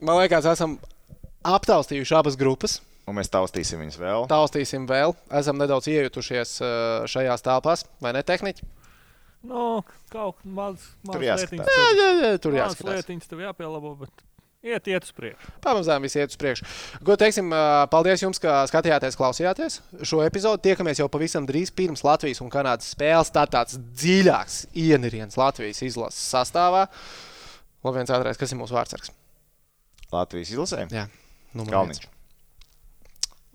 Man 0.05 0.19
liekas, 0.21 0.45
esam 0.51 0.77
aptaustījuši 1.47 2.19
abas 2.19 2.37
grupas. 2.37 2.81
Un 3.09 3.17
mēs 3.17 3.31
taustīsim 3.33 3.81
viņus 3.81 3.97
vēl. 4.03 4.27
Taustīsim 4.29 4.85
vēl. 4.91 5.15
Esam 5.41 5.57
nedaudz 5.63 5.89
iejutušies 5.89 6.57
uh, 6.61 7.07
šajās 7.09 7.45
telpās, 7.47 7.87
vai 8.03 8.13
ne, 8.17 8.25
tehniķi? 8.27 8.67
Nu, 9.47 9.81
kaut 10.11 10.41
kā 10.43 10.51
maz, 10.51 10.89
maz 11.07 11.15
Tur 11.15 11.25
jāskatās. 11.25 11.71
Jā, 11.71 11.89
jā, 11.97 12.09
jā, 12.27 12.31
tur 12.43 12.57
mazas 12.57 12.75
jāskatās. 12.75 12.99
lietiņas 12.99 13.31
tev 13.31 13.45
jāpielabo, 13.47 13.93
bet 14.03 14.26
iet, 14.67 14.89
iet 14.91 15.07
uz 15.07 15.13
priekšu. 15.17 15.53
Pamazām 15.65 16.05
viss 16.05 16.19
iet 16.19 16.33
uz 16.33 16.39
priekšu. 16.41 16.67
Ko 17.07 17.17
teiksim, 17.21 17.53
paldies 17.93 18.23
jums, 18.25 18.41
ka 18.43 18.65
skatījāties, 18.71 19.19
klausījāties 19.19 19.79
šo 20.07 20.23
epizodu. 20.27 20.63
Tiekamies 20.67 21.01
jau 21.01 21.09
pavisam 21.13 21.47
drīz 21.49 21.73
pirms 21.77 22.05
Latvijas 22.07 22.43
un 22.45 22.51
Kanādas 22.53 22.91
spēles. 22.95 23.33
Tā 23.35 23.47
tāds 23.51 23.79
dziļāks 23.79 24.59
ieniriens 24.87 25.39
Latvijas 25.39 25.83
izlases 25.87 26.27
sastāvā. 26.35 26.87
Vēl 27.87 27.99
viens 28.01 28.11
ātrākais, 28.11 28.41
kas 28.41 28.55
ir 28.55 28.61
mūsu 28.61 28.77
vārdsargs? 28.77 29.13
Latvijas 30.13 30.53
izlasē. 30.55 30.87
Jā, 30.95 31.07
numur 31.55 31.75
Kalniņš. 31.77 32.07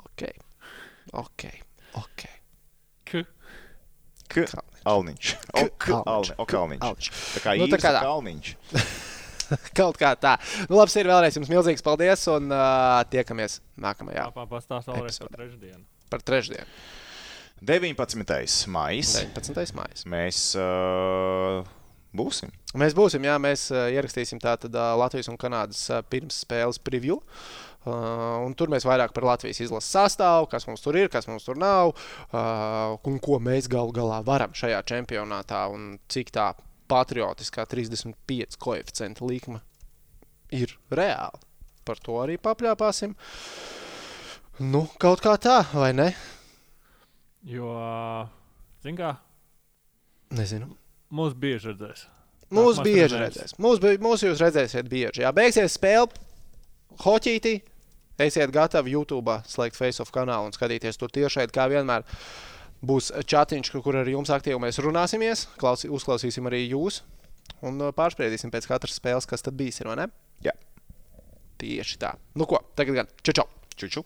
Ok, 0.05 0.27
ok, 1.23 1.47
ok. 2.01 2.27
K. 3.11 3.23
K. 4.31 4.45
Kalniņš. 4.47 4.59
Alniņš. 4.87 5.31
O, 5.53 5.65
K. 5.77 6.03
Kalniņš. 6.49 6.85
Alniņš. 6.87 7.09
Tā 7.35 7.43
kā 7.43 7.57
Nu, 7.59 7.67
tā 7.67 7.77
īrs 7.77 7.85
kā. 7.85 7.97
Kalniņš. 7.99 8.53
Kaut 9.79 9.99
kā 9.99 10.13
tā. 10.19 10.37
Nu, 10.69 10.79
labi, 10.79 10.93
ir 11.01 11.11
vēlreiz 11.11 11.37
jums 11.39 11.51
milzīgs 11.51 11.85
paldies 11.85 12.25
un 12.31 12.51
uh, 12.53 13.01
tiekamies 13.11 13.59
nākamajā 13.81 14.25
Jā, 14.25 14.47
pastāstīs 14.51 14.91
vēlreiz 14.93 15.21
par 15.21 15.35
trešdienu. 15.37 15.83
par 16.11 16.25
trešdienu, 16.27 16.67
19. 17.61 18.67
maijs. 18.73 19.15
19. 19.21 19.75
maijā. 19.77 20.05
Mēs 20.09 20.45
uh, 20.57 21.61
būsim. 22.17 22.49
Mēs 22.73 22.95
būsim, 22.97 23.27
jā, 23.27 23.35
mēs 23.41 23.67
uh, 23.73 23.85
ierakstīsim 23.93 24.41
tātad 24.41 24.73
uh, 24.73 24.93
Latvijas 24.97 25.29
un 25.29 25.37
Kanādas 25.37 25.83
uh, 25.91 26.01
pirmsspēles 26.09 26.81
preview. 26.81 27.19
Uh, 27.81 28.41
un 28.45 28.53
tur 28.57 28.69
mēs 28.69 28.85
vairāk 28.85 29.13
par 29.13 29.25
Latvijas 29.25 29.61
izlases 29.63 29.93
sastāvu, 29.93 30.49
kas 30.49 30.67
mums 30.69 30.83
tur 30.83 30.97
ir, 30.99 31.09
kas 31.09 31.25
mums 31.29 31.47
tur 31.47 31.57
nav, 31.57 31.93
uh, 31.93 32.97
un 33.09 33.17
ko 33.21 33.39
mēs 33.41 33.69
galu 33.71 33.93
galā 33.95 34.19
varam 34.25 34.53
šajā 34.53 34.83
čempionātā, 34.91 35.63
un 35.73 35.95
cik 36.11 36.29
tā 36.33 36.51
patriotiskā 36.91 37.63
35 37.71 38.59
koeficienta 38.61 39.25
likme 39.25 39.61
ir 40.51 40.75
reāla. 40.91 41.39
Par 41.87 41.97
to 42.03 42.19
arī 42.21 42.35
papļāpāsim. 42.37 43.15
Nu, 44.61 44.83
kaut 45.01 45.23
kā 45.23 45.33
tā, 45.41 45.61
vai 45.73 45.89
ne? 45.97 46.11
Jo, 47.47 47.71
zin 48.85 48.97
kā, 48.99 49.15
Nezinu. 50.37 50.67
mūs 51.11 51.33
bieži 51.33 51.71
redzēs. 51.71 52.03
Mūsu 52.51 52.81
Nākamās 52.81 52.85
bieži 52.85 53.17
redzēs. 53.23 53.53
Mūsu 53.63 53.81
bi- 53.81 53.97
mūsu 54.03 54.27
jūs 54.29 54.41
redzēsiet 54.43 54.89
bieži. 54.91 55.23
Jā, 55.23 55.31
beigsies 55.33 55.73
spēle 55.79 56.11
hoķītī. 57.01 57.61
Esiet 58.21 58.51
gatavi 58.53 58.91
YouTube 58.93 59.33
slēgt 59.49 59.79
Facebook 59.79 60.11
kanālu 60.13 60.45
un 60.45 60.53
skatīties 60.53 60.99
tur 60.99 61.09
tiešai, 61.09 61.47
kā 61.49 61.65
vienmēr. 61.71 62.03
Būs 62.81 63.11
chatiņš, 63.13 63.73
kur 63.85 63.99
ar 63.99 64.09
jums 64.09 64.31
aktīvi 64.33 64.57
mēs 64.61 64.81
runāsimies, 64.81 65.45
klausī, 65.61 65.91
uzklausīsim 65.93 66.49
arī 66.49 66.63
jūs 66.65 67.03
un 67.61 67.77
uh, 67.77 67.93
pārspriedīsim 67.93 68.53
pēc 68.53 68.65
katras 68.69 68.97
spēles, 68.97 69.29
kas 69.29 69.45
tad 69.45 69.57
bijis. 69.59 69.83
Ir? 69.83 69.91
Jā. 70.41 70.55
Tieši 71.61 72.01
tā. 72.01 72.15
Nu 72.33 72.49
ko, 72.49 72.63
tagad 72.77 73.03
gan 73.03 73.13
čau! 73.21 73.37
čau. 73.43 73.49
Čuču. 73.77 74.03